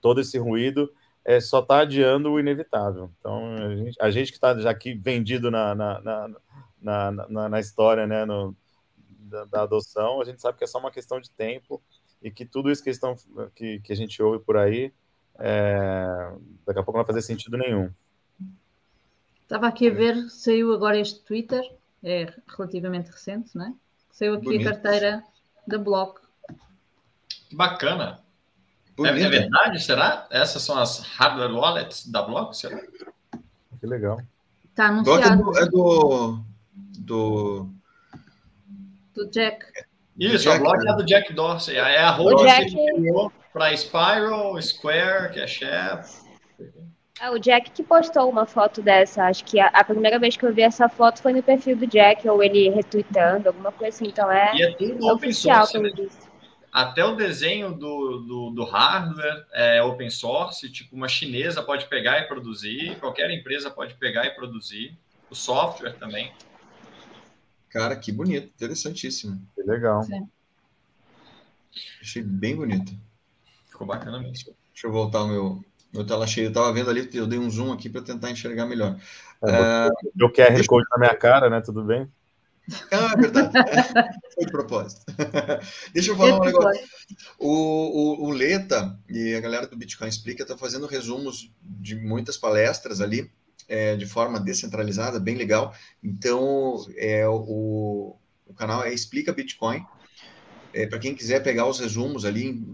todo 0.00 0.20
esse 0.20 0.38
ruído 0.38 0.92
é, 1.24 1.40
só 1.40 1.60
está 1.60 1.80
adiando 1.80 2.30
o 2.30 2.38
inevitável. 2.38 3.10
Então, 3.18 3.56
a 3.56 3.76
gente, 3.76 3.96
a 4.00 4.10
gente 4.10 4.30
que 4.30 4.36
está 4.36 4.56
já 4.58 4.70
aqui 4.70 4.94
vendido 4.94 5.50
na, 5.50 5.74
na, 5.74 6.28
na, 6.80 7.10
na, 7.10 7.48
na 7.48 7.60
história 7.60 8.06
né, 8.06 8.24
no, 8.24 8.56
da, 9.08 9.44
da, 9.46 9.62
adoção, 9.62 10.20
a 10.20 10.24
gente 10.24 10.40
sabe 10.40 10.58
que 10.58 10.64
é 10.64 10.66
só 10.66 10.78
uma 10.78 10.90
questão 10.90 11.20
de 11.20 11.30
tempo 11.30 11.82
e 12.22 12.30
que 12.30 12.44
tudo 12.44 12.70
isso 12.70 12.82
que, 12.82 12.90
estão, 12.90 13.16
que, 13.54 13.80
que 13.80 13.92
a 13.92 13.96
gente 13.96 14.22
ouve 14.22 14.44
por 14.44 14.56
aí 14.56 14.92
é, 15.38 16.32
daqui 16.66 16.78
a 16.78 16.82
pouco 16.82 16.92
não 16.92 17.04
vai 17.04 17.14
fazer 17.14 17.22
sentido 17.22 17.56
nenhum. 17.56 17.90
Estava 19.42 19.68
aqui 19.68 19.88
a 19.88 19.92
ver, 19.92 20.30
saiu 20.30 20.72
agora 20.72 20.98
este 20.98 21.20
Twitter, 21.20 21.62
é 22.02 22.32
relativamente 22.48 23.10
recente, 23.10 23.56
não 23.56 23.66
é? 23.66 23.72
Saiu 24.10 24.34
aqui 24.34 24.44
Bonito. 24.44 24.68
a 24.68 24.72
carteira 24.72 25.24
da 25.66 25.78
Block. 25.78 26.20
Bacana. 27.52 28.20
É, 28.98 29.08
é, 29.08 29.28
verdade, 29.28 29.82
será? 29.82 30.26
Essas 30.30 30.62
são 30.62 30.78
as 30.78 31.00
hardware 31.00 31.52
wallets 31.52 32.06
da 32.06 32.22
Block, 32.22 32.56
será? 32.56 32.80
Que 33.80 33.86
legal. 33.86 34.20
Tá 34.74 34.86
anunciado. 34.86 35.58
É 35.58 35.66
do, 35.66 36.38
do, 36.98 37.68
do 39.14 39.30
Jack. 39.30 39.66
Isso, 40.18 40.44
Jack, 40.44 40.56
a 40.56 40.60
Block 40.60 40.78
é 40.80 40.90
né? 40.90 40.96
do 40.96 41.04
Jack 41.04 41.32
Dorsey. 41.32 41.76
É 41.76 41.98
a 42.02 42.10
hold 42.10 42.42
Jack... 42.42 42.66
que 42.66 42.92
criou 42.94 43.32
para 43.52 43.76
Spiral, 43.76 44.60
Square, 44.60 45.32
que 45.32 45.40
é 45.40 45.46
Chef. 45.46 46.22
É 47.20 47.30
o 47.30 47.38
Jack 47.38 47.70
que 47.70 47.82
postou 47.82 48.28
uma 48.28 48.46
foto 48.46 48.82
dessa. 48.82 49.24
Acho 49.24 49.44
que 49.44 49.60
a, 49.60 49.66
a, 49.68 49.84
primeira 49.84 50.18
vez 50.18 50.36
que 50.36 50.44
eu 50.44 50.52
vi 50.52 50.62
essa 50.62 50.88
foto 50.88 51.22
foi 51.22 51.32
no 51.32 51.42
perfil 51.42 51.76
do 51.76 51.86
Jack, 51.86 52.28
ou 52.28 52.42
ele 52.42 52.68
retweetando, 52.70 53.48
alguma 53.48 53.70
coisa 53.70 53.94
assim. 53.94 54.08
Então 54.08 54.30
é, 54.30 54.56
e 54.56 54.62
é 54.62 54.74
tudo 54.74 55.08
é 55.08 55.12
oficial, 55.12 55.66
source, 55.66 55.78
né? 55.78 56.08
Até 56.72 57.04
o 57.04 57.14
desenho 57.14 57.72
do, 57.74 58.18
do, 58.20 58.50
do, 58.50 58.64
hardware 58.64 59.46
é 59.52 59.82
open 59.82 60.08
source, 60.08 60.70
tipo, 60.70 60.96
uma 60.96 61.06
chinesa 61.06 61.62
pode 61.62 61.86
pegar 61.86 62.18
e 62.20 62.22
produzir, 62.26 62.98
qualquer 62.98 63.30
empresa 63.30 63.70
pode 63.70 63.94
pegar 63.94 64.24
e 64.24 64.30
produzir, 64.30 64.98
o 65.30 65.34
software 65.34 65.92
também. 65.98 66.32
Cara, 67.68 67.94
que 67.94 68.10
bonito, 68.10 68.46
interessantíssimo. 68.46 69.46
Que 69.54 69.62
legal. 69.62 70.02
Sim. 70.02 70.26
Achei 72.00 72.22
bem 72.22 72.56
bonito. 72.56 72.92
Ficou 73.82 73.86
bacana 73.86 74.18
mesmo. 74.20 74.54
Deixa 74.72 74.86
eu 74.86 74.92
voltar 74.92 75.22
o 75.22 75.28
meu, 75.28 75.64
meu 75.92 76.06
tela 76.06 76.26
cheia. 76.26 76.46
Eu 76.46 76.52
tava 76.52 76.72
vendo 76.72 76.88
ali, 76.88 77.08
eu 77.14 77.26
dei 77.26 77.38
um 77.38 77.50
zoom 77.50 77.72
aqui 77.72 77.88
para 77.88 78.00
tentar 78.00 78.30
enxergar 78.30 78.64
melhor. 78.64 78.96
É, 79.44 79.88
uh, 79.88 80.30
QR 80.30 80.54
deixa... 80.54 80.68
Code 80.68 80.86
na 80.92 80.98
minha 80.98 81.16
cara, 81.16 81.50
né? 81.50 81.60
Tudo 81.60 81.82
bem? 81.82 82.08
Ah, 82.92 83.12
é 83.12 83.20
verdade. 83.20 83.50
Foi 84.34 84.44
de 84.44 84.52
propósito. 84.52 85.02
Deixa 85.92 86.12
eu 86.12 86.16
falar 86.16 86.40
um 86.40 86.44
negócio. 86.44 86.80
O, 87.36 87.48
o, 87.48 88.28
o, 88.28 88.30
Leta 88.30 88.96
e 89.08 89.34
a 89.34 89.40
galera 89.40 89.66
do 89.66 89.76
Bitcoin 89.76 90.08
Explica 90.08 90.42
estão 90.42 90.56
tá 90.56 90.60
fazendo 90.60 90.86
resumos 90.86 91.50
de 91.60 91.96
muitas 91.96 92.36
palestras 92.36 93.00
ali 93.00 93.28
é, 93.68 93.96
de 93.96 94.06
forma 94.06 94.38
descentralizada, 94.38 95.18
bem 95.18 95.34
legal. 95.34 95.74
Então, 96.00 96.86
é, 96.96 97.26
o, 97.26 98.16
o 98.46 98.54
canal 98.54 98.84
é 98.84 98.94
Explica 98.94 99.32
Bitcoin. 99.32 99.84
É, 100.72 100.86
Para 100.86 101.00
quem 101.00 101.16
quiser 101.16 101.42
pegar 101.42 101.66
os 101.66 101.80
resumos 101.80 102.24
ali 102.24 102.64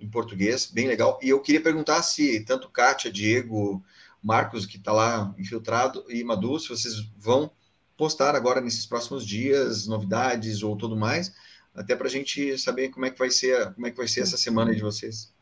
em, 0.00 0.08
português, 0.08 0.66
bem 0.66 0.86
legal. 0.86 1.18
E 1.22 1.28
eu 1.28 1.40
queria 1.40 1.60
perguntar 1.60 2.02
se 2.02 2.40
tanto 2.44 2.68
Kátia, 2.68 3.12
Diego, 3.12 3.82
Marcos, 4.22 4.66
que 4.66 4.76
está 4.76 4.92
lá 4.92 5.34
infiltrado, 5.38 6.04
e 6.08 6.22
Madu, 6.24 6.58
se 6.58 6.68
vocês 6.68 7.00
vão 7.16 7.50
postar 7.96 8.34
agora 8.34 8.60
nesses 8.60 8.86
próximos 8.86 9.26
dias 9.26 9.86
novidades 9.86 10.62
ou 10.62 10.76
tudo 10.76 10.96
mais, 10.96 11.34
até 11.74 11.94
para 11.94 12.06
a 12.06 12.10
gente 12.10 12.56
saber 12.58 12.88
como 12.88 13.06
é 13.06 13.10
que 13.10 13.18
vai 13.18 13.30
ser 13.30 13.74
como 13.74 13.86
é 13.86 13.90
que 13.90 13.96
vai 13.96 14.08
ser 14.08 14.22
essa 14.22 14.36
semana 14.36 14.74
de 14.74 14.80
vocês. 14.80 15.32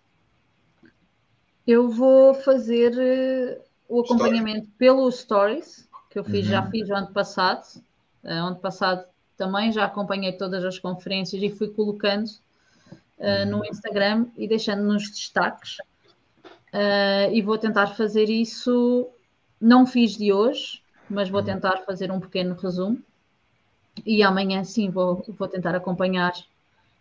Eu 1.67 1.89
vou 1.89 2.35
fazer 2.35 2.99
eh, 2.99 3.61
o 3.89 4.01
acompanhamento 4.01 4.67
Story. 4.67 4.77
pelo 4.79 5.11
Stories, 5.11 5.89
que 6.11 6.19
eu 6.19 6.25
fiz, 6.25 6.47
uhum. 6.47 6.53
já 6.53 6.71
fiz 6.71 6.89
o 6.89 6.95
ano 6.95 7.13
passado. 7.13 7.65
Uh, 8.25 8.31
ano 8.31 8.57
passado 8.57 9.05
também 9.37 9.71
já 9.71 9.85
acompanhei 9.85 10.33
todas 10.33 10.65
as 10.65 10.79
conferências 10.79 11.41
e 11.41 11.49
fui 11.49 11.69
colocando 11.69 12.29
uh, 13.19 13.45
uhum. 13.45 13.59
no 13.59 13.65
Instagram 13.65 14.27
e 14.37 14.49
deixando 14.49 14.83
nos 14.83 15.11
destaques. 15.11 15.79
Uh, 16.73 17.33
e 17.33 17.43
vou 17.43 17.59
tentar 17.59 17.89
fazer 17.89 18.29
isso. 18.29 19.09
Não 19.61 19.87
fiz 19.87 20.17
de 20.17 20.33
hoje, 20.33 20.83
mas 21.09 21.29
vou 21.29 21.41
uhum. 21.41 21.47
tentar 21.47 21.79
fazer 21.79 22.11
um 22.11 22.21
pequeno 22.21 22.55
resumo. 22.55 23.03
E 24.07 24.23
amanhã 24.23 24.63
sim 24.65 24.91
vou, 24.91 25.25
vou 25.37 25.49
tentar 25.49 25.75
acompanhar 25.75 26.33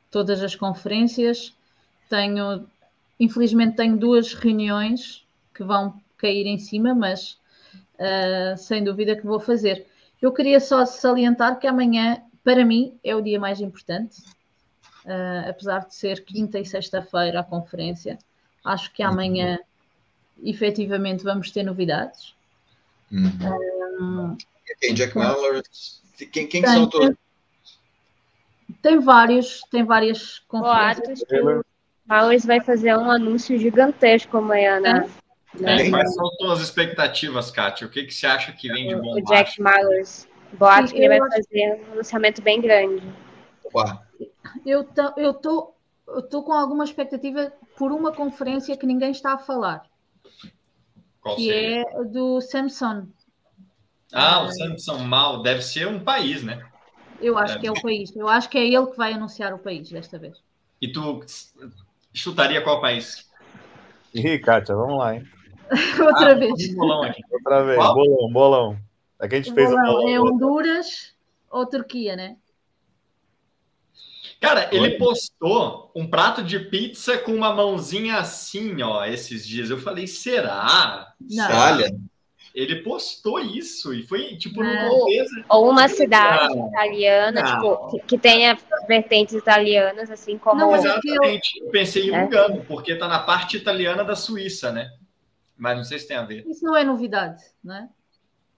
todas 0.10 0.42
as 0.42 0.56
conferências. 0.56 1.54
Tenho, 2.10 2.66
infelizmente, 3.20 3.76
tenho 3.76 3.98
duas 3.98 4.34
reuniões 4.34 5.26
que 5.54 5.64
vão 5.64 6.02
cair 6.18 6.48
em 6.48 6.58
cima, 6.58 6.96
mas 6.96 7.38
uh, 7.96 8.58
sem 8.58 8.84
dúvida 8.84 9.16
que 9.16 9.26
vou 9.26 9.40
fazer. 9.40 9.86
Eu 10.22 10.32
queria 10.32 10.60
só 10.60 10.86
salientar 10.86 11.60
que 11.60 11.68
amanhã, 11.68 12.22
para 12.44 12.66
mim, 12.66 12.98
é 13.04 13.16
o 13.16 13.22
dia 13.22 13.40
mais 13.40 13.62
importante, 13.62 14.24
uh, 15.08 15.50
apesar 15.50 15.86
de 15.88 15.96
ser 15.96 16.24
quinta 16.24 16.60
e 16.60 16.66
sexta-feira 16.66 17.40
a 17.40 17.44
conferência. 17.44 18.20
Acho 18.64 18.92
que 18.94 19.02
amanhã, 19.02 19.58
efetivamente, 20.44 21.24
vamos 21.24 21.50
ter 21.50 21.64
novidades. 21.64 22.36
Uhum. 23.12 23.32
Um, 24.00 24.38
quem? 24.80 24.94
Jack 24.94 25.18
Mallard? 25.18 25.68
Quem, 26.18 26.48
quem 26.48 26.62
tem, 26.62 26.68
são 26.68 26.90
todos? 26.90 27.16
Tem 28.82 29.00
vários, 29.00 29.62
tem 29.72 29.86
várias 29.86 30.40
conferências. 30.40 31.20
Boatos 31.20 31.24
que 31.24 31.40
o 31.40 31.66
Mallard 32.06 32.46
vai 32.46 32.62
fazer 32.62 32.98
um 32.98 33.10
anúncio 33.10 33.58
gigantesco 33.58 34.38
amanhã, 34.38 34.80
né? 34.80 35.10
É. 35.24 35.28
Né? 35.62 35.90
Quais 35.90 36.14
são 36.14 36.28
as 36.28 36.36
suas 36.36 36.62
expectativas, 36.62 37.50
Kátia? 37.50 37.88
O 37.88 37.90
que, 37.90 38.04
que 38.04 38.14
você 38.14 38.28
acha 38.28 38.52
que 38.52 38.68
vem 38.68 38.90
de 38.90 38.96
bom? 38.96 39.14
O 39.14 39.22
Jack 39.22 39.60
Mallers. 39.62 40.28
Boato 40.54 40.94
que 40.94 41.00
ele 41.00 41.20
vai 41.20 41.30
fazer 41.30 41.82
um 41.90 41.94
anunciamento 41.94 42.42
bem 42.42 42.62
grande. 42.62 43.04
Uau. 43.74 44.07
Eu, 44.66 44.84
tô, 44.84 45.14
eu, 45.18 45.34
tô, 45.34 45.74
eu 46.08 46.22
tô 46.22 46.44
com 46.44 46.54
alguma 46.54 46.84
expectativa 46.84 47.52
por 47.78 47.92
uma 47.92 48.12
conferência 48.12 48.78
que 48.78 48.86
ninguém 48.86 49.12
está 49.12 49.34
a 49.34 49.38
falar. 49.38 49.84
Qual 51.22 51.36
que 51.36 51.48
seria? 51.48 51.82
é 51.82 52.04
do 52.04 52.42
Samsung. 52.42 53.08
Ah, 54.14 54.44
o 54.44 54.52
Samsung 54.52 55.04
Mal 55.04 55.42
deve 55.42 55.62
ser 55.62 55.88
um 55.88 56.00
país, 56.00 56.44
né? 56.44 56.66
Eu 57.20 57.38
acho 57.38 57.60
que 57.60 57.68
é 57.68 57.72
o 57.72 57.82
país. 57.82 58.16
Eu 58.16 58.28
acho 58.28 58.50
que 58.50 58.58
é 58.58 58.66
ele 58.66 58.88
que 58.88 58.98
vai 58.98 59.14
anunciar 59.14 59.54
o 59.54 59.60
país 59.60 59.90
desta 59.90 60.18
vez. 60.18 60.42
E 60.82 60.92
tu 60.92 61.22
chutaria 62.14 62.62
qual 62.62 62.80
país? 62.80 63.28
Ih, 64.14 64.40
Kátia, 64.40 64.76
vamos 64.76 65.00
lá, 65.00 65.16
hein? 65.16 65.28
Outra 66.00 66.32
ah, 66.32 66.36
vez. 66.36 66.76
Bolão 66.76 67.04
aqui. 67.04 67.22
Outra 67.30 67.64
vez, 67.64 67.78
Qual? 67.78 67.94
bolão, 67.94 68.32
bolão. 68.32 68.80
É 69.20 69.28
que 69.28 69.36
a 69.36 69.38
gente 69.42 69.54
fez 69.54 69.70
bolão. 69.70 69.86
bolão. 69.86 70.10
É 70.10 70.20
Honduras 70.20 71.14
ou 71.50 71.66
Turquia, 71.66 72.16
né? 72.16 72.38
Cara, 74.40 74.70
ele 74.72 74.92
postou 74.98 75.92
um 75.96 76.08
prato 76.08 76.44
de 76.44 76.60
pizza 76.60 77.18
com 77.18 77.34
uma 77.34 77.54
mãozinha 77.54 78.18
assim, 78.18 78.82
ó, 78.84 79.04
esses 79.04 79.48
dias. 79.48 79.70
Eu 79.70 79.80
falei, 79.80 80.06
será? 80.06 81.14
Não. 81.20 81.56
Olha. 81.56 81.90
Ele 82.54 82.78
postou 82.78 83.40
isso 83.40 83.94
e 83.94 84.02
foi 84.02 84.36
tipo 84.36 84.64
no 84.64 84.90
contexto. 84.90 85.46
Ou 85.48 85.70
uma 85.70 85.88
cidade 85.88 86.56
não. 86.56 86.70
italiana, 86.70 87.42
não. 87.44 87.54
tipo, 87.54 87.88
que, 87.92 88.00
que, 88.00 88.18
tenha 88.18 88.58
vertentes 88.88 89.36
italianas, 89.36 90.10
assim 90.10 90.40
como. 90.40 90.60
Não, 90.60 90.76
exatamente. 90.76 91.60
Eu 91.62 91.70
pensei 91.70 92.10
em 92.10 92.16
é. 92.16 92.24
Lugano, 92.24 92.66
porque 92.66 92.96
tá 92.96 93.08
na 93.08 93.20
parte 93.20 93.58
italiana 93.58 94.04
da 94.04 94.16
Suíça, 94.16 94.72
né? 94.72 94.92
Mas 95.56 95.78
não 95.78 95.84
sei 95.84 96.00
se 96.00 96.08
tem 96.08 96.18
a 96.18 96.24
ver. 96.24 96.48
Isso 96.48 96.66
não 96.66 96.76
é 96.76 96.84
novidade, 96.84 97.44
né? 97.64 97.90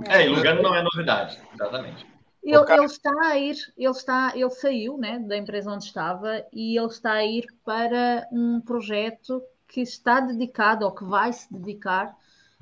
É, 0.08 0.26
e 0.26 0.30
Lugano 0.30 0.62
não 0.62 0.74
é 0.74 0.82
novidade, 0.82 1.38
exatamente. 1.54 2.06
Ele, 2.52 2.74
ele, 2.74 2.86
está 2.86 3.12
a 3.26 3.38
ir, 3.38 3.56
ele 3.78 3.92
está, 3.92 4.32
ele 4.36 4.50
saiu 4.50 4.98
né, 4.98 5.20
da 5.20 5.38
empresa 5.38 5.72
onde 5.72 5.86
estava 5.86 6.46
e 6.52 6.78
ele 6.78 6.88
está 6.88 7.14
a 7.14 7.26
ir 7.26 7.48
para 7.64 8.28
um 8.32 8.62
projeto 8.62 9.42
que 9.68 9.82
está 9.82 10.20
dedicado 10.20 10.86
ou 10.86 10.92
que 10.92 11.04
vai 11.04 11.32
se 11.32 11.52
dedicar 11.54 12.16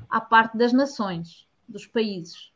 à 0.09 0.19
parte 0.19 0.57
das 0.57 0.73
nações, 0.73 1.47
dos 1.67 1.85
países. 1.85 2.51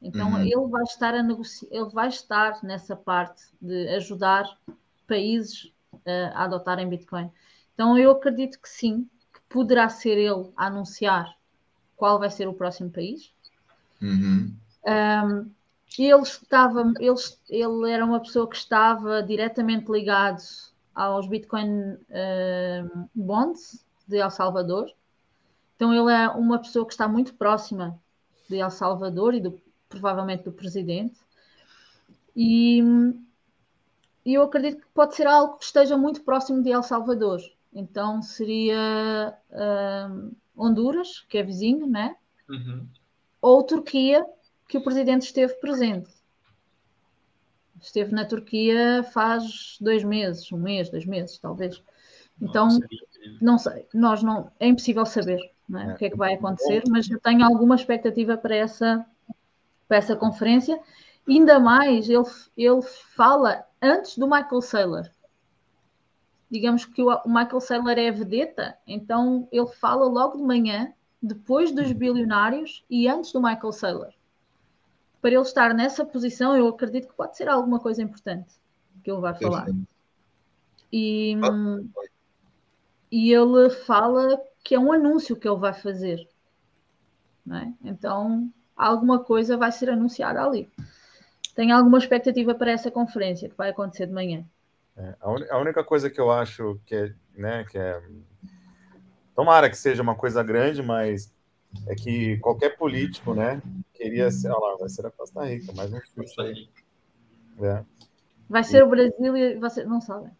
Então 0.00 0.32
uhum. 0.32 0.42
ele 0.42 0.68
vai 0.68 0.82
estar 0.82 1.14
a 1.14 1.22
negociar, 1.22 1.68
ele 1.70 1.90
vai 1.90 2.08
estar 2.08 2.62
nessa 2.62 2.94
parte 2.94 3.42
de 3.60 3.88
ajudar 3.96 4.44
países 5.06 5.72
uh, 5.92 6.32
a 6.34 6.44
adotarem 6.44 6.88
Bitcoin. 6.88 7.30
Então 7.74 7.98
eu 7.98 8.10
acredito 8.10 8.60
que 8.60 8.68
sim, 8.68 9.08
poderá 9.48 9.88
ser 9.88 10.18
ele 10.18 10.52
a 10.56 10.66
anunciar 10.66 11.34
qual 11.96 12.18
vai 12.18 12.30
ser 12.30 12.46
o 12.46 12.54
próximo 12.54 12.90
país. 12.90 13.32
Uhum. 14.00 14.54
Um, 14.86 15.50
ele 15.98 16.22
estava, 16.22 16.92
ele, 16.98 17.14
ele 17.48 17.90
era 17.90 18.04
uma 18.04 18.20
pessoa 18.20 18.48
que 18.48 18.56
estava 18.56 19.22
diretamente 19.22 19.90
ligado 19.90 20.42
aos 20.94 21.26
Bitcoin 21.26 21.94
uh, 21.94 23.08
Bonds 23.14 23.84
de 24.06 24.18
El 24.18 24.30
Salvador. 24.30 24.90
Então 25.74 25.92
ele 25.92 26.12
é 26.12 26.28
uma 26.28 26.58
pessoa 26.58 26.86
que 26.86 26.92
está 26.92 27.06
muito 27.06 27.34
próxima 27.34 27.98
de 28.48 28.56
El 28.56 28.70
Salvador 28.70 29.34
e 29.34 29.40
do, 29.40 29.60
provavelmente 29.88 30.44
do 30.44 30.52
presidente. 30.52 31.16
E, 32.34 32.82
e 34.24 34.34
eu 34.34 34.42
acredito 34.42 34.80
que 34.80 34.88
pode 34.94 35.14
ser 35.14 35.26
algo 35.26 35.58
que 35.58 35.64
esteja 35.64 35.96
muito 35.96 36.22
próximo 36.22 36.62
de 36.62 36.70
El 36.70 36.82
Salvador. 36.82 37.40
Então 37.72 38.22
seria 38.22 39.36
uh, 39.50 40.36
Honduras, 40.56 41.20
que 41.28 41.36
é 41.36 41.42
vizinho, 41.42 41.86
né? 41.86 42.16
Uhum. 42.48 42.86
Ou 43.40 43.62
Turquia, 43.62 44.24
que 44.68 44.78
o 44.78 44.82
presidente 44.82 45.22
esteve 45.22 45.54
presente. 45.54 46.10
Esteve 47.80 48.12
na 48.12 48.24
Turquia 48.24 49.02
faz 49.12 49.76
dois 49.80 50.02
meses, 50.02 50.50
um 50.50 50.58
mês, 50.58 50.90
dois 50.90 51.04
meses, 51.04 51.38
talvez. 51.38 51.82
Então, 52.40 52.68
não 53.40 53.58
sei, 53.58 53.86
nós 53.94 54.22
não, 54.22 54.50
é 54.58 54.66
impossível 54.66 55.06
saber 55.06 55.40
é? 55.74 55.92
o 55.92 55.96
que 55.96 56.06
é 56.06 56.10
que 56.10 56.16
vai 56.16 56.34
acontecer, 56.34 56.82
mas 56.88 57.08
eu 57.10 57.20
tenho 57.20 57.44
alguma 57.44 57.74
expectativa 57.74 58.36
para 58.36 58.54
essa, 58.54 59.06
para 59.88 59.96
essa 59.96 60.16
conferência. 60.16 60.80
Ainda 61.28 61.58
mais, 61.58 62.08
ele, 62.08 62.22
ele 62.56 62.82
fala 62.82 63.64
antes 63.82 64.16
do 64.16 64.26
Michael 64.26 64.62
Saylor. 64.62 65.10
digamos 66.50 66.84
que 66.84 67.02
o, 67.02 67.22
Michael 67.26 67.60
Saylor 67.60 67.98
é 67.98 68.08
a 68.08 68.12
vedeta, 68.12 68.78
então 68.86 69.48
ele 69.50 69.66
fala 69.66 70.06
logo 70.06 70.36
de 70.36 70.44
manhã, 70.44 70.92
depois 71.20 71.72
dos 71.72 71.90
bilionários 71.92 72.84
e 72.88 73.08
antes 73.08 73.32
do 73.32 73.42
Michael 73.42 73.72
Saylor. 73.72 74.12
Para 75.26 75.34
ele 75.34 75.42
estar 75.42 75.74
nessa 75.74 76.04
posição, 76.04 76.56
eu 76.56 76.68
acredito 76.68 77.08
que 77.08 77.14
pode 77.14 77.36
ser 77.36 77.48
alguma 77.48 77.80
coisa 77.80 78.00
importante 78.00 78.54
que 79.02 79.10
ele 79.10 79.20
vai 79.20 79.34
falar. 79.34 79.66
E, 80.92 81.34
ah, 81.42 82.04
e 83.10 83.32
ele 83.32 83.68
fala 83.70 84.40
que 84.62 84.76
é 84.76 84.78
um 84.78 84.92
anúncio 84.92 85.34
que 85.34 85.48
ele 85.48 85.58
vai 85.58 85.74
fazer. 85.74 86.28
É? 87.50 87.72
Então, 87.82 88.48
alguma 88.76 89.18
coisa 89.18 89.56
vai 89.56 89.72
ser 89.72 89.90
anunciada 89.90 90.44
ali. 90.44 90.70
Tem 91.56 91.72
alguma 91.72 91.98
expectativa 91.98 92.54
para 92.54 92.70
essa 92.70 92.88
conferência 92.88 93.48
que 93.48 93.56
vai 93.56 93.70
acontecer 93.70 94.06
de 94.06 94.12
manhã? 94.12 94.44
É, 94.96 95.16
a, 95.20 95.58
única 95.58 95.82
coisa 95.82 96.08
que 96.08 96.20
eu 96.20 96.30
acho 96.30 96.78
que 96.86 96.94
é, 96.94 97.12
né, 97.34 97.64
que 97.68 97.76
é. 97.76 98.00
Tomara 99.34 99.68
que 99.68 99.76
seja 99.76 100.04
uma 100.04 100.14
coisa 100.14 100.40
grande, 100.44 100.84
mas 100.84 101.34
é 101.86 101.94
que 101.94 102.38
qualquer 102.38 102.76
político, 102.76 103.34
né, 103.34 103.60
queria 103.94 104.30
ser. 104.30 104.50
Olha 104.50 104.72
lá, 104.72 104.76
vai 104.78 104.88
ser 104.88 105.06
a 105.06 105.10
Costa 105.10 105.44
Rica, 105.44 105.72
mais 105.72 105.92
um 105.92 106.00
chute 106.00 106.40
aí. 106.40 106.68
É. 107.60 107.82
Vai 108.48 108.64
ser 108.64 108.78
e... 108.78 108.82
o 108.82 108.88
Brasil 108.88 109.36
e 109.36 109.58
você 109.58 109.84
não 109.84 110.00
sabe. 110.00 110.30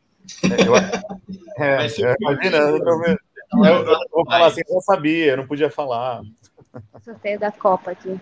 É, 0.44 0.66
eu, 0.66 0.76
é, 1.64 1.86
é, 1.86 2.16
imagina, 2.20 2.56
eu, 2.56 2.78
eu, 2.78 3.86
eu, 3.86 3.98
vou 4.10 4.24
falar 4.24 4.46
assim, 4.46 4.62
eu 4.66 4.74
não 4.74 4.80
sabia, 4.80 5.26
eu 5.26 5.36
não 5.36 5.46
podia 5.46 5.70
falar. 5.70 6.22
Sorteio 7.02 7.38
da 7.38 7.52
Copa 7.52 7.92
aqui. 7.92 8.20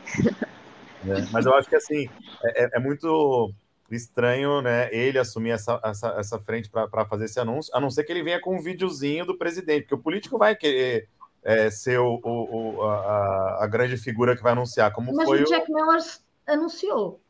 É, 1.07 1.21
mas 1.33 1.45
eu 1.45 1.55
acho 1.55 1.69
que 1.69 1.77
assim 1.77 2.09
é, 2.45 2.65
é, 2.65 2.71
é 2.75 2.79
muito 2.79 3.53
estranho, 3.91 4.63
né? 4.63 4.89
Ele 4.93 5.19
assumir 5.19 5.51
essa, 5.51 5.81
essa, 5.85 6.09
essa 6.19 6.39
frente 6.39 6.71
para 6.71 7.05
fazer 7.07 7.27
esse 7.27 7.39
anúncio, 7.39 7.75
a 7.75 7.81
não 7.81 7.91
ser 7.91 8.05
que 8.05 8.13
ele 8.13 8.23
venha 8.23 8.41
com 8.41 8.57
um 8.57 8.63
videozinho 8.63 9.25
do 9.27 9.37
presidente, 9.37 9.83
porque 9.83 9.95
o 9.95 10.03
político 10.03 10.39
vai 10.39 10.55
querer 10.55 11.09
é, 11.45 11.71
ser 11.71 12.01
o, 12.01 12.19
o, 12.25 12.77
o 12.77 12.83
a, 12.83 13.65
a, 13.65 13.67
grande 13.67 13.99
figura 13.99 14.35
que 14.35 14.43
vai 14.43 14.53
anunciar. 14.53 14.93
Como 14.93 15.15
mas 15.15 15.29
foi 15.29 15.43
o 15.43 15.45
Jack 15.45 15.71
o... 15.71 15.75
Mellers 15.75 16.25
anunciou. 16.47 17.21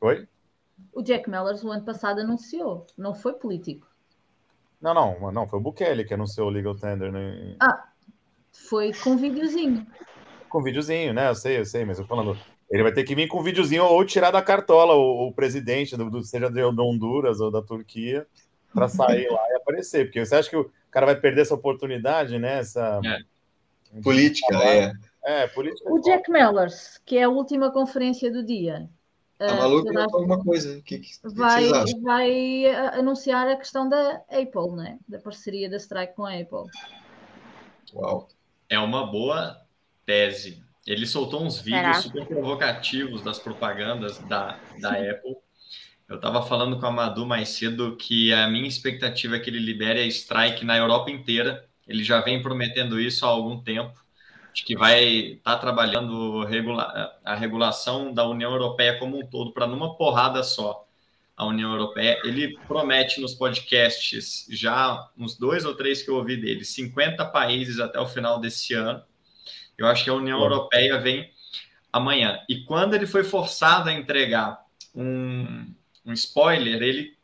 Oi? 0.00 0.28
O 0.92 1.00
Jack 1.00 1.30
Mellers 1.30 1.62
o 1.62 1.70
ano 1.70 1.84
passado 1.84 2.20
anunciou, 2.20 2.86
não 2.96 3.14
foi 3.14 3.34
político. 3.34 3.86
Não, 4.80 4.94
não, 4.94 5.32
não, 5.32 5.48
foi 5.48 5.58
o 5.58 5.62
Bukele 5.62 6.04
que 6.04 6.14
anunciou 6.14 6.48
o 6.48 6.50
Legal 6.50 6.74
Tender. 6.76 7.10
Né? 7.10 7.56
Ah, 7.60 7.88
foi 8.52 8.92
com 8.92 9.16
videozinho. 9.16 9.86
Com 10.48 10.62
videozinho, 10.62 11.12
né? 11.12 11.28
Eu 11.28 11.34
sei, 11.34 11.58
eu 11.58 11.64
sei, 11.64 11.84
mas 11.84 11.98
eu 11.98 12.06
falando. 12.06 12.38
Ele 12.70 12.82
vai 12.82 12.92
ter 12.92 13.02
que 13.02 13.14
vir 13.14 13.28
com 13.28 13.42
videozinho 13.42 13.84
ou 13.84 14.04
tirar 14.04 14.30
da 14.30 14.42
cartola 14.42 14.94
o, 14.94 15.28
o 15.28 15.32
presidente, 15.32 15.96
do, 15.96 16.10
do, 16.10 16.22
seja 16.22 16.50
de 16.50 16.62
Honduras 16.62 17.40
ou 17.40 17.50
da 17.50 17.62
Turquia, 17.62 18.26
para 18.72 18.88
sair 18.88 19.28
lá 19.28 19.40
e 19.50 19.56
aparecer. 19.56 20.04
Porque 20.04 20.24
você 20.24 20.36
acha 20.36 20.50
que 20.50 20.56
o 20.56 20.70
cara 20.90 21.06
vai 21.06 21.16
perder 21.16 21.42
essa 21.42 21.54
oportunidade, 21.54 22.38
né? 22.38 22.58
Essa... 22.58 23.00
É. 23.04 23.18
Política, 24.02 24.54
é. 24.56 24.92
É, 25.24 25.46
política. 25.48 25.90
O 25.90 26.00
Jack 26.00 26.30
Mellers, 26.30 27.00
que 27.04 27.16
é 27.16 27.24
a 27.24 27.28
última 27.28 27.70
conferência 27.70 28.30
do 28.30 28.44
dia. 28.44 28.88
Tá 29.38 29.54
maluco 29.54 29.92
uh, 29.92 30.00
alguma 30.00 30.42
coisa. 30.42 30.82
Que, 30.82 30.98
que, 30.98 31.10
vai, 31.22 31.84
que 31.84 32.00
vai 32.00 32.66
anunciar 32.94 33.46
a 33.46 33.56
questão 33.56 33.88
da 33.88 34.22
Apple, 34.28 34.72
né? 34.74 34.98
Da 35.06 35.18
parceria 35.18 35.70
da 35.70 35.76
Strike 35.76 36.14
com 36.14 36.26
a 36.26 36.32
Apple. 36.32 36.66
Uau. 37.94 38.28
É 38.68 38.78
uma 38.78 39.06
boa 39.06 39.60
tese. 40.04 40.62
Ele 40.86 41.06
soltou 41.06 41.42
uns 41.42 41.60
vídeos 41.60 41.98
super 41.98 42.26
provocativos 42.26 43.22
das 43.22 43.38
propagandas 43.38 44.18
da, 44.20 44.58
da 44.80 44.92
Apple. 45.10 45.36
Eu 46.08 46.16
estava 46.16 46.40
falando 46.40 46.80
com 46.80 46.86
a 46.86 46.90
Madu 46.90 47.26
mais 47.26 47.50
cedo 47.50 47.94
que 47.94 48.32
a 48.32 48.48
minha 48.48 48.66
expectativa 48.66 49.36
é 49.36 49.38
que 49.38 49.50
ele 49.50 49.58
libere 49.58 50.00
a 50.00 50.06
strike 50.06 50.64
na 50.64 50.74
Europa 50.74 51.10
inteira. 51.10 51.68
Ele 51.86 52.02
já 52.02 52.20
vem 52.22 52.42
prometendo 52.42 52.98
isso 52.98 53.26
há 53.26 53.28
algum 53.28 53.60
tempo, 53.60 53.92
de 54.54 54.64
que 54.64 54.74
vai 54.74 55.04
estar 55.04 55.56
tá 55.56 55.58
trabalhando 55.58 56.44
regula 56.44 57.12
a 57.22 57.34
regulação 57.34 58.12
da 58.14 58.26
União 58.26 58.50
Europeia 58.52 58.98
como 58.98 59.18
um 59.18 59.26
todo, 59.26 59.52
para 59.52 59.66
numa 59.66 59.96
porrada 59.96 60.42
só 60.42 60.86
a 61.36 61.44
União 61.44 61.70
Europeia. 61.72 62.18
Ele 62.24 62.58
promete 62.66 63.20
nos 63.20 63.34
podcasts, 63.34 64.46
já 64.50 65.10
uns 65.16 65.36
dois 65.36 65.66
ou 65.66 65.74
três 65.74 66.02
que 66.02 66.10
eu 66.10 66.16
ouvi 66.16 66.38
dele, 66.38 66.64
50 66.64 67.22
países 67.26 67.78
até 67.78 68.00
o 68.00 68.06
final 68.06 68.40
desse 68.40 68.72
ano. 68.72 69.02
Eu 69.76 69.86
acho 69.86 70.04
que 70.04 70.10
a 70.10 70.14
União. 70.14 70.40
Europeia 70.40 70.98
vem 70.98 71.30
amanhã. 71.92 72.40
E 72.48 72.64
quando 72.64 72.94
ele 72.94 73.06
foi 73.06 73.22
forçado 73.22 73.90
a 73.90 73.92
entregar 73.92 74.58
um, 74.94 75.72
um 76.08 76.12
spoiler, 76.14 76.82
ele. 76.82 77.16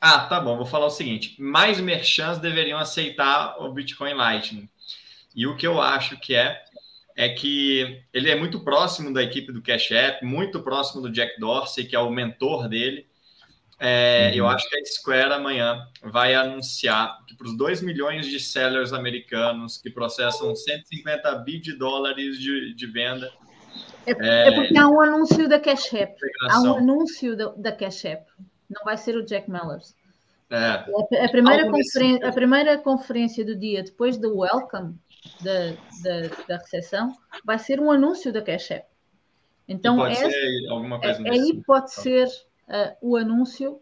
Ah, 0.00 0.20
tá 0.20 0.40
bom, 0.40 0.56
vou 0.56 0.66
falar 0.66 0.86
o 0.86 0.90
seguinte: 0.90 1.40
mais 1.40 1.78
merchants 1.78 2.40
deveriam 2.40 2.78
aceitar 2.78 3.56
o 3.60 3.70
Bitcoin 3.72 4.14
Lightning. 4.14 4.68
E 5.34 5.46
o 5.46 5.56
que 5.56 5.66
eu 5.66 5.80
acho 5.80 6.18
que 6.18 6.34
é, 6.34 6.62
é 7.14 7.28
que 7.28 8.02
ele 8.12 8.30
é 8.30 8.34
muito 8.34 8.60
próximo 8.60 9.12
da 9.12 9.22
equipe 9.22 9.52
do 9.52 9.62
Cash 9.62 9.92
App, 9.92 10.24
muito 10.24 10.60
próximo 10.62 11.02
do 11.02 11.10
Jack 11.10 11.38
Dorsey, 11.38 11.84
que 11.84 11.94
é 11.94 11.98
o 11.98 12.10
mentor 12.10 12.68
dele. 12.68 13.06
É, 13.78 14.28
uhum. 14.30 14.38
Eu 14.38 14.46
acho 14.46 14.68
que 14.68 14.76
a 14.76 14.84
Square 14.84 15.32
amanhã 15.32 15.84
vai 16.02 16.34
anunciar 16.34 17.18
que 17.26 17.34
para 17.34 17.48
os 17.48 17.56
2 17.56 17.82
milhões 17.82 18.26
de 18.26 18.38
sellers 18.38 18.92
americanos 18.92 19.76
que 19.76 19.90
processam 19.90 20.54
150 20.54 21.34
bi 21.36 21.58
de 21.58 21.72
dólares 21.76 22.38
de, 22.38 22.74
de 22.74 22.86
venda. 22.86 23.32
É, 24.06 24.12
é, 24.12 24.48
é, 24.48 24.54
porque 24.54 24.76
há 24.76 24.88
um 24.88 25.00
anúncio 25.00 25.48
da 25.48 25.60
Cash 25.60 25.94
App. 25.94 26.14
Há 26.50 26.60
um 26.62 26.76
anúncio 26.76 27.36
da, 27.36 27.48
da 27.56 27.72
Cash 27.72 28.04
App. 28.04 28.30
Não 28.68 28.84
vai 28.84 28.96
ser 28.96 29.16
o 29.16 29.24
Jack 29.24 29.50
Mellers. 29.50 29.94
É. 30.50 30.84
A, 31.24 31.28
primeira 31.30 31.70
conferência, 31.70 32.28
a 32.28 32.32
primeira 32.32 32.78
conferência 32.78 33.44
do 33.44 33.56
dia, 33.56 33.82
depois 33.82 34.18
do 34.18 34.38
welcome 34.38 34.94
da, 35.40 35.70
da, 36.02 36.28
da 36.46 36.56
recepção, 36.58 37.16
vai 37.42 37.58
ser 37.58 37.80
um 37.80 37.90
anúncio 37.90 38.32
da 38.32 38.42
Cash 38.42 38.70
App. 38.72 38.86
Então, 39.66 39.96
pode 39.96 40.12
essa, 40.12 40.30
ser 40.30 40.68
alguma 40.68 41.00
coisa 41.00 41.26
é, 41.26 41.30
aí 41.30 41.62
pode 41.64 41.94
ser 41.94 42.26
uh, 42.26 42.96
o 43.00 43.16
anúncio 43.16 43.80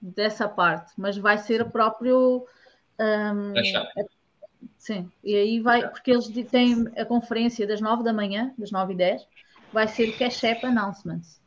dessa 0.00 0.48
parte, 0.48 0.92
mas 0.96 1.16
vai 1.16 1.38
ser 1.38 1.62
o 1.62 1.70
próprio. 1.70 2.46
Um, 3.00 3.52
sim, 4.78 5.10
e 5.24 5.34
aí 5.34 5.60
vai, 5.60 5.88
porque 5.88 6.12
eles 6.12 6.28
têm 6.48 6.86
a 6.96 7.04
conferência 7.04 7.66
das 7.66 7.80
9 7.80 8.04
da 8.04 8.12
manhã, 8.12 8.54
das 8.56 8.70
9 8.70 8.92
e 8.92 8.96
10, 8.96 9.26
vai 9.76 9.86
ser 9.86 10.16
Cash 10.16 10.42
App 10.42 10.64
Announcements. 10.64 11.38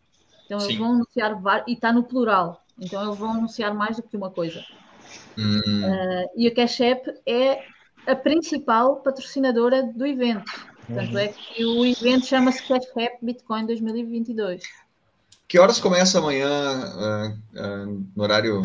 Então 0.45 0.59
eles 0.59 0.73
Sim. 0.73 0.77
vão 0.77 0.93
anunciar, 0.93 1.63
e 1.67 1.73
está 1.73 1.91
no 1.91 2.03
plural, 2.03 2.63
então 2.79 3.03
eles 3.03 3.17
vão 3.17 3.31
anunciar 3.31 3.73
mais 3.73 3.97
do 3.97 4.03
que 4.03 4.15
uma 4.15 4.29
coisa. 4.29 4.63
Hum. 5.35 5.59
Uh, 5.59 6.29
e 6.37 6.45
a 6.45 6.53
Cash 6.53 6.79
App 6.81 7.11
é 7.25 7.63
a 8.05 8.15
principal 8.15 8.97
patrocinadora 8.97 9.81
do 9.81 10.05
evento. 10.05 10.51
Tanto 10.87 11.17
é 11.17 11.29
que 11.29 11.65
o 11.65 11.83
evento 11.83 12.27
chama-se 12.27 12.61
Cash 12.67 12.85
App 12.97 13.17
Bitcoin 13.19 13.65
2022. 13.65 14.61
Que 15.47 15.57
horas 15.57 15.79
começa 15.79 16.19
amanhã 16.19 16.47
uh, 16.47 17.59
uh, 17.59 18.07
no 18.15 18.23
horário, 18.23 18.61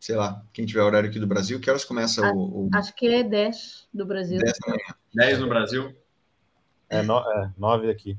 sei 0.00 0.16
lá, 0.16 0.42
quem 0.52 0.66
tiver 0.66 0.82
horário 0.82 1.08
aqui 1.08 1.20
do 1.20 1.28
Brasil, 1.28 1.60
que 1.60 1.70
horas 1.70 1.84
começa 1.84 2.22
o, 2.32 2.66
o... 2.66 2.70
Acho 2.74 2.92
que 2.96 3.06
é 3.06 3.22
10 3.22 3.86
do 3.94 4.04
Brasil. 4.04 4.38
10 4.40 4.52
da 4.58 4.72
manhã. 4.72 4.94
10 5.14 5.38
no 5.38 5.48
Brasil? 5.48 5.96
É, 6.88 7.02
no, 7.02 7.18
é 7.18 7.52
9 7.56 7.88
aqui. 7.88 8.18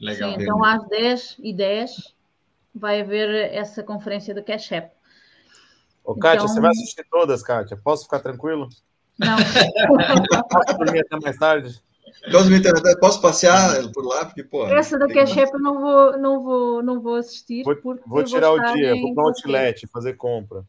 Legal. 0.00 0.30
Sim, 0.30 0.42
então 0.42 0.64
às 0.64 0.86
10 0.88 1.36
e 1.38 1.52
10 1.54 2.14
vai 2.74 3.00
haver 3.00 3.52
essa 3.52 3.82
conferência 3.82 4.34
do 4.34 4.42
Cash 4.42 4.72
App. 4.72 4.94
Ô, 6.04 6.14
Kátia, 6.14 6.36
então... 6.36 6.48
você 6.48 6.60
vai 6.60 6.70
assistir 6.70 7.06
todas, 7.10 7.42
Kátia? 7.42 7.76
Posso 7.76 8.04
ficar 8.04 8.20
tranquilo? 8.20 8.68
Não. 9.18 9.36
Posso 10.50 10.78
dormir 10.78 11.00
até 11.00 11.18
mais 11.18 11.36
tarde? 11.36 11.82
Posso 13.00 13.20
passear 13.20 13.90
por 13.92 14.04
lá? 14.04 14.24
Porque, 14.24 14.42
pô, 14.44 14.66
Essa 14.66 14.98
do 14.98 15.08
Cash 15.08 15.36
App 15.36 15.52
eu 15.52 15.60
não 15.60 15.80
vou, 15.80 16.18
não 16.18 16.42
vou, 16.42 16.82
não 16.82 17.00
vou 17.00 17.16
assistir. 17.16 17.62
Vou, 17.62 17.76
vou 18.06 18.24
tirar 18.24 18.48
vou 18.48 18.58
o 18.58 18.72
dia, 18.74 18.94
vou 18.94 19.14
para 19.14 19.24
o 19.24 19.26
outlet 19.28 19.86
fazer 19.88 20.14
compra. 20.14 20.64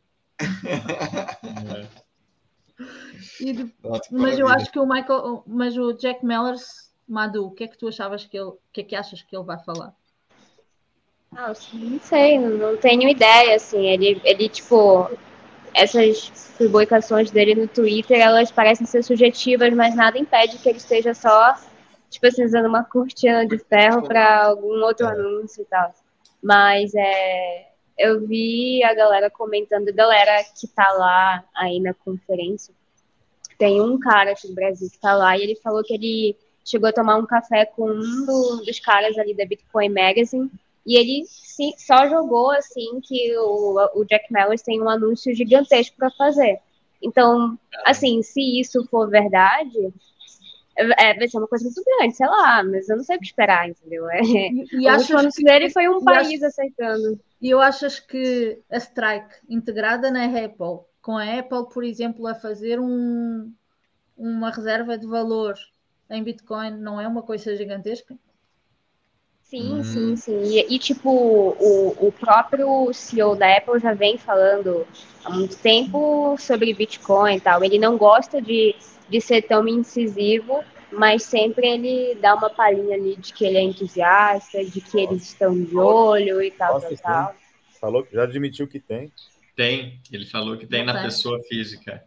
de... 3.40 3.74
mas 4.12 4.40
eu 4.40 4.48
acho 4.48 4.72
que 4.72 4.80
o 4.80 4.86
Michael, 4.86 5.44
mas 5.48 5.78
o 5.78 5.94
Jack 5.94 6.26
Mellers, 6.26 6.87
Madu, 7.08 7.48
o 7.48 7.52
que 7.52 7.64
é 7.64 7.68
que 7.68 7.78
tu 7.78 7.88
achavas 7.88 8.26
que 8.26 8.38
ele, 8.38 8.46
o 8.46 8.60
que 8.74 8.82
é 8.82 8.84
que 8.84 8.96
achas 8.96 9.22
que 9.22 9.36
ele 9.36 9.46
vai 9.46 9.58
falar? 9.64 9.94
Ah, 11.36 11.54
não 11.74 12.00
sei, 12.00 12.40
não 12.40 12.78
tenho 12.78 13.08
ideia, 13.08 13.56
assim, 13.56 13.86
ele, 13.86 14.22
ele 14.24 14.50
tipo, 14.50 15.10
essas 15.74 16.54
publicações 16.58 17.30
dele 17.30 17.54
no 17.54 17.68
Twitter, 17.68 18.20
elas 18.20 18.52
parecem 18.52 18.88
ser 18.88 19.04
subjetivas, 19.04 19.74
mas 19.74 19.96
nada 19.96 20.18
impede 20.18 20.58
que 20.58 20.70
ele 20.70 20.78
esteja 20.78 21.14
só, 21.14 21.56
tipo 22.10 22.26
assim, 22.28 22.44
usando 22.44 22.68
uma 22.68 22.84
cortina 22.84 23.46
de 23.46 23.58
ferro 23.60 24.04
para 24.04 24.46
algum 24.46 24.84
outro 24.84 25.06
é. 25.06 25.12
anúncio 25.12 25.62
e 25.62 25.66
tal. 25.66 25.94
Mas 26.42 26.94
é, 26.96 27.68
eu 27.98 28.26
vi 28.26 28.84
a 28.84 28.94
galera 28.94 29.30
comentando, 29.30 29.94
galera 29.94 30.44
que 30.60 30.68
tá 30.68 30.92
lá 30.94 31.44
aí 31.56 31.80
na 31.80 31.94
conferência. 31.94 32.74
Tem 33.58 33.82
um 33.82 34.00
cara 34.00 34.32
aqui 34.32 34.48
do 34.48 34.56
Brasil 34.56 34.90
que 34.90 35.00
tá 35.00 35.16
lá 35.16 35.38
e 35.38 35.44
ele 35.44 35.56
falou 35.56 35.84
que 35.84 35.94
ele 35.94 36.38
chegou 36.70 36.90
a 36.90 36.94
tomar 36.94 37.18
um 37.18 37.26
café 37.26 37.66
com 37.66 37.90
um 37.90 38.64
dos 38.64 38.80
caras 38.80 39.18
ali 39.18 39.34
da 39.34 39.46
Bitcoin 39.46 39.90
Magazine 39.90 40.52
E 40.86 40.98
ele 40.98 41.24
só 41.78 42.08
jogou 42.08 42.52
assim 42.52 43.00
que 43.02 43.36
o, 43.38 43.78
o 43.96 44.06
Jack 44.06 44.32
Mellors 44.32 44.62
tem 44.62 44.82
um 44.82 44.90
anúncio 44.90 45.34
gigantesco 45.34 45.96
para 45.98 46.12
fazer. 46.12 46.60
Então, 47.02 47.58
assim, 47.86 48.22
se 48.22 48.60
isso 48.60 48.86
for 48.90 49.10
verdade, 49.10 49.94
é, 50.76 51.14
vai 51.14 51.28
ser 51.28 51.38
uma 51.38 51.48
coisa 51.48 51.66
muito 51.66 51.84
grande, 51.84 52.16
sei 52.16 52.28
lá, 52.28 52.64
mas 52.64 52.88
eu 52.88 52.98
não 52.98 53.04
sei 53.04 53.16
o 53.16 53.20
que 53.20 53.26
esperar, 53.26 53.68
entendeu? 53.68 54.10
É, 54.10 54.22
e, 54.22 54.88
o 55.14 55.18
anúncio 55.18 55.44
dele 55.44 55.70
foi 55.70 55.88
um 55.88 56.04
país 56.04 56.42
aceitando. 56.44 57.20
E 57.42 57.50
eu 57.50 57.60
achas 57.60 58.00
que 58.00 58.60
a 58.70 58.78
Strike 58.78 59.36
integrada 59.50 60.12
na 60.12 60.26
Apple, 60.26 60.86
com 61.02 61.18
a 61.18 61.40
Apple, 61.40 61.70
por 61.74 61.84
exemplo, 61.84 62.28
a 62.28 62.36
fazer 62.36 62.80
um, 62.80 63.52
uma 64.18 64.52
reserva 64.52 64.98
de 64.98 65.08
valor 65.08 65.56
em 66.10 66.24
Bitcoin, 66.24 66.72
não 66.72 67.00
é 67.00 67.08
uma 67.08 67.22
coisa 67.22 67.56
gigantesca? 67.56 68.16
Sim, 69.50 69.76
hum. 69.76 69.84
sim, 69.84 70.16
sim. 70.18 70.44
E, 70.44 70.76
e, 70.76 70.80
tipo, 70.80 71.10
o, 71.10 72.08
o 72.08 72.12
próprio 72.12 72.92
CEO 72.94 73.36
da 73.36 73.56
Apple 73.56 73.80
já 73.80 73.94
vem 73.94 74.18
falando 74.18 74.86
há 75.24 75.30
muito 75.30 75.58
tempo 75.58 76.36
sobre 76.38 76.74
Bitcoin 76.74 77.38
e 77.38 77.40
tal. 77.40 77.64
Ele 77.64 77.80
não 77.80 77.98
gosta 77.98 78.42
de, 78.42 78.76
de 79.10 79.22
ser 79.22 79.44
tão 79.44 79.66
incisivo, 79.66 80.64
mas 80.92 81.24
sempre 81.24 81.66
ele 81.66 82.16
dá 82.16 82.36
uma 82.36 82.50
palhinha 82.50 82.96
ali 82.96 83.16
de 83.16 83.32
que 83.32 83.46
ele 83.46 83.58
é 83.58 83.62
entusiasta, 83.62 84.66
de 84.66 84.82
que 84.82 85.00
eles 85.00 85.24
estão 85.24 85.58
de 85.58 85.78
olho 85.78 86.42
e 86.42 86.52
tal, 86.52 86.74
Nossa, 86.74 86.96
tal, 86.98 87.26
tal. 87.26 87.36
Falou 87.80 88.04
que 88.04 88.14
já 88.14 88.24
admitiu 88.24 88.68
que 88.68 88.82
tem. 88.82 89.12
Tem, 89.56 90.02
ele 90.12 90.26
falou 90.26 90.58
que 90.58 90.68
tem 90.68 90.84
na 90.84 91.02
pessoa 91.02 91.42
física. 91.44 92.04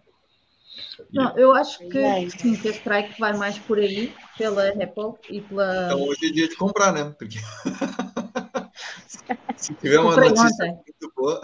Não, 1.12 1.36
eu 1.36 1.52
acho 1.52 1.78
que 1.88 2.30
sim, 2.30 2.56
que 2.56 2.68
a 2.68 2.72
Strike 2.72 3.20
vai 3.20 3.36
mais 3.36 3.58
por 3.58 3.78
aí, 3.78 4.14
pela 4.38 4.68
Apple 4.68 5.14
e 5.28 5.40
pela. 5.40 5.86
Então 5.86 6.02
hoje 6.02 6.28
é 6.28 6.32
dia 6.32 6.48
de 6.48 6.56
comprar, 6.56 6.92
né? 6.92 7.12
Porque 7.18 7.38
se 9.56 9.74
tiver 9.74 9.98
uma 9.98 10.14
comprei 10.14 10.30
notícia 10.30 10.66
ontem. 10.66 10.72
muito 10.72 11.12
boa. 11.16 11.40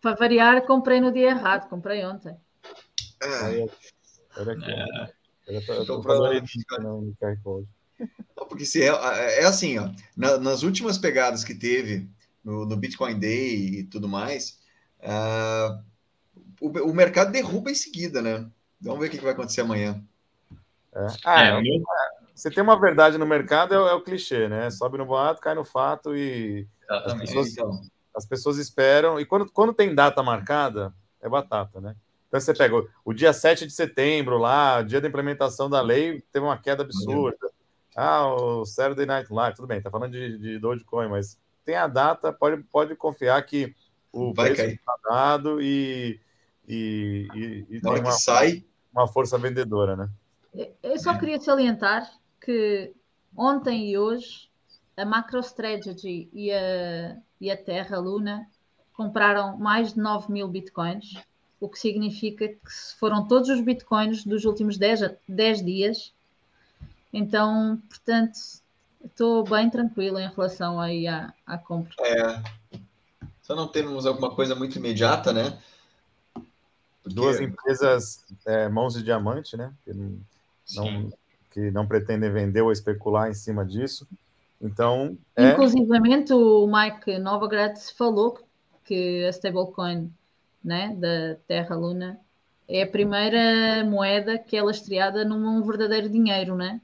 Para 0.00 0.16
variar, 0.16 0.66
comprei 0.66 1.00
no 1.00 1.12
dia 1.12 1.30
errado, 1.30 1.68
comprei 1.68 2.04
ontem. 2.04 2.36
É. 3.22 3.66
Olha 4.36 4.52
aqui. 4.52 4.70
É. 4.70 5.12
Estou 5.58 6.02
fazendo 6.02 6.46
não, 6.78 7.14
não, 8.36 8.48
porque 8.48 8.64
se 8.64 8.82
é, 8.82 9.40
é 9.40 9.44
assim, 9.44 9.78
ó, 9.78 9.90
na, 10.16 10.38
nas 10.38 10.62
últimas 10.62 10.98
pegadas 10.98 11.44
que 11.44 11.54
teve 11.54 12.08
no, 12.44 12.64
no 12.64 12.76
Bitcoin 12.76 13.18
Day 13.18 13.80
e 13.80 13.84
tudo 13.84 14.08
mais, 14.08 14.58
uh, 15.00 15.82
o, 16.62 16.90
o 16.90 16.94
mercado 16.94 17.32
derruba 17.32 17.70
em 17.70 17.74
seguida, 17.74 18.22
né? 18.22 18.46
Vamos 18.80 19.00
ver 19.00 19.08
o 19.08 19.10
que 19.10 19.20
vai 19.20 19.32
acontecer 19.32 19.62
amanhã. 19.62 20.00
É. 20.94 21.06
Ah, 21.24 21.44
é, 21.44 21.48
é, 21.48 21.82
você 22.34 22.50
tem 22.50 22.62
uma 22.62 22.78
verdade 22.78 23.18
no 23.18 23.26
mercado, 23.26 23.74
é, 23.74 23.76
é, 23.76 23.94
o 23.94 24.02
clichê, 24.02 24.48
né? 24.48 24.70
Sobe 24.70 24.96
no 24.96 25.06
boato, 25.06 25.40
cai 25.40 25.54
no 25.54 25.64
fato 25.64 26.16
e 26.16 26.66
as 26.88 27.14
pessoas, 27.14 27.52
então. 27.52 27.80
as 28.14 28.26
pessoas, 28.26 28.58
esperam. 28.58 29.18
E 29.18 29.26
quando, 29.26 29.50
quando 29.50 29.74
tem 29.74 29.94
data 29.94 30.22
marcada, 30.22 30.94
é 31.20 31.28
batata, 31.28 31.80
né? 31.80 31.96
Então 32.28 32.40
você 32.40 32.54
pega 32.54 32.76
o, 32.76 32.88
o 33.04 33.12
dia 33.12 33.32
7 33.32 33.66
de 33.66 33.72
setembro 33.72 34.38
lá, 34.38 34.82
dia 34.82 35.00
da 35.00 35.08
implementação 35.08 35.68
da 35.68 35.80
lei, 35.80 36.22
teve 36.32 36.44
uma 36.44 36.56
queda 36.56 36.82
absurda. 36.82 37.50
Ah, 37.94 38.26
o 38.26 38.64
Saturday 38.64 39.04
Night 39.04 39.32
Live, 39.32 39.56
tudo 39.56 39.68
bem, 39.68 39.82
tá 39.82 39.90
falando 39.90 40.12
de, 40.12 40.38
de 40.38 40.58
Dogecoin, 40.58 41.08
mas 41.08 41.38
tem 41.64 41.74
a 41.74 41.86
data, 41.86 42.32
pode, 42.32 42.62
pode 42.64 42.94
confiar 42.96 43.42
que 43.42 43.74
o 44.10 44.32
Vai 44.32 44.52
preço 44.54 44.74
está 44.74 44.94
dado 45.04 45.60
e 45.60 46.20
e, 46.68 47.28
e, 47.34 47.76
e 47.76 47.80
tem 47.80 48.00
uma, 48.00 48.12
sai... 48.12 48.64
uma 48.92 49.08
força 49.08 49.38
vendedora, 49.38 49.96
né? 49.96 50.10
Eu 50.82 50.98
só 50.98 51.16
queria 51.18 51.40
salientar 51.40 52.10
que 52.40 52.92
ontem 53.36 53.90
e 53.90 53.98
hoje 53.98 54.48
a 54.96 55.04
MacroStrategy 55.04 56.28
e 56.32 56.52
a, 56.52 57.16
e 57.40 57.50
a 57.50 57.56
Terra 57.56 57.98
Luna 57.98 58.46
compraram 58.94 59.56
mais 59.56 59.94
de 59.94 60.00
9 60.00 60.30
mil 60.30 60.46
bitcoins, 60.48 61.14
o 61.58 61.68
que 61.68 61.78
significa 61.78 62.48
que 62.48 62.58
foram 62.98 63.26
todos 63.26 63.48
os 63.48 63.60
bitcoins 63.60 64.24
dos 64.24 64.44
últimos 64.44 64.76
10, 64.76 65.14
10 65.26 65.64
dias. 65.64 66.12
Então, 67.12 67.80
portanto, 67.88 68.38
estou 69.04 69.44
bem 69.44 69.70
tranquilo 69.70 70.18
em 70.18 70.28
relação 70.28 70.80
aí 70.80 71.06
à, 71.06 71.32
à 71.46 71.56
compra. 71.56 71.94
É. 72.00 72.42
Só 73.42 73.54
não 73.54 73.66
temos 73.66 74.06
alguma 74.06 74.34
coisa 74.34 74.54
muito 74.54 74.76
imediata, 74.76 75.32
né? 75.32 75.58
Porque... 77.02 77.14
Duas 77.14 77.40
empresas 77.40 78.24
é, 78.46 78.68
mãos 78.68 78.94
de 78.94 79.02
diamante, 79.02 79.56
né? 79.56 79.72
Que 79.84 79.92
não, 80.74 81.12
que 81.50 81.70
não 81.70 81.86
pretendem 81.86 82.30
vender 82.30 82.62
ou 82.62 82.72
especular 82.72 83.28
em 83.28 83.34
cima 83.34 83.64
disso. 83.64 84.06
Então, 84.60 85.18
é... 85.34 85.50
inclusivamente 85.50 86.32
o 86.32 86.68
Mike 86.68 87.18
Novogratz 87.18 87.90
falou 87.90 88.38
que 88.84 89.24
a 89.24 89.30
stablecoin, 89.30 90.12
né, 90.62 90.94
da 90.96 91.36
Terra 91.48 91.74
Luna 91.74 92.20
é 92.68 92.82
a 92.82 92.86
primeira 92.86 93.84
moeda 93.84 94.38
que 94.38 94.56
é 94.56 94.62
lastreada 94.62 95.24
num 95.24 95.62
verdadeiro 95.62 96.08
dinheiro, 96.08 96.54
né? 96.54 96.80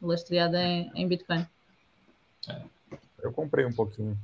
Lastreada 0.00 0.62
em, 0.62 0.90
em 0.94 1.08
Bitcoin. 1.08 1.44
Eu 3.20 3.32
comprei 3.32 3.66
um 3.66 3.72
pouquinho. 3.72 4.16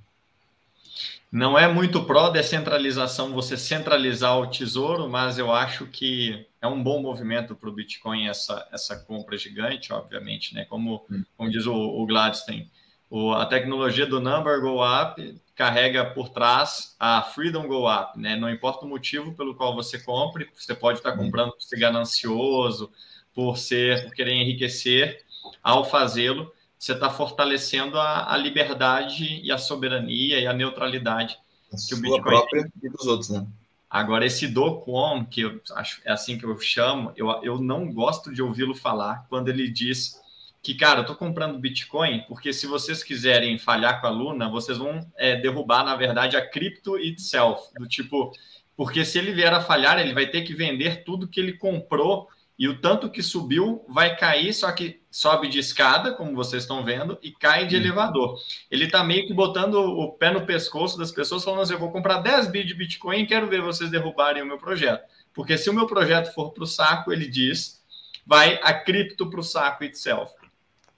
Não 1.33 1.59
é 1.59 1.67
muito 1.67 2.05
pró-descentralização 2.05 3.33
você 3.33 3.57
centralizar 3.57 4.39
o 4.39 4.47
tesouro, 4.47 5.09
mas 5.09 5.39
eu 5.39 5.51
acho 5.51 5.87
que 5.87 6.47
é 6.61 6.67
um 6.67 6.83
bom 6.83 7.01
movimento 7.01 7.57
para 7.57 7.71
o 7.71 7.73
Bitcoin 7.73 8.29
essa, 8.29 8.69
essa 8.71 8.97
compra 8.97 9.39
gigante, 9.39 9.95
obviamente, 9.95 10.55
né? 10.55 10.67
Como, 10.67 11.07
hum. 11.11 11.25
como 11.35 11.51
diz 11.51 11.65
o, 11.65 11.75
o 11.75 12.05
Gladstein, 12.05 12.71
o, 13.09 13.33
a 13.33 13.47
tecnologia 13.47 14.05
do 14.05 14.21
Number 14.21 14.61
Go 14.61 14.85
Up 14.85 15.41
carrega 15.55 16.05
por 16.05 16.29
trás 16.29 16.95
a 17.01 17.23
Freedom 17.23 17.67
Go 17.67 17.91
Up, 17.91 18.19
né? 18.21 18.37
Não 18.37 18.51
importa 18.51 18.85
o 18.85 18.89
motivo 18.89 19.35
pelo 19.35 19.55
qual 19.55 19.75
você 19.75 19.99
compre, 19.99 20.51
você 20.55 20.75
pode 20.75 20.99
estar 20.99 21.15
hum. 21.15 21.17
comprando 21.17 21.53
por 21.53 21.63
ser 21.63 21.79
ganancioso, 21.79 22.93
por 23.35 23.57
ser, 23.57 24.05
por 24.05 24.15
querer 24.15 24.35
enriquecer, 24.35 25.25
ao 25.63 25.83
fazê-lo, 25.83 26.53
você 26.83 26.95
está 26.95 27.09
fortalecendo 27.09 27.97
a, 27.97 28.35
a, 28.35 28.37
liberdade 28.37 29.41
e 29.41 29.53
a 29.53 29.57
soberania 29.57 30.41
e 30.41 30.49
a 30.49 30.53
neutralidade 30.53 31.39
a 31.73 31.77
que 31.77 31.95
o 31.95 31.99
Bitcoin 31.99 32.21
própria 32.21 32.63
tem. 32.63 32.73
e 32.83 32.89
dos 32.89 33.07
outros, 33.07 33.31
né? 33.31 33.47
Agora, 33.89 34.27
esse 34.27 34.49
Do 34.49 34.81
Kwon, 34.81 35.25
que 35.25 35.43
eu 35.43 35.61
acho 35.77 36.01
é 36.05 36.11
assim 36.11 36.37
que 36.37 36.45
eu 36.45 36.59
chamo, 36.59 37.13
eu, 37.15 37.31
eu 37.45 37.61
não 37.61 37.93
gosto 37.93 38.35
de 38.35 38.43
ouvi-lo 38.43 38.75
falar 38.75 39.25
quando 39.29 39.49
ele 39.49 39.71
diz 39.71 40.21
que, 40.61 40.75
cara, 40.75 40.99
eu 40.99 41.03
estou 41.03 41.15
comprando 41.15 41.57
Bitcoin 41.57 42.25
porque 42.27 42.53
se 42.53 42.67
vocês 42.67 43.05
quiserem 43.05 43.57
falhar 43.59 44.01
com 44.01 44.09
a 44.09 44.11
Luna, 44.11 44.51
vocês 44.51 44.77
vão 44.77 45.09
é, 45.17 45.37
derrubar, 45.37 45.85
na 45.85 45.95
verdade, 45.95 46.37
a 46.37 46.45
cripto 46.45 46.99
itself. 46.99 47.63
Do 47.79 47.87
tipo, 47.87 48.33
porque 48.77 49.05
se 49.05 49.21
ele 49.21 49.31
vier 49.31 49.55
a 49.55 49.61
falhar, 49.61 50.01
ele 50.01 50.13
vai 50.13 50.27
ter 50.27 50.43
que 50.43 50.53
vender 50.53 51.05
tudo 51.05 51.29
que 51.29 51.39
ele 51.39 51.53
comprou 51.53 52.29
e 52.63 52.69
o 52.69 52.81
tanto 52.81 53.11
que 53.11 53.25
subiu 53.25 53.85
vai 53.89 54.15
cair, 54.15 54.55
só 54.55 54.71
que 54.71 55.03
sobe 55.11 55.49
de 55.49 55.59
escada, 55.59 56.13
como 56.13 56.37
vocês 56.37 56.63
estão 56.63 56.85
vendo, 56.85 57.19
e 57.21 57.33
cai 57.33 57.67
de 57.67 57.75
hum. 57.75 57.81
elevador. 57.81 58.39
Ele 58.71 58.85
está 58.85 59.03
meio 59.03 59.27
que 59.27 59.35
botando 59.35 59.75
o 59.75 60.13
pé 60.13 60.31
no 60.31 60.47
pescoço 60.47 60.97
das 60.97 61.11
pessoas, 61.11 61.43
falando 61.43 61.63
assim: 61.63 61.73
eu 61.73 61.81
vou 61.81 61.91
comprar 61.91 62.19
10 62.19 62.53
bits 62.53 62.69
de 62.69 62.75
Bitcoin 62.75 63.23
e 63.23 63.27
quero 63.27 63.49
ver 63.49 63.61
vocês 63.63 63.91
derrubarem 63.91 64.45
o 64.45 64.47
meu 64.47 64.59
projeto. 64.59 65.03
Porque 65.35 65.59
se 65.59 65.69
o 65.71 65.75
meu 65.75 65.89
projeto 65.89 66.33
for 66.33 66.53
para 66.53 66.63
o 66.63 66.67
saco, 66.67 67.13
ele 67.13 67.27
diz, 67.27 67.83
vai 68.25 68.61
a 68.63 68.73
cripto 68.73 69.29
para 69.29 69.41
o 69.41 69.43
saco 69.43 69.83
itself. 69.83 70.33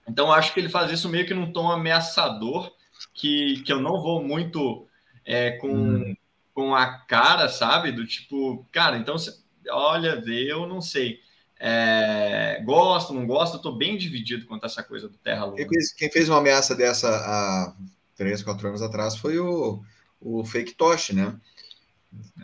Então, 0.07 0.31
acho 0.31 0.53
que 0.53 0.61
ele 0.61 0.69
faz 0.69 0.93
isso 0.93 1.09
meio 1.09 1.25
que 1.25 1.33
num 1.33 1.51
tom 1.51 1.73
ameaçador, 1.73 2.71
que, 3.15 3.63
que 3.63 3.73
eu 3.73 3.81
não 3.81 4.03
vou 4.03 4.23
muito 4.23 4.87
é, 5.25 5.53
com, 5.53 5.73
hum. 5.73 6.17
com 6.53 6.75
a 6.75 6.99
cara, 6.99 7.49
sabe? 7.49 7.91
Do 7.91 8.07
tipo, 8.07 8.67
cara, 8.71 8.99
então, 8.99 9.17
olha, 9.71 10.23
eu 10.27 10.67
não 10.67 10.83
sei. 10.83 11.24
É, 11.59 12.61
gosto, 12.65 13.15
não 13.15 13.27
gosto, 13.27 13.57
estou 13.57 13.77
bem 13.77 13.97
dividido 13.97 14.47
quanto 14.47 14.65
a 14.65 14.67
essa 14.67 14.83
coisa 14.83 15.09
do 15.09 15.17
Terra 15.19 15.45
Luna. 15.45 15.67
Quem 15.97 16.11
fez, 16.11 16.29
uma 16.29 16.39
ameaça 16.39 16.75
dessa 16.75 17.09
há 17.09 17.75
três, 18.17 18.43
quatro 18.43 18.69
anos 18.69 18.83
atrás 18.83 19.17
foi 19.17 19.39
o, 19.39 19.83
o 20.21 20.45
Fake 20.45 20.75
Tosh, 20.75 21.11
né? 21.11 21.35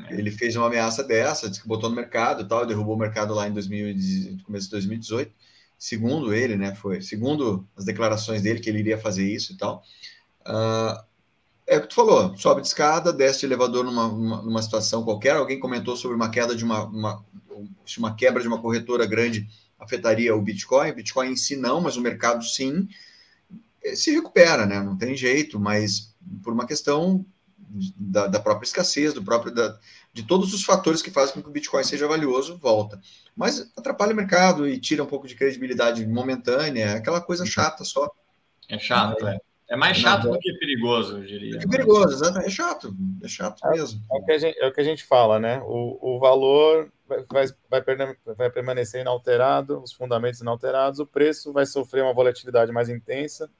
É. 0.08 0.14
Ele 0.14 0.30
fez 0.30 0.56
uma 0.56 0.66
ameaça 0.66 1.02
dessa, 1.02 1.48
disse 1.48 1.62
que 1.62 1.68
botou 1.68 1.90
no 1.90 1.96
mercado 1.96 2.42
e 2.42 2.48
tal, 2.48 2.66
derrubou 2.66 2.94
o 2.94 2.98
mercado 2.98 3.34
lá 3.34 3.46
em 3.48 3.52
2000, 3.52 4.38
começo 4.44 4.66
de 4.66 4.72
2018. 4.72 5.32
Segundo 5.78 6.34
ele, 6.34 6.56
né? 6.56 6.74
Foi 6.74 7.00
segundo 7.00 7.66
as 7.76 7.84
declarações 7.84 8.42
dele 8.42 8.60
que 8.60 8.68
ele 8.68 8.80
iria 8.80 8.98
fazer 8.98 9.26
isso 9.26 9.52
e 9.52 9.56
tal. 9.56 9.82
Uh, 10.42 11.02
é 11.66 11.78
o 11.78 11.82
que 11.82 11.86
tu 11.86 11.94
falou, 11.94 12.36
sobe 12.36 12.60
de 12.60 12.66
escada, 12.66 13.12
desce 13.12 13.40
de 13.40 13.46
elevador 13.46 13.84
numa, 13.84 14.08
numa, 14.08 14.42
numa 14.42 14.62
situação 14.62 15.04
qualquer. 15.04 15.36
Alguém 15.36 15.60
comentou 15.60 15.96
sobre 15.96 16.16
uma 16.16 16.28
queda 16.28 16.54
de 16.54 16.64
uma, 16.64 16.84
uma 16.84 17.24
se 17.86 17.98
uma 17.98 18.14
quebra 18.14 18.42
de 18.42 18.48
uma 18.48 18.60
corretora 18.60 19.06
grande 19.06 19.48
afetaria 19.78 20.34
o 20.34 20.42
Bitcoin. 20.42 20.90
O 20.90 20.94
Bitcoin 20.96 21.30
em 21.30 21.36
si 21.36 21.56
não, 21.56 21.80
mas 21.80 21.96
o 21.96 22.00
mercado 22.00 22.44
sim 22.44 22.88
eh, 23.82 23.96
se 23.96 24.10
recupera, 24.12 24.66
né? 24.66 24.80
Não 24.82 24.96
tem 24.96 25.16
jeito, 25.16 25.58
mas 25.58 26.14
por 26.42 26.52
uma 26.52 26.66
questão 26.66 27.24
da, 27.96 28.26
da 28.26 28.40
própria 28.40 28.66
escassez, 28.66 29.14
do 29.14 29.22
próprio 29.22 29.54
da, 29.54 29.78
de 30.12 30.22
todos 30.22 30.52
os 30.52 30.64
fatores 30.64 31.02
que 31.02 31.10
fazem 31.10 31.34
com 31.34 31.42
que 31.42 31.48
o 31.48 31.52
Bitcoin 31.52 31.84
seja 31.84 32.08
valioso, 32.08 32.58
volta. 32.58 33.00
Mas 33.36 33.70
atrapalha 33.76 34.12
o 34.12 34.16
mercado 34.16 34.68
e 34.68 34.78
tira 34.78 35.02
um 35.02 35.06
pouco 35.06 35.28
de 35.28 35.34
credibilidade 35.34 36.06
momentânea, 36.06 36.84
é 36.84 36.94
aquela 36.94 37.20
coisa 37.20 37.46
chata 37.46 37.84
só. 37.84 38.10
É 38.68 38.78
chato, 38.78 39.26
é. 39.26 39.34
É 39.34 39.38
mais 39.76 39.96
chato 39.96 40.28
do 40.28 40.38
que 40.38 40.52
perigoso, 40.54 41.18
eu 41.18 41.24
diria. 41.24 41.58
É 41.58 41.66
perigoso, 41.66 42.14
exatamente. 42.14 42.48
É 42.48 42.50
chato, 42.50 42.96
é 43.22 43.28
chato 43.28 43.64
é, 43.66 43.70
mesmo. 43.70 44.02
É 44.10 44.16
o, 44.16 44.24
que 44.24 44.32
a 44.32 44.38
gente, 44.38 44.58
é 44.58 44.66
o 44.66 44.72
que 44.72 44.80
a 44.80 44.84
gente 44.84 45.04
fala, 45.04 45.38
né? 45.38 45.62
O, 45.64 46.16
o 46.16 46.18
valor 46.18 46.90
vai, 47.30 47.46
vai, 47.68 47.82
vai 48.36 48.50
permanecer 48.50 49.00
inalterado, 49.00 49.80
os 49.80 49.92
fundamentos 49.92 50.40
inalterados, 50.40 50.98
o 50.98 51.06
preço 51.06 51.52
vai 51.52 51.66
sofrer 51.66 52.02
uma 52.02 52.12
volatilidade 52.12 52.72
mais 52.72 52.88
intensa, 52.88 53.50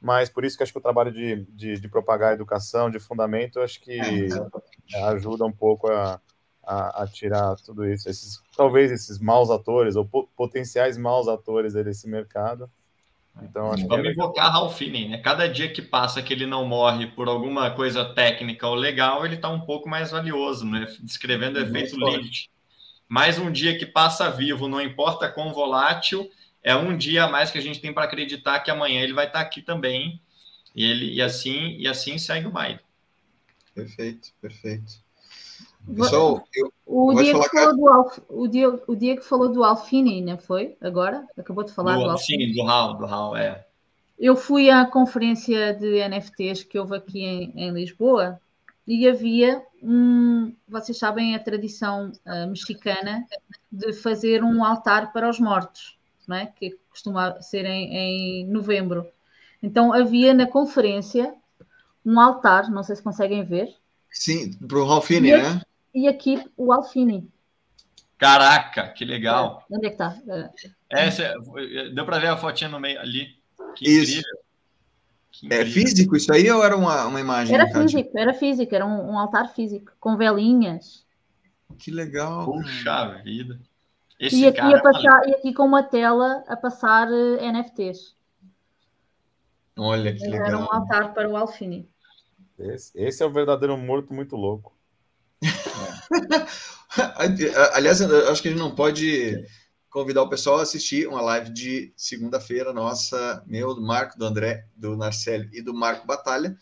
mas 0.00 0.28
por 0.28 0.44
isso 0.44 0.56
que 0.56 0.62
acho 0.62 0.72
que 0.72 0.78
o 0.78 0.82
trabalho 0.82 1.12
de, 1.12 1.44
de, 1.50 1.78
de 1.78 1.88
propagar 1.88 2.30
a 2.30 2.34
educação, 2.34 2.90
de 2.90 2.98
fundamento, 2.98 3.60
acho 3.60 3.80
que 3.80 4.00
é, 4.92 5.02
ajuda 5.04 5.44
um 5.44 5.52
pouco 5.52 5.92
a, 5.92 6.20
a, 6.62 7.02
a, 7.02 7.06
tirar 7.06 7.54
tudo 7.56 7.86
isso. 7.86 8.08
Esses, 8.08 8.40
talvez 8.56 8.90
esses 8.90 9.18
maus 9.18 9.50
atores, 9.50 9.96
ou 9.96 10.06
potenciais 10.36 10.96
maus 10.96 11.28
atores 11.28 11.74
desse 11.74 12.08
mercado, 12.08 12.70
então, 13.42 13.70
Vamos 13.88 14.06
é 14.06 14.10
invocar 14.10 14.52
Ralph 14.52 14.76
Finney, 14.76 15.08
né? 15.08 15.18
Cada 15.18 15.48
dia 15.48 15.72
que 15.72 15.80
passa 15.80 16.22
que 16.22 16.32
ele 16.32 16.46
não 16.46 16.66
morre 16.66 17.06
por 17.06 17.28
alguma 17.28 17.70
coisa 17.70 18.04
técnica 18.04 18.66
ou 18.66 18.74
legal, 18.74 19.24
ele 19.24 19.36
está 19.36 19.48
um 19.48 19.60
pouco 19.60 19.88
mais 19.88 20.10
valioso, 20.10 20.66
né? 20.66 20.86
Descrevendo 21.00 21.58
o 21.58 21.62
efeito 21.62 21.96
Lilith. 21.96 22.48
Mais 23.08 23.38
um 23.38 23.50
dia 23.50 23.76
que 23.78 23.86
passa 23.86 24.30
vivo, 24.30 24.68
não 24.68 24.80
importa 24.80 25.28
quão 25.28 25.52
volátil, 25.52 26.30
é 26.62 26.76
um 26.76 26.96
dia 26.96 27.24
a 27.24 27.28
mais 27.28 27.50
que 27.50 27.58
a 27.58 27.62
gente 27.62 27.80
tem 27.80 27.92
para 27.92 28.04
acreditar 28.04 28.60
que 28.60 28.70
amanhã 28.70 29.00
ele 29.02 29.12
vai 29.12 29.26
estar 29.26 29.40
tá 29.40 29.44
aqui 29.44 29.62
também. 29.62 30.20
E, 30.74 30.84
ele, 30.84 31.14
e, 31.14 31.22
assim, 31.22 31.76
e 31.78 31.88
assim 31.88 32.18
segue 32.18 32.46
o 32.46 32.50
baile. 32.50 32.78
Perfeito, 33.74 34.30
perfeito. 34.40 35.02
Pessoal, 35.86 36.44
eu, 36.54 36.72
o, 36.86 37.14
Diego 37.14 37.42
falou 37.42 37.76
do 37.76 37.88
Alf, 37.88 38.18
o, 38.28 38.46
Diego, 38.46 38.80
o 38.86 38.96
Diego 38.96 39.22
falou 39.22 39.48
do 39.50 39.64
Alfini, 39.64 40.20
não 40.20 40.38
foi? 40.38 40.76
Agora? 40.80 41.26
Acabou 41.36 41.64
de 41.64 41.72
falar 41.72 41.96
do, 41.96 42.04
do 42.04 42.10
Alfini. 42.10 42.46
Sim, 42.46 42.52
do 42.54 42.64
Raul, 42.64 42.94
do 42.94 43.06
Raul, 43.06 43.36
é. 43.36 43.66
Eu 44.18 44.36
fui 44.36 44.70
à 44.70 44.84
conferência 44.84 45.74
de 45.74 46.06
NFTs 46.06 46.64
que 46.64 46.78
houve 46.78 46.96
aqui 46.96 47.24
em, 47.24 47.52
em 47.56 47.70
Lisboa 47.72 48.38
e 48.86 49.08
havia 49.08 49.62
um. 49.82 50.52
Vocês 50.68 50.98
sabem 50.98 51.34
a 51.34 51.38
tradição 51.38 52.12
uh, 52.26 52.48
mexicana 52.48 53.26
de 53.72 53.92
fazer 53.92 54.44
um 54.44 54.62
altar 54.62 55.12
para 55.12 55.28
os 55.28 55.40
mortos, 55.40 55.96
não 56.28 56.36
é? 56.36 56.46
que 56.46 56.78
costuma 56.90 57.40
ser 57.40 57.64
em, 57.64 57.96
em 57.96 58.46
novembro. 58.46 59.06
Então 59.62 59.92
havia 59.92 60.34
na 60.34 60.46
conferência 60.46 61.34
um 62.04 62.18
altar, 62.20 62.70
não 62.70 62.82
sei 62.82 62.96
se 62.96 63.02
conseguem 63.02 63.44
ver. 63.44 63.74
Sim, 64.10 64.52
para 64.52 64.78
o 64.78 64.86
Ralfini, 64.86 65.30
né? 65.30 65.62
E 65.94 66.08
aqui 66.08 66.42
o 66.56 66.72
Alfine. 66.72 67.30
Caraca, 68.18 68.88
que 68.88 69.04
legal. 69.04 69.64
É, 69.70 69.76
onde 69.76 69.86
é 69.86 69.90
que 69.90 69.96
tá? 69.96 70.16
É. 70.28 71.06
Essa, 71.06 71.34
deu 71.94 72.04
para 72.04 72.18
ver 72.18 72.28
a 72.28 72.36
fotinha 72.36 72.68
no 72.68 72.78
meio 72.78 73.00
ali. 73.00 73.36
Que 73.74 73.88
isso. 73.88 74.18
Incrível. 74.18 74.40
Que 75.30 75.54
é 75.54 75.64
físico 75.64 76.16
isso 76.16 76.32
aí 76.32 76.50
ou 76.50 76.62
era 76.62 76.76
uma, 76.76 77.06
uma 77.06 77.20
imagem? 77.20 77.54
Era 77.54 77.66
físico, 77.68 78.18
era 78.18 78.34
físico, 78.34 78.74
era 78.74 78.84
um, 78.84 79.12
um, 79.12 79.18
altar 79.18 79.54
físico, 79.54 79.92
com 79.98 80.16
velinhas. 80.16 81.06
Que 81.78 81.90
legal. 81.90 82.44
Puxa 82.44 83.22
vida. 83.24 83.58
Esse 84.18 84.40
e, 84.40 84.46
aqui 84.46 84.58
cara, 84.58 84.82
passar, 84.82 85.28
e 85.28 85.34
aqui 85.34 85.54
com 85.54 85.64
uma 85.64 85.82
tela 85.82 86.44
a 86.46 86.56
passar 86.56 87.08
eh, 87.10 87.50
NFTs. 87.52 88.14
Olha 89.78 90.14
que 90.14 90.26
legal. 90.26 90.46
Era 90.46 90.58
um 90.58 90.70
altar 90.70 91.14
para 91.14 91.26
o 91.26 91.36
Alfine. 91.36 91.88
Esse, 92.58 92.92
esse 93.00 93.22
é 93.22 93.26
o 93.26 93.30
verdadeiro 93.30 93.78
morto 93.78 94.12
muito 94.12 94.36
louco. 94.36 94.76
Aliás, 97.72 98.00
acho 98.02 98.42
que 98.42 98.48
a 98.48 98.50
gente 98.50 98.60
não 98.60 98.74
pode 98.74 99.44
convidar 99.90 100.22
o 100.22 100.28
pessoal 100.28 100.58
a 100.58 100.62
assistir 100.62 101.08
uma 101.08 101.20
live 101.20 101.50
de 101.50 101.92
segunda-feira 101.96 102.72
nossa, 102.72 103.42
meu, 103.46 103.74
do 103.74 103.82
Marco, 103.82 104.18
do 104.18 104.24
André, 104.24 104.64
do 104.76 104.96
Narcélio 104.96 105.50
e 105.52 105.60
do 105.60 105.74
Marco 105.74 106.06
Batalha. 106.06 106.56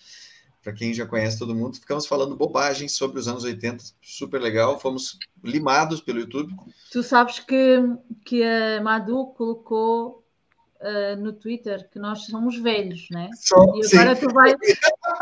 Para 0.62 0.72
quem 0.72 0.92
já 0.92 1.06
conhece 1.06 1.38
todo 1.38 1.54
mundo, 1.54 1.76
ficamos 1.76 2.06
falando 2.06 2.36
bobagem 2.36 2.88
sobre 2.88 3.18
os 3.18 3.28
anos 3.28 3.44
80, 3.44 3.84
super 4.02 4.40
legal. 4.40 4.78
Fomos 4.78 5.18
limados 5.42 6.00
pelo 6.00 6.20
YouTube. 6.20 6.52
Tu 6.90 7.02
sabes 7.02 7.38
que, 7.38 7.78
que 8.24 8.42
a 8.42 8.82
Madu 8.82 9.28
colocou 9.28 10.24
uh, 10.80 11.16
no 11.16 11.32
Twitter 11.32 11.88
que 11.90 11.98
nós 11.98 12.26
somos 12.26 12.58
velhos, 12.58 13.08
né? 13.10 13.30
Só, 13.34 13.56
e 13.76 13.86
agora 13.86 14.16
sim. 14.16 14.26
tu 14.26 14.34
vai. 14.34 14.54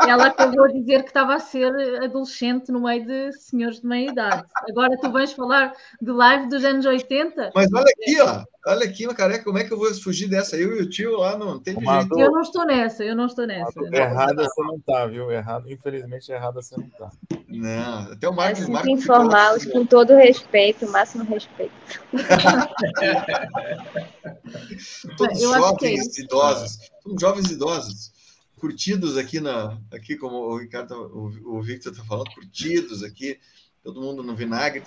Ela 0.07 0.27
acabou 0.27 0.67
de 0.67 0.81
dizer 0.81 1.03
que 1.03 1.09
estava 1.09 1.35
a 1.35 1.39
ser 1.39 1.73
adolescente 2.03 2.71
no 2.71 2.81
meio 2.81 3.05
de 3.05 3.31
senhores 3.33 3.81
de 3.81 3.87
meia 3.87 4.11
idade. 4.11 4.43
Agora 4.69 4.97
tu 4.99 5.11
vais 5.11 5.31
falar 5.31 5.73
de 6.01 6.11
live 6.11 6.49
dos 6.49 6.63
anos 6.63 6.85
80. 6.85 7.51
Mas 7.53 7.71
olha 7.73 7.85
aqui, 7.85 8.21
ó. 8.21 8.43
Olha 8.67 8.83
aqui, 8.83 9.07
careca, 9.15 9.45
como 9.45 9.57
é 9.57 9.63
que 9.63 9.71
eu 9.71 9.77
vou 9.77 9.93
fugir 9.95 10.27
dessa? 10.27 10.57
Eu 10.57 10.75
e 10.75 10.81
o 10.81 10.89
tio 10.89 11.17
lá 11.17 11.37
não 11.37 11.57
tem 11.57 11.73
jeito. 11.73 12.19
Eu 12.19 12.31
não 12.31 12.41
estou 12.41 12.65
nessa, 12.65 13.03
eu 13.03 13.15
não 13.15 13.27
estou 13.27 13.47
nessa. 13.47 13.79
Errada 13.93 14.43
você 14.43 14.61
não 14.61 14.77
tá, 14.79 15.05
viu? 15.05 15.31
Errado, 15.31 15.71
infelizmente, 15.71 16.29
errada 16.29 16.61
você 16.61 16.75
não 16.75 16.89
tá. 16.89 17.09
Não, 17.47 18.11
até 18.11 18.27
o 18.27 18.33
Marcos. 18.33 18.67
É 18.67 18.69
Marcos 18.69 18.91
informá-los 18.91 19.65
com 19.65 19.85
todo 19.85 20.15
respeito, 20.15 20.85
o 20.85 20.91
máximo 20.91 21.23
respeito. 21.23 21.71
Todos 25.17 25.41
eu 25.41 25.53
jovens 25.53 26.17
é 26.17 26.21
idosos, 26.21 26.79
somos 27.03 27.21
jovens 27.21 27.51
idosos, 27.51 28.13
curtidos 28.59 29.17
aqui 29.17 29.39
na, 29.39 29.77
aqui 29.91 30.15
como 30.15 30.35
o 30.37 30.57
Ricardo, 30.57 30.93
o, 30.95 31.57
o 31.57 31.61
Victor 31.61 31.91
está 31.91 32.03
falando, 32.03 32.33
curtidos 32.33 33.03
aqui 33.03 33.39
todo 33.83 34.01
mundo 34.01 34.21
no 34.21 34.35
vinagre. 34.35 34.83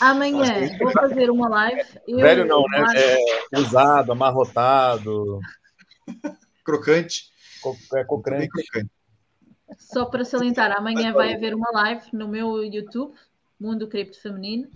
Amanhã 0.00 0.78
vou 0.78 0.90
fazer 0.90 1.30
uma 1.30 1.48
live. 1.48 1.82
Eu, 2.08 2.18
Velho 2.18 2.46
não, 2.46 2.62
né? 2.62 2.84
É 3.52 3.58
usado, 3.58 4.12
amarrotado. 4.12 5.38
Crocante. 6.64 7.30
É 7.94 8.04
crocante. 8.04 8.90
Só 9.76 10.06
para 10.06 10.24
salientar, 10.24 10.72
amanhã 10.72 11.12
vai 11.12 11.34
haver 11.34 11.54
uma 11.54 11.70
live 11.72 12.04
no 12.12 12.26
meu 12.26 12.64
YouTube, 12.64 13.14
Mundo 13.58 13.86
Cripto 13.86 14.20
Feminino. 14.20 14.70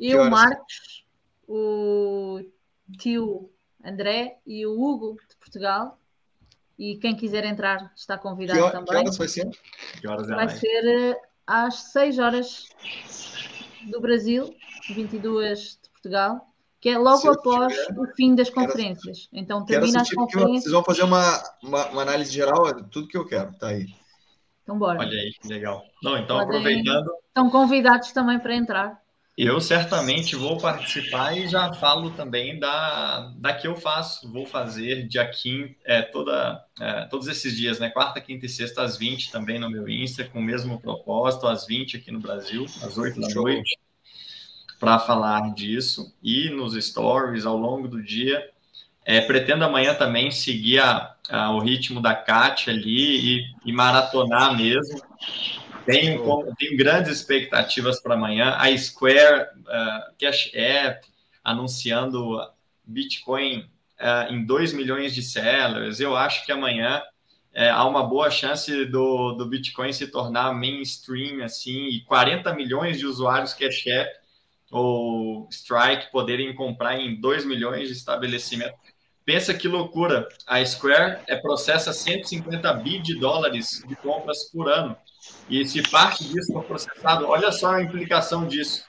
E 0.00 0.16
o 0.16 0.28
Marcos, 0.28 1.04
o 1.46 2.40
tio 2.98 3.50
André 3.84 4.38
e 4.44 4.66
o 4.66 4.72
Hugo 4.72 5.16
de 5.28 5.36
Portugal. 5.36 5.98
E 6.78 6.96
quem 6.96 7.16
quiser 7.16 7.44
entrar 7.44 7.92
está 7.96 8.16
convidado 8.16 8.64
que 8.64 8.70
também. 8.70 8.86
Que 8.86 8.96
horas 8.96 9.16
vai 9.16 9.28
ser? 9.28 9.50
Que 10.00 10.08
horas 10.08 10.30
é 10.30 10.34
vai 10.34 10.48
ser 10.48 11.18
às 11.46 11.92
6 11.92 12.18
horas 12.18 12.68
do 13.90 14.00
Brasil, 14.00 14.54
22 14.94 15.78
de 15.82 15.90
Portugal, 15.90 16.46
que 16.80 16.90
é 16.90 16.98
logo 16.98 17.30
após 17.32 17.74
tiver, 17.74 17.98
o 17.98 18.06
fim 18.14 18.34
das 18.34 18.50
conferências. 18.50 19.26
Quero, 19.26 19.42
então 19.42 19.64
termina 19.64 20.02
as 20.02 20.10
conferências. 20.10 20.62
Vocês 20.62 20.72
vão 20.72 20.84
fazer 20.84 21.02
uma, 21.02 21.42
uma, 21.62 21.86
uma, 21.88 22.02
análise 22.02 22.30
geral, 22.30 22.68
é 22.68 22.74
tudo 22.90 23.08
que 23.08 23.16
eu 23.16 23.26
quero, 23.26 23.52
tá 23.58 23.68
aí. 23.68 23.86
Então 24.62 24.78
bora. 24.78 25.00
Olha 25.00 25.18
aí, 25.18 25.32
que 25.32 25.48
legal. 25.48 25.82
Não, 26.02 26.16
então 26.16 26.38
Podem, 26.38 26.58
aproveitando. 26.58 27.10
Estão 27.26 27.50
convidados 27.50 28.12
também 28.12 28.38
para 28.38 28.54
entrar. 28.54 29.02
Eu 29.38 29.60
certamente 29.60 30.34
vou 30.34 30.58
participar 30.58 31.38
e 31.38 31.46
já 31.46 31.72
falo 31.74 32.10
também 32.10 32.58
da, 32.58 33.32
da 33.36 33.54
que 33.54 33.68
eu 33.68 33.76
faço. 33.76 34.28
Vou 34.32 34.44
fazer 34.44 35.06
dia 35.06 35.24
15, 35.30 35.76
é, 35.84 36.02
toda, 36.02 36.60
é, 36.80 37.04
todos 37.04 37.28
esses 37.28 37.56
dias, 37.56 37.78
né? 37.78 37.88
Quarta, 37.88 38.20
quinta 38.20 38.46
e 38.46 38.48
sexta, 38.48 38.82
às 38.82 38.96
20 38.96 39.30
também 39.30 39.60
no 39.60 39.70
meu 39.70 39.88
Insta, 39.88 40.24
com 40.24 40.40
o 40.40 40.42
mesmo 40.42 40.80
propósito, 40.80 41.46
às 41.46 41.64
20 41.68 41.98
aqui 41.98 42.10
no 42.10 42.18
Brasil, 42.18 42.66
às 42.82 42.98
8 42.98 43.20
da 43.20 43.28
noite, 43.28 43.78
para 44.80 44.98
falar 44.98 45.54
disso. 45.54 46.12
E 46.20 46.50
nos 46.50 46.74
stories 46.74 47.46
ao 47.46 47.56
longo 47.56 47.86
do 47.86 48.02
dia. 48.02 48.44
É, 49.04 49.20
pretendo 49.20 49.64
amanhã 49.64 49.94
também 49.94 50.32
seguir 50.32 50.80
a, 50.80 51.14
a, 51.30 51.52
o 51.52 51.60
ritmo 51.60 52.02
da 52.02 52.14
Kátia 52.14 52.72
ali 52.72 53.38
e, 53.38 53.44
e 53.64 53.72
maratonar 53.72 54.54
mesmo 54.54 55.00
tenho, 55.88 56.54
tenho 56.56 56.76
grandes 56.76 57.10
expectativas 57.12 58.00
para 58.00 58.14
amanhã. 58.14 58.54
A 58.58 58.76
Square 58.76 59.48
uh, 59.60 60.14
Cash 60.18 60.50
App 60.54 61.06
anunciando 61.42 62.38
Bitcoin 62.84 63.60
uh, 63.98 64.32
em 64.32 64.44
2 64.44 64.74
milhões 64.74 65.14
de 65.14 65.22
sellers. 65.22 65.98
Eu 65.98 66.14
acho 66.14 66.44
que 66.44 66.52
amanhã 66.52 67.02
uh, 67.54 67.60
há 67.72 67.86
uma 67.86 68.04
boa 68.04 68.30
chance 68.30 68.84
do, 68.84 69.32
do 69.32 69.46
Bitcoin 69.46 69.92
se 69.92 70.08
tornar 70.08 70.52
mainstream 70.52 71.42
assim 71.42 71.88
e 71.88 72.04
40 72.04 72.54
milhões 72.54 72.98
de 72.98 73.06
usuários 73.06 73.54
Cash 73.54 73.86
App 73.86 74.10
ou 74.70 75.48
Strike 75.50 76.12
poderem 76.12 76.54
comprar 76.54 77.00
em 77.00 77.18
2 77.18 77.46
milhões 77.46 77.88
de 77.88 77.94
estabelecimentos. 77.94 78.78
Pensa 79.24 79.54
que 79.54 79.68
loucura. 79.68 80.28
A 80.46 80.64
Square 80.64 81.20
é, 81.26 81.36
processa 81.36 81.92
150 81.92 82.72
bi 82.74 82.98
de 82.98 83.18
dólares 83.18 83.82
de 83.86 83.96
compras 83.96 84.50
por 84.50 84.70
ano. 84.70 84.96
E 85.48 85.64
se 85.66 85.82
parte 85.82 86.24
disso 86.24 86.52
for 86.52 86.64
processado, 86.64 87.26
olha 87.26 87.50
só 87.50 87.74
a 87.74 87.82
implicação 87.82 88.46
disso. 88.46 88.84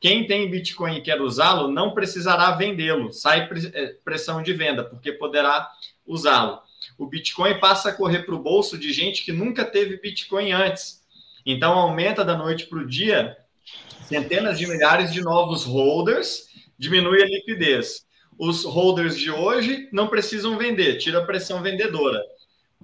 Quem 0.00 0.26
tem 0.26 0.50
Bitcoin 0.50 0.96
e 0.96 1.02
quer 1.02 1.20
usá-lo 1.20 1.68
não 1.68 1.92
precisará 1.92 2.52
vendê-lo, 2.52 3.12
sai 3.12 3.48
é, 3.72 3.86
pressão 4.04 4.42
de 4.42 4.52
venda, 4.52 4.84
porque 4.84 5.12
poderá 5.12 5.68
usá-lo. 6.06 6.60
O 6.96 7.06
Bitcoin 7.06 7.58
passa 7.58 7.90
a 7.90 7.92
correr 7.92 8.22
para 8.24 8.34
o 8.34 8.42
bolso 8.42 8.78
de 8.78 8.92
gente 8.92 9.24
que 9.24 9.32
nunca 9.32 9.64
teve 9.64 10.00
Bitcoin 10.00 10.52
antes. 10.52 11.02
Então 11.44 11.72
aumenta 11.72 12.24
da 12.24 12.36
noite 12.36 12.66
para 12.66 12.78
o 12.78 12.86
dia 12.86 13.36
centenas 14.08 14.58
de 14.58 14.66
milhares 14.66 15.12
de 15.12 15.20
novos 15.20 15.64
holders, 15.64 16.48
diminui 16.78 17.22
a 17.22 17.26
liquidez. 17.26 18.06
os 18.38 18.64
holders 18.64 19.18
de 19.18 19.30
hoje 19.30 19.88
não 19.92 20.06
precisam 20.06 20.56
vender, 20.56 20.96
tira 20.98 21.18
a 21.18 21.26
pressão 21.26 21.60
vendedora. 21.60 22.22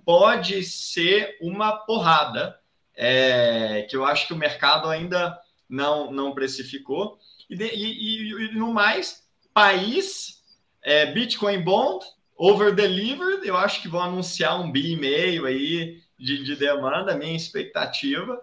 Pode 0.04 0.64
ser 0.64 1.38
uma 1.40 1.72
porrada, 1.72 2.58
é, 2.96 3.86
que 3.88 3.96
eu 3.96 4.04
acho 4.04 4.26
que 4.26 4.32
o 4.32 4.36
mercado 4.36 4.88
ainda 4.88 5.38
não, 5.68 6.10
não 6.10 6.34
precificou. 6.34 7.18
E, 7.48 7.56
de, 7.56 7.66
e, 7.66 8.30
e, 8.30 8.50
e 8.50 8.54
no 8.54 8.72
mais, 8.72 9.24
país, 9.52 10.42
é, 10.82 11.06
Bitcoin 11.06 11.62
Bond, 11.62 12.04
over 12.36 12.74
delivered, 12.74 13.46
eu 13.46 13.56
acho 13.56 13.80
que 13.80 13.88
vão 13.88 14.02
anunciar 14.02 14.60
um 14.60 14.70
bi 14.70 14.92
e 14.92 14.96
meio 14.96 15.46
aí 15.46 16.02
de, 16.18 16.42
de 16.42 16.56
demanda, 16.56 17.16
minha 17.16 17.36
expectativa. 17.36 18.40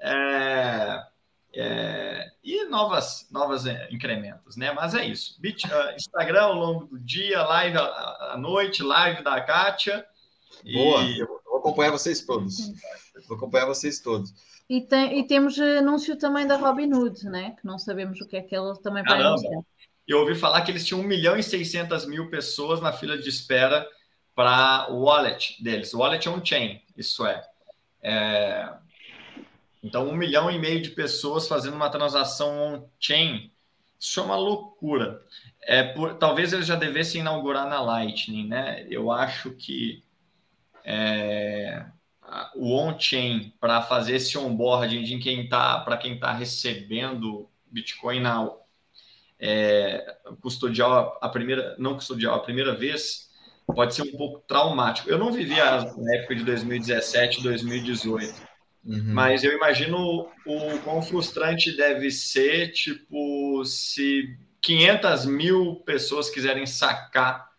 É, 0.00 1.02
é, 1.54 2.30
e 2.44 2.64
novas, 2.66 3.26
novas 3.30 3.66
é, 3.66 3.88
incrementos, 3.90 4.56
né? 4.56 4.72
Mas 4.72 4.94
é 4.94 5.06
isso. 5.06 5.40
Bit, 5.40 5.66
uh, 5.66 5.94
Instagram 5.96 6.42
ao 6.42 6.54
longo 6.54 6.86
do 6.86 6.98
dia, 6.98 7.42
live 7.42 7.78
à, 7.78 8.36
noite, 8.38 8.82
live 8.82 9.22
da 9.22 9.40
Kátia. 9.40 10.06
Boa, 10.64 11.02
e... 11.02 11.18
eu 11.18 11.40
vou 11.56 11.60
acompanhar 11.60 11.90
vocês 11.90 12.20
todos. 12.20 12.72
Vou 13.28 13.36
acompanhar 13.36 13.66
vocês 13.66 14.00
todos. 14.00 14.32
E, 14.68 14.80
tem, 14.80 15.20
e 15.20 15.26
temos 15.26 15.58
anúncio 15.58 16.16
também 16.16 16.46
da 16.46 16.56
Robinhood, 16.56 17.24
né? 17.26 17.54
Que 17.58 17.66
não 17.66 17.78
sabemos 17.78 18.20
o 18.20 18.26
que 18.26 18.36
é 18.36 18.42
que 18.42 18.54
ele 18.54 18.74
também 18.82 19.02
vai 19.02 19.16
Caramba. 19.16 19.28
anunciar. 19.28 19.62
Eu 20.06 20.20
ouvi 20.20 20.34
falar 20.34 20.62
que 20.62 20.70
eles 20.70 20.86
tinham 20.86 21.00
1 21.00 21.04
milhão 21.04 21.36
e 21.36 21.42
600 21.42 22.06
mil 22.06 22.30
pessoas 22.30 22.80
na 22.80 22.92
fila 22.92 23.18
de 23.18 23.28
espera 23.28 23.86
para 24.34 24.92
o 24.92 25.04
wallet 25.04 25.62
deles. 25.62 25.92
O 25.94 25.98
wallet 25.98 26.26
é 26.26 26.30
on-chain, 26.30 26.80
isso 26.96 27.26
é. 27.26 27.42
é 28.02 28.72
então, 29.82 30.08
um 30.08 30.16
milhão 30.16 30.50
e 30.50 30.58
meio 30.58 30.80
de 30.80 30.90
pessoas 30.90 31.48
fazendo 31.48 31.74
uma 31.74 31.88
transação 31.88 32.74
on-chain, 32.74 33.50
isso 33.98 34.20
é 34.20 34.22
uma 34.22 34.36
loucura. 34.36 35.22
É 35.62 35.82
por, 35.82 36.14
talvez 36.14 36.52
eles 36.52 36.66
já 36.66 36.76
devessem 36.76 37.20
inaugurar 37.20 37.68
na 37.68 37.80
Lightning, 37.80 38.46
né? 38.46 38.86
Eu 38.88 39.10
acho 39.10 39.52
que 39.52 40.04
é, 40.86 41.84
o 42.54 42.72
on-chain 42.74 43.52
para 43.60 43.82
fazer 43.82 44.16
esse 44.16 44.38
onboarding 44.38 45.02
de 45.02 45.18
quem 45.18 45.48
tá, 45.48 45.80
para 45.80 45.96
quem 45.96 46.14
está 46.14 46.32
recebendo 46.32 47.50
Bitcoin 47.66 48.20
na 48.20 48.48
é, 49.38 50.16
custodial 50.40 51.18
a 51.20 51.28
primeira, 51.28 51.74
não 51.78 51.94
custodial 51.94 52.36
a 52.36 52.40
primeira 52.40 52.74
vez, 52.74 53.28
pode 53.66 53.94
ser 53.94 54.02
um 54.02 54.16
pouco 54.16 54.38
traumático. 54.46 55.10
Eu 55.10 55.18
não 55.18 55.32
vivi 55.32 55.60
a, 55.60 55.92
época 56.14 56.36
de 56.36 56.44
2017, 56.44 57.42
2018 57.42 58.56
Uhum. 58.86 59.02
Mas 59.12 59.42
eu 59.42 59.52
imagino 59.52 60.28
o 60.46 60.78
quão 60.84 61.02
frustrante 61.02 61.76
deve 61.76 62.08
ser, 62.10 62.70
tipo, 62.70 63.64
se 63.64 64.38
500 64.62 65.26
mil 65.26 65.76
pessoas 65.84 66.30
quiserem 66.30 66.64
sacar 66.66 67.50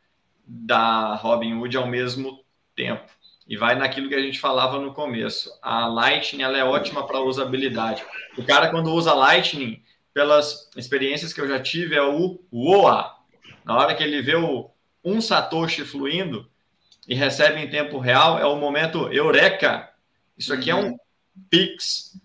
da 0.45 1.15
Robinhood 1.15 1.75
ao 1.75 1.85
mesmo 1.85 2.39
tempo. 2.73 3.11
E 3.47 3.55
vai 3.55 3.75
naquilo 3.75 4.09
que 4.09 4.15
a 4.15 4.21
gente 4.21 4.39
falava 4.39 4.79
no 4.79 4.93
começo. 4.93 5.57
A 5.61 5.87
Lightning 5.87 6.43
ela 6.43 6.57
é 6.57 6.63
ótima 6.63 7.07
para 7.07 7.21
usabilidade. 7.21 8.03
O 8.37 8.43
cara, 8.43 8.69
quando 8.69 8.93
usa 8.93 9.13
Lightning, 9.13 9.81
pelas 10.13 10.69
experiências 10.75 11.31
que 11.31 11.39
eu 11.39 11.47
já 11.47 11.59
tive, 11.59 11.95
é 11.95 12.01
o 12.01 12.39
UOA. 12.51 13.15
Na 13.63 13.77
hora 13.77 13.95
que 13.95 14.03
ele 14.03 14.21
vê 14.21 14.35
o 14.35 14.69
um 15.03 15.21
Satoshi 15.21 15.85
fluindo 15.85 16.49
e 17.07 17.15
recebe 17.15 17.61
em 17.61 17.69
tempo 17.69 17.99
real, 17.99 18.37
é 18.37 18.45
o 18.45 18.57
momento 18.57 19.11
eureka. 19.13 19.89
Isso 20.37 20.53
aqui 20.53 20.69
é 20.69 20.75
um 20.75 20.89
uhum. 20.89 20.97
Pix 21.49 22.19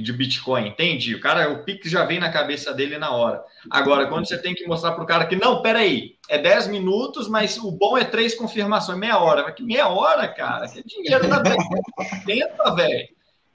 de 0.00 0.12
Bitcoin, 0.12 0.68
entendi. 0.68 1.14
O 1.14 1.20
cara, 1.20 1.52
o 1.52 1.64
Pix 1.64 1.90
já 1.90 2.04
vem 2.04 2.18
na 2.18 2.30
cabeça 2.30 2.72
dele 2.72 2.98
na 2.98 3.10
hora. 3.10 3.44
Agora, 3.70 4.06
quando 4.08 4.26
você 4.26 4.36
tem 4.36 4.54
que 4.54 4.66
mostrar 4.66 4.92
para 4.92 5.04
o 5.04 5.06
cara 5.06 5.26
que, 5.26 5.36
não, 5.36 5.62
peraí, 5.62 6.16
é 6.28 6.38
10 6.38 6.68
minutos, 6.68 7.28
mas 7.28 7.56
o 7.58 7.70
bom 7.70 7.96
é 7.96 8.04
três 8.04 8.34
confirmações, 8.34 8.98
meia 8.98 9.18
hora. 9.18 9.42
Mas 9.42 9.54
que 9.54 9.62
meia 9.62 9.88
hora, 9.88 10.26
cara? 10.28 10.68
Que 10.68 10.82
dinheiro 10.82 11.28
da 11.28 11.42
tenta, 12.26 12.74
velho. 12.74 13.08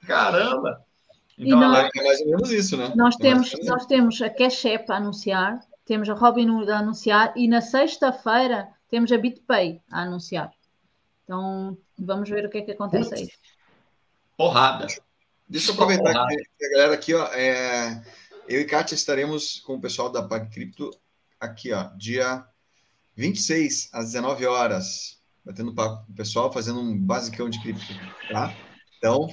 Caramba. 0.06 0.84
Então, 1.38 1.58
nós, 1.58 1.88
é 1.94 2.02
mais 2.02 2.20
ou 2.20 2.26
menos 2.26 2.50
isso, 2.50 2.76
né? 2.76 2.92
Nós 2.94 3.14
é 3.16 3.18
temos, 3.18 3.54
nós 3.64 3.86
temos 3.86 4.20
a 4.20 4.28
Cash 4.28 4.64
App 4.66 4.92
a 4.92 4.96
anunciar, 4.96 5.60
temos 5.84 6.08
a 6.08 6.14
Robinhood 6.14 6.70
a 6.70 6.78
anunciar 6.78 7.32
e 7.36 7.48
na 7.48 7.60
sexta-feira 7.60 8.68
temos 8.90 9.10
a 9.12 9.18
BitPay 9.18 9.80
a 9.90 10.02
anunciar. 10.02 10.50
Então, 11.24 11.78
vamos 11.98 12.28
ver 12.28 12.44
o 12.44 12.50
que 12.50 12.58
é 12.58 12.62
que 12.62 12.72
acontece 12.72 13.14
aí. 13.14 13.28
Porrada. 14.36 14.86
Deixa 15.50 15.70
eu 15.70 15.74
aproveitar 15.74 16.12
porrada. 16.12 16.36
que 16.36 16.64
a 16.64 16.70
galera 16.70 16.94
aqui, 16.94 17.12
ó, 17.12 17.26
é, 17.32 18.00
eu 18.48 18.60
e 18.60 18.64
Kátia 18.64 18.94
estaremos 18.94 19.58
com 19.58 19.74
o 19.74 19.80
pessoal 19.80 20.08
da 20.08 20.22
PagCrypto 20.22 20.90
aqui, 21.40 21.72
ó, 21.72 21.90
dia 21.96 22.44
26 23.16 23.90
às 23.92 24.12
19 24.12 24.46
horas, 24.46 25.20
batendo 25.44 25.74
papo 25.74 26.06
com 26.06 26.12
o 26.12 26.14
pessoal, 26.14 26.52
fazendo 26.52 26.78
um 26.80 26.96
basicão 26.96 27.50
de 27.50 27.60
cripto, 27.60 27.84
tá? 28.30 28.54
Então, 28.96 29.26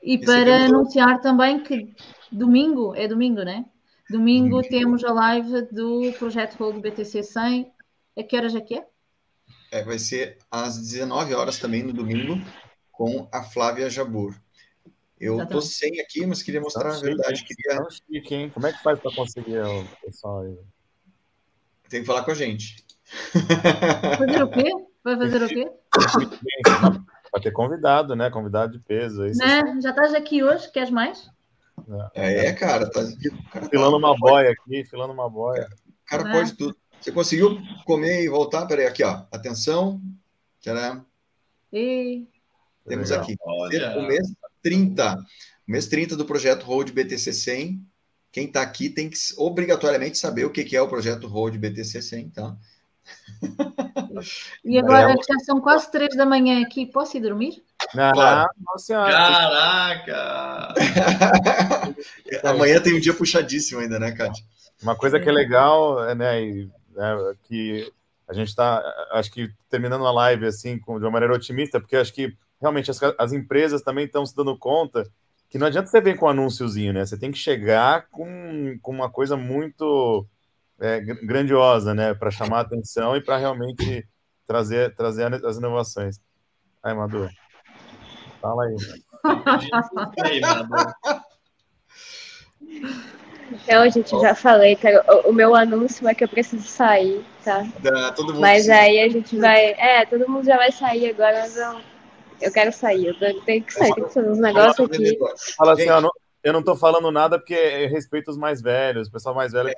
e 0.00 0.16
para 0.16 0.66
anunciar 0.66 1.20
também 1.20 1.60
que 1.60 1.92
domingo, 2.30 2.94
é 2.94 3.08
domingo, 3.08 3.42
né? 3.42 3.64
Domingo 4.08 4.62
temos 4.62 5.02
a 5.02 5.12
live 5.12 5.62
do 5.72 6.12
projeto 6.16 6.56
Hold 6.58 6.80
BTC 6.80 7.24
100. 7.24 7.72
A 8.16 8.22
que 8.22 8.36
horas 8.36 8.54
é 8.54 8.60
que 8.60 8.74
é? 8.76 8.86
é? 9.72 9.82
Vai 9.82 9.98
ser 9.98 10.38
às 10.48 10.78
19 10.78 11.34
horas 11.34 11.58
também 11.58 11.82
no 11.82 11.92
domingo 11.92 12.40
com 12.92 13.28
a 13.32 13.42
Flávia 13.42 13.90
Jabur. 13.90 14.36
Eu 15.18 15.42
estou 15.42 15.62
sem 15.62 16.00
aqui, 16.00 16.26
mas 16.26 16.42
queria 16.42 16.60
mostrar 16.60 16.90
tá 16.90 16.96
a 16.96 17.00
verdade. 17.00 17.38
Chique, 17.38 17.54
queria... 17.54 17.82
Tá 17.82 17.90
chique, 17.90 18.34
hein? 18.34 18.50
Como 18.50 18.66
é 18.66 18.72
que 18.72 18.82
faz 18.82 18.98
para 18.98 19.14
conseguir 19.14 19.58
o 19.60 19.84
pessoal 20.04 20.42
aí? 20.42 20.58
Tem 21.88 22.00
que 22.00 22.06
falar 22.06 22.22
com 22.24 22.32
a 22.32 22.34
gente. 22.34 22.84
Fazer 24.18 24.42
o 24.42 24.50
quê? 24.50 24.70
Vai 25.02 25.16
fazer 25.16 25.42
o 25.42 25.48
quê? 25.48 25.70
Vai 27.32 27.40
ter 27.40 27.50
convidado, 27.52 28.14
né? 28.14 28.28
Convidado 28.30 28.72
de 28.72 28.78
peso. 28.80 29.22
Aí, 29.22 29.32
né? 29.36 29.80
Já 29.80 29.90
estás 29.90 30.14
aqui 30.14 30.42
hoje? 30.42 30.70
Queres 30.70 30.90
mais? 30.90 31.30
É, 32.14 32.46
é 32.46 32.52
cara. 32.52 32.90
Tá... 32.90 33.00
Cara, 33.52 33.68
filando 33.68 33.92
tá... 33.92 33.96
uma 33.98 34.16
boia 34.16 34.50
aqui, 34.50 34.84
filando 34.84 35.12
uma 35.12 35.30
boia. 35.30 35.68
O 35.86 36.10
cara 36.10 36.28
é. 36.28 36.32
pode 36.32 36.54
tudo. 36.54 36.76
Você 37.00 37.12
conseguiu 37.12 37.58
comer 37.84 38.24
e 38.24 38.28
voltar? 38.28 38.66
Peraí, 38.66 38.86
aqui, 38.86 39.04
ó. 39.04 39.24
Atenção. 39.30 40.00
Tcharam. 40.60 41.06
E... 41.72 42.26
Temos 42.86 43.10
Legal. 43.10 43.24
aqui. 43.24 43.36
Olha. 43.44 43.94
30. 44.66 45.14
O 45.68 45.70
mês 45.70 45.86
30 45.86 46.16
do 46.16 46.24
projeto 46.24 46.64
Road 46.64 46.92
BTC 46.92 47.32
100. 47.32 47.80
Quem 48.32 48.46
está 48.46 48.62
aqui 48.62 48.90
tem 48.90 49.08
que 49.08 49.16
obrigatoriamente 49.36 50.18
saber 50.18 50.44
o 50.44 50.50
que 50.50 50.76
é 50.76 50.82
o 50.82 50.88
projeto 50.88 51.28
Road 51.28 51.56
BTC 51.56 52.02
100, 52.02 52.30
tá? 52.30 52.56
E 54.64 54.78
agora 54.78 55.12
é. 55.12 55.14
já 55.14 55.38
são 55.44 55.60
quase 55.60 55.90
três 55.92 56.16
da 56.16 56.24
manhã 56.24 56.62
aqui. 56.62 56.86
Posso 56.86 57.18
ir 57.18 57.20
dormir? 57.20 57.62
Não, 57.94 58.12
claro. 58.12 58.48
Caraca! 58.88 60.74
Amanhã 62.42 62.80
tem 62.80 62.96
um 62.96 63.00
dia 63.00 63.12
puxadíssimo 63.12 63.80
ainda, 63.80 63.98
né, 63.98 64.12
Kátia? 64.12 64.42
Uma 64.82 64.96
coisa 64.96 65.20
que 65.20 65.28
é 65.28 65.32
legal, 65.32 66.02
é, 66.08 66.14
né, 66.14 66.42
e, 66.42 66.70
é, 66.96 67.34
que 67.44 67.92
a 68.26 68.32
gente 68.32 68.48
está, 68.48 68.82
acho 69.12 69.30
que 69.30 69.50
terminando 69.68 70.06
a 70.06 70.12
live 70.12 70.46
assim, 70.46 70.78
com, 70.78 70.98
de 70.98 71.04
uma 71.04 71.10
maneira 71.12 71.34
otimista, 71.34 71.78
porque 71.78 71.96
acho 71.96 72.12
que 72.14 72.34
realmente 72.60 72.90
as, 72.90 73.00
as 73.18 73.32
empresas 73.32 73.82
também 73.82 74.04
estão 74.06 74.24
se 74.24 74.34
dando 74.34 74.56
conta 74.56 75.06
que 75.48 75.58
não 75.58 75.66
adianta 75.66 75.88
você 75.88 76.00
vir 76.00 76.16
com 76.16 76.26
um 76.26 76.30
anúnciozinho, 76.30 76.92
né? 76.92 77.04
Você 77.04 77.16
tem 77.18 77.30
que 77.30 77.38
chegar 77.38 78.08
com, 78.10 78.78
com 78.82 78.92
uma 78.92 79.08
coisa 79.08 79.36
muito 79.36 80.26
é, 80.78 81.00
grandiosa, 81.00 81.94
né? 81.94 82.14
Para 82.14 82.30
chamar 82.30 82.58
a 82.58 82.62
atenção 82.62 83.16
e 83.16 83.20
para 83.20 83.36
realmente 83.36 84.06
trazer, 84.46 84.94
trazer 84.94 85.32
as 85.44 85.56
inovações. 85.56 86.20
Aí, 86.82 86.94
Madu. 86.94 87.28
Fala 88.40 88.64
aí. 88.64 88.76
Então, 93.50 93.88
gente, 93.88 94.10
já 94.20 94.34
falei, 94.34 94.74
cara, 94.74 95.04
o, 95.08 95.30
o, 95.30 95.32
meu 95.32 95.54
anúncio 95.54 96.08
é 96.08 96.14
que 96.14 96.24
eu 96.24 96.28
preciso 96.28 96.66
sair, 96.66 97.24
tá? 97.44 97.64
Mas 98.40 98.68
aí 98.68 99.00
a 99.00 99.08
gente 99.08 99.38
vai. 99.38 99.66
É, 99.78 100.04
todo 100.04 100.28
mundo 100.28 100.44
já 100.44 100.56
vai 100.56 100.72
sair 100.72 101.10
agora, 101.10 101.42
mas 101.42 101.56
eu 101.56 101.80
eu 102.40 102.52
quero 102.52 102.72
sair, 102.72 103.06
eu 103.06 103.44
tenho 103.44 103.62
que 103.62 103.72
sair, 103.72 103.92
tenho 103.94 104.06
que 104.06 104.14
fazer 104.14 104.30
uns 104.30 104.38
negócios 104.38 104.88
aqui. 104.88 105.18
Fala 105.56 105.72
assim, 105.72 105.88
ó, 105.88 106.00
eu 106.46 106.52
não 106.52 106.62
tô 106.62 106.76
falando 106.76 107.10
nada 107.10 107.38
porque 107.38 107.86
respeito 107.86 108.30
os 108.30 108.36
mais 108.36 108.62
velhos, 108.62 109.08
o 109.08 109.12
pessoal 109.12 109.34
mais 109.34 109.52
velho. 109.52 109.68
É, 109.68 109.72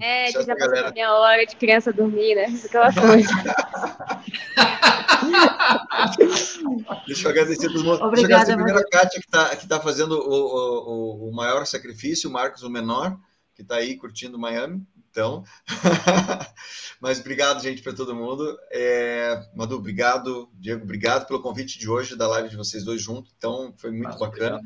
é 0.00 0.32
que 0.32 0.42
já 0.42 0.56
passou 0.56 0.86
a 0.86 0.92
minha 0.92 1.12
hora 1.12 1.44
de 1.44 1.54
criança 1.56 1.92
dormir, 1.92 2.34
né? 2.34 2.46
Aquela 2.64 2.90
coisa. 2.90 3.28
Deixa 7.06 7.26
eu 7.26 7.30
agradecer 7.30 7.66
todos 7.66 7.82
mundo. 7.82 8.02
Obrigada, 8.02 8.46
Deixa 8.46 8.58
eu 8.58 8.64
agradecer 8.64 8.86
a 8.86 8.98
Kátia, 8.98 9.20
que 9.20 9.26
está 9.26 9.56
que 9.56 9.68
tá 9.68 9.80
fazendo 9.80 10.12
o, 10.12 11.26
o, 11.26 11.28
o 11.28 11.34
maior 11.34 11.66
sacrifício, 11.66 12.30
o 12.30 12.32
Marcos 12.32 12.62
o 12.62 12.70
menor, 12.70 13.18
que 13.54 13.62
está 13.62 13.76
aí 13.76 13.96
curtindo 13.96 14.38
Miami. 14.38 14.82
Então, 15.10 15.42
mas 17.00 17.20
obrigado, 17.20 17.62
gente, 17.62 17.82
para 17.82 17.92
todo 17.92 18.14
mundo. 18.14 18.58
É, 18.70 19.48
Madu, 19.54 19.76
obrigado. 19.76 20.48
Diego, 20.54 20.84
obrigado 20.84 21.26
pelo 21.26 21.40
convite 21.42 21.78
de 21.78 21.88
hoje, 21.88 22.16
da 22.16 22.28
live 22.28 22.48
de 22.48 22.56
vocês 22.56 22.84
dois 22.84 23.02
juntos. 23.02 23.32
Então, 23.36 23.74
foi 23.76 23.90
muito 23.90 24.04
Nossa, 24.04 24.18
bacana. 24.18 24.60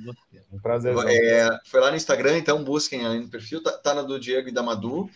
Um 0.52 0.58
prazer. 0.58 0.94
É, 1.08 1.48
foi 1.66 1.80
lá 1.80 1.90
no 1.90 1.96
Instagram, 1.96 2.36
então 2.38 2.62
busquem 2.62 3.06
ali 3.06 3.20
no 3.20 3.28
perfil. 3.28 3.62
Tá, 3.62 3.72
tá 3.72 3.94
na 3.94 4.02
do 4.02 4.18
Diego 4.18 4.48
e 4.48 4.52
da 4.52 4.62
Madu, 4.62 5.08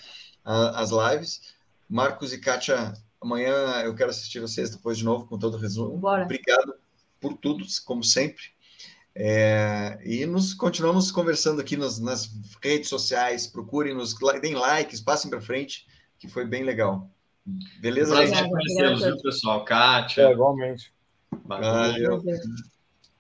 a, 0.44 0.80
as 0.80 0.90
lives. 0.90 1.54
Marcos 1.88 2.32
e 2.32 2.38
Kátia, 2.38 2.94
amanhã 3.20 3.52
eu 3.84 3.94
quero 3.94 4.10
assistir 4.10 4.40
vocês 4.40 4.70
depois 4.70 4.98
de 4.98 5.04
novo 5.04 5.26
com 5.26 5.38
todo 5.38 5.54
o 5.54 5.60
resumo. 5.60 5.96
Bora. 5.98 6.24
Obrigado 6.24 6.74
por 7.20 7.36
tudo, 7.36 7.64
como 7.84 8.02
sempre. 8.02 8.55
É, 9.18 9.98
e 10.04 10.26
nos 10.26 10.52
continuamos 10.52 11.10
conversando 11.10 11.58
aqui 11.58 11.74
nas, 11.74 11.98
nas 11.98 12.30
redes 12.62 12.90
sociais. 12.90 13.46
Procurem 13.46 13.94
nos, 13.94 14.14
deem 14.42 14.54
likes, 14.54 15.00
passem 15.00 15.30
para 15.30 15.40
frente, 15.40 15.86
que 16.18 16.28
foi 16.28 16.44
bem 16.44 16.62
legal. 16.62 17.08
Beleza? 17.80 18.14
Prazer 18.14 18.46
conhecê-los, 18.46 19.02
viu, 19.02 19.22
pessoal? 19.22 19.64
Kátia. 19.64 20.22
É, 20.22 20.32
igualmente. 20.32 20.92
Valeu. 21.46 22.22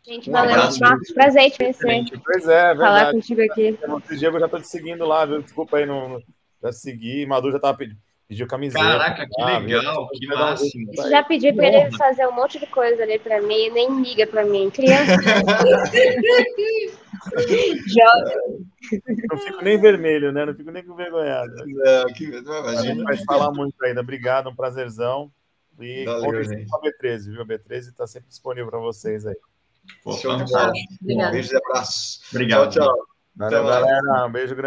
Gente, 0.04 0.28
um 0.28 0.32
valeu, 0.34 0.56
Marcos. 0.78 1.12
Prazer 1.14 1.50
te 1.50 1.58
conhecer. 1.58 2.20
Pois 2.22 2.46
é, 2.46 2.52
é 2.52 2.66
verdade. 2.68 2.78
Falar 2.78 3.12
contigo 3.12 3.40
aqui. 3.40 3.78
Diego 4.18 4.38
já 4.38 4.48
tô 4.48 4.60
te 4.60 4.68
seguindo 4.68 5.06
lá, 5.06 5.24
viu? 5.24 5.40
Desculpa 5.40 5.78
aí, 5.78 5.86
não, 5.86 6.22
já 6.62 6.72
segui. 6.72 7.24
Madu 7.24 7.50
já 7.50 7.58
tava 7.58 7.78
pedindo. 7.78 8.05
Pediu 8.28 8.46
camiseta. 8.46 8.84
Caraca, 8.84 9.24
que 9.24 9.40
ah, 9.40 9.58
legal, 9.58 10.08
que 10.08 10.26
máximo. 10.26 10.92
Já 11.08 11.22
pediu 11.22 11.54
para 11.54 11.68
ele 11.68 11.96
fazer 11.96 12.26
um 12.26 12.32
monte 12.32 12.58
de 12.58 12.66
coisa 12.66 13.04
ali 13.04 13.20
para 13.20 13.40
mim, 13.40 13.70
nem 13.70 14.02
liga 14.02 14.26
para 14.26 14.44
mim. 14.44 14.68
Criança. 14.70 15.16
Não 19.30 19.38
fico 19.38 19.62
nem 19.62 19.80
vermelho, 19.80 20.32
né? 20.32 20.44
Não 20.44 20.54
fico 20.54 20.70
nem 20.70 20.82
envergonhado. 20.82 21.52
Não, 21.56 22.06
que... 22.14 22.32
a 22.34 22.82
gente 22.82 23.02
vai 23.02 23.16
falar 23.24 23.52
muito 23.52 23.74
ainda. 23.84 24.00
Obrigado, 24.00 24.48
um 24.48 24.54
prazerzão. 24.54 25.30
E 25.80 26.04
contem 26.04 26.66
com 26.66 26.76
a 26.76 26.80
B13, 26.80 27.32
viu? 27.32 27.42
A 27.42 27.46
B13 27.46 27.78
está 27.88 28.06
sempre 28.06 28.28
disponível 28.28 28.70
para 28.70 28.80
vocês 28.80 29.26
aí. 29.26 29.36
Pô, 30.02 30.12
Show 30.12 30.36
de 30.36 30.50
bola. 30.50 30.72
Beijo 31.30 31.52
e 31.52 31.56
abraço. 31.56 32.20
Obrigado. 32.30 32.70
Tchau, 32.70 32.86
tchau. 32.86 33.06
Valeu, 33.36 33.64
galera. 33.64 34.26
Um 34.26 34.32
beijo 34.32 34.54
grande. 34.54 34.64